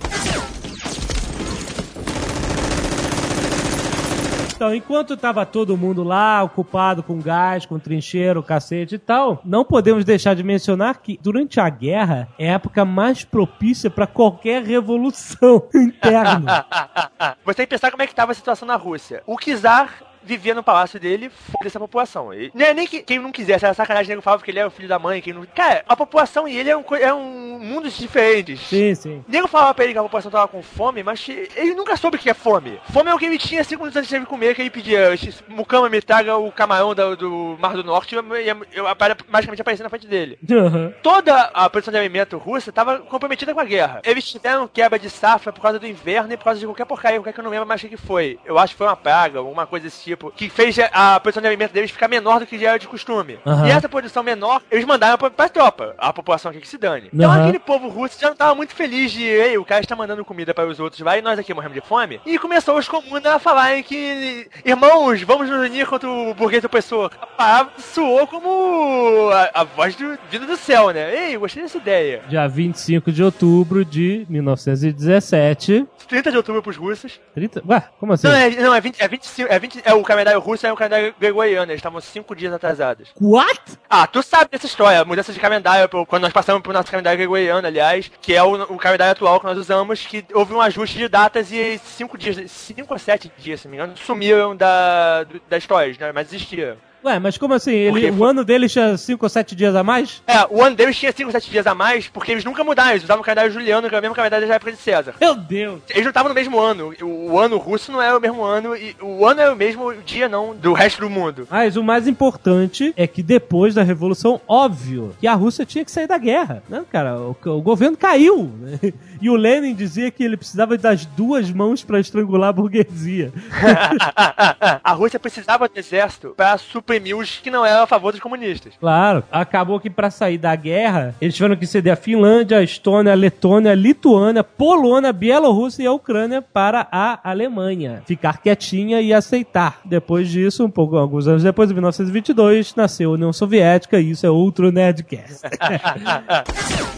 Então, 4.58 4.74
enquanto 4.74 5.16
tava 5.16 5.46
todo 5.46 5.78
mundo 5.78 6.04
lá, 6.04 6.42
ocupado 6.42 7.04
com 7.04 7.22
gás, 7.22 7.64
com 7.64 7.78
trincheiro, 7.78 8.42
cacete 8.42 8.96
e 8.96 8.98
tal, 8.98 9.40
não 9.46 9.64
podemos 9.64 10.04
deixar 10.04 10.34
de 10.34 10.42
mencionar 10.42 10.98
que 10.98 11.20
durante 11.22 11.60
a 11.60 11.70
guerra 11.70 12.28
é 12.40 12.50
a 12.50 12.54
época 12.54 12.84
mais 12.84 13.24
propícia 13.24 13.88
para 13.88 14.08
qualquer 14.08 14.64
revolução 14.64 15.62
interna. 15.76 16.66
Você 17.46 17.58
tem 17.58 17.66
que 17.68 17.70
pensar 17.70 17.92
como 17.92 18.02
é 18.02 18.08
que 18.08 18.16
tava 18.16 18.32
a 18.32 18.36
situação 18.36 18.68
na 18.68 18.76
Rússia. 18.76 19.22
O 19.28 19.38
czar 19.38 19.92
vivia 20.28 20.54
no 20.54 20.62
palácio 20.64 21.00
dele, 21.00 21.30
foda 21.30 21.66
essa 21.68 21.80
população. 21.80 22.34
E, 22.34 22.52
não 22.54 22.66
é 22.66 22.74
nem 22.74 22.86
que 22.86 23.02
quem 23.02 23.20
não 23.20 23.32
quisesse, 23.32 23.66
era 23.66 23.74
sacanagem, 23.74 24.10
nego 24.10 24.22
falava 24.22 24.44
que 24.44 24.52
ele 24.52 24.60
era 24.60 24.68
o 24.68 24.72
filho 24.72 24.88
da 24.88 25.00
mãe, 25.00 25.22
quem 25.22 25.34
não... 25.34 25.46
Cara, 25.56 25.84
a 25.88 25.96
população 25.96 26.48
e 26.48 26.58
ele 26.58 26.70
é 26.70 26.78
um, 26.78 26.84
é 27.00 27.14
um 27.14 27.58
mundos 27.60 27.98
diferentes. 27.98 28.60
Sim, 28.62 28.94
sim. 28.94 29.26
Nego 29.28 29.48
falava 29.48 29.74
pra 29.74 29.84
ele 29.86 29.94
que 29.94 30.00
a 30.00 30.04
população 30.04 30.30
tava 30.32 30.48
com 30.48 30.62
fome, 30.62 31.02
mas 31.04 31.28
ele 31.56 31.74
nunca 31.74 31.96
soube 31.98 32.18
o 32.18 32.20
que 32.20 32.30
é 32.30 32.34
fome. 32.34 32.80
Fome 32.92 33.10
é 33.10 33.16
o 33.16 33.18
que 33.18 33.26
ele 33.26 33.38
tinha 33.38 33.64
cinco 33.64 33.82
minutos 33.84 33.98
antes 33.98 34.10
de 34.10 34.26
comer, 34.28 34.54
que 34.56 34.62
ele 34.62 34.70
pedia, 34.70 35.10
Mucama 35.48 35.90
me 35.90 36.02
traga 36.02 36.36
o 36.38 36.52
camarão 36.52 36.94
da- 36.94 37.16
do, 37.16 37.58
Mar 37.60 37.74
do 37.74 37.84
Norte, 37.84 38.16
e 38.16 38.18
eu, 38.18 38.86
magicamente 39.30 39.62
aparecia 39.62 39.84
na 39.84 39.90
frente 39.90 40.08
dele. 40.08 40.38
Aham. 40.50 40.94
Toda 41.02 41.36
a 41.54 41.70
produção 41.70 41.92
de 41.92 41.98
alimento 41.98 42.38
russa 42.38 42.70
estava 42.70 43.00
comprometida 43.00 43.54
com 43.54 43.60
a 43.60 43.66
guerra. 43.66 44.02
Eles 44.04 44.30
tiveram 44.30 44.68
quebra 44.68 44.98
de 45.00 45.10
safra 45.10 45.52
por 45.54 45.62
causa 45.62 45.80
do 45.80 45.88
inverno 45.88 46.34
e 46.34 46.38
por 46.38 46.46
causa 46.46 46.60
de 46.60 46.66
qualquer 46.66 46.86
porcaria, 46.86 47.20
qualquer 47.20 47.34
que 47.34 47.40
eu 47.40 47.44
não 47.44 47.52
lembro 47.52 47.68
mais 47.68 47.82
o 47.84 47.88
que 47.88 47.98
foi. 47.98 48.40
Eu 48.46 48.58
acho 48.58 48.74
que 48.74 48.78
foi 48.78 48.88
uma 48.88 48.96
praga, 48.96 49.40
alguma 49.40 49.66
coisa 49.68 49.86
desse 49.86 50.04
tipo, 50.04 50.17
que 50.36 50.50
fez 50.50 50.78
a 50.92 51.20
produção 51.20 51.42
de 51.42 51.48
alimento 51.48 51.72
deles 51.72 51.92
ficar 51.92 52.08
menor 52.08 52.40
do 52.40 52.46
que 52.46 52.58
já 52.58 52.70
era 52.70 52.80
de 52.80 52.88
costume. 52.88 53.40
Aham. 53.46 53.68
E 53.68 53.72
essa 53.72 53.90
produção 53.90 54.24
menor, 54.24 54.62
eles 54.72 54.86
mandaram 54.86 55.18
pra, 55.18 55.30
pra 55.30 55.50
tropa, 55.50 55.96
a 55.98 56.12
população 56.14 56.52
aqui 56.52 56.60
que 56.62 56.68
se 56.68 56.78
dane. 56.78 57.10
Então 57.14 57.30
Aham. 57.30 57.44
aquele 57.44 57.60
povo 57.60 57.88
russo 57.88 58.20
já 58.20 58.30
não 58.30 58.36
tava 58.36 58.56
muito 58.56 58.74
feliz 58.74 59.12
de, 59.12 59.24
ei, 59.24 59.58
o 59.58 59.66
cara 59.66 59.82
está 59.82 59.96
mandando 59.96 60.26
comida 60.26 60.54
para 60.54 60.68
os 60.68 60.80
outros 60.80 61.02
lá 61.02 61.18
e 61.18 61.22
nós 61.22 61.40
aqui 61.40 61.54
morremos 61.54 61.76
de 61.76 61.88
fome. 61.88 62.20
E 62.26 62.38
começou 62.38 62.78
os 62.78 62.88
comuns 62.88 63.26
a 63.26 63.40
falarem 63.40 63.84
que, 63.84 64.48
irmãos, 64.66 65.22
vamos 65.22 65.50
nos 65.50 65.60
unir 65.60 65.86
contra 65.88 66.10
o 66.10 66.34
burguês 66.34 66.64
opressor. 66.64 67.12
A 67.22 67.26
palavra 67.26 67.74
soou 67.78 68.28
como 68.28 69.30
a, 69.32 69.62
a 69.62 69.64
voz 69.64 69.96
do, 69.96 70.18
vindo 70.30 70.46
do 70.46 70.58
céu, 70.58 70.92
né? 70.92 71.30
Ei, 71.30 71.38
gostei 71.38 71.64
dessa 71.64 71.78
ideia. 71.78 72.22
Dia 72.28 72.48
25 72.48 73.12
de 73.12 73.24
outubro 73.24 73.84
de 73.84 74.26
1917. 74.30 75.88
30 76.08 76.32
de 76.32 76.38
outubro 76.38 76.62
pros 76.62 76.78
russos. 76.78 77.20
30... 77.34 77.64
Ué, 77.68 77.84
como 78.00 78.14
assim? 78.14 78.28
Não, 78.28 78.36
é, 78.36 78.50
não, 78.50 78.74
é 78.74 78.82
20, 78.82 79.00
é 79.00 79.08
25, 79.08 79.52
é 79.52 79.60
20, 79.60 79.82
é 79.84 79.94
o 79.94 80.04
calendário 80.08 80.40
russo 80.40 80.66
é 80.66 80.72
o 80.74 80.76
calendário 80.76 81.14
gregoriano, 81.20 81.72
eles 81.72 81.80
estavam 81.80 82.00
5 82.02 82.36
dias 82.36 82.54
atrasados. 82.54 83.10
What? 83.20 83.62
Ah, 83.90 84.08
tu 84.08 84.24
sabe 84.24 84.50
dessa 84.52 84.66
história, 84.66 85.02
a 85.02 85.06
mudança 85.06 85.32
de 85.34 85.40
calendário, 85.40 85.88
quando 86.06 86.24
nós 86.24 86.34
passamos 86.34 86.62
pro 86.62 86.74
nosso 86.74 86.90
calendário 86.90 87.18
gregoriano, 87.18 87.68
aliás, 87.68 88.10
que 88.22 88.34
é 88.34 88.42
o, 88.42 88.54
o 88.74 88.78
calendário 88.78 89.12
atual 89.12 89.40
que 89.40 89.46
nós 89.46 89.58
usamos, 89.58 90.06
que 90.06 90.26
houve 90.34 90.54
um 90.54 90.62
ajuste 90.62 90.98
de 90.98 91.08
datas 91.08 91.52
e 91.52 91.78
5 91.84 92.18
dias, 92.18 92.50
5 92.52 92.86
ou 92.94 92.98
7 93.00 93.32
dias, 93.38 93.62
se 93.62 93.68
não 93.68 93.72
me 93.72 93.78
engano, 93.78 93.98
sumiram 93.98 94.56
da, 94.56 95.24
do- 95.24 95.42
da 95.50 95.58
história, 95.58 95.96
né, 96.00 96.12
mas 96.14 96.28
existiam. 96.34 96.78
Ué, 97.08 97.20
mas 97.20 97.38
como 97.38 97.54
assim? 97.54 97.72
Ele, 97.74 97.92
Porque 97.92 98.10
o 98.10 98.18
foi- 98.18 98.30
ano 98.30 98.44
dele 98.44 98.68
tinha 98.68 98.98
5 98.98 99.26
ou 99.26 99.30
7 99.30 99.56
dias 99.56 99.76
a 99.76 99.84
mais? 99.84 100.22
É, 100.28 100.46
o 100.50 100.62
ano 100.64 100.76
deles 100.76 100.98
tinha 100.98 101.12
5 101.12 101.28
ou 101.28 101.32
7 101.32 101.50
dias 101.50 101.66
a 101.66 101.74
mais, 101.74 102.08
porque 102.08 102.32
eles 102.34 102.44
nunca 102.44 102.64
mudaram, 102.64 102.92
eles 102.92 103.04
usavam 103.04 103.22
o 103.22 103.26
calendário 103.26 103.52
juliano, 103.52 103.88
que 103.90 103.96
é 103.96 104.00
o 104.00 104.02
mesmo 104.02 104.16
calendário 104.16 104.48
da 104.48 104.56
época 104.56 104.72
de 104.72 104.78
César. 104.78 105.16
Meu 105.20 105.36
Deus! 105.36 105.82
Eles 105.90 106.04
não 106.04 106.10
estavam 106.10 106.30
no 106.30 106.36
mesmo 106.36 106.60
ano. 106.60 106.94
O, 107.02 107.32
o 107.32 107.40
ano 107.40 107.58
russo 107.58 107.92
não 107.92 108.02
é 108.02 108.16
o 108.16 108.20
mesmo 108.20 108.44
ano, 108.44 108.76
e 108.76 108.96
o 109.02 109.26
ano 109.26 109.42
é 109.42 109.50
o 109.52 109.56
mesmo 109.56 109.94
dia, 110.06 110.28
não, 110.28 110.56
do 110.56 110.74
resto 110.74 111.02
do 111.02 111.10
mundo. 111.10 111.48
Mas 111.50 111.78
o 111.78 111.84
mais 111.84 112.08
importante 112.08 112.94
é 112.98 113.08
que 113.08 113.24
depois 113.24 113.74
da 113.74 113.84
Revolução, 113.84 114.42
óbvio, 114.48 115.16
que 115.20 115.28
a 115.28 115.34
Rússia 115.34 115.66
tinha 115.66 115.86
que 115.86 115.92
sair 115.92 116.08
da 116.08 116.18
guerra. 116.18 116.62
Né, 116.68 116.84
cara? 116.92 117.18
O, 117.18 117.36
o 117.46 117.62
governo 117.62 117.96
caiu. 117.98 118.52
né? 118.60 118.94
E 119.20 119.32
o 119.32 119.36
Lenin 119.36 119.74
dizia 119.74 120.12
que 120.12 120.24
ele 120.24 120.38
precisava 120.38 120.78
das 120.78 121.04
duas 121.04 121.50
mãos 121.50 121.84
pra 121.84 122.00
estrangular 122.00 122.50
a 122.50 122.54
burguesia. 122.54 123.34
a 124.84 124.92
Rússia 124.94 125.20
precisava 125.20 125.68
do 125.68 125.78
exército 125.78 126.34
para 126.36 126.58
suprimir 126.58 126.97
que 127.42 127.52
não 127.52 127.66
eram 127.66 127.84
a 127.84 127.88
favor 127.88 128.12
dos 128.12 128.22
comunistas. 128.22 128.74
Claro, 128.80 129.24
acabou 129.32 129.80
que 129.80 129.90
pra 129.90 130.10
sair 130.10 130.38
da 130.38 130.56
guerra, 130.56 131.16
eles 131.20 131.36
tiveram 131.36 131.56
que 131.56 131.68
ceder 131.68 131.94
a 131.94 131.96
Finlândia, 131.96 132.58
a 132.58 132.64
Estônia, 132.64 133.12
a 133.12 133.16
Letônia, 133.16 133.72
a 133.72 133.76
Lituânia, 133.76 134.44
Polônia, 134.44 135.14
Bielorrússia 135.14 135.84
e 135.84 135.88
a 135.88 135.92
Ucrânia 135.92 136.42
para 136.42 136.88
a 136.92 137.20
Alemanha. 137.24 138.02
Ficar 138.06 138.42
quietinha 138.42 139.02
e 139.02 139.14
aceitar. 139.14 139.82
Depois 139.86 140.30
disso, 140.30 140.66
um 140.66 140.70
pouco, 140.70 140.98
alguns 140.98 141.28
anos 141.28 141.44
depois, 141.44 141.70
em 141.70 141.74
1922, 141.74 142.76
nasceu 142.76 143.12
a 143.12 143.14
União 143.14 143.34
Soviética 143.34 144.00
e 144.00 144.12
isso 144.12 144.26
é 144.26 144.30
outro 144.30 144.72
Nerdcast. 144.72 145.42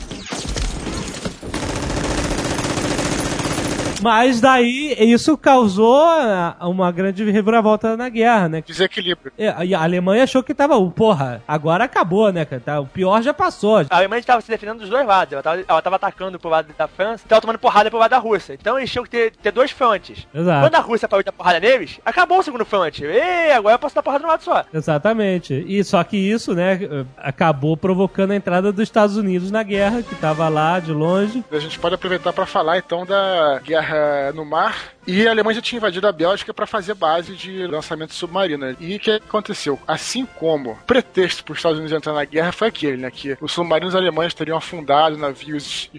Mas 4.02 4.39
daí 4.41 4.95
isso 5.00 5.38
causou 5.38 6.04
ah, 6.06 6.56
uma 6.62 6.91
grande 6.91 7.30
reviravolta 7.30 7.95
na 7.97 8.10
guerra, 8.10 8.50
né? 8.50 8.64
Desequilíbrio. 8.66 9.32
É, 9.38 9.66
E 9.66 9.74
a 9.76 9.82
Alemanha 9.84 10.24
achou 10.24 10.41
que 10.43 10.54
tava, 10.54 10.76
"Oh, 10.78 10.89
porra, 10.89 11.41
agora 11.47 11.84
acabou, 11.84 12.32
né, 12.32 12.45
cara? 12.45 12.62
Tá, 12.66 12.80
O 12.80 12.86
pior 12.86 13.22
já 13.22 13.34
passou. 13.34 13.78
A 13.89 13.97
Alemanha 13.97 14.20
estava 14.20 14.41
se 14.41 14.50
defendendo 14.50 14.80
dos 14.80 14.89
dois 14.89 15.06
lados. 15.06 15.34
Ela 15.34 15.39
estava 15.41 15.64
ela 15.68 15.82
tava 15.82 15.95
atacando 15.95 16.39
pro 16.39 16.50
lado 16.50 16.74
da 16.78 16.88
França 16.88 17.24
e 17.24 17.26
estava 17.26 17.41
tomando 17.41 17.60
porrada 17.60 17.89
pro 17.89 18.00
lado 18.00 18.12
da 18.12 18.18
Rússia. 18.18 18.54
Então 18.54 18.78
eles 18.78 18.91
tinham 18.91 19.04
que 19.04 19.10
ter, 19.10 19.32
ter 19.36 19.52
dois 19.52 19.72
frontes. 19.72 20.28
Exato. 20.34 20.62
Quando 20.66 20.76
a 20.76 20.80
Rússia 20.80 21.08
parou 21.08 21.22
de 21.22 21.26
dar 21.26 21.32
porrada 21.32 21.60
neles, 21.60 22.00
acabou 22.06 22.39
o 22.39 22.43
segundo 22.43 22.66
front. 22.66 23.00
E 23.00 23.52
agora 23.52 23.76
eu 23.76 23.80
posso 23.80 23.95
dar 23.95 24.04
porrada 24.04 24.22
no 24.24 24.30
lado 24.30 24.43
só. 24.43 24.64
Exatamente. 24.74 25.54
E 25.68 25.84
só 25.84 26.04
que 26.04 26.18
isso, 26.18 26.54
né, 26.54 26.80
acabou 27.18 27.76
provocando 27.78 28.32
a 28.32 28.36
entrada 28.36 28.72
dos 28.72 28.84
Estados 28.84 29.18
Unidos 29.18 29.52
na 29.52 29.64
guerra, 29.64 30.02
que 30.04 30.16
tava 30.16 30.47
lá 30.50 30.80
de 30.80 30.91
longe. 30.91 31.43
A 31.52 31.60
gente 31.60 31.80
pode 31.80 31.95
aproveitar 31.95 32.34
para 32.34 32.45
falar 32.45 32.78
então 32.78 33.06
da 33.06 33.60
guerra 33.64 33.89
no 34.34 34.46
mar. 34.46 34.74
E 35.12 35.28
a 35.28 35.32
Alemanha 35.32 35.55
já 35.55 35.62
tinha 35.62 35.78
invadido 35.78 36.07
a 36.07 36.12
Bélgica 36.12 36.53
para 36.53 36.68
fazer 36.68 36.93
base 36.93 37.36
de 37.36 37.66
lançamento 37.66 38.14
submarino. 38.14 38.66
né? 38.68 38.76
E 38.80 38.95
o 38.95 38.99
que 38.99 39.10
aconteceu? 39.12 39.80
Assim 39.88 40.26
como 40.26 40.72
o 40.72 40.76
pretexto 40.86 41.43
para 41.43 41.53
os 41.53 41.57
Estados 41.60 41.80
Unidos 41.80 41.97
entrar 41.97 42.14
na 42.14 42.24
guerra 42.26 42.51
foi 42.51 42.68
aquele, 42.68 42.97
né? 42.97 43.10
Que 43.10 43.36
os 43.41 43.51
submarinos 43.51 43.95
alemães 43.95 44.34
teriam 44.34 44.57
afundado 44.57 45.18
navios 45.18 45.89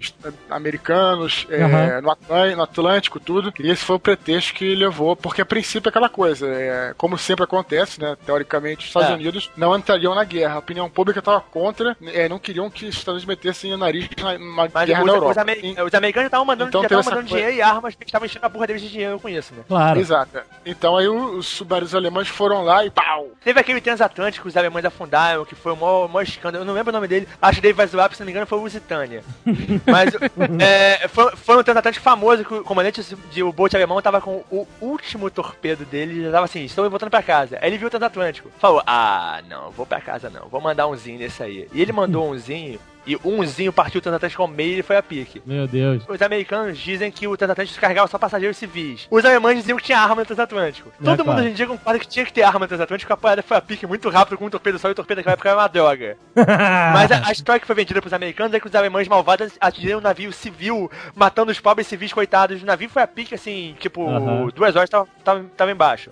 americanos 0.49 1.45
é, 1.49 1.61
Aham. 1.63 2.01
no, 2.01 2.11
Atlân- 2.11 2.55
no 2.55 2.63
Atlântico, 2.63 3.19
tudo. 3.19 3.53
E 3.59 3.69
esse 3.69 3.83
foi 3.83 3.97
o 3.97 3.99
pretexto 3.99 4.53
que 4.53 4.75
levou, 4.75 5.15
porque 5.15 5.41
a 5.41 5.45
princípio 5.45 5.87
é 5.87 5.91
aquela 5.91 6.09
coisa, 6.09 6.47
é, 6.47 6.93
como 6.97 7.17
sempre 7.17 7.43
acontece, 7.43 7.99
né? 7.99 8.15
Teoricamente, 8.25 8.79
os 8.81 8.85
Estados 8.87 9.09
É. 9.09 9.13
Unidos 9.13 9.49
não 9.57 9.75
entrariam 9.77 10.15
na 10.15 10.23
guerra. 10.23 10.55
A 10.55 10.59
opinião 10.59 10.89
pública 10.89 11.19
estava 11.19 11.41
contra, 11.41 11.97
é, 12.07 12.29
não 12.29 12.39
queriam 12.39 12.69
que 12.69 12.85
os 12.85 12.95
Estados 12.95 13.23
Unidos 13.23 13.25
metessem 13.43 13.73
o 13.73 13.77
nariz 13.77 14.07
na- 14.21 14.37
numa 14.37 14.69
Mas 14.73 14.85
guerra 14.87 15.01
os, 15.01 15.05
na 15.07 15.13
os 15.13 15.19
Europa. 15.21 15.41
ameri- 15.41 15.75
os 15.85 15.93
americanos 15.93 16.27
estavam 16.27 16.45
mandando, 16.45 16.69
Então 16.69 16.81
já 16.83 16.89
mandando 16.97 17.11
coisa- 17.15 17.27
dinheiro 17.27 17.51
e 17.55 17.61
armas 17.61 17.95
porque 17.95 18.07
estavam 18.09 18.25
enchendo 18.25 18.45
a 18.45 18.49
porra 18.49 18.67
deles 18.67 18.81
de 18.81 18.89
dinheiro 18.89 19.00
com 19.19 19.29
isso, 19.29 19.53
né? 19.53 19.63
Claro. 19.67 19.99
Exato. 19.99 20.39
Então 20.65 20.97
aí 20.97 21.07
os 21.07 21.47
submarinos 21.47 21.95
alemães 21.95 22.27
foram 22.27 22.63
lá 22.63 22.85
e 22.85 22.89
pau! 22.89 23.29
Teve 23.43 23.59
aquele 23.59 23.81
transatlântico 23.81 24.43
que 24.43 24.49
os 24.49 24.57
alemães 24.57 24.85
afundaram, 24.85 25.45
que 25.45 25.55
foi 25.55 25.73
o 25.73 25.75
maior, 25.75 26.07
maior 26.07 26.23
escândalo. 26.23 26.63
Eu 26.63 26.67
não 26.67 26.73
lembro 26.73 26.91
o 26.91 26.93
nome 26.93 27.07
dele. 27.07 27.27
Acho 27.41 27.55
que 27.55 27.61
Dave 27.61 27.77
vai 27.77 27.87
zoar, 27.87 28.13
se 28.13 28.19
não 28.19 28.25
me 28.25 28.31
engano, 28.31 28.45
foi 28.45 28.57
o 28.57 28.61
Lusitânia. 28.61 29.23
Mas 29.85 30.13
é, 30.61 31.07
foi, 31.07 31.35
foi 31.35 31.57
um 31.57 31.63
transatlântico 31.63 32.03
famoso 32.03 32.45
que 32.45 32.53
o 32.53 32.63
comandante 32.63 33.03
de 33.31 33.43
o 33.43 33.51
bote 33.51 33.75
alemão 33.75 34.01
tava 34.01 34.21
com 34.21 34.43
o 34.51 34.67
último 34.79 35.29
torpedo 35.29 35.85
dele 35.85 36.19
e 36.19 36.23
já 36.23 36.31
tava 36.31 36.45
assim, 36.45 36.63
estou 36.63 36.89
voltando 36.89 37.09
pra 37.09 37.23
casa. 37.23 37.57
Aí 37.61 37.69
ele 37.69 37.77
viu 37.77 37.87
o 37.87 37.91
transatlântico. 37.91 38.51
Falou, 38.59 38.83
ah, 38.85 39.41
não, 39.49 39.71
vou 39.71 39.85
pra 39.85 40.01
casa 40.01 40.29
não, 40.29 40.47
vou 40.47 40.61
mandar 40.61 40.87
umzinho 40.87 41.19
nesse 41.19 41.41
aí. 41.41 41.67
E 41.73 41.81
ele 41.81 41.91
mandou 41.91 42.29
umzinho. 42.29 42.79
E 43.05 43.17
umzinho 43.23 43.73
partiu 43.73 43.99
o 43.99 44.01
transatlântico 44.01 44.41
ao 44.41 44.47
meio 44.47 44.69
e 44.69 44.73
ele 44.73 44.83
foi 44.83 44.95
a 44.97 45.01
pique. 45.03 45.41
Meu 45.45 45.67
Deus. 45.67 46.03
Os 46.07 46.21
americanos 46.21 46.77
dizem 46.77 47.11
que 47.11 47.27
o 47.27 47.35
transatlântico 47.35 47.79
carregava 47.79 48.07
só 48.07 48.17
passageiros 48.17 48.57
civis. 48.57 49.07
Os 49.09 49.25
alemães 49.25 49.57
diziam 49.57 49.77
que 49.77 49.83
tinha 49.83 49.99
arma 49.99 50.15
no 50.15 50.25
transatlântico. 50.25 50.89
É, 50.89 51.03
Todo 51.03 51.19
mundo 51.19 51.25
claro. 51.25 51.41
hoje 51.41 51.49
em 51.49 51.53
dia 51.53 51.67
concorda 51.67 51.99
que 51.99 52.07
tinha 52.07 52.25
que 52.25 52.33
ter 52.33 52.43
arma 52.43 52.59
no 52.59 52.67
transatlântico, 52.67 53.11
a 53.11 53.17
parada 53.17 53.41
foi 53.41 53.57
a 53.57 53.61
pique 53.61 53.87
muito 53.87 54.09
rápido 54.09 54.37
com 54.37 54.45
um 54.45 54.49
torpedo 54.49 54.77
só 54.77 54.87
e 54.89 54.91
o 54.91 54.95
torpedo 54.95 55.17
naquela 55.17 55.33
época 55.33 55.49
era 55.49 55.57
uma 55.57 55.67
droga. 55.67 56.17
Mas 56.35 57.11
a, 57.11 57.27
a 57.27 57.31
história 57.31 57.59
que 57.59 57.67
foi 57.67 57.75
vendida 57.75 58.01
pros 58.01 58.13
americanos 58.13 58.53
é 58.53 58.59
que 58.59 58.67
os 58.67 58.75
alemães 58.75 59.07
malvados 59.07 59.51
atingiram 59.59 59.99
um 59.99 60.01
navio 60.01 60.31
civil, 60.31 60.89
matando 61.15 61.51
os 61.51 61.59
pobres 61.59 61.87
civis 61.87 62.13
coitados. 62.13 62.61
O 62.61 62.65
navio 62.65 62.89
foi 62.89 63.01
a 63.01 63.07
pique, 63.07 63.33
assim, 63.35 63.75
tipo, 63.79 64.07
Aham. 64.07 64.49
duas 64.53 64.75
horas 64.75 64.89
tava, 64.89 65.07
tava, 65.23 65.45
tava 65.57 65.71
embaixo. 65.71 66.09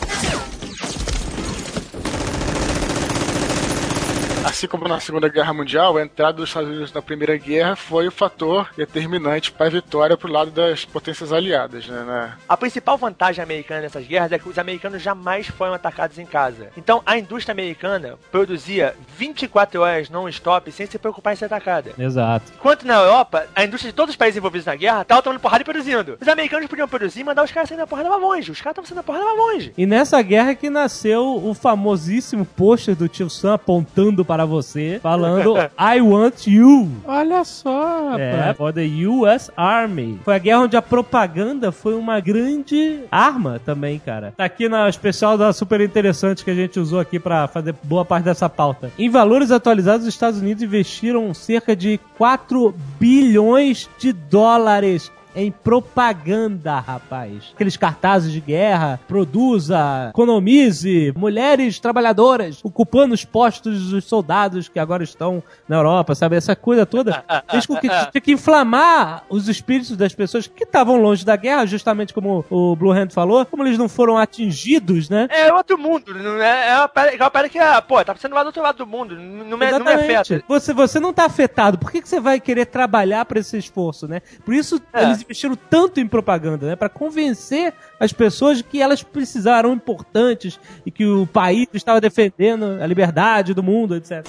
Assim 4.49 4.67
como 4.67 4.87
na 4.87 4.99
Segunda 4.99 5.29
Guerra 5.29 5.53
Mundial, 5.53 5.95
a 5.95 6.01
entrada 6.01 6.33
dos 6.33 6.49
Estados 6.49 6.69
Unidos 6.69 6.91
na 6.91 7.03
Primeira 7.03 7.37
Guerra 7.37 7.75
foi 7.75 8.07
o 8.07 8.11
fator 8.11 8.67
determinante 8.75 9.51
para 9.51 9.67
a 9.67 9.69
vitória 9.69 10.17
pro 10.17 10.31
lado 10.31 10.49
das 10.49 10.83
potências 10.83 11.31
aliadas, 11.31 11.87
né? 11.87 12.03
né? 12.03 12.33
A 12.49 12.57
principal 12.57 12.97
vantagem 12.97 13.43
americana 13.43 13.81
nessas 13.81 14.07
guerras 14.07 14.31
é 14.31 14.39
que 14.39 14.49
os 14.49 14.57
americanos 14.57 15.03
jamais 15.03 15.45
foram 15.47 15.75
atacados 15.75 16.17
em 16.17 16.25
casa. 16.25 16.71
Então 16.75 17.03
a 17.05 17.15
indústria 17.15 17.53
americana 17.53 18.17
produzia 18.31 18.95
24 19.15 19.81
horas 19.81 20.09
non-stop 20.09 20.71
sem 20.71 20.87
se 20.87 20.97
preocupar 20.97 21.33
em 21.33 21.35
ser 21.35 21.45
atacada. 21.45 21.91
Exato. 21.95 22.51
Enquanto 22.55 22.87
na 22.87 22.95
Europa, 22.95 23.45
a 23.55 23.63
indústria 23.63 23.91
de 23.91 23.95
todos 23.95 24.13
os 24.13 24.17
países 24.17 24.37
envolvidos 24.37 24.65
na 24.65 24.75
guerra 24.75 25.05
tava 25.05 25.21
tomando 25.21 25.39
porrada 25.39 25.61
e 25.61 25.65
produzindo. 25.65 26.17
Os 26.19 26.27
americanos 26.27 26.67
podiam 26.67 26.87
produzir 26.87 27.19
e 27.19 27.23
mandar 27.23 27.43
os 27.43 27.51
caras 27.51 27.69
saindo 27.69 27.81
da 27.81 27.87
porrada 27.87 28.09
mais 28.09 28.21
longe. 28.21 28.49
Os 28.49 28.59
caras 28.59 28.79
estavam 28.79 28.87
saindo 28.87 28.97
da 28.97 29.03
porrada 29.03 29.25
mais 29.25 29.37
longe. 29.37 29.73
E 29.77 29.85
nessa 29.85 30.19
guerra 30.23 30.55
que 30.55 30.71
nasceu 30.71 31.39
o 31.45 31.53
famosíssimo 31.53 32.45
pôster 32.45 32.95
do 32.95 33.07
tio 33.07 33.29
Sam 33.29 33.53
apontando 33.53 34.25
para 34.25 34.38
você, 34.45 34.99
falando 35.01 35.55
I 35.79 36.01
want 36.01 36.47
you. 36.47 36.89
Olha 37.05 37.43
só, 37.43 38.17
É, 38.17 38.31
rapaz. 38.35 38.57
for 38.57 38.73
the 38.73 38.85
US 39.07 39.51
Army. 39.55 40.19
Foi 40.23 40.35
a 40.35 40.39
guerra 40.39 40.61
onde 40.61 40.77
a 40.77 40.81
propaganda 40.81 41.71
foi 41.71 41.93
uma 41.95 42.19
grande 42.19 43.01
arma 43.11 43.59
também, 43.65 43.99
cara. 43.99 44.33
Tá 44.35 44.45
aqui 44.45 44.67
na 44.69 44.87
especial 44.89 45.37
da 45.37 45.51
super 45.53 45.81
interessante 45.81 46.43
que 46.43 46.51
a 46.51 46.55
gente 46.55 46.79
usou 46.79 46.99
aqui 46.99 47.19
pra 47.19 47.47
fazer 47.47 47.75
boa 47.83 48.05
parte 48.05 48.25
dessa 48.25 48.49
pauta. 48.49 48.91
Em 48.97 49.09
valores 49.09 49.51
atualizados, 49.51 50.07
os 50.07 50.13
Estados 50.13 50.39
Unidos 50.39 50.63
investiram 50.63 51.33
cerca 51.33 51.75
de 51.75 51.99
4 52.17 52.73
bilhões 52.99 53.89
de 53.97 54.11
dólares. 54.13 55.11
Em 55.35 55.51
propaganda, 55.51 56.79
rapaz. 56.79 57.51
Aqueles 57.53 57.77
cartazes 57.77 58.31
de 58.31 58.39
guerra, 58.39 58.99
produza, 59.07 60.09
economize, 60.09 61.13
mulheres 61.15 61.79
trabalhadoras 61.79 62.59
ocupando 62.63 63.13
os 63.13 63.23
postos 63.25 63.89
dos 63.89 64.05
soldados 64.05 64.67
que 64.67 64.79
agora 64.79 65.03
estão 65.03 65.43
na 65.67 65.77
Europa, 65.77 66.15
sabe? 66.15 66.35
Essa 66.35 66.55
coisa 66.55 66.85
toda 66.85 67.23
fez 67.49 67.65
com 67.65 67.75
que 67.75 67.87
tinha 67.87 68.21
que 68.21 68.31
inflamar 68.31 69.23
os 69.29 69.47
espíritos 69.47 69.95
das 69.95 70.13
pessoas 70.13 70.47
que 70.47 70.63
estavam 70.63 70.97
longe 71.01 71.25
da 71.25 71.35
guerra, 71.35 71.65
justamente 71.65 72.13
como 72.13 72.43
o 72.49 72.75
Blue 72.75 72.91
Hand 72.91 73.09
falou, 73.11 73.45
como 73.45 73.63
eles 73.63 73.77
não 73.77 73.89
foram 73.89 74.17
atingidos, 74.17 75.09
né? 75.09 75.27
É 75.29 75.53
outro 75.53 75.77
mundo, 75.77 76.11
é, 76.41 76.69
é 76.69 76.75
uma 76.77 76.87
parada, 76.87 77.45
é 77.45 77.49
que, 77.49 77.59
ah, 77.59 77.81
pô, 77.81 78.03
tá 78.03 78.15
sendo 78.15 78.35
lá 78.35 78.43
do 78.43 78.47
outro 78.47 78.61
lado 78.61 78.77
do 78.77 78.87
mundo, 78.87 79.15
não 79.15 79.57
me, 79.57 79.71
não 79.71 79.79
me 79.79 79.91
afeta. 79.93 80.43
Você, 80.47 80.73
você 80.73 80.99
não 80.99 81.13
tá 81.13 81.25
afetado, 81.25 81.77
por 81.77 81.91
que, 81.91 82.01
que 82.01 82.09
você 82.09 82.19
vai 82.19 82.39
querer 82.39 82.65
trabalhar 82.65 83.25
para 83.25 83.39
esse 83.39 83.57
esforço, 83.57 84.07
né? 84.07 84.21
Por 84.43 84.53
isso 84.53 84.81
É. 84.93 85.03
eles 85.03 85.18
investiram 85.21 85.55
tanto 85.55 85.99
em 85.99 86.07
propaganda, 86.07 86.67
né? 86.67 86.75
Para 86.75 86.89
convencer 86.89 87.73
as 87.99 88.13
pessoas 88.13 88.57
de 88.57 88.63
que 88.63 88.81
elas 88.81 89.03
precisaram 89.03 89.73
importantes 89.73 90.59
e 90.85 90.91
que 90.91 91.05
o 91.05 91.27
país 91.27 91.67
estava 91.73 92.01
defendendo 92.01 92.79
a 92.81 92.87
liberdade 92.87 93.53
do 93.53 93.63
mundo, 93.63 93.95
etc. 93.95 94.25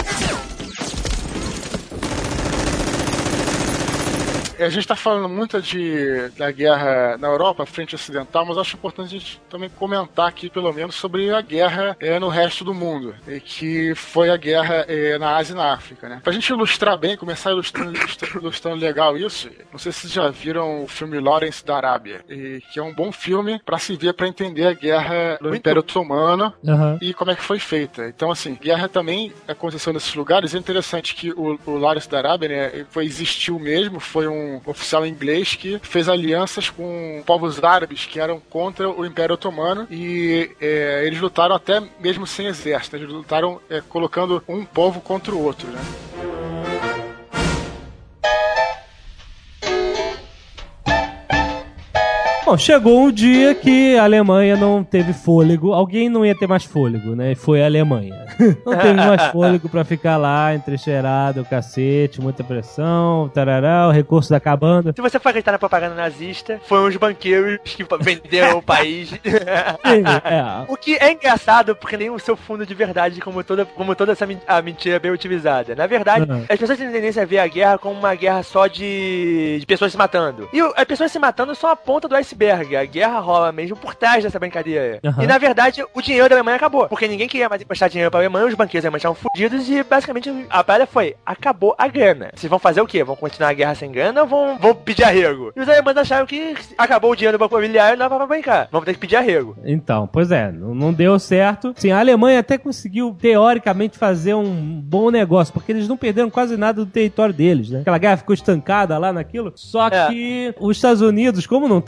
A 4.60 4.68
gente 4.68 4.80
está 4.80 4.94
falando 4.94 5.28
muito 5.28 5.60
de, 5.62 6.28
da 6.36 6.50
guerra 6.50 7.16
na 7.16 7.28
Europa, 7.28 7.64
frente 7.64 7.94
ocidental, 7.94 8.44
mas 8.44 8.58
acho 8.58 8.76
importante 8.76 9.06
a 9.06 9.18
gente 9.18 9.40
também 9.48 9.70
comentar 9.70 10.28
aqui, 10.28 10.50
pelo 10.50 10.70
menos, 10.72 10.94
sobre 10.94 11.30
a 11.32 11.40
guerra 11.40 11.96
eh, 11.98 12.18
no 12.18 12.28
resto 12.28 12.62
do 12.62 12.74
mundo, 12.74 13.14
e 13.26 13.40
que 13.40 13.94
foi 13.94 14.28
a 14.28 14.36
guerra 14.36 14.84
eh, 14.86 15.16
na 15.18 15.36
Ásia 15.36 15.54
e 15.54 15.56
na 15.56 15.72
África. 15.72 16.08
Né? 16.08 16.20
Pra 16.22 16.32
gente 16.32 16.50
ilustrar 16.50 16.98
bem, 16.98 17.16
começar 17.16 17.52
ilustrando, 17.52 17.98
ilustrando, 18.36 18.76
legal 18.76 19.16
isso, 19.16 19.48
não 19.72 19.78
sei 19.78 19.92
se 19.92 20.00
vocês 20.00 20.12
já 20.12 20.28
viram 20.28 20.84
o 20.84 20.86
filme 20.86 21.18
Lawrence 21.18 21.64
da 21.64 21.76
Arábia, 21.76 22.22
e, 22.28 22.62
que 22.70 22.78
é 22.78 22.82
um 22.82 22.94
bom 22.94 23.10
filme 23.10 23.60
para 23.64 23.78
se 23.78 23.96
ver, 23.96 24.12
para 24.12 24.28
entender 24.28 24.66
a 24.66 24.74
guerra 24.74 25.38
do 25.40 25.48
Muito. 25.48 25.56
Império 25.56 25.80
Otomano 25.80 26.52
Aham. 26.66 26.98
e 27.00 27.14
como 27.14 27.30
é 27.30 27.34
que 27.34 27.42
foi 27.42 27.58
feita. 27.58 28.06
Então, 28.08 28.30
assim, 28.30 28.58
guerra 28.60 28.88
também 28.88 29.32
aconteceu 29.48 29.92
nesses 29.92 30.14
lugares. 30.14 30.54
É 30.54 30.58
interessante 30.58 31.14
que 31.14 31.30
o, 31.30 31.58
o 31.64 31.76
Lawrence 31.76 32.08
da 32.08 32.18
Arábia, 32.18 32.48
né, 32.48 32.86
foi, 32.90 33.06
existiu 33.06 33.58
mesmo, 33.58 33.98
foi 33.98 34.26
um 34.26 34.49
oficial 34.64 35.06
inglês 35.06 35.54
que 35.54 35.78
fez 35.82 36.08
alianças 36.08 36.70
com 36.70 37.22
povos 37.26 37.62
árabes 37.62 38.06
que 38.06 38.18
eram 38.18 38.40
contra 38.50 38.88
o 38.88 39.04
Império 39.04 39.34
Otomano 39.34 39.86
e 39.90 40.50
é, 40.60 41.04
eles 41.06 41.20
lutaram 41.20 41.54
até 41.54 41.82
mesmo 41.98 42.26
sem 42.26 42.46
exército. 42.46 42.96
Eles 42.96 43.08
lutaram 43.08 43.60
é, 43.68 43.80
colocando 43.80 44.42
um 44.48 44.64
povo 44.64 45.00
contra 45.00 45.34
o 45.34 45.42
outro, 45.42 45.68
né? 45.68 45.80
Bom, 52.50 52.58
chegou 52.58 53.04
um 53.04 53.12
dia 53.12 53.54
que 53.54 53.96
a 53.96 54.02
Alemanha 54.02 54.56
não 54.56 54.82
teve 54.82 55.12
fôlego. 55.12 55.72
Alguém 55.72 56.08
não 56.08 56.26
ia 56.26 56.34
ter 56.36 56.48
mais 56.48 56.64
fôlego, 56.64 57.14
né? 57.14 57.30
E 57.30 57.34
foi 57.36 57.62
a 57.62 57.66
Alemanha. 57.66 58.26
Não 58.64 58.76
teve 58.76 58.94
mais 58.94 59.22
fôlego 59.26 59.68
pra 59.68 59.84
ficar 59.84 60.16
lá, 60.16 60.54
entrecheirado, 60.54 61.44
cacete, 61.44 62.20
muita 62.20 62.42
pressão, 62.42 63.30
tarará, 63.34 63.86
o 63.88 63.90
recurso 63.90 64.30
tá 64.30 64.36
acabando. 64.36 64.92
Se 64.94 65.02
você 65.02 65.18
for 65.18 65.28
acreditar 65.28 65.52
na 65.52 65.58
propaganda 65.58 65.94
nazista, 65.94 66.60
foram 66.64 66.86
os 66.86 66.96
banqueiros 66.96 67.58
que 67.64 67.84
venderam 68.00 68.58
o 68.58 68.62
país. 68.62 69.10
É, 69.84 70.64
O 70.68 70.76
que 70.76 70.96
é 70.96 71.12
engraçado, 71.12 71.74
porque 71.74 71.96
nem 71.96 72.10
o 72.10 72.18
seu 72.18 72.36
fundo 72.36 72.64
de 72.64 72.74
verdade, 72.74 73.20
como 73.20 73.42
toda, 73.42 73.64
como 73.64 73.94
toda 73.94 74.12
essa 74.12 74.26
a 74.46 74.62
mentira 74.62 74.96
é 74.96 74.98
bem 74.98 75.10
utilizada. 75.10 75.74
Na 75.74 75.86
verdade, 75.86 76.30
Uhum. 76.30 76.44
as 76.48 76.58
pessoas 76.58 76.78
têm 76.78 76.90
tendência 76.90 77.22
a 77.22 77.26
ver 77.26 77.38
a 77.38 77.46
guerra 77.46 77.78
como 77.78 77.98
uma 77.98 78.14
guerra 78.14 78.42
só 78.42 78.66
de, 78.66 79.58
de 79.60 79.66
pessoas 79.66 79.92
se 79.92 79.98
matando. 79.98 80.48
E 80.52 80.60
as 80.60 80.84
pessoas 80.84 81.12
se 81.12 81.18
matando 81.18 81.54
são 81.54 81.68
a 81.68 81.76
ponta 81.76 82.08
do 82.08 82.14
iceberg. 82.14 82.39
A 82.48 82.84
guerra 82.84 83.18
rola 83.20 83.52
mesmo 83.52 83.76
por 83.76 83.94
trás 83.94 84.22
dessa 84.24 84.38
brincadeira. 84.38 85.00
Uhum. 85.04 85.22
E 85.22 85.26
na 85.26 85.38
verdade, 85.38 85.84
o 85.94 86.00
dinheiro 86.00 86.28
da 86.28 86.34
Alemanha 86.36 86.56
acabou. 86.56 86.88
Porque 86.88 87.06
ninguém 87.08 87.28
queria 87.28 87.48
mais 87.48 87.60
emprestar 87.60 87.88
dinheiro 87.88 88.10
pra 88.10 88.20
Alemanha, 88.20 88.46
os 88.46 88.54
banqueiros 88.54 88.84
alemães 88.84 89.00
estavam 89.00 89.14
fudidos 89.16 89.68
e 89.68 89.82
basicamente 89.82 90.32
a 90.48 90.64
parada 90.64 90.86
foi: 90.86 91.16
acabou 91.24 91.74
a 91.78 91.86
grana. 91.88 92.30
Vocês 92.34 92.48
vão 92.50 92.58
fazer 92.58 92.80
o 92.80 92.86
quê? 92.86 93.04
Vão 93.04 93.16
continuar 93.16 93.50
a 93.50 93.54
guerra 93.54 93.74
sem 93.74 93.90
grana 93.90 94.22
ou 94.22 94.26
vão, 94.28 94.58
vão 94.58 94.74
pedir 94.74 95.04
arrego? 95.04 95.52
E 95.56 95.60
os 95.60 95.68
alemães 95.68 95.96
acharam 95.96 96.26
que 96.26 96.54
acabou 96.78 97.10
o 97.12 97.16
dinheiro 97.16 97.36
do 97.36 97.40
banco 97.40 97.54
imobiliário 97.54 97.94
e 97.94 97.98
não 97.98 98.04
dava 98.08 98.16
pra 98.16 98.26
brincar. 98.26 98.68
Vamos 98.70 98.84
ter 98.86 98.94
que 98.94 99.00
pedir 99.00 99.16
arrego. 99.16 99.56
Então, 99.64 100.06
pois 100.10 100.30
é, 100.30 100.50
não, 100.52 100.92
deu 100.92 101.18
certo. 101.18 101.72
Sim, 101.76 101.90
a 101.90 101.98
Alemanha 102.00 102.40
até 102.40 102.56
conseguiu, 102.58 103.16
teoricamente, 103.20 103.98
fazer 103.98 104.34
um 104.34 104.80
bom 104.80 105.10
negócio, 105.10 105.52
porque 105.52 105.72
eles 105.72 105.88
não 105.88 105.96
perderam 105.96 106.30
quase 106.30 106.56
nada 106.56 106.84
do 106.84 106.90
território 106.90 107.34
deles, 107.34 107.70
né? 107.70 107.80
Aquela 107.80 107.98
guerra 107.98 108.16
ficou 108.16 108.34
estancada 108.34 108.96
lá 108.98 109.12
naquilo. 109.12 109.52
Só 109.56 109.88
É. 109.88 110.08
que 110.08 110.54
os 110.60 110.76
Estados 110.76 111.00
Unidos, 111.02 111.46
como 111.46 111.68
não 111.68 111.80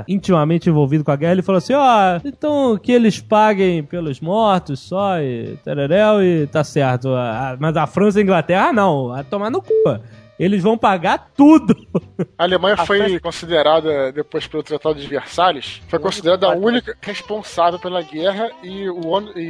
estava 0.00 0.04
intimamente 0.08 0.68
envolvido 0.68 1.04
com 1.04 1.10
a 1.10 1.16
guerra, 1.16 1.32
ele 1.32 1.42
falou 1.42 1.58
assim: 1.58 1.74
ó, 1.74 2.20
então 2.24 2.76
que 2.78 2.92
eles 2.92 3.20
paguem 3.20 3.82
pelos 3.82 4.20
mortos 4.20 4.80
só 4.80 5.18
e 5.20 5.56
tereréu 5.64 6.22
e 6.22 6.46
tá 6.46 6.62
certo. 6.64 7.08
A- 7.14 7.50
a- 7.52 7.56
mas 7.58 7.76
a 7.76 7.86
França 7.86 8.18
e 8.18 8.20
a 8.20 8.24
Inglaterra, 8.24 8.72
não, 8.72 9.12
a 9.12 9.22
tomar 9.24 9.50
no 9.50 9.62
cu. 9.62 9.72
Eles 10.38 10.62
vão 10.62 10.78
pagar 10.78 11.30
tudo. 11.36 11.74
A 12.38 12.44
Alemanha 12.44 12.76
A 12.78 12.86
foi 12.86 12.98
França- 12.98 13.18
considerada, 13.20 14.12
depois 14.12 14.46
pelo 14.46 14.62
Tratado 14.62 14.94
de 15.00 15.06
Versalhes, 15.08 15.82
foi 15.88 15.98
considerada 15.98 16.46
a 16.46 16.54
única 16.54 16.96
responsável 17.02 17.76
pela 17.80 18.00
guerra 18.02 18.48
e, 18.62 18.88
o, 18.88 19.18
e, 19.36 19.40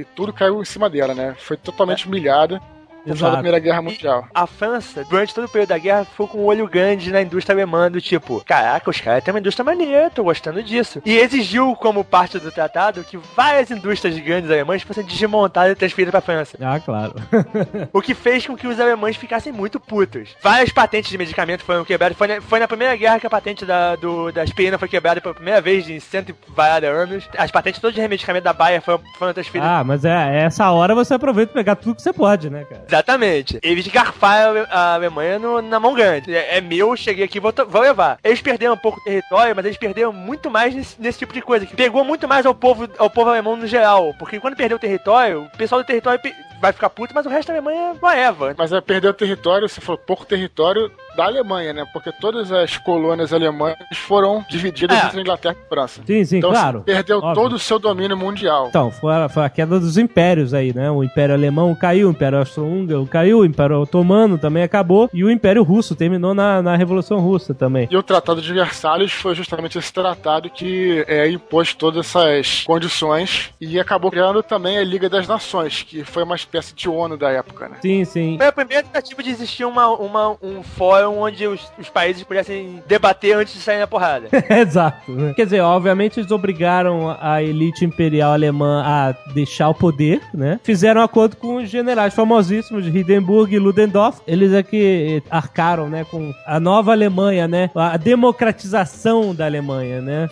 e 0.00 0.06
tudo 0.16 0.32
caiu 0.32 0.62
em 0.62 0.64
cima 0.64 0.88
dela, 0.88 1.14
né? 1.14 1.34
Foi 1.38 1.54
totalmente 1.58 2.06
humilhada 2.08 2.62
no 3.06 3.14
final 3.16 3.30
da 3.30 3.36
Primeira 3.38 3.58
Guerra 3.58 3.82
Mundial. 3.82 4.26
A 4.34 4.46
França, 4.46 5.04
durante 5.08 5.34
todo 5.34 5.44
o 5.44 5.48
período 5.48 5.68
da 5.70 5.78
guerra, 5.78 6.04
ficou 6.04 6.28
com 6.28 6.38
um 6.38 6.44
olho 6.44 6.66
grande 6.68 7.10
na 7.10 7.22
indústria 7.22 7.54
alemã, 7.54 7.90
do 7.90 8.00
tipo, 8.00 8.42
caraca, 8.44 8.90
os 8.90 9.00
caras 9.00 9.24
têm 9.24 9.32
uma 9.32 9.40
indústria 9.40 9.64
maneira, 9.64 10.10
tô 10.10 10.22
gostando 10.24 10.62
disso. 10.62 11.00
E 11.04 11.16
exigiu, 11.18 11.74
como 11.76 12.04
parte 12.04 12.38
do 12.38 12.50
tratado, 12.52 13.04
que 13.04 13.18
várias 13.36 13.70
indústrias 13.70 14.18
grandes 14.18 14.50
alemãs 14.50 14.82
fossem 14.82 15.04
desmontadas 15.04 15.72
e 15.72 15.74
transferidas 15.76 16.10
pra 16.12 16.20
França. 16.20 16.58
Ah, 16.60 16.78
claro. 16.80 17.14
O 17.92 18.00
que 18.02 18.14
fez 18.14 18.46
com 18.46 18.56
que 18.56 18.66
os 18.66 18.78
alemães 18.80 19.16
ficassem 19.16 19.52
muito 19.52 19.80
putos. 19.80 20.30
Várias 20.42 20.70
patentes 20.70 21.10
de 21.10 21.18
medicamento 21.18 21.62
foram 21.64 21.84
quebradas. 21.84 22.16
Foi 22.16 22.26
na, 22.26 22.40
foi 22.40 22.58
na 22.58 22.68
Primeira 22.68 22.94
Guerra 22.96 23.18
que 23.20 23.26
a 23.26 23.30
patente 23.30 23.64
da, 23.64 23.96
do, 23.96 24.30
da 24.30 24.42
aspirina 24.42 24.78
foi 24.78 24.88
quebrada 24.88 25.20
pela 25.20 25.34
primeira 25.34 25.60
vez 25.60 25.88
em 25.88 25.98
cento 26.00 26.30
e 26.30 26.34
variada 26.54 26.88
anos. 26.88 27.28
As 27.36 27.50
patentes 27.50 27.80
todas 27.80 27.94
de 27.94 28.06
medicamento 28.08 28.44
da 28.44 28.52
Bayer 28.52 28.82
foram, 28.82 29.00
foram 29.18 29.32
transferidas. 29.32 29.68
ah, 29.68 29.82
mas 29.84 30.04
é 30.04 30.42
essa 30.44 30.70
hora 30.70 30.94
você 30.94 31.14
aproveita 31.14 31.52
e 31.52 31.54
pegar 31.54 31.76
tudo 31.76 31.94
que 31.96 32.02
você 32.02 32.12
pode, 32.12 32.50
né, 32.50 32.64
cara? 32.64 32.82
Exatamente. 32.88 33.58
Eles 33.62 33.86
garfaram 33.86 34.46
a 34.46 34.48
Ale- 34.48 34.66
a 34.70 34.94
Alemanha 34.94 35.38
no- 35.38 35.60
na 35.62 35.78
mão 35.78 35.94
grande. 35.94 36.34
É, 36.34 36.56
é 36.56 36.60
meu, 36.60 36.96
cheguei 36.96 37.24
aqui, 37.24 37.38
vou, 37.38 37.52
vou 37.68 37.82
levar. 37.82 38.18
Eles 38.24 38.40
perderam 38.40 38.74
um 38.74 38.78
pouco 38.78 39.02
território, 39.04 39.54
mas 39.54 39.64
eles 39.64 39.76
perderam 39.76 40.12
muito 40.12 40.50
mais 40.50 40.74
nesse, 40.74 41.00
nesse 41.00 41.18
tipo 41.18 41.32
de 41.34 41.42
coisa. 41.42 41.66
Que 41.66 41.76
pegou 41.76 42.02
muito 42.04 42.26
mais 42.26 42.46
ao 42.46 42.54
povo, 42.54 42.88
ao 42.98 43.10
povo 43.10 43.30
alemão 43.30 43.56
no 43.56 43.66
geral. 43.66 44.14
Porque 44.18 44.40
quando 44.40 44.56
perdeu 44.56 44.76
o 44.76 44.80
território, 44.80 45.42
o 45.52 45.56
pessoal 45.58 45.82
do 45.82 45.86
território 45.86 46.20
vai 46.60 46.72
ficar 46.72 46.90
puto, 46.90 47.14
mas 47.14 47.26
o 47.26 47.28
resto 47.28 47.48
da 47.48 47.54
Alemanha 47.54 47.94
vai 48.00 48.18
Eva. 48.20 48.54
Mas 48.56 48.72
é 48.72 48.80
perder 48.80 49.08
o 49.08 49.14
território, 49.14 49.68
você 49.68 49.80
falou 49.80 49.98
pouco 49.98 50.24
território 50.24 50.90
da 51.18 51.24
Alemanha, 51.26 51.72
né? 51.72 51.84
Porque 51.92 52.12
todas 52.12 52.52
as 52.52 52.76
colônias 52.78 53.32
alemãs 53.32 53.74
foram 54.06 54.44
divididas 54.48 54.96
É. 54.96 55.06
entre 55.06 55.18
a 55.18 55.20
Inglaterra 55.20 55.56
e 55.58 55.64
a 55.64 55.68
França. 55.68 56.00
Sim, 56.06 56.24
sim, 56.24 56.38
então, 56.38 56.50
claro. 56.50 56.78
assim, 56.78 56.84
perdeu 56.84 57.18
Óbvio. 57.18 57.34
todo 57.34 57.52
o 57.54 57.58
seu 57.58 57.78
domínio 57.78 58.16
mundial. 58.16 58.68
Então, 58.68 58.90
foi 58.92 59.12
a, 59.12 59.28
foi 59.28 59.44
a 59.44 59.50
queda 59.50 59.80
dos 59.80 59.98
impérios 59.98 60.54
aí, 60.54 60.72
né? 60.72 60.88
O 60.90 61.02
Império 61.02 61.34
Alemão 61.34 61.74
caiu, 61.74 62.06
o 62.06 62.10
Império 62.12 62.38
Austro-Húngaro 62.38 63.04
caiu, 63.06 63.38
o 63.40 63.44
Império 63.44 63.80
Otomano 63.80 64.38
também 64.38 64.62
acabou 64.62 65.10
e 65.12 65.24
o 65.24 65.30
Império 65.30 65.64
Russo 65.64 65.96
terminou 65.96 66.34
na, 66.34 66.62
na 66.62 66.76
Revolução 66.76 67.18
Russa 67.18 67.52
também. 67.52 67.88
E 67.90 67.96
o 67.96 68.02
Tratado 68.02 68.40
de 68.40 68.52
Versalhes 68.52 69.10
foi 69.10 69.34
justamente 69.34 69.76
esse 69.76 69.92
tratado 69.92 70.48
que 70.48 71.04
é, 71.08 71.28
impôs 71.28 71.74
todas 71.74 72.06
essas 72.06 72.62
condições 72.64 73.50
e 73.60 73.80
acabou 73.80 74.10
criando 74.10 74.42
também 74.42 74.78
a 74.78 74.84
Liga 74.84 75.08
das 75.08 75.26
Nações, 75.26 75.82
que 75.82 76.04
foi 76.04 76.22
uma 76.22 76.36
espécie 76.36 76.74
de 76.74 76.88
ONU 76.88 77.16
da 77.16 77.30
época, 77.30 77.68
né? 77.68 77.76
Sim, 77.82 78.04
sim. 78.04 78.36
Foi 78.38 78.46
a 78.46 78.52
primeira 78.52 78.82
tentativa 78.84 79.22
de 79.22 79.30
existir 79.30 79.64
uma, 79.64 79.88
uma- 79.88 80.36
um 80.42 80.62
fórum 80.62 81.07
onde 81.08 81.46
os, 81.46 81.70
os 81.78 81.88
países 81.88 82.22
pudessem 82.22 82.82
debater 82.86 83.36
antes 83.36 83.54
de 83.54 83.60
sair 83.60 83.78
na 83.78 83.86
porrada. 83.86 84.28
Exato. 84.50 85.10
né? 85.12 85.32
Quer 85.34 85.44
dizer, 85.44 85.60
obviamente 85.60 86.20
eles 86.20 86.30
obrigaram 86.30 87.16
a 87.20 87.42
elite 87.42 87.84
imperial 87.84 88.32
alemã 88.32 88.82
a 88.84 89.14
deixar 89.32 89.68
o 89.68 89.74
poder, 89.74 90.20
né? 90.34 90.58
Fizeram 90.62 91.02
acordo 91.02 91.36
com 91.36 91.56
os 91.56 91.68
generais 91.68 92.14
famosíssimos 92.14 92.84
de 92.84 92.98
Hindenburg 92.98 93.54
e 93.54 93.58
Ludendorff. 93.58 94.20
Eles 94.26 94.52
é 94.52 94.62
que 94.62 95.22
arcaram, 95.30 95.88
né, 95.88 96.04
com 96.04 96.32
a 96.46 96.58
nova 96.58 96.92
Alemanha, 96.92 97.46
né? 97.46 97.70
A 97.74 97.96
democratização 97.96 99.34
da 99.34 99.44
Alemanha, 99.44 100.00
né? 100.00 100.28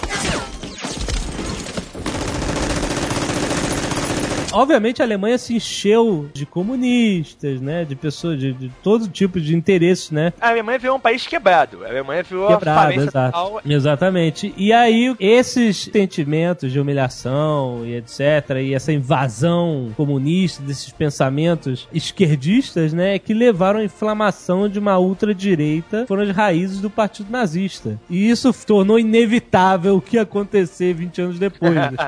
Obviamente 4.56 5.02
a 5.02 5.04
Alemanha 5.04 5.36
se 5.38 5.54
encheu 5.54 6.28
de 6.32 6.46
comunistas, 6.46 7.60
né? 7.60 7.84
De 7.84 7.94
pessoas 7.94 8.38
de, 8.38 8.52
de 8.52 8.68
todo 8.82 9.06
tipo 9.08 9.40
de 9.40 9.54
interesses, 9.54 10.10
né? 10.10 10.32
A 10.40 10.48
Alemanha 10.48 10.78
virou 10.78 10.96
um 10.96 11.00
país 11.00 11.26
quebrado. 11.26 11.84
A 11.84 11.88
Alemanha 11.88 12.22
virou 12.22 12.48
Quebrado, 12.48 12.92
exato. 12.92 13.32
total. 13.32 13.60
Exatamente. 13.64 14.54
E 14.56 14.72
aí, 14.72 15.14
esses 15.20 15.88
sentimentos 15.92 16.72
de 16.72 16.80
humilhação 16.80 17.82
e 17.84 17.94
etc., 17.96 18.56
e 18.62 18.74
essa 18.74 18.92
invasão 18.92 19.92
comunista, 19.96 20.62
desses 20.62 20.90
pensamentos 20.92 21.88
esquerdistas, 21.92 22.92
né, 22.92 23.18
que 23.18 23.34
levaram 23.34 23.80
à 23.80 23.84
inflamação 23.84 24.68
de 24.68 24.78
uma 24.78 24.98
ultradireita, 24.98 26.06
foram 26.06 26.22
as 26.22 26.30
raízes 26.30 26.80
do 26.80 26.88
Partido 26.88 27.30
Nazista. 27.30 28.00
E 28.08 28.30
isso 28.30 28.52
tornou 28.66 28.98
inevitável 28.98 29.96
o 29.96 30.00
que 30.00 30.18
acontecer 30.18 30.94
20 30.94 31.20
anos 31.20 31.38
depois. 31.38 31.74
né? 31.74 31.90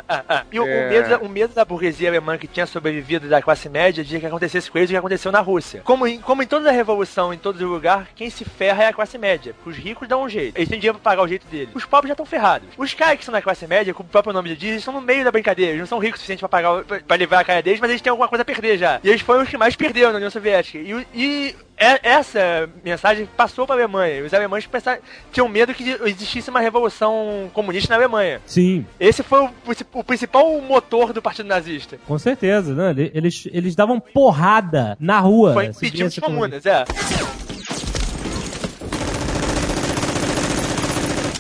E 0.51 0.59
o, 0.59 0.63
o 0.65 0.67
medo, 0.67 1.09
da- 1.09 1.19
o 1.19 1.29
medo 1.29 1.55
da 1.55 1.65
burguesia 1.65 2.09
alemã 2.09 2.38
que 2.39 2.47
tinha 2.47 2.67
sobrevivido 2.67 3.29
da 3.29 3.43
classe 3.43 3.69
média 3.69 4.05
de 4.05 4.19
que 4.19 4.27
acontecesse 4.27 4.71
com 4.71 4.79
eles 4.79 4.91
o 4.91 4.93
que 4.93 4.97
aconteceu 4.97 5.33
na 5.33 5.41
Rússia. 5.41 5.83
Como 5.85 6.07
em, 6.07 6.21
como 6.21 6.43
em 6.43 6.47
toda 6.47 6.69
a 6.69 6.73
revolução, 6.73 7.33
em 7.33 7.39
todo 7.39 7.67
lugar, 7.67 8.09
quem 8.15 8.31
se 8.31 8.45
ferra 8.45 8.85
é 8.85 8.87
a 8.89 8.93
classe 8.93 9.19
média. 9.19 9.55
Os 9.65 9.77
ricos 9.77 10.09
dão 10.09 10.23
um 10.23 10.29
jeito. 10.29 10.57
Eles 10.57 10.69
têm 10.69 10.79
dinheiro 10.79 10.99
pra 10.99 11.11
pagar 11.13 11.23
o 11.23 11.29
jeito 11.29 11.47
deles. 11.47 11.75
Os 11.75 11.85
pobres 11.85 12.09
já 12.09 12.15
estão 12.15 12.27
ferrados. 12.27 12.69
Os 12.77 12.95
caras 12.95 13.19
que 13.19 13.25
são 13.25 13.33
da 13.33 13.43
classe 13.43 13.67
média, 13.67 13.93
como 13.93 14.09
o 14.09 14.13
próprio 14.13 14.33
nome 14.33 14.55
diz, 14.55 14.71
eles 14.71 14.79
estão 14.79 14.95
no 14.95 15.01
meio 15.01 15.25
da 15.25 15.33
brincadeira. 15.33 15.73
Eles 15.73 15.81
não 15.81 15.87
são 15.87 15.99
ricos 15.99 16.19
o 16.19 16.21
suficiente 16.21 16.41
pra 16.41 16.49
pagar 16.49 16.85
pra, 16.85 17.27
pra 17.27 17.41
a 17.41 17.45
cara 17.45 17.63
deles, 17.63 17.81
mas 17.81 17.91
eles 17.91 18.03
têm 18.03 18.11
alguma 18.11 18.29
coisa 18.29 18.43
a 18.43 18.45
perder 18.45 18.79
já. 18.79 19.01
E 19.03 19.09
eles 19.09 19.21
foram 19.21 19.43
os 19.43 19.49
que 19.49 19.57
mais 19.57 19.77
perderam 19.77 20.11
na 20.11 20.17
União 20.17 20.31
Soviética. 20.31 20.79
E, 20.79 21.07
e 21.15 21.57
essa 21.79 22.69
mensagem 22.85 23.29
passou 23.37 23.67
pra 23.67 23.77
Alemanha. 23.77 24.25
Os 24.25 24.35
alemães 24.35 24.67
pensaram, 24.67 25.01
tinham 25.33 25.49
medo 25.49 25.73
que 25.75 25.97
existisse 26.05 26.51
uma 26.51 26.61
revolução 26.61 27.51
comunista 27.53 27.91
na 27.91 27.97
Alemanha. 27.97 28.41
Sim, 28.47 28.85
Esse 28.99 29.23
foi 29.23 29.41
o, 29.41 29.51
o 29.95 30.05
principal 30.05 30.61
motor 30.61 31.13
do 31.13 31.23
Partido 31.23 31.47
Nazista. 31.47 31.99
com 32.07 32.19
certeza. 32.19 32.75
Né? 32.75 32.91
Ele- 32.91 33.11
Eles, 33.15 33.49
eles 33.53 33.75
davam 33.77 33.99
porrada 34.01 34.97
na 35.01 35.19
rua. 35.21 35.53
Foi 35.53 35.67
impedir 35.67 36.05
os 36.05 36.19
comunas, 36.19 36.65
é. 36.67 36.85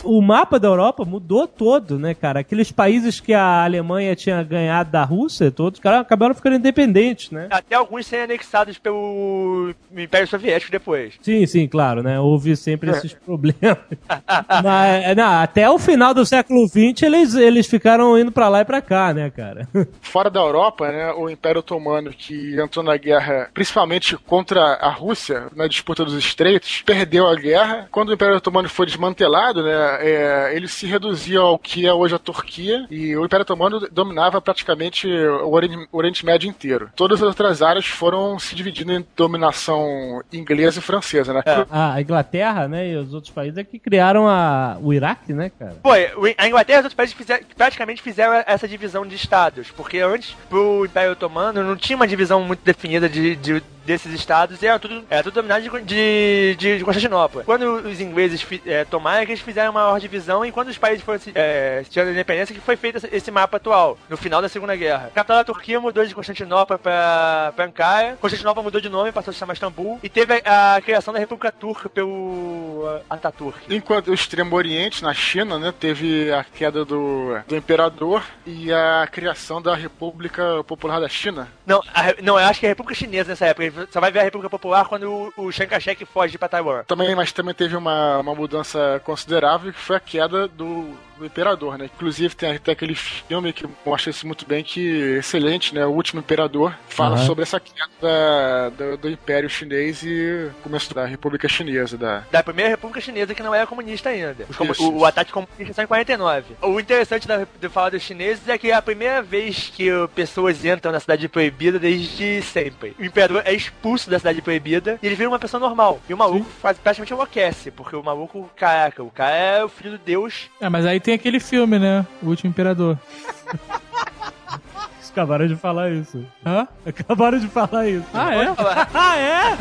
O 0.08 0.22
mapa 0.22 0.58
da 0.58 0.68
Europa 0.68 1.04
mudou 1.04 1.46
todo, 1.46 1.98
né, 1.98 2.14
cara? 2.14 2.40
Aqueles 2.40 2.72
países 2.72 3.20
que 3.20 3.34
a 3.34 3.64
Alemanha 3.64 4.16
tinha 4.16 4.42
ganhado 4.42 4.90
da 4.90 5.04
Rússia, 5.04 5.50
todos 5.50 5.78
cara, 5.78 6.00
acabaram 6.00 6.34
ficando 6.34 6.56
independentes, 6.56 7.30
né? 7.30 7.46
Até 7.50 7.74
alguns 7.74 8.06
serem 8.06 8.24
anexados 8.24 8.78
pelo 8.78 9.74
Império 9.94 10.26
Soviético 10.26 10.72
depois. 10.72 11.14
Sim, 11.20 11.44
sim, 11.46 11.68
claro, 11.68 12.02
né? 12.02 12.18
Houve 12.18 12.56
sempre 12.56 12.90
esses 12.90 13.12
problemas. 13.12 13.78
Mas, 14.64 15.14
não, 15.14 15.42
até 15.42 15.68
o 15.68 15.78
final 15.78 16.14
do 16.14 16.24
século 16.24 16.66
XX, 16.66 17.02
eles, 17.02 17.34
eles 17.34 17.66
ficaram 17.66 18.18
indo 18.18 18.32
pra 18.32 18.48
lá 18.48 18.62
e 18.62 18.64
pra 18.64 18.80
cá, 18.80 19.12
né, 19.12 19.30
cara? 19.30 19.68
Fora 20.00 20.30
da 20.30 20.40
Europa, 20.40 20.90
né, 20.90 21.12
o 21.12 21.28
Império 21.28 21.58
Otomano, 21.60 22.10
que 22.10 22.58
entrou 22.58 22.84
na 22.84 22.96
guerra 22.96 23.50
principalmente 23.52 24.16
contra 24.16 24.60
a 24.74 24.90
Rússia, 24.90 25.48
na 25.54 25.66
disputa 25.66 26.04
dos 26.04 26.14
Estreitos, 26.14 26.82
perdeu 26.86 27.26
a 27.28 27.34
guerra. 27.34 27.88
Quando 27.90 28.08
o 28.08 28.14
Império 28.14 28.36
Otomano 28.36 28.68
foi 28.68 28.86
desmantelado, 28.86 29.62
né, 29.62 29.97
é, 29.98 30.52
ele 30.54 30.68
se 30.68 30.86
reduzia 30.86 31.40
ao 31.40 31.58
que 31.58 31.86
é 31.86 31.92
hoje 31.92 32.14
a 32.14 32.18
Turquia, 32.18 32.86
e 32.90 33.16
o 33.16 33.24
Império 33.24 33.42
Otomano 33.42 33.80
dominava 33.90 34.40
praticamente 34.40 35.06
o 35.08 35.50
Oriente, 35.52 35.88
o 35.92 35.96
Oriente 35.98 36.24
Médio 36.24 36.48
inteiro. 36.48 36.90
Todas 36.96 37.20
as 37.22 37.28
outras 37.28 37.62
áreas 37.62 37.86
foram 37.86 38.38
se 38.38 38.54
dividindo 38.54 38.92
em 38.92 39.04
dominação 39.16 40.22
inglesa 40.32 40.78
e 40.78 40.82
francesa, 40.82 41.32
né? 41.32 41.42
A 41.70 42.00
Inglaterra, 42.00 42.68
né, 42.68 42.88
e 42.90 42.96
os 42.96 43.12
outros 43.14 43.32
países 43.32 43.56
é 43.58 43.64
que 43.64 43.78
criaram 43.78 44.28
a, 44.28 44.76
o 44.80 44.92
Iraque, 44.92 45.32
né, 45.32 45.50
cara? 45.58 45.76
O- 45.82 45.90
a 46.38 46.46
Inglaterra 46.46 46.78
e 46.78 46.80
os 46.80 46.84
outros 46.84 46.94
países 46.94 47.14
fizeram- 47.14 47.44
praticamente 47.56 48.02
fizeram 48.02 48.42
essa 48.46 48.68
divisão 48.68 49.06
de 49.06 49.14
estados, 49.14 49.70
porque 49.70 49.98
antes, 50.00 50.36
pro 50.48 50.84
Império 50.84 51.12
Otomano, 51.12 51.62
não 51.62 51.76
tinha 51.76 51.96
uma 51.96 52.06
divisão 52.06 52.42
muito 52.42 52.60
definida 52.64 53.08
de, 53.08 53.36
de- 53.36 53.62
desses 53.84 54.12
estados, 54.12 54.60
e 54.62 54.66
era 54.66 54.78
tudo, 54.78 55.02
era 55.08 55.22
tudo 55.22 55.34
dominado 55.34 55.62
de, 55.62 56.54
de, 56.58 56.78
de- 56.78 56.84
Constantinopla. 56.84 57.42
Quando 57.44 57.62
os 57.88 58.00
ingleses 58.02 58.44
eh, 58.66 58.84
tomaram, 58.84 59.20
é 59.20 59.22
eles 59.24 59.40
fizeram 59.40 59.70
uma 59.70 59.87
maior 59.88 60.00
divisão, 60.00 60.44
e 60.44 60.52
quando 60.52 60.68
os 60.68 60.78
países 60.78 61.04
foram 61.04 61.18
se, 61.18 61.32
se 61.32 61.90
tirando 61.90 62.08
a 62.08 62.12
independência, 62.12 62.54
que 62.54 62.60
foi 62.60 62.76
feito 62.76 63.06
esse, 63.10 63.30
mapa 63.30 63.56
atual, 63.56 63.98
no 64.08 64.16
final 64.16 64.40
da 64.40 64.48
Segunda 64.48 64.74
Guerra. 64.76 65.06
A 65.06 65.10
capital 65.10 65.36
da 65.38 65.44
Turquia 65.44 65.80
mudou 65.80 66.04
de 66.04 66.14
Constantinopla 66.14 66.78
pra, 66.78 67.52
pra 67.54 67.64
Ankara, 67.64 68.16
Constantinopla 68.20 68.62
mudou 68.62 68.80
de 68.80 68.88
nome, 68.88 69.12
passou 69.12 69.30
a 69.30 69.34
se 69.34 69.38
chamar 69.38 69.54
Istambul, 69.54 69.98
e 70.02 70.08
teve 70.08 70.42
a, 70.44 70.76
a 70.76 70.80
criação 70.80 71.12
da 71.12 71.20
República 71.20 71.52
Turca 71.52 71.88
pelo 71.88 72.84
Ataturk. 73.08 73.58
Enquanto 73.68 74.08
o 74.08 74.14
Extremo 74.14 74.54
Oriente, 74.56 75.02
na 75.02 75.14
China, 75.14 75.58
né, 75.58 75.72
teve 75.78 76.32
a 76.32 76.44
queda 76.44 76.84
do, 76.84 77.38
do 77.46 77.56
imperador 77.56 78.22
e 78.46 78.72
a 78.72 79.06
criação 79.10 79.60
da 79.60 79.74
República 79.74 80.64
Popular 80.64 81.00
da 81.00 81.08
China. 81.08 81.48
Não, 81.66 81.82
a 81.94 82.22
não, 82.22 82.38
eu 82.38 82.46
acho 82.46 82.60
que 82.60 82.66
é 82.66 82.68
a 82.68 82.72
República 82.72 82.98
Chinesa 82.98 83.30
nessa 83.30 83.46
época. 83.46 83.88
Só 83.90 84.00
vai 84.00 84.10
ver 84.10 84.20
a 84.20 84.24
República 84.24 84.50
Popular 84.50 84.86
quando 84.86 85.32
o, 85.36 85.46
o 85.46 85.52
Chiang 85.52 85.70
Kai-shek 85.70 86.04
foge 86.04 86.38
pra 86.38 86.48
Taiwan. 86.48 86.84
Também, 86.84 87.14
mas 87.14 87.32
também 87.32 87.54
teve 87.54 87.76
uma, 87.76 88.18
uma 88.18 88.34
mudança 88.34 89.00
considerável 89.04 89.72
foi 89.78 89.96
a 89.96 90.00
queda 90.00 90.48
do, 90.48 90.96
do 91.18 91.26
imperador, 91.26 91.76
né? 91.78 91.86
Inclusive 91.94 92.34
tem 92.34 92.52
até 92.56 92.72
aquele 92.72 92.94
filme 92.94 93.52
que 93.52 93.66
mostra 93.84 94.10
isso 94.10 94.26
muito 94.26 94.46
bem, 94.46 94.62
que 94.62 95.16
excelente, 95.18 95.74
né? 95.74 95.84
O 95.86 95.90
Último 95.90 96.20
Imperador 96.20 96.74
fala 96.88 97.16
Aham. 97.16 97.26
sobre 97.26 97.42
essa 97.42 97.58
queda 97.60 97.88
da- 98.00 98.68
do, 98.70 98.96
do 98.96 99.10
Império 99.10 99.48
Chinês 99.50 100.02
e 100.02 100.50
começo 100.62 100.94
da 100.94 101.04
República 101.06 101.48
Chinesa, 101.48 101.96
da, 101.96 102.22
Da 102.30 102.42
primeira 102.42 102.70
República 102.70 103.00
Chinesa 103.00 103.34
que 103.34 103.42
não 103.42 103.54
era 103.54 103.66
comunista 103.66 104.08
ainda. 104.10 104.44
Os 104.48 104.56
comu- 104.56 104.72
Isso, 104.72 104.90
o, 104.90 104.98
o 104.98 105.04
ataque 105.04 105.32
comunista 105.32 105.72
só 105.74 105.82
em 105.82 105.86
49. 105.86 106.56
O 106.62 106.78
interessante 106.80 107.26
da, 107.26 107.38
de 107.60 107.68
falar 107.68 107.90
dos 107.90 108.02
chineses 108.02 108.46
é 108.48 108.56
que 108.58 108.70
é 108.70 108.74
a 108.74 108.82
primeira 108.82 109.22
vez 109.22 109.70
que 109.74 109.88
pessoas 110.14 110.64
entram 110.64 110.92
na 110.92 111.00
Cidade 111.00 111.28
Proibida 111.28 111.78
desde 111.78 112.42
sempre. 112.42 112.94
O 112.98 113.04
imperador 113.04 113.42
é 113.44 113.52
expulso 113.52 114.08
da 114.10 114.18
Cidade 114.18 114.40
Proibida 114.42 114.98
e 115.02 115.06
ele 115.06 115.14
vira 115.16 115.28
uma 115.28 115.38
pessoa 115.38 115.60
normal. 115.60 116.00
E 116.08 116.14
o 116.14 116.16
maluco 116.18 116.48
faz, 116.62 116.78
praticamente 116.78 117.12
enlouquece, 117.12 117.70
porque 117.70 117.96
o 117.96 118.02
maluco, 118.02 118.48
caraca, 118.56 119.02
o 119.02 119.10
cara 119.10 119.34
é 119.36 119.64
o 119.64 119.68
filho 119.68 119.92
de 119.92 119.98
Deus. 120.04 120.48
É, 120.60 120.68
mas 120.68 120.86
aí 120.86 121.00
tem 121.08 121.14
aquele 121.14 121.40
filme, 121.40 121.78
né? 121.78 122.06
O 122.22 122.26
Último 122.26 122.50
Imperador. 122.50 122.98
Acabaram 125.10 125.46
de 125.48 125.56
falar 125.56 125.90
isso. 125.90 126.22
Hã? 126.44 126.68
Acabaram 126.84 127.38
de 127.38 127.48
falar 127.48 127.88
isso. 127.88 128.04
Ah, 128.12 128.34
é? 128.34 128.54
ah, 128.94 129.16
é? 129.16 129.56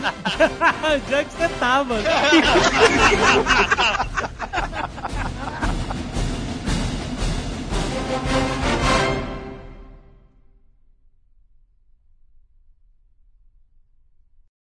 Onde 0.94 1.14
é 1.14 1.24
que 1.24 1.32
você 1.32 1.48
tá, 1.48 1.56
tava? 1.58 1.96